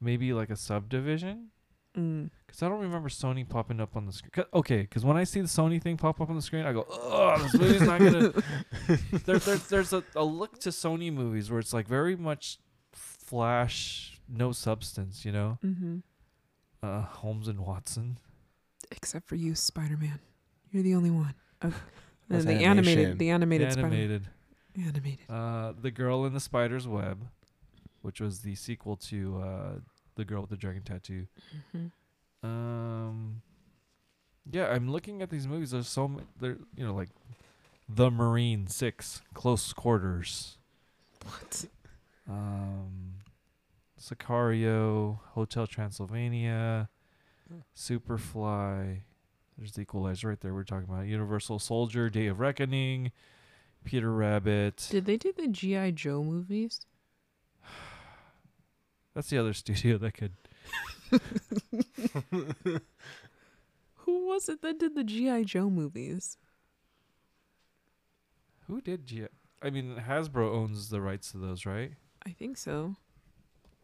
Maybe 0.00 0.32
like 0.32 0.50
a 0.50 0.56
subdivision. 0.56 1.48
Because 1.94 2.62
I 2.62 2.68
don't 2.68 2.80
remember 2.80 3.08
Sony 3.08 3.48
popping 3.48 3.80
up 3.80 3.96
on 3.96 4.06
the 4.06 4.12
screen. 4.12 4.44
Okay, 4.54 4.82
because 4.82 5.04
when 5.04 5.16
I 5.16 5.24
see 5.24 5.40
the 5.40 5.48
Sony 5.48 5.82
thing 5.82 5.96
pop 5.96 6.20
up 6.20 6.30
on 6.30 6.36
the 6.36 6.42
screen, 6.42 6.64
I 6.64 6.72
go, 6.72 6.86
"Oh, 6.88 7.38
this 7.42 7.54
movie's 7.54 7.82
not 7.82 7.98
gonna." 7.98 8.32
there, 9.24 9.38
there's 9.38 9.66
there's 9.68 9.92
a, 9.92 10.04
a 10.16 10.24
look 10.24 10.58
to 10.60 10.70
Sony 10.70 11.12
movies 11.12 11.50
where 11.50 11.58
it's 11.60 11.72
like 11.72 11.88
very 11.88 12.16
much 12.16 12.58
flash, 12.92 14.20
no 14.28 14.52
substance. 14.52 15.24
You 15.24 15.32
know, 15.32 15.58
Mm-hmm. 15.64 15.98
uh, 16.82 17.02
Holmes 17.02 17.48
and 17.48 17.60
Watson. 17.60 18.18
Except 18.90 19.28
for 19.28 19.36
you, 19.36 19.54
Spider 19.54 19.96
Man. 19.96 20.18
You're 20.70 20.82
the 20.82 20.94
only 20.94 21.10
one. 21.10 21.34
Uh, 21.62 21.68
the, 21.68 21.74
That's 22.28 22.44
the 22.44 22.54
animated, 22.64 23.18
the 23.18 23.30
animated, 23.30 23.72
Spider- 23.72 23.86
animated. 23.88 24.28
animated. 24.76 25.30
Uh, 25.30 25.72
the 25.80 25.90
Girl 25.90 26.24
in 26.24 26.32
the 26.34 26.40
Spider's 26.40 26.86
Web, 26.88 27.26
which 28.02 28.20
was 28.20 28.40
the 28.40 28.54
sequel 28.54 28.96
to 28.96 29.40
uh, 29.44 29.72
the 30.20 30.24
Girl 30.24 30.40
with 30.42 30.50
the 30.50 30.56
Dragon 30.56 30.82
Tattoo. 30.82 31.26
hmm 31.72 31.86
Um. 32.46 33.42
Yeah, 34.50 34.68
I'm 34.68 34.90
looking 34.90 35.22
at 35.22 35.30
these 35.30 35.46
movies. 35.46 35.70
There's 35.72 35.88
so 35.88 36.08
many. 36.08 36.24
There, 36.40 36.56
you 36.76 36.84
know, 36.86 36.94
like 36.94 37.10
the 37.88 38.10
Marine 38.10 38.66
Six, 38.66 39.22
Close 39.34 39.72
Quarters, 39.72 40.56
What? 41.24 41.64
um, 42.28 43.14
Sicario, 44.00 45.18
Hotel 45.34 45.66
Transylvania, 45.66 46.88
Superfly. 47.76 49.00
There's 49.58 49.72
the 49.72 49.82
Equalizer 49.82 50.28
right 50.28 50.40
there. 50.40 50.54
We're 50.54 50.64
talking 50.64 50.88
about 50.88 51.06
Universal 51.06 51.58
Soldier, 51.58 52.08
Day 52.08 52.26
of 52.26 52.40
Reckoning, 52.40 53.12
Peter 53.84 54.12
Rabbit. 54.12 54.88
Did 54.90 55.04
they 55.04 55.16
do 55.18 55.32
the 55.36 55.48
GI 55.48 55.92
Joe 55.92 56.24
movies? 56.24 56.80
That's 59.14 59.28
the 59.30 59.38
other 59.38 59.52
studio 59.62 59.98
that 59.98 60.14
could. 60.14 60.32
Who 64.04 64.26
was 64.26 64.48
it 64.48 64.62
that 64.62 64.78
did 64.78 64.94
the 64.94 65.04
GI 65.04 65.44
Joe 65.44 65.68
movies? 65.70 66.36
Who 68.66 68.80
did 68.80 69.06
G? 69.06 69.22
I 69.24 69.66
I 69.66 69.70
mean, 69.70 69.96
Hasbro 70.08 70.54
owns 70.54 70.88
the 70.88 71.00
rights 71.02 71.32
to 71.32 71.38
those, 71.38 71.66
right? 71.66 71.92
I 72.24 72.30
think 72.30 72.56
so. 72.56 72.96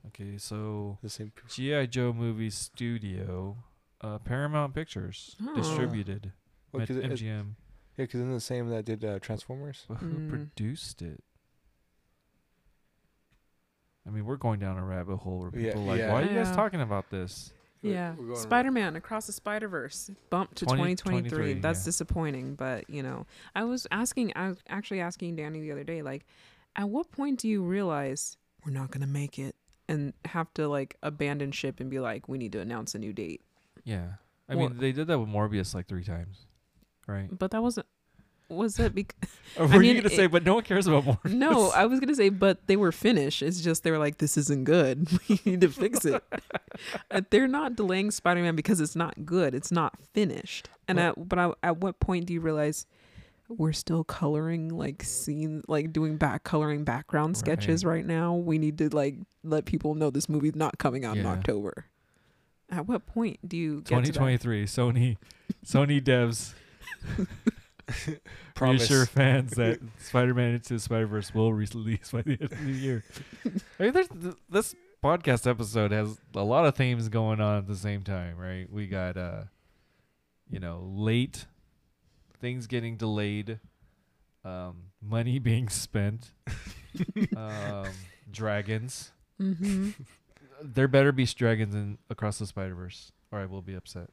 Okay, 0.09 0.39
so 0.39 0.99
The 1.03 1.11
same 1.11 1.31
people. 1.35 1.51
GI 1.51 1.89
Joe 1.89 2.13
movie 2.13 2.49
studio, 2.51 3.57
uh, 4.01 4.19
Paramount 4.21 4.75
Pictures 4.75 5.37
Oh. 5.43 5.55
distributed. 5.57 6.33
Well, 6.73 6.79
Met 6.81 6.89
'cause 6.89 6.97
it- 6.99 7.05
it- 7.05 7.11
MGM. 7.13 7.57
yeah, 7.97 8.05
because 8.05 8.21
isn't 8.21 8.33
the 8.33 8.41
same 8.41 8.69
that 8.71 8.85
did 8.85 9.05
uh, 9.05 9.19
Transformers? 9.19 9.85
But 9.89 9.99
who 9.99 10.07
Mm. 10.15 10.29
produced 10.31 11.03
it? 11.03 11.23
I 14.07 14.11
mean, 14.11 14.25
we're 14.25 14.37
going 14.37 14.61
down 14.61 14.79
a 14.79 14.85
rabbit 14.85 15.17
hole 15.17 15.41
where 15.41 15.51
Yeah, 15.61 15.71
people 15.73 15.83
are 15.83 15.87
like, 15.87 15.99
yeah. 15.99 16.13
why 16.13 16.23
are 16.23 16.27
you 16.27 16.35
guys 16.35 16.55
talking 16.55 16.81
about 16.81 17.11
this? 17.11 17.53
Yeah. 17.83 18.15
Spider 18.35 18.71
Man 18.71 18.97
Across 18.97 19.27
the 19.27 19.33
Spider 19.33 19.69
Verse 19.69 20.11
bumped 20.31 20.57
to 20.57 20.67
20 20.67 20.97
2023. 20.97 21.31
23, 21.31 21.61
That's 21.61 21.81
yeah. 21.81 21.85
disappointing, 21.85 22.55
but 22.55 22.89
you 22.91 23.03
know, 23.03 23.27
I 23.55 23.65
was 23.65 23.87
asking, 23.91 24.33
I 24.37 24.49
was 24.49 24.59
actually 24.69 25.01
asking 25.01 25.37
Danny 25.37 25.61
the 25.61 25.73
other 25.73 25.85
day, 25.85 26.03
like, 26.03 26.25
at 26.75 26.89
what 26.89 27.11
point 27.13 27.41
do 27.41 27.49
you 27.49 27.63
realize 27.63 28.37
we're 28.65 28.73
not 28.73 28.91
going 28.91 29.03
to 29.03 29.07
make 29.07 29.39
it 29.39 29.55
and 29.89 30.13
have 30.25 30.53
to 30.55 30.67
like 30.69 30.97
abandon 31.03 31.53
ship 31.53 31.79
and 31.81 31.89
be 31.91 32.01
like, 32.01 32.29
we 32.29 32.39
need 32.39 32.53
to 32.53 32.61
announce 32.61 32.95
a 32.95 32.99
new 32.99 33.13
date? 33.13 33.43
Yeah. 33.85 34.15
I 34.49 34.55
Well- 34.57 34.71
mean, 34.71 34.79
they 34.79 34.93
did 34.93 35.07
that 35.09 35.19
with 35.19 35.29
Morbius 35.29 35.75
like 35.75 35.87
three 35.87 36.05
times, 36.05 36.47
right? 37.07 37.29
But 37.37 37.51
that 37.53 37.63
wasn't, 37.63 37.87
was 38.49 38.77
that 38.77 38.95
because, 38.95 39.17
were 39.59 39.83
you 39.83 39.95
mean, 39.95 39.97
gonna 40.03 40.15
say? 40.15 40.27
But 40.27 40.45
no 40.45 40.55
one 40.55 40.65
cares 40.65 40.87
about 40.87 41.05
Morbius. 41.05 41.33
no, 41.33 41.71
I 41.71 41.87
was 41.87 41.99
going 42.01 42.09
to 42.09 42.15
say, 42.15 42.29
but 42.29 42.67
they 42.67 42.77
were 42.77 42.93
finished. 42.93 43.43
It's 43.43 43.61
just 43.61 43.83
they 43.83 43.91
were 43.91 43.99
like, 43.99 44.19
this 44.19 44.37
isn't 44.37 44.65
good. 44.65 45.09
We 45.29 45.41
need 45.45 45.61
to 45.63 45.69
fix 45.69 46.05
it. 46.05 46.23
Uh, 47.11 47.23
They're 47.31 47.49
not 47.49 47.75
delaying 47.75 48.11
Spider 48.11 48.43
Man 48.43 48.55
because 48.55 48.83
it's 48.83 48.95
not 48.95 49.25
good. 49.25 49.55
It's 49.55 49.73
not 49.73 49.95
finished. 50.13 50.69
And 50.87 50.99
Well- 50.99 51.09
at 51.09 51.29
but 51.29 51.39
I, 51.39 51.53
at 51.63 51.79
what 51.79 52.01
point 52.01 52.27
do 52.27 52.35
you 52.35 52.41
realize 52.41 52.87
we're 53.49 53.73
still 53.73 54.05
coloring 54.05 54.69
like 54.69 55.03
scene 55.03 55.63
like 55.69 55.93
doing 55.93 56.17
back 56.19 56.45
coloring 56.45 56.85
background 56.85 57.37
sketches 57.39 57.83
right. 57.85 58.05
now? 58.05 58.35
We 58.35 58.59
need 58.59 58.77
to 58.79 58.91
like 58.91 59.15
let 59.43 59.65
people 59.65 59.95
know 59.95 60.11
this 60.11 60.29
movie's 60.29 60.55
not 60.55 60.77
coming 60.79 61.05
out 61.07 61.17
in 61.17 61.25
October. 61.25 61.87
At 62.69 62.87
what 62.87 63.07
point 63.07 63.39
do 63.49 63.57
you 63.57 63.77
get 63.77 63.87
to 63.87 63.95
that? 63.95 64.13
2023, 64.15 64.65
Sony, 64.67 65.17
Sony 65.65 66.03
devs 66.03 66.53
Promise. 68.55 68.91
reassure 68.91 69.07
fans 69.07 69.51
that 69.57 69.81
Spider-Man 69.99 70.55
Into 70.55 70.75
the 70.75 70.81
Spider-Verse 70.81 71.35
will 71.35 71.53
release 71.53 72.11
by 72.13 72.23
the 72.23 72.33
end 72.33 72.53
of 72.53 72.65
the 72.65 72.73
year. 72.73 73.05
I 73.79 73.83
mean, 73.83 73.93
there's, 73.93 74.09
th- 74.09 74.35
this 74.49 74.75
podcast 75.03 75.49
episode 75.49 75.93
has 75.93 76.19
a 76.35 76.43
lot 76.43 76.67
of 76.67 76.75
themes 76.75 77.09
going 77.09 77.41
on 77.41 77.59
at 77.59 77.67
the 77.67 77.77
same 77.77 78.03
time, 78.03 78.37
right? 78.37 78.71
We 78.71 78.87
got, 78.87 79.17
uh, 79.17 79.45
you 80.49 80.59
know, 80.59 80.81
late 80.85 81.47
things 82.41 82.67
getting 82.67 82.97
delayed, 82.97 83.61
um, 84.45 84.85
money 85.01 85.39
being 85.39 85.69
spent, 85.69 86.33
um, 87.37 87.87
dragons. 88.31 89.13
Mm-hmm. 89.41 89.91
There 90.63 90.89
better 90.89 91.13
be 91.13 91.27
dragons 91.27 91.75
in 91.75 91.99
Across 92.11 92.39
the 92.39 92.47
Spider-Verse, 92.47 93.13
or 93.31 93.41
I 93.41 93.47
will 93.47 93.63
be 93.63 93.75
upset. 93.75 94.09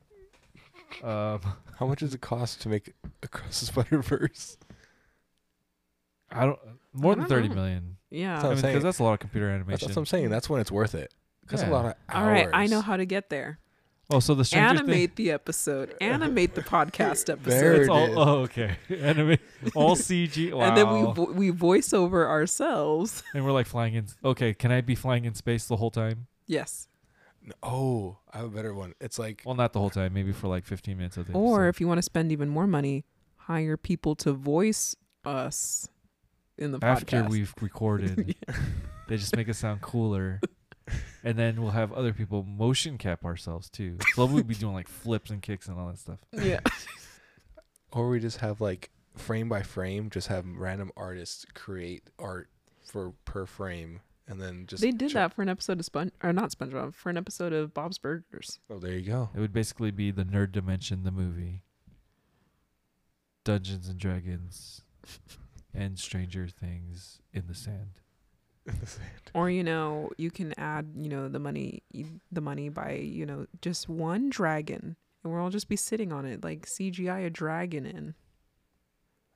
Um, 1.03 1.39
How 1.79 1.87
much 1.87 1.99
does 1.99 2.13
it 2.13 2.21
cost 2.21 2.61
to 2.61 2.69
make 2.69 2.93
Across 3.23 3.59
the 3.61 3.65
Spider 3.67 4.01
Verse? 4.01 4.57
I 6.31 6.45
don't 6.45 6.59
more 6.93 7.11
I 7.11 7.15
than 7.15 7.21
don't 7.23 7.29
thirty 7.29 7.47
know. 7.49 7.55
million. 7.55 7.97
Yeah. 8.09 8.33
That's 8.33 8.43
I 8.43 8.47
what 8.47 8.49
I'm 8.51 8.55
mean, 8.55 8.61
saying. 8.61 8.73
because 8.73 8.83
that's 8.83 8.99
a 8.99 9.03
lot 9.03 9.13
of 9.13 9.19
computer 9.19 9.47
That's, 9.47 9.55
animation. 9.55 9.87
that's 9.87 9.95
what 9.95 10.01
I'm 10.01 10.05
saying. 10.05 10.29
That's 10.29 10.49
when 10.49 10.61
it's 10.61 10.71
worth 10.71 10.95
it. 10.95 11.13
That's 11.49 11.61
Yeah. 11.63 11.69
a 11.69 11.71
lot 11.71 11.85
of 11.85 11.93
hours. 12.09 12.25
All 12.25 12.31
right, 12.31 12.47
I 12.53 12.67
know 12.67 12.81
how 12.81 12.97
to 12.97 13.05
get 13.05 13.29
there. 13.29 13.59
oh, 14.11 14.19
so 14.19 14.33
the 14.35 14.45
Stranger 14.45 14.69
Animate 14.69 15.15
the 15.15 15.31
episode. 15.31 15.95
Animate 16.01 16.55
the 16.55 16.61
podcast 16.61 17.29
episode. 17.31 17.43
There 17.43 17.71
Thing, 17.73 17.79
it 17.79 17.81
it's 17.81 17.89
all, 17.89 18.05
is. 18.05 18.13
oh, 18.17 18.37
okay. 18.43 18.75
Animate 19.01 19.39
all 19.75 19.95
CG. 19.95 20.53
Wow. 20.53 20.61
And 20.67 20.77
then 20.77 20.93
we 20.93 21.13
vo- 21.13 21.31
we 21.31 21.49
voice 21.49 21.91
over 21.93 22.27
ourselves. 22.27 23.23
and 23.33 23.43
we're 23.45 23.51
like 23.51 23.67
flying 23.67 23.93
in. 23.95 24.07
Okay, 24.23 24.53
can 24.53 24.71
I 24.71 24.81
be 24.81 24.95
flying 24.95 25.25
in 25.25 25.33
space 25.33 25.65
the 25.67 25.77
whole 25.77 25.91
time? 25.91 26.27
Yes. 26.47 26.87
Oh, 27.61 28.17
I 28.33 28.37
have 28.37 28.47
a 28.47 28.49
better 28.49 28.73
one. 28.73 28.93
It's 29.01 29.19
like 29.19 29.41
Well, 29.45 29.55
not 29.55 29.73
the 29.73 29.79
whole 29.79 29.89
time. 29.89 30.13
Maybe 30.13 30.31
for 30.31 30.47
like 30.47 30.65
fifteen 30.65 30.97
minutes 30.97 31.17
of 31.17 31.27
the 31.27 31.33
Or 31.33 31.61
episode. 31.63 31.69
if 31.69 31.81
you 31.81 31.87
want 31.87 31.97
to 31.97 32.03
spend 32.03 32.31
even 32.31 32.49
more 32.49 32.67
money, 32.67 33.05
hire 33.37 33.75
people 33.77 34.15
to 34.15 34.33
voice 34.33 34.95
us 35.25 35.89
in 36.57 36.71
the 36.71 36.79
after 36.81 37.05
podcast. 37.23 37.29
we've 37.29 37.53
recorded, 37.61 38.35
they 39.07 39.17
just 39.17 39.35
make 39.35 39.47
it 39.49 39.55
sound 39.55 39.81
cooler. 39.81 40.39
And 41.23 41.37
then 41.37 41.61
we'll 41.61 41.71
have 41.71 41.93
other 41.93 42.11
people 42.13 42.43
motion 42.43 42.97
cap 42.97 43.23
ourselves 43.23 43.69
too. 43.69 43.97
So 44.15 44.25
we'll 44.25 44.43
be 44.43 44.53
doing 44.55 44.73
like 44.73 44.87
flips 44.89 45.31
and 45.31 45.41
kicks 45.41 45.67
and 45.67 45.79
all 45.79 45.87
that 45.87 45.97
stuff. 45.99 46.19
yeah. 46.33 46.59
or 47.91 48.09
we 48.09 48.19
just 48.19 48.37
have 48.39 48.59
like 48.61 48.89
frame 49.15 49.47
by 49.49 49.61
frame, 49.61 50.09
just 50.09 50.27
have 50.27 50.45
random 50.45 50.91
artists 50.97 51.45
create 51.53 52.03
art 52.19 52.49
for 52.85 53.13
per 53.25 53.45
frame, 53.45 54.01
and 54.27 54.41
then 54.41 54.65
just 54.67 54.81
They 54.81 54.91
did 54.91 55.11
ch- 55.11 55.13
that 55.13 55.33
for 55.33 55.41
an 55.41 55.49
episode 55.49 55.79
of 55.79 55.85
Sponge 55.85 56.11
or 56.23 56.31
not 56.33 56.51
SpongeBob, 56.51 56.93
for 56.95 57.09
an 57.09 57.17
episode 57.17 57.53
of 57.53 57.73
Bob's 57.73 57.97
Burgers. 57.97 58.59
Oh, 58.69 58.79
there 58.79 58.93
you 58.93 59.01
go. 59.01 59.29
It 59.35 59.39
would 59.39 59.53
basically 59.53 59.91
be 59.91 60.11
the 60.11 60.23
Nerd 60.23 60.51
Dimension, 60.51 61.03
the 61.03 61.11
movie, 61.11 61.63
Dungeons 63.43 63.89
and 63.89 63.99
Dragons, 63.99 64.81
and 65.73 65.99
Stranger 65.99 66.47
Things 66.47 67.19
in 67.33 67.47
the 67.47 67.55
sand. 67.55 67.99
in 68.65 68.75
the 68.79 68.85
Sand. 68.85 69.31
Or 69.33 69.49
you 69.49 69.63
know, 69.63 70.11
you 70.17 70.31
can 70.31 70.53
add, 70.57 70.93
you 70.95 71.09
know, 71.09 71.27
the 71.27 71.39
money 71.39 71.83
the 72.31 72.41
money 72.41 72.69
by, 72.69 72.93
you 72.93 73.25
know, 73.25 73.47
just 73.61 73.89
one 73.89 74.29
dragon 74.29 74.95
and 75.23 75.33
we'll 75.33 75.41
all 75.41 75.49
just 75.49 75.69
be 75.69 75.75
sitting 75.75 76.11
on 76.11 76.25
it 76.25 76.43
like 76.43 76.65
CGI 76.65 77.25
a 77.25 77.29
dragon 77.29 77.85
in. 77.85 78.13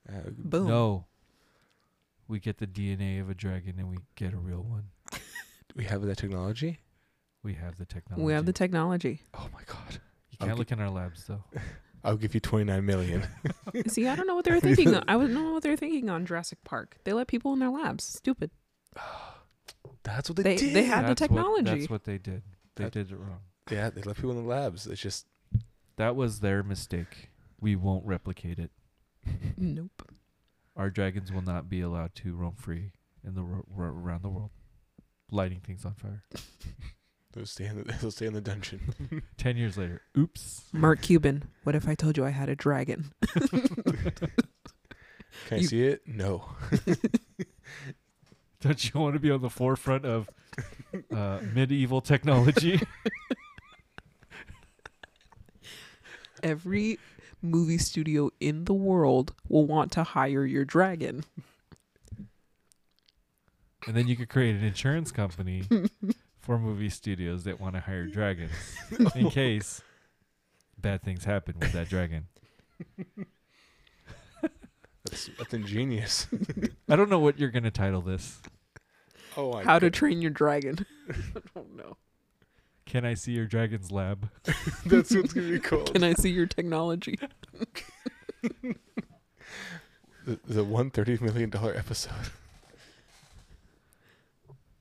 Uh, 0.07 0.29
Boom. 0.37 0.67
No, 0.67 1.05
we 2.27 2.39
get 2.39 2.57
the 2.57 2.67
DNA 2.67 3.21
of 3.21 3.29
a 3.29 3.33
dragon 3.35 3.75
and 3.77 3.89
we 3.89 3.97
get 4.15 4.33
a 4.33 4.37
real 4.37 4.63
one. 4.63 4.85
we 5.75 5.85
have 5.85 6.01
that 6.03 6.17
technology. 6.17 6.79
We 7.43 7.53
have 7.53 7.77
the 7.77 7.85
technology. 7.85 8.25
We 8.25 8.33
have 8.33 8.45
the 8.45 8.53
technology. 8.53 9.21
Oh 9.33 9.47
my 9.53 9.61
god! 9.65 9.99
You 10.31 10.37
can't 10.39 10.51
Okay. 10.51 10.57
look 10.59 10.71
in 10.71 10.79
our 10.81 10.89
labs 10.89 11.25
though. 11.25 11.43
I'll 12.03 12.17
give 12.17 12.33
you 12.33 12.39
twenty 12.39 12.65
nine 12.65 12.85
million. 12.85 13.25
See, 13.87 14.07
I 14.07 14.15
don't 14.15 14.27
know 14.27 14.35
what 14.35 14.45
they 14.45 14.51
were 14.51 14.59
thinking. 14.59 14.93
on- 14.95 15.03
I 15.07 15.13
don't 15.13 15.33
know 15.33 15.53
what 15.53 15.63
they 15.63 15.69
were 15.69 15.75
thinking 15.77 16.09
on 16.09 16.25
Jurassic 16.25 16.59
Park. 16.63 16.97
They 17.03 17.13
let 17.13 17.27
people 17.27 17.53
in 17.53 17.59
their 17.59 17.69
labs. 17.69 18.03
Stupid. 18.03 18.51
That's 20.03 20.29
what 20.29 20.37
they, 20.37 20.43
They- 20.43 20.55
did. 20.57 20.73
they 20.73 20.83
had- 20.85 21.03
the 21.05 21.07
That's 21.09 21.21
what- 21.21 21.27
technology. 21.29 21.79
that's 21.79 21.89
what 21.89 22.03
they 22.05 22.17
did. 22.17 22.43
They 22.75 22.85
That- 22.85 22.93
did 22.93 23.11
it 23.11 23.17
wrong. 23.17 23.39
yeah, 23.69 23.89
they 23.89 24.01
let 24.03 24.15
people 24.15 24.31
in 24.31 24.37
the 24.37 24.43
labs. 24.43 24.87
It's 24.87 25.01
just 25.01 25.25
That 25.97 26.15
was 26.15 26.39
their 26.39 26.63
mistake. 26.63 27.29
We 27.59 27.75
won't 27.75 28.05
replicate 28.05 28.59
it. 28.59 28.71
Nope. 29.57 30.09
Our 30.77 30.89
dragons 30.89 31.31
will 31.33 31.41
not 31.41 31.67
be 31.69 31.81
allowed 31.81 32.13
to 32.15 32.35
roam 32.35 32.53
free 32.55 32.91
in 33.25 33.33
the 33.33 33.41
ro- 33.43 33.65
ro- 33.67 33.87
around 33.87 34.21
the 34.21 34.29
world, 34.29 34.51
lighting 35.31 35.59
things 35.59 35.83
on 35.83 35.95
fire. 35.95 36.23
they'll 37.33 37.45
stay 37.47 37.65
in 37.65 37.77
the 37.77 37.83
they'll 37.99 38.11
stay 38.11 38.27
in 38.27 38.33
the 38.33 38.41
dungeon. 38.41 39.23
Ten 39.37 39.57
years 39.57 39.75
later, 39.77 40.01
oops. 40.17 40.61
Mark 40.71 41.01
Cuban, 41.01 41.45
what 41.63 41.73
if 41.75 41.87
I 41.87 41.95
told 41.95 42.15
you 42.15 42.23
I 42.25 42.29
had 42.29 42.47
a 42.47 42.55
dragon? 42.55 43.11
Can 43.33 44.29
I 45.51 45.55
You- 45.57 45.67
see 45.67 45.83
it? 45.83 46.01
No. 46.07 46.45
Don't 48.61 48.83
you 48.93 48.99
want 48.99 49.13
to 49.13 49.19
be 49.19 49.29
on 49.31 49.41
the 49.41 49.49
forefront 49.51 50.03
of 50.05 50.29
uh, 51.13 51.39
medieval 51.53 52.01
technology? 52.01 52.81
Every 56.43 56.97
movie 57.41 57.77
studio 57.77 58.29
in 58.39 58.65
the 58.65 58.73
world 58.73 59.33
will 59.47 59.65
want 59.65 59.91
to 59.93 60.03
hire 60.03 60.45
your 60.45 60.65
dragon. 60.65 61.23
and 63.85 63.95
then 63.95 64.07
you 64.07 64.15
could 64.15 64.29
create 64.29 64.55
an 64.55 64.63
insurance 64.63 65.11
company 65.11 65.63
for 66.39 66.57
movie 66.59 66.89
studios 66.89 67.43
that 67.45 67.59
want 67.59 67.75
to 67.75 67.81
hire 67.81 68.05
dragons 68.07 68.51
in 69.15 69.29
case 69.29 69.81
bad 70.77 71.01
things 71.01 71.23
happen 71.25 71.55
with 71.59 71.71
that 71.73 71.89
dragon. 71.89 72.27
That's 75.05 75.29
that's 75.37 75.53
ingenious. 75.53 76.27
I 76.89 76.95
don't 76.97 77.09
know 77.09 77.19
what 77.19 77.39
you're 77.39 77.49
gonna 77.51 77.71
title 77.71 78.01
this. 78.01 78.41
Oh 79.37 79.53
my 79.53 79.63
How 79.63 79.79
to 79.79 79.85
God. 79.87 79.93
train 79.93 80.21
your 80.21 80.31
dragon. 80.31 80.85
I 81.09 81.39
don't 81.55 81.75
know. 81.77 81.95
Can 82.87 83.05
I 83.05 83.13
see 83.13 83.33
your 83.33 83.45
dragon's 83.45 83.91
lab? 83.91 84.29
That's 84.85 85.13
what's 85.13 85.33
gonna 85.33 85.51
be 85.51 85.59
called. 85.59 85.93
Can 85.93 86.03
I 86.03 86.13
see 86.13 86.31
your 86.31 86.47
technology? 86.47 87.19
The, 90.25 90.37
the 90.45 90.63
one 90.65 90.89
thirty 90.89 91.17
million 91.21 91.49
dollar 91.49 91.73
episode. 91.73 92.11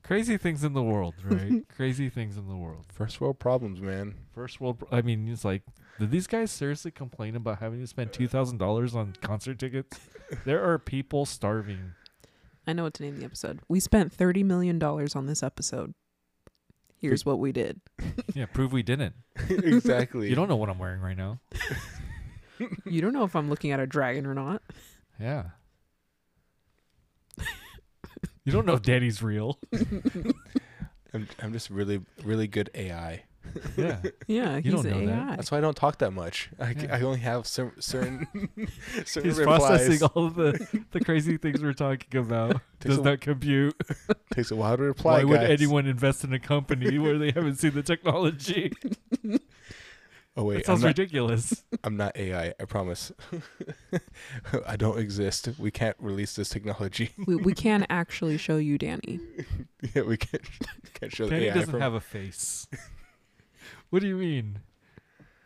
Crazy 0.03 0.35
things 0.35 0.65
in 0.65 0.73
the 0.73 0.83
world, 0.83 1.15
right? 1.23 1.63
Crazy 1.73 2.09
things 2.09 2.35
in 2.35 2.49
the 2.49 2.55
world. 2.57 2.83
First 2.89 3.21
world 3.21 3.39
problems, 3.39 3.79
man. 3.79 4.15
First 4.35 4.59
world. 4.59 4.79
pro- 4.79 4.97
I 4.97 5.01
mean, 5.01 5.25
it's 5.29 5.45
like, 5.45 5.63
did 5.99 6.11
these 6.11 6.27
guys 6.27 6.51
seriously 6.51 6.91
complain 6.91 7.37
about 7.37 7.59
having 7.59 7.79
to 7.79 7.87
spend 7.87 8.11
two 8.11 8.27
thousand 8.27 8.57
dollars 8.57 8.93
on 8.93 9.13
concert 9.21 9.57
tickets? 9.57 9.97
There 10.43 10.61
are 10.69 10.77
people 10.77 11.25
starving. 11.25 11.93
I 12.65 12.73
know 12.73 12.83
what 12.83 12.93
to 12.95 13.03
name 13.03 13.17
the 13.17 13.23
episode. 13.25 13.61
We 13.69 13.79
spent 13.79 14.11
thirty 14.11 14.43
million 14.43 14.79
dollars 14.79 15.15
on 15.15 15.27
this 15.27 15.41
episode. 15.41 15.93
Here's 16.99 17.25
what 17.25 17.39
we 17.39 17.51
did. 17.51 17.81
Yeah, 18.33 18.45
prove 18.45 18.71
we 18.71 18.83
didn't. 18.83 19.15
exactly. 19.49 20.29
You 20.29 20.35
don't 20.35 20.47
know 20.47 20.57
what 20.57 20.69
I'm 20.69 20.77
wearing 20.77 21.01
right 21.01 21.17
now. 21.17 21.39
You 22.85 23.01
don't 23.01 23.13
know 23.13 23.23
if 23.23 23.35
I'm 23.35 23.51
looking 23.51 23.69
at 23.71 23.79
a 23.79 23.85
dragon 23.85 24.25
or 24.25 24.33
not. 24.33 24.63
Yeah. 25.19 25.43
you 28.43 28.51
don't 28.51 28.65
know 28.65 28.73
if 28.73 28.81
Danny's 28.81 29.21
real. 29.21 29.59
I'm 31.13 31.27
I'm 31.39 31.53
just 31.53 31.69
really 31.69 32.01
really 32.23 32.47
good 32.47 32.71
AI. 32.73 33.25
Yeah. 33.77 34.01
Yeah, 34.27 34.55
You 34.57 34.61
he's 34.61 34.73
don't 34.83 34.85
know 34.89 35.05
that. 35.07 35.37
That's 35.37 35.51
why 35.51 35.57
I 35.59 35.61
don't 35.61 35.75
talk 35.77 35.97
that 35.99 36.11
much. 36.11 36.49
I, 36.59 36.73
c- 36.73 36.81
Yeah. 36.83 36.95
I 36.95 37.01
only 37.01 37.19
have 37.19 37.45
cer- 37.47 37.73
certain 37.79 38.27
certain 39.05 39.29
He's 39.29 39.37
replies. 39.39 39.59
processing 39.59 40.03
all 40.15 40.25
of 40.27 40.35
the, 40.35 40.83
the 40.91 40.99
crazy 40.99 41.37
things 41.43 41.61
we're 41.61 41.73
talking 41.73 42.19
about. 42.19 42.53
Takes 42.79 42.95
Does 42.95 42.97
a- 42.97 43.01
not 43.03 43.21
compute. 43.21 43.75
Takes 44.33 44.51
a 44.51 44.55
while 44.55 44.77
to 44.77 44.83
reply. 44.83 45.19
Why 45.19 45.23
would 45.25 45.41
anyone 45.41 45.85
invest 45.85 46.23
in 46.23 46.33
a 46.33 46.39
company 46.39 46.97
where 46.97 47.17
they 47.17 47.31
haven't 47.31 47.55
seen 47.57 47.73
the 47.73 47.83
technology? 47.83 48.71
Oh 50.39 50.43
wait, 50.43 50.57
That 50.57 50.59
I'm 50.59 50.75
sounds 50.75 50.81
not, 50.83 50.87
ridiculous. 50.89 51.63
I'm 51.83 51.97
not 51.97 52.15
AI. 52.15 52.53
I 52.59 52.65
promise. 52.65 53.11
I 54.67 54.75
don't 54.75 54.99
exist. 54.99 55.49
We 55.57 55.71
can't 55.71 55.95
release 55.99 56.35
this 56.35 56.49
technology. 56.49 57.09
we 57.25 57.35
we 57.37 57.53
can 57.55 57.87
actually 57.89 58.37
show 58.37 58.57
you 58.57 58.77
Danny. 58.77 59.19
yeah, 59.95 60.03
we 60.03 60.15
can't 60.17 60.43
can't 60.93 61.11
show 61.11 61.25
the 61.25 61.31
Danny 61.31 61.45
AI 61.47 61.53
doesn't 61.55 61.71
from. 61.71 61.81
have 61.81 61.95
a 61.95 61.99
face. 62.01 62.67
What 63.89 64.01
do 64.01 64.07
you 64.07 64.15
mean? 64.17 64.59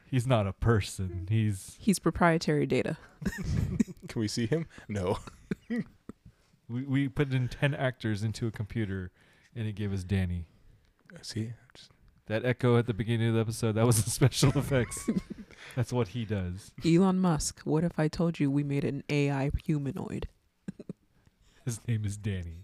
He's 0.09 0.27
not 0.27 0.45
a 0.47 0.53
person. 0.53 1.27
He's 1.30 1.77
He's 1.80 1.99
proprietary 1.99 2.65
data. 2.65 2.97
Can 4.07 4.19
we 4.19 4.27
see 4.27 4.45
him? 4.45 4.68
No. 4.89 5.19
we, 5.69 6.84
we 6.84 7.07
put 7.07 7.34
in 7.34 7.47
ten 7.47 7.73
actors 7.73 8.22
into 8.23 8.45
a 8.47 8.51
computer, 8.51 9.11
and 9.55 9.68
it 9.68 9.73
gave 9.76 9.93
us 9.93 10.03
Danny. 10.03 10.45
See, 11.22 11.53
Just- 11.73 11.91
That 12.27 12.43
echo 12.45 12.77
at 12.77 12.88
the 12.88 12.93
beginning 12.93 13.30
of 13.30 13.34
the 13.35 13.39
episode, 13.41 13.73
that 13.76 13.85
was 13.85 14.03
the 14.03 14.09
special 14.09 14.49
effects. 14.57 15.09
That's 15.76 15.93
what 15.93 16.09
he 16.09 16.26
does. 16.26 16.72
Elon 16.85 17.19
Musk. 17.19 17.61
What 17.63 17.84
if 17.85 17.97
I 17.97 18.07
told 18.09 18.39
you 18.39 18.51
we 18.51 18.63
made 18.63 18.84
an 18.84 19.03
AI 19.09 19.51
humanoid? 19.63 20.27
His 21.63 21.80
name 21.88 22.03
is 22.05 22.18
Danny. 22.18 22.57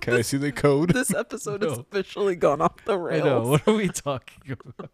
Can 0.00 0.14
I 0.14 0.22
see 0.22 0.36
the 0.36 0.52
code? 0.52 0.90
This 0.92 1.14
episode 1.14 1.62
has 1.62 1.72
No. 1.72 1.80
officially 1.80 2.36
gone 2.36 2.60
off 2.60 2.84
the 2.84 2.94
I 2.94 2.96
rails. 2.96 3.24
know. 3.24 3.40
What 3.42 3.68
are 3.68 3.74
we 3.74 3.88
talking 3.88 4.56
about? 4.78 4.90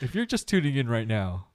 If 0.00 0.14
you're 0.14 0.26
just 0.26 0.48
tuning 0.48 0.76
in 0.76 0.88
right 0.88 1.06
now, 1.08 1.46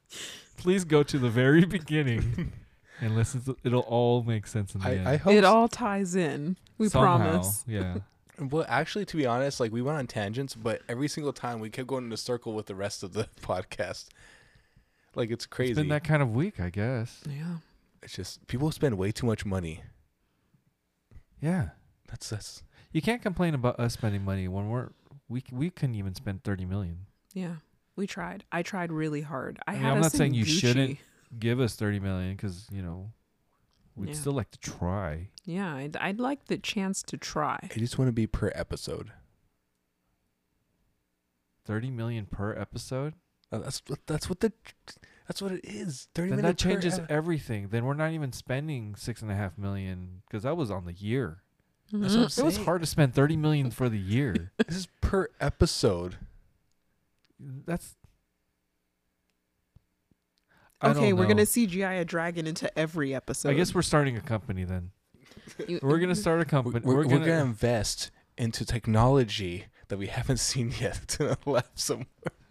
please 0.58 0.84
go 0.86 1.04
to 1.04 1.18
the 1.20 1.30
very 1.30 1.66
beginning 1.78 2.52
and 3.00 3.16
listen. 3.16 3.42
To, 3.44 3.58
it'll 3.64 3.82
all 3.82 4.24
make 4.24 4.48
sense 4.48 4.76
in 4.76 4.82
the 4.82 4.90
end. 4.90 5.08
I, 5.08 5.14
I 5.14 5.18
hope. 5.18 5.34
It 5.34 5.44
all 5.46 5.68
ties 5.68 6.16
in. 6.16 6.58
We 6.78 6.90
Somehow, 6.90 7.18
promise. 7.30 7.64
Yeah. 7.68 7.98
well, 8.40 8.66
actually, 8.68 9.06
to 9.06 9.18
be 9.18 9.26
honest, 9.26 9.60
like 9.60 9.72
we 9.72 9.82
went 9.82 9.98
on 9.98 10.08
tangents, 10.08 10.56
but 10.56 10.82
every 10.90 11.08
single 11.08 11.34
time 11.34 11.60
we 11.60 11.70
kept 11.70 11.88
going 11.88 12.06
in 12.06 12.12
a 12.12 12.18
circle 12.18 12.54
with 12.54 12.66
the 12.66 12.76
rest 12.76 13.04
of 13.04 13.14
the 13.14 13.28
podcast. 13.42 14.08
Like 15.16 15.30
it's 15.32 15.46
crazy. 15.46 15.72
It's 15.72 15.80
been 15.80 15.90
that 15.90 16.04
kind 16.04 16.22
of 16.24 16.34
week, 16.34 16.60
I 16.60 16.70
guess. 16.70 17.22
Yeah. 17.30 17.58
it's 18.02 18.14
just 18.16 18.46
people 18.48 18.72
spend 18.72 18.98
way 18.98 19.12
too 19.12 19.26
much 19.28 19.46
money. 19.46 19.82
Yeah. 21.44 21.70
That's 22.08 22.30
that's. 22.30 22.64
You 22.92 23.02
can't 23.02 23.22
complain 23.22 23.54
about 23.54 23.80
us 23.80 23.94
spending 23.94 24.24
money 24.24 24.48
when 24.48 24.70
we're 24.70 24.90
we 25.28 25.42
c- 25.42 25.48
we 25.52 25.70
couldn't 25.70 25.96
even 25.96 26.16
spend 26.16 26.44
thirty 26.44 26.64
million. 26.66 27.06
Yeah. 27.34 27.56
We 27.96 28.08
tried. 28.08 28.44
I 28.52 28.62
tried 28.64 28.92
really 28.92 29.22
hard. 29.22 29.60
I, 29.68 29.72
I 29.72 29.74
mean, 29.76 29.84
had 29.84 29.92
I'm 29.94 29.98
us 30.00 30.04
not 30.06 30.12
saying 30.14 30.34
you 30.34 30.46
Gucci. 30.46 30.60
shouldn't. 30.60 30.98
Give 31.38 31.60
us 31.60 31.76
thirty 31.76 32.00
million 32.00 32.36
because 32.36 32.68
you 32.72 32.82
know 32.82 33.12
we'd 33.96 34.10
Yeah. 34.10 34.16
still 34.16 34.34
like 34.34 34.52
to 34.52 34.60
try. 34.60 35.30
Yeah, 35.46 35.74
I'd, 35.76 35.98
I'd 35.98 36.20
like 36.20 36.46
the 36.46 36.58
chance 36.58 37.02
to 37.04 37.18
try. 37.18 37.58
I 37.64 37.78
just 37.80 37.98
want 38.00 38.08
to 38.10 38.14
be 38.14 38.28
per 38.28 38.52
episode. 38.56 39.12
Thirty 41.66 41.90
million 41.92 42.26
per 42.26 42.54
episode. 42.58 43.14
Uh, 43.52 43.60
That's 43.60 43.82
what 43.88 44.00
that's 44.08 44.30
what 44.30 44.40
the 44.42 44.52
that's 45.34 45.42
what 45.42 45.52
it 45.52 45.66
is. 45.66 46.08
Thirty 46.14 46.30
Then 46.30 46.38
minutes 46.42 46.64
that 46.64 46.70
changes 46.70 46.98
Per, 47.00 47.04
ep- 47.06 47.12
everything. 47.12 47.70
Then 47.70 47.86
we're 47.86 47.96
not 47.96 48.12
even 48.12 48.32
spending 48.32 48.94
six 48.96 49.22
and 49.24 49.32
a 49.32 49.36
half 49.36 49.58
million 49.58 50.22
because 50.28 50.44
that 50.44 50.56
was 50.56 50.70
on 50.70 50.86
the 50.86 50.94
year. 50.94 51.42
That's 51.92 52.14
what 52.14 52.22
I'm 52.22 52.28
Mhm. 52.28 52.38
It 52.40 52.44
was 52.46 52.54
Saying. 52.56 52.66
hard 52.66 52.82
to 52.82 52.88
spend 52.88 53.14
thirty 53.16 53.36
million 53.36 53.72
for 53.72 53.90
the 53.90 53.98
year. 53.98 54.52
this 54.68 54.78
is 54.78 54.88
per 55.02 55.28
episode. 55.42 56.18
That's 57.40 57.96
I 60.82 60.90
Okay, 60.90 61.10
don't 61.10 61.18
we're 61.18 61.24
gonna 61.24 61.36
know. 61.36 61.42
CGI 61.44 62.00
a 62.02 62.06
dragon 62.06 62.46
into 62.46 62.78
every 62.78 63.16
episode. 63.16 63.50
I 63.50 63.54
guess 63.54 63.74
we're 63.74 63.82
starting 63.82 64.18
a 64.18 64.22
company 64.22 64.64
then. 64.66 64.92
You- 65.68 65.80
We're 65.82 66.00
gonna 66.00 66.16
start 66.28 66.42
a 66.42 66.46
company. 66.46 66.80
we're, 66.84 66.94
We're, 66.94 66.98
we're 67.00 67.04
gonna, 67.06 67.26
gonna 67.26 67.42
invest 67.46 68.12
into 68.38 68.66
technology 68.66 69.66
that 69.88 69.98
we 69.98 70.08
haven't 70.08 70.38
seen 70.52 70.74
yet 70.80 71.18
in 71.20 71.28
a 71.28 71.38
lab 71.50 71.66
somewhere. 71.76 72.08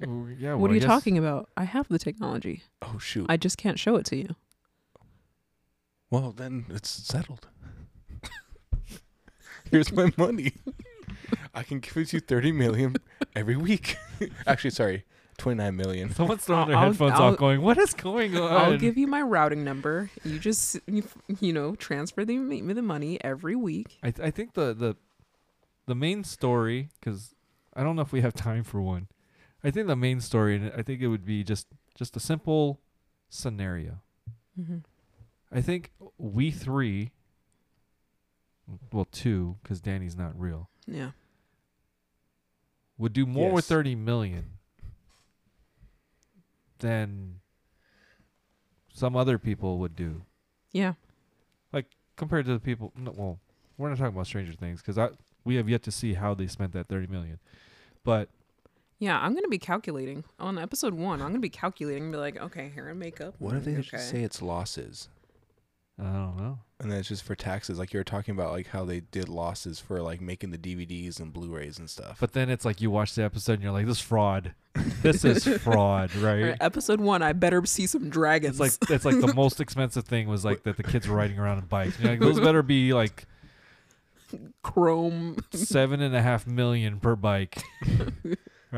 W- 0.06 0.36
yeah. 0.38 0.52
What 0.54 0.60
well, 0.60 0.70
are 0.70 0.72
I 0.72 0.74
you 0.74 0.80
guess- 0.80 0.88
talking 0.88 1.18
about? 1.18 1.48
I 1.56 1.64
have 1.64 1.88
the 1.88 1.98
technology. 1.98 2.62
Oh 2.82 2.98
shoot! 2.98 3.26
I 3.28 3.36
just 3.36 3.58
can't 3.58 3.78
show 3.78 3.96
it 3.96 4.04
to 4.06 4.16
you. 4.16 4.36
well, 6.10 6.32
then 6.32 6.66
it's 6.70 6.88
settled. 6.90 7.48
Here's 9.70 9.92
my 9.92 10.12
money. 10.16 10.52
I 11.54 11.62
can 11.62 11.80
give 11.80 11.96
it 11.96 12.12
you 12.12 12.20
thirty 12.20 12.52
million 12.52 12.96
every 13.34 13.56
week. 13.56 13.96
Actually, 14.46 14.70
sorry, 14.70 15.04
twenty 15.38 15.58
nine 15.58 15.76
million. 15.76 16.12
Someone's 16.14 16.44
throwing 16.44 16.68
their 16.68 16.76
I'll- 16.76 16.86
headphones 16.88 17.12
I'll- 17.14 17.32
off, 17.32 17.36
going, 17.38 17.62
"What 17.62 17.78
is 17.78 17.94
going 17.94 18.36
on?" 18.36 18.52
I'll 18.52 18.78
give 18.78 18.96
you 18.98 19.06
my 19.06 19.22
routing 19.22 19.64
number. 19.64 20.10
You 20.24 20.38
just 20.38 20.78
you, 20.86 21.04
you 21.40 21.52
know 21.52 21.74
transfer 21.76 22.24
the 22.24 22.36
me 22.38 22.60
the 22.72 22.82
money 22.82 23.22
every 23.22 23.56
week. 23.56 23.98
I 24.02 24.10
th- 24.10 24.26
I 24.26 24.30
think 24.30 24.54
the 24.54 24.74
the 24.74 24.96
the 25.86 25.94
main 25.94 26.24
story 26.24 26.88
because 27.00 27.34
I 27.74 27.82
don't 27.82 27.96
know 27.96 28.02
if 28.02 28.12
we 28.12 28.20
have 28.20 28.34
time 28.34 28.64
for 28.64 28.80
one. 28.80 29.08
I 29.64 29.70
think 29.70 29.86
the 29.86 29.96
main 29.96 30.20
story, 30.20 30.56
and 30.56 30.72
I 30.76 30.82
think 30.82 31.00
it 31.00 31.08
would 31.08 31.24
be 31.24 31.44
just 31.44 31.66
just 31.94 32.16
a 32.16 32.20
simple 32.20 32.80
scenario. 33.28 34.00
Mm-hmm. 34.60 34.78
I 35.50 35.60
think 35.60 35.90
we 36.18 36.50
three, 36.50 37.12
well, 38.92 39.06
two, 39.10 39.56
because 39.62 39.80
Danny's 39.80 40.16
not 40.16 40.38
real, 40.38 40.68
Yeah. 40.86 41.10
would 42.98 43.12
do 43.12 43.26
more 43.26 43.52
with 43.52 43.64
thirty 43.66 43.94
million 43.94 44.58
than 46.78 47.40
some 48.92 49.16
other 49.16 49.38
people 49.38 49.78
would 49.78 49.94
do 49.96 50.22
Yeah. 50.72 50.94
Like 51.72 51.86
compared 52.16 52.46
to 52.46 52.52
the 52.52 52.60
people. 52.60 52.92
No, 52.96 53.12
well, 53.16 53.38
we're 53.78 53.88
not 53.88 53.98
talking 53.98 54.14
about 54.14 54.26
Stranger 54.26 54.52
Things 54.54 54.80
because 54.80 54.98
I 54.98 55.10
we 55.44 55.54
have 55.56 55.68
yet 55.68 55.82
to 55.84 55.90
see 55.90 56.14
how 56.14 56.34
they 56.34 56.46
spent 56.46 56.72
that 56.72 56.88
thirty 56.88 57.06
million, 57.06 57.38
but 58.04 58.28
Yeah, 59.02 59.18
I'm 59.18 59.34
gonna 59.34 59.48
be 59.48 59.58
calculating 59.58 60.22
on 60.38 60.60
episode 60.60 60.94
one. 60.94 61.20
I'm 61.20 61.30
gonna 61.30 61.40
be 61.40 61.48
calculating 61.48 62.04
and 62.04 62.12
be 62.12 62.18
like, 62.18 62.40
okay, 62.40 62.70
hair 62.72 62.86
and 62.86 63.00
makeup. 63.00 63.34
What 63.40 63.56
if 63.56 63.64
they 63.64 63.72
okay. 63.72 63.82
just 63.82 64.08
say 64.08 64.22
it's 64.22 64.40
losses? 64.40 65.08
I 65.98 66.04
don't 66.04 66.36
know. 66.36 66.60
And 66.78 66.88
then 66.88 67.00
it's 67.00 67.08
just 67.08 67.24
for 67.24 67.34
taxes, 67.34 67.80
like 67.80 67.92
you 67.92 67.98
were 67.98 68.04
talking 68.04 68.30
about, 68.32 68.52
like 68.52 68.68
how 68.68 68.84
they 68.84 69.00
did 69.00 69.28
losses 69.28 69.80
for 69.80 70.00
like 70.00 70.20
making 70.20 70.52
the 70.52 70.58
DVDs 70.58 71.18
and 71.18 71.32
Blu-rays 71.32 71.80
and 71.80 71.90
stuff. 71.90 72.18
But 72.20 72.32
then 72.32 72.48
it's 72.48 72.64
like 72.64 72.80
you 72.80 72.92
watch 72.92 73.16
the 73.16 73.24
episode 73.24 73.54
and 73.54 73.64
you're 73.64 73.72
like, 73.72 73.86
this 73.86 73.96
is 73.96 74.02
fraud. 74.04 74.54
this 75.02 75.24
is 75.24 75.48
fraud, 75.62 76.12
All 76.18 76.22
right? 76.22 76.42
right, 76.42 76.56
episode 76.60 77.00
one, 77.00 77.22
I 77.22 77.32
better 77.32 77.66
see 77.66 77.88
some 77.88 78.08
dragons. 78.08 78.60
It's 78.60 78.80
like 78.80 78.90
it's 78.90 79.04
like 79.04 79.20
the 79.20 79.34
most 79.34 79.60
expensive 79.60 80.04
thing 80.04 80.28
was 80.28 80.44
like 80.44 80.62
that 80.62 80.76
the 80.76 80.84
kids 80.84 81.08
were 81.08 81.16
riding 81.16 81.40
around 81.40 81.58
on 81.58 81.66
bikes. 81.66 81.98
You're 81.98 82.10
like, 82.12 82.20
those 82.20 82.38
better 82.48 82.62
be 82.62 82.94
like 82.94 83.26
chrome, 84.62 85.38
seven 85.50 86.00
and 86.00 86.14
a 86.14 86.22
half 86.22 86.46
million 86.46 87.00
per 87.00 87.16
bike. 87.16 87.60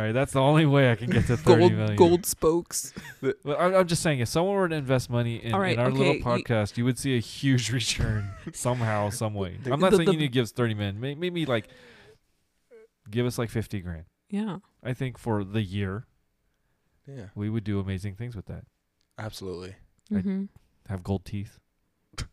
Right, 0.03 0.13
that's 0.13 0.33
the 0.33 0.41
only 0.41 0.67
way 0.67 0.91
I 0.91 0.97
can 0.97 1.09
get 1.11 1.27
to 1.29 1.37
thirty 1.37 1.61
gold, 1.61 1.73
million. 1.73 1.97
gold 1.97 2.27
spokes. 2.27 2.93
Well, 3.23 3.57
I'm, 3.59 3.75
I'm 3.75 3.87
just 3.87 4.03
saying, 4.03 4.21
if 4.21 4.29
someone 4.29 4.55
were 4.57 4.69
to 4.69 4.75
invest 4.75 5.09
money 5.09 5.37
in, 5.37 5.53
All 5.55 5.61
right, 5.61 5.75
in 5.75 5.79
our 5.79 5.91
little 5.91 6.15
okay, 6.15 6.23
y- 6.25 6.39
podcast, 6.41 6.77
you 6.77 6.85
would 6.85 6.99
see 6.99 7.17
a 7.17 7.21
huge 7.21 7.71
return 7.73 8.31
somehow, 8.53 9.11
some 9.11 9.35
way. 9.35 9.59
I'm 9.71 9.79
not 9.81 9.91
the- 9.93 9.99
saying 9.99 10.07
the- 10.07 10.13
you 10.13 10.19
need 10.19 10.27
to 10.27 10.33
give 10.33 10.43
us 10.45 10.53
30 10.53 10.75
million. 10.75 11.01
May- 11.01 11.15
Maybe 11.15 11.47
like 11.47 11.69
give 13.11 13.27
us 13.27 13.39
like 13.39 13.51
50 13.51 13.81
grand. 13.81 14.05
Yeah. 14.31 14.59
I 14.83 14.95
think 14.95 15.19
for 15.19 15.45
the 15.45 15.63
year, 15.63 16.07
yeah, 17.07 17.27
we 17.35 17.49
would 17.51 17.65
do 17.65 17.79
amazing 17.81 18.15
things 18.17 18.35
with 18.35 18.47
that. 18.47 18.65
absolutely. 19.19 19.77
Mm-hmm. 20.13 20.45
Have 20.89 21.03
gold 21.03 21.25
teeth. 21.25 21.59
so 22.19 22.25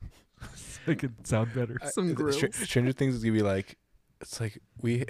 it 0.87 0.99
could 0.99 1.25
sound 1.27 1.53
better. 1.53 1.77
Some 1.91 2.07
the 2.09 2.13
grills. 2.13 2.37
Str- 2.37 2.47
Stranger 2.63 2.91
Things 2.91 3.15
is 3.15 3.23
gonna 3.23 3.33
be 3.33 3.41
like, 3.43 3.77
it's 4.19 4.39
like 4.41 4.59
we 4.81 5.05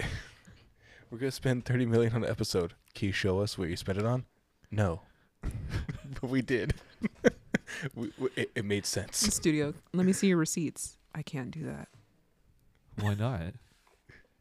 we're 1.12 1.18
gonna 1.18 1.30
spend 1.30 1.64
thirty 1.66 1.84
million 1.86 2.14
on 2.14 2.24
an 2.24 2.30
episode. 2.30 2.72
Can 2.94 3.06
you 3.08 3.12
show 3.12 3.40
us 3.40 3.56
what 3.58 3.68
you 3.68 3.76
spent 3.76 3.98
it 3.98 4.04
on? 4.06 4.24
No, 4.70 5.02
but 5.42 6.30
we 6.30 6.40
did. 6.42 6.74
we, 7.94 8.10
we, 8.18 8.28
it, 8.34 8.50
it 8.54 8.64
made 8.64 8.86
sense. 8.86 9.18
Studio, 9.18 9.74
let 9.92 10.06
me 10.06 10.12
see 10.14 10.28
your 10.28 10.38
receipts. 10.38 10.96
I 11.14 11.22
can't 11.22 11.50
do 11.50 11.64
that. 11.64 11.88
Why 12.98 13.14
not? 13.14 13.54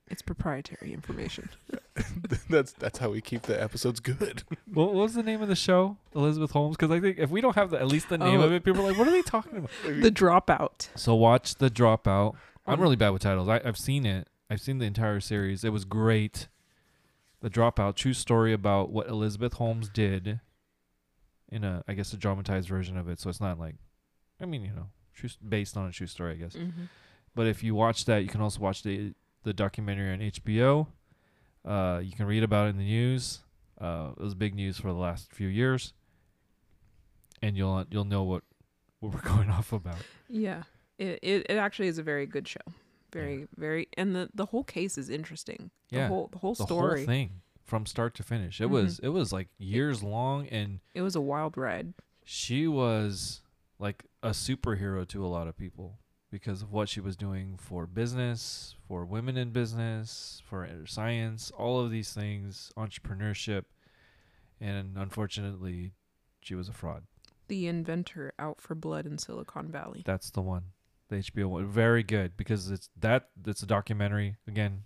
It's 0.09 0.21
proprietary 0.21 0.93
information. 0.93 1.49
that's 2.49 2.71
that's 2.73 2.99
how 2.99 3.09
we 3.09 3.21
keep 3.21 3.43
the 3.43 3.61
episodes 3.61 3.99
good. 3.99 4.43
What, 4.73 4.93
what 4.93 5.03
was 5.03 5.13
the 5.13 5.23
name 5.23 5.41
of 5.41 5.47
the 5.49 5.55
show? 5.55 5.97
Elizabeth 6.15 6.51
Holmes? 6.51 6.75
Because 6.77 6.91
I 6.91 6.99
think 6.99 7.17
if 7.17 7.29
we 7.29 7.39
don't 7.41 7.55
have 7.55 7.69
the, 7.71 7.79
at 7.79 7.87
least 7.87 8.09
the 8.09 8.17
name 8.17 8.39
Oh. 8.41 8.43
of 8.43 8.51
it, 8.53 8.63
people 8.65 8.81
are 8.81 8.89
like, 8.89 8.97
what 8.97 9.07
are 9.07 9.11
they 9.11 9.21
talking 9.21 9.57
about? 9.57 9.69
The 9.85 10.11
dropout. 10.11 10.89
So 10.95 11.15
watch 11.15 11.55
The 11.55 11.69
Dropout. 11.69 12.35
I'm 12.67 12.75
Um, 12.75 12.79
really 12.81 12.95
bad 12.97 13.09
with 13.11 13.21
titles. 13.21 13.47
I, 13.49 13.61
I've 13.65 13.77
seen 13.77 14.05
it. 14.05 14.27
I've 14.49 14.59
seen 14.61 14.79
the 14.79 14.85
entire 14.85 15.19
series. 15.21 15.63
It 15.63 15.71
was 15.71 15.85
great. 15.85 16.49
The 17.41 17.49
Dropout, 17.49 17.95
true 17.95 18.13
story 18.13 18.53
about 18.53 18.91
what 18.91 19.07
Elizabeth 19.07 19.53
Holmes 19.53 19.89
did 19.89 20.39
in 21.49 21.63
a, 21.63 21.83
I 21.87 21.93
guess, 21.93 22.13
a 22.13 22.17
dramatized 22.17 22.69
version 22.69 22.97
of 22.97 23.09
it. 23.09 23.19
So 23.19 23.29
it's 23.29 23.41
not 23.41 23.59
like, 23.59 23.75
I 24.39 24.45
mean, 24.45 24.63
you 24.63 24.73
know, 24.73 24.87
true, 25.13 25.29
based 25.47 25.75
on 25.75 25.87
a 25.87 25.91
true 25.91 26.07
story, 26.07 26.33
I 26.33 26.35
guess. 26.35 26.53
Mm-hmm. 26.53 26.83
But 27.35 27.47
if 27.47 27.63
you 27.63 27.75
watch 27.75 28.05
that, 28.05 28.19
you 28.19 28.29
can 28.29 28.41
also 28.41 28.59
watch 28.59 28.83
the 28.83 29.13
the 29.43 29.53
documentary 29.53 30.13
on 30.13 30.19
HBO. 30.19 30.87
Uh, 31.65 31.99
you 32.03 32.11
can 32.11 32.27
read 32.27 32.43
about 32.43 32.67
it 32.67 32.69
in 32.71 32.77
the 32.77 32.83
news. 32.83 33.39
Uh, 33.79 34.11
it 34.17 34.21
was 34.21 34.35
big 34.35 34.53
news 34.53 34.77
for 34.77 34.89
the 34.89 34.99
last 34.99 35.33
few 35.33 35.47
years, 35.47 35.93
and 37.41 37.57
you'll 37.57 37.85
you'll 37.89 38.05
know 38.05 38.23
what 38.23 38.43
what 38.99 39.13
we're 39.13 39.21
going 39.35 39.49
off 39.49 39.73
about. 39.73 39.97
Yeah. 40.29 40.63
It, 40.97 41.19
it 41.23 41.45
it 41.49 41.55
actually 41.55 41.87
is 41.87 41.97
a 41.97 42.03
very 42.03 42.25
good 42.25 42.47
show. 42.47 42.59
Very 43.19 43.47
very 43.57 43.87
and 43.97 44.15
the 44.15 44.29
the 44.33 44.47
whole 44.47 44.63
case 44.63 44.97
is 44.97 45.09
interesting. 45.09 45.71
The 45.89 45.97
Yeah, 45.97 46.07
whole 46.07 46.27
the 46.31 46.37
whole 46.39 46.55
The 46.55 46.65
story. 46.65 46.99
whole 47.01 47.05
thing 47.05 47.41
from 47.63 47.85
start 47.85 48.13
to 48.15 48.23
finish. 48.23 48.59
It 48.61 48.65
Mhm. 48.67 48.71
was 48.71 48.99
it 48.99 49.09
was 49.09 49.31
like 49.33 49.49
years 49.57 50.01
long, 50.03 50.47
and 50.47 50.79
It 50.93 51.01
was 51.01 51.15
a 51.15 51.21
wild 51.21 51.57
ride. 51.57 51.93
she 52.23 52.67
was 52.67 53.41
like 53.79 54.05
a 54.23 54.29
superhero 54.29 55.07
to 55.07 55.25
a 55.25 55.27
lot 55.27 55.47
of 55.47 55.57
people 55.57 55.97
because 56.29 56.61
of 56.61 56.71
what 56.71 56.87
she 56.87 57.01
was 57.01 57.17
doing 57.17 57.57
for 57.57 57.85
business, 57.85 58.75
for 58.87 59.03
women 59.05 59.35
in 59.35 59.51
business, 59.51 60.41
for 60.45 60.67
science, 60.85 61.51
all 61.51 61.79
of 61.83 61.91
these 61.91 62.13
things, 62.13 62.71
entrepreneurship, 62.77 63.65
and 64.59 64.97
unfortunately, 64.97 65.91
she 66.41 66.55
was 66.55 66.69
a 66.69 66.73
fraud. 66.73 67.03
The 67.47 67.67
inventor 67.67 68.33
out 68.39 68.61
for 68.61 68.75
blood 68.75 69.05
in 69.05 69.17
Silicon 69.17 69.69
Valley. 69.71 70.03
That's 70.05 70.29
the 70.31 70.41
one, 70.41 70.71
the 71.11 71.17
HBO 71.17 71.45
one. 71.45 71.67
Very 71.67 72.01
good 72.03 72.35
because 72.37 72.71
it's 72.71 72.89
that. 72.99 73.29
It's 73.45 73.61
a 73.61 73.67
documentary 73.67 74.37
again. 74.47 74.83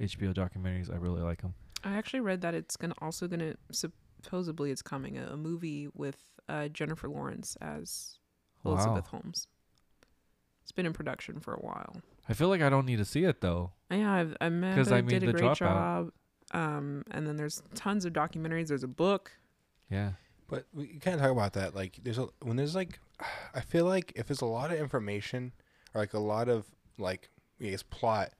HBO 0.00 0.34
documentaries, 0.34 0.92
I 0.92 0.96
really 0.96 1.22
like 1.22 1.42
them. 1.42 1.54
I 1.84 1.94
actually 1.96 2.20
read 2.20 2.40
that 2.40 2.54
it's 2.54 2.76
gonna 2.76 2.94
also 3.00 3.28
gonna 3.28 3.54
supposedly 3.70 4.70
it's 4.70 4.82
coming 4.82 5.18
a, 5.18 5.26
a 5.32 5.36
movie 5.36 5.88
with 5.94 6.16
uh, 6.48 6.68
Jennifer 6.68 7.08
Lawrence 7.08 7.56
as 7.60 8.18
Elizabeth 8.64 9.06
Holmes. 9.08 9.46
It's 10.62 10.72
been 10.72 10.86
in 10.86 10.92
production 10.94 11.40
for 11.40 11.52
a 11.54 11.58
while. 11.60 11.96
I 12.28 12.32
feel 12.32 12.48
like 12.48 12.62
I 12.62 12.70
don't 12.70 12.86
need 12.86 12.96
to 12.96 13.04
see 13.04 13.24
it 13.24 13.40
though. 13.40 13.72
Yeah, 13.90 14.12
I've, 14.12 14.36
I 14.40 14.46
Amanda 14.46 15.02
mean, 15.02 15.06
did 15.06 15.22
a 15.24 15.26
The 15.26 15.32
great 15.32 15.44
Dropout. 15.44 15.56
job. 15.58 16.12
Um, 16.52 17.04
and 17.10 17.26
then 17.26 17.36
there's 17.36 17.62
tons 17.74 18.04
of 18.04 18.12
documentaries. 18.12 18.68
There's 18.68 18.82
a 18.84 18.88
book. 18.88 19.32
Yeah. 19.90 20.12
But 20.48 20.66
we 20.72 20.86
can't 21.00 21.20
talk 21.20 21.30
about 21.30 21.52
that. 21.54 21.74
Like, 21.74 21.98
there's 22.02 22.18
a 22.18 22.28
when 22.42 22.56
there's 22.56 22.74
like, 22.74 22.98
I 23.54 23.60
feel 23.60 23.84
like 23.86 24.12
if 24.16 24.26
there's 24.26 24.40
a 24.40 24.46
lot 24.46 24.72
of 24.72 24.78
information 24.78 25.52
or 25.94 26.00
like 26.00 26.14
a 26.14 26.18
lot 26.18 26.48
of 26.48 26.66
like, 26.98 27.30
I 27.60 27.64
guess 27.66 27.82
plot, 27.82 28.30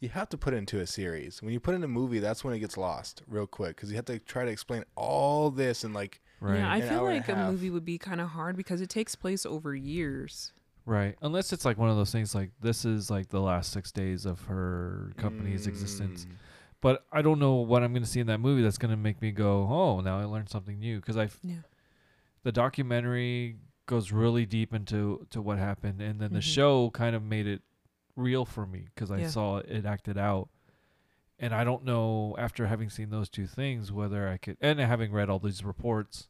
you 0.00 0.08
have 0.10 0.28
to 0.30 0.38
put 0.38 0.54
it 0.54 0.56
into 0.58 0.80
a 0.80 0.86
series. 0.86 1.42
When 1.42 1.52
you 1.52 1.60
put 1.60 1.74
in 1.74 1.84
a 1.84 1.88
movie, 1.88 2.18
that's 2.20 2.42
when 2.44 2.54
it 2.54 2.58
gets 2.60 2.76
lost 2.76 3.22
real 3.26 3.46
quick 3.46 3.76
because 3.76 3.90
you 3.90 3.96
have 3.96 4.04
to 4.06 4.18
try 4.18 4.44
to 4.44 4.50
explain 4.50 4.84
all 4.96 5.50
this 5.50 5.84
and 5.84 5.94
like, 5.94 6.20
Right. 6.42 6.56
Yeah, 6.58 6.72
I 6.72 6.80
feel 6.80 7.00
hour 7.00 7.10
a 7.10 7.14
like 7.16 7.28
a 7.28 7.34
half. 7.34 7.50
movie 7.50 7.68
would 7.68 7.84
be 7.84 7.98
kind 7.98 8.18
of 8.20 8.28
hard 8.28 8.56
because 8.56 8.80
it 8.80 8.88
takes 8.88 9.14
place 9.14 9.44
over 9.44 9.74
years. 9.74 10.52
Right. 10.86 11.14
Unless 11.20 11.52
it's 11.52 11.66
like 11.66 11.76
one 11.76 11.90
of 11.90 11.96
those 11.96 12.10
things 12.12 12.34
like 12.34 12.50
this 12.62 12.86
is 12.86 13.10
like 13.10 13.28
the 13.28 13.40
last 13.42 13.72
six 13.72 13.92
days 13.92 14.24
of 14.24 14.40
her 14.44 15.12
company's 15.18 15.66
existence. 15.66 16.24
mm, 16.26 16.34
But 16.80 17.04
I 17.12 17.20
don't 17.20 17.38
know 17.38 17.56
what 17.56 17.82
I'm 17.82 17.92
going 17.92 18.02
to 18.02 18.08
see 18.08 18.20
in 18.20 18.26
that 18.28 18.38
movie 18.40 18.62
that's 18.62 18.78
going 18.78 18.90
to 18.90 18.96
make 18.96 19.20
me 19.20 19.32
go, 19.32 19.68
oh, 19.70 20.00
now 20.00 20.18
I 20.18 20.24
learned 20.24 20.48
something 20.48 20.78
new. 20.78 20.96
Because 20.98 21.18
I, 21.18 21.28
Yeah. 21.42 21.56
the 22.42 22.52
documentary 22.52 23.56
goes 23.86 24.12
really 24.12 24.46
deep 24.46 24.72
into 24.74 25.26
to 25.30 25.40
what 25.42 25.58
happened, 25.58 26.00
and 26.00 26.20
then 26.20 26.32
the 26.32 26.38
Mhm. 26.40 26.54
show 26.54 26.90
kind 26.90 27.16
of 27.16 27.22
made 27.22 27.46
it 27.46 27.62
real 28.16 28.44
for 28.44 28.66
me 28.66 28.86
because 28.94 29.10
I 29.10 29.18
Yeah. 29.20 29.28
saw 29.28 29.58
it 29.58 29.84
acted 29.84 30.16
out. 30.18 30.48
And 31.38 31.54
I 31.54 31.64
don't 31.64 31.84
know 31.84 32.36
after 32.38 32.66
having 32.66 32.90
seen 32.90 33.08
those 33.10 33.28
two 33.30 33.46
things 33.46 33.90
whether 33.90 34.28
I 34.28 34.36
could, 34.36 34.58
and 34.60 34.78
having 34.78 35.10
read 35.10 35.30
all 35.30 35.38
these 35.38 35.64
reports, 35.64 36.28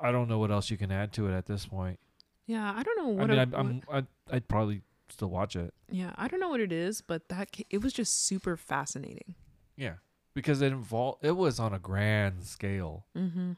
I 0.00 0.10
don't 0.10 0.28
know 0.28 0.38
what 0.38 0.50
else 0.50 0.70
you 0.70 0.76
can 0.76 0.90
add 0.90 1.12
to 1.14 1.28
it 1.28 1.32
at 1.36 1.46
this 1.46 1.66
point. 1.66 2.00
Yeah, 2.46 2.72
I 2.74 2.82
don't 2.82 2.96
know 2.98 3.08
what. 3.08 3.24
I 3.24 3.26
mean, 3.28 3.38
a- 3.38 3.42
I'm, 3.42 3.54
I'm 3.54 3.82
I'd, 3.90 4.06
I'd 4.30 4.48
probably 4.48 4.82
still 5.08 5.28
watch 5.30 5.54
it. 5.56 5.72
yeah, 5.90 6.14
I 6.16 6.26
don't 6.28 6.40
know 6.40 6.48
what 6.48 6.60
it 6.60 6.72
is, 6.72 7.00
but 7.00 7.28
that 7.28 7.56
it 7.70 7.80
was 7.82 7.92
just 7.92 8.24
super 8.26 8.56
fascinating. 8.56 9.34
Yeah, 9.76 9.96
because 10.34 10.60
it 10.62 10.72
involved 10.72 11.24
it 11.24 11.32
was 11.36 11.60
on 11.60 11.72
a 11.72 11.78
grand 11.78 12.44
scale. 12.44 13.06
Mm-hmm. 13.16 13.52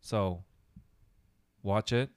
So 0.00 0.42
watch 1.62 1.92
it. 1.92 2.10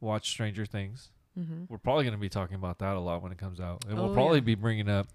Watch 0.00 0.28
Stranger 0.30 0.66
Things. 0.66 1.10
Mm-hmm. 1.38 1.64
We're 1.68 1.78
probably 1.78 2.04
going 2.04 2.14
to 2.14 2.20
be 2.20 2.28
talking 2.30 2.54
about 2.56 2.78
that 2.78 2.96
a 2.96 3.00
lot 3.00 3.22
when 3.22 3.30
it 3.32 3.38
comes 3.38 3.60
out, 3.60 3.84
and 3.88 3.96
we'll 3.96 4.10
Oh, 4.10 4.14
probably 4.14 4.38
yeah. 4.38 4.44
be 4.44 4.54
bringing 4.54 4.88
up. 4.88 5.08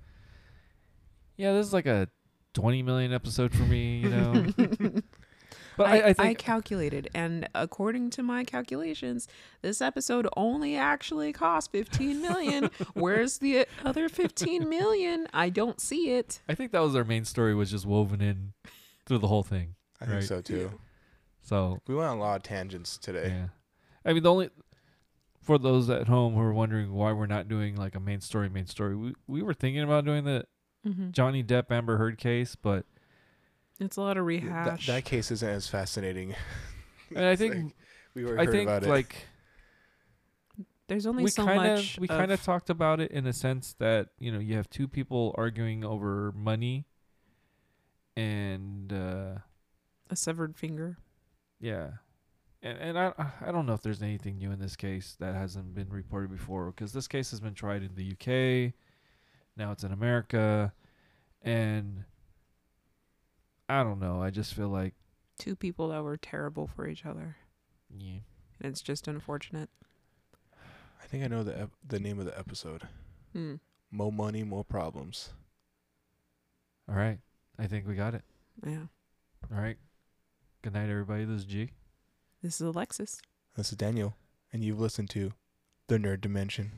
Yeah, 1.38 1.54
this 1.54 1.66
is 1.66 1.74
like 1.74 1.86
a 1.88 2.08
twenty 2.54 2.84
million 2.84 3.12
episode 3.14 3.54
for 3.54 3.64
me, 3.64 3.98
you 4.00 4.10
know. 4.10 4.46
but 5.78 5.88
I, 5.88 6.10
I 6.10 6.14
think 6.14 6.38
calculated, 6.38 7.10
and 7.16 7.48
according 7.56 8.12
to 8.12 8.24
my 8.24 8.44
calculations, 8.44 9.28
this 9.64 9.82
episode 9.82 10.28
only 10.38 10.76
actually 10.76 11.34
cost 11.34 11.72
fifteen 11.72 12.22
million. 12.22 12.70
Where's 12.94 13.40
the 13.40 13.66
other 13.84 14.08
fifteen 14.10 14.70
million? 14.70 15.28
I 15.34 15.50
don't 15.50 15.82
see 15.82 16.12
it. 16.12 16.42
I 16.48 16.54
think 16.54 16.72
that 16.74 16.82
was 16.82 16.96
our 16.96 17.04
main 17.06 17.26
story 17.26 17.56
was 17.56 17.72
just 17.72 17.86
woven 17.88 18.22
in 18.22 18.54
through 19.08 19.20
the 19.20 19.28
whole 19.28 19.44
thing. 19.44 19.76
I 20.00 20.06
think 20.06 20.24
so 20.24 20.42
too. 20.42 20.72
So 21.42 21.80
We 21.88 21.96
went 21.96 22.10
on 22.10 22.18
a 22.18 22.20
lot 22.20 22.36
of 22.38 22.44
tangents 22.44 22.98
today. 22.98 23.30
Yeah. 23.30 23.48
I 24.06 24.14
mean, 24.14 24.22
the 24.24 24.32
only 24.32 24.50
for 25.42 25.58
those 25.58 25.90
at 25.90 26.08
home 26.08 26.34
who 26.36 26.40
are 26.40 26.54
wondering 26.54 26.94
why 26.94 27.12
we're 27.14 27.26
not 27.28 27.48
doing 27.48 27.76
like 27.76 27.96
a 27.96 28.00
main 28.00 28.22
story, 28.22 28.50
main 28.50 28.68
story, 28.68 28.96
we 28.96 29.14
we 29.28 29.42
were 29.42 29.54
thinking 29.54 29.84
about 29.84 30.06
doing 30.06 30.24
the 30.24 30.46
Mm-hmm. 30.88 31.12
Johnny 31.12 31.44
Depp 31.44 31.70
Amber 31.70 31.98
Heard 31.98 32.18
case, 32.18 32.56
but 32.56 32.86
It's 33.80 33.98
a 33.98 34.02
lot 34.02 34.18
of 34.18 34.24
That, 34.24 34.28
rehash. 34.28 34.88
that 34.88 35.06
case 35.06 35.30
isn't 35.30 35.48
as 35.48 35.68
fascinating. 35.68 36.34
and 37.16 37.24
I 37.24 37.36
think 37.36 37.56
like, 37.56 37.76
we 38.16 38.26
were 38.26 38.40
I 38.40 38.46
heard 38.46 38.52
think 38.52 38.68
about 38.68 38.84
it. 38.84 38.90
like 38.90 39.28
There's 40.88 41.06
only 41.06 41.24
we 41.24 41.30
so 41.30 41.46
kind 41.46 41.62
much. 41.62 41.98
of 41.98 42.02
we 42.02 42.08
kind 42.08 42.32
of 42.32 42.42
talked 42.44 42.72
about 42.72 43.00
it 43.00 43.12
in 43.12 43.28
a 43.28 43.34
sense 43.34 43.76
that 43.78 44.10
you 44.18 44.32
know 44.32 44.40
you 44.40 44.56
have 44.56 44.72
two 44.72 44.88
people 44.88 45.36
arguing 45.38 45.86
over 45.86 46.34
money, 46.36 46.88
and 48.16 48.92
uh 48.92 49.36
a 50.10 50.16
severed 50.16 50.58
finger. 50.58 50.98
yeah. 51.60 51.92
And, 52.64 52.78
and 52.78 53.00
I 53.00 53.14
I 53.42 53.52
don't 53.52 53.66
know 53.66 53.74
if 53.74 53.82
there's 53.82 54.02
anything 54.04 54.38
new 54.38 54.52
in 54.52 54.60
this 54.60 54.76
case 54.76 55.16
that 55.20 55.34
hasn't 55.36 55.74
been 55.74 55.90
reported 55.90 56.30
before 56.32 56.68
because 56.68 56.94
this 56.94 57.08
case 57.08 57.32
has 57.32 57.40
been 57.40 57.54
tried 57.56 57.82
in 57.84 57.96
the 57.96 58.12
UK, 58.12 58.74
now 59.58 59.72
it's 59.72 59.84
in 59.84 59.92
America, 59.92 60.72
and 61.42 62.04
I 63.68 63.84
don't 63.84 64.00
know. 64.00 64.22
I 64.22 64.30
just 64.30 64.54
feel 64.54 64.70
like 64.70 64.94
Two 65.40 65.56
people 65.56 65.88
that 65.90 66.04
were 66.04 66.18
terrible 66.18 66.68
for 66.68 66.88
each 66.88 67.04
other, 67.06 67.36
yeah, 67.98 68.20
and 68.62 68.72
it's 68.72 68.82
just 68.82 69.08
unfortunate. 69.08 69.70
I 71.02 71.08
think 71.08 71.24
I 71.24 71.28
know 71.28 71.42
the 71.44 71.60
ep- 71.62 71.72
the 71.88 72.00
name 72.00 72.20
of 72.20 72.26
the 72.26 72.38
episode. 72.38 72.88
Hmm. 73.34 73.56
More 73.90 74.12
money, 74.12 74.44
more 74.44 74.64
problems. 74.64 75.32
all 76.88 76.96
right. 76.96 77.18
I 77.58 77.66
think 77.68 77.88
we 77.88 77.96
got 77.96 78.14
it. 78.16 78.24
Yeah. 78.66 78.86
All 79.54 79.60
right. 79.62 79.78
Good 80.62 80.74
night, 80.74 80.90
everybody. 80.90 81.26
This 81.26 81.40
is 81.40 81.46
G. 81.46 81.72
This 82.44 82.60
is 82.60 82.66
Alexis. 82.66 83.22
This 83.56 83.72
is 83.72 83.78
Daniel, 83.78 84.16
and 84.52 84.64
you've 84.64 84.80
listened 84.80 85.12
to 85.12 85.34
The 85.88 86.00
Nerd 86.00 86.22
Dimension. 86.22 86.72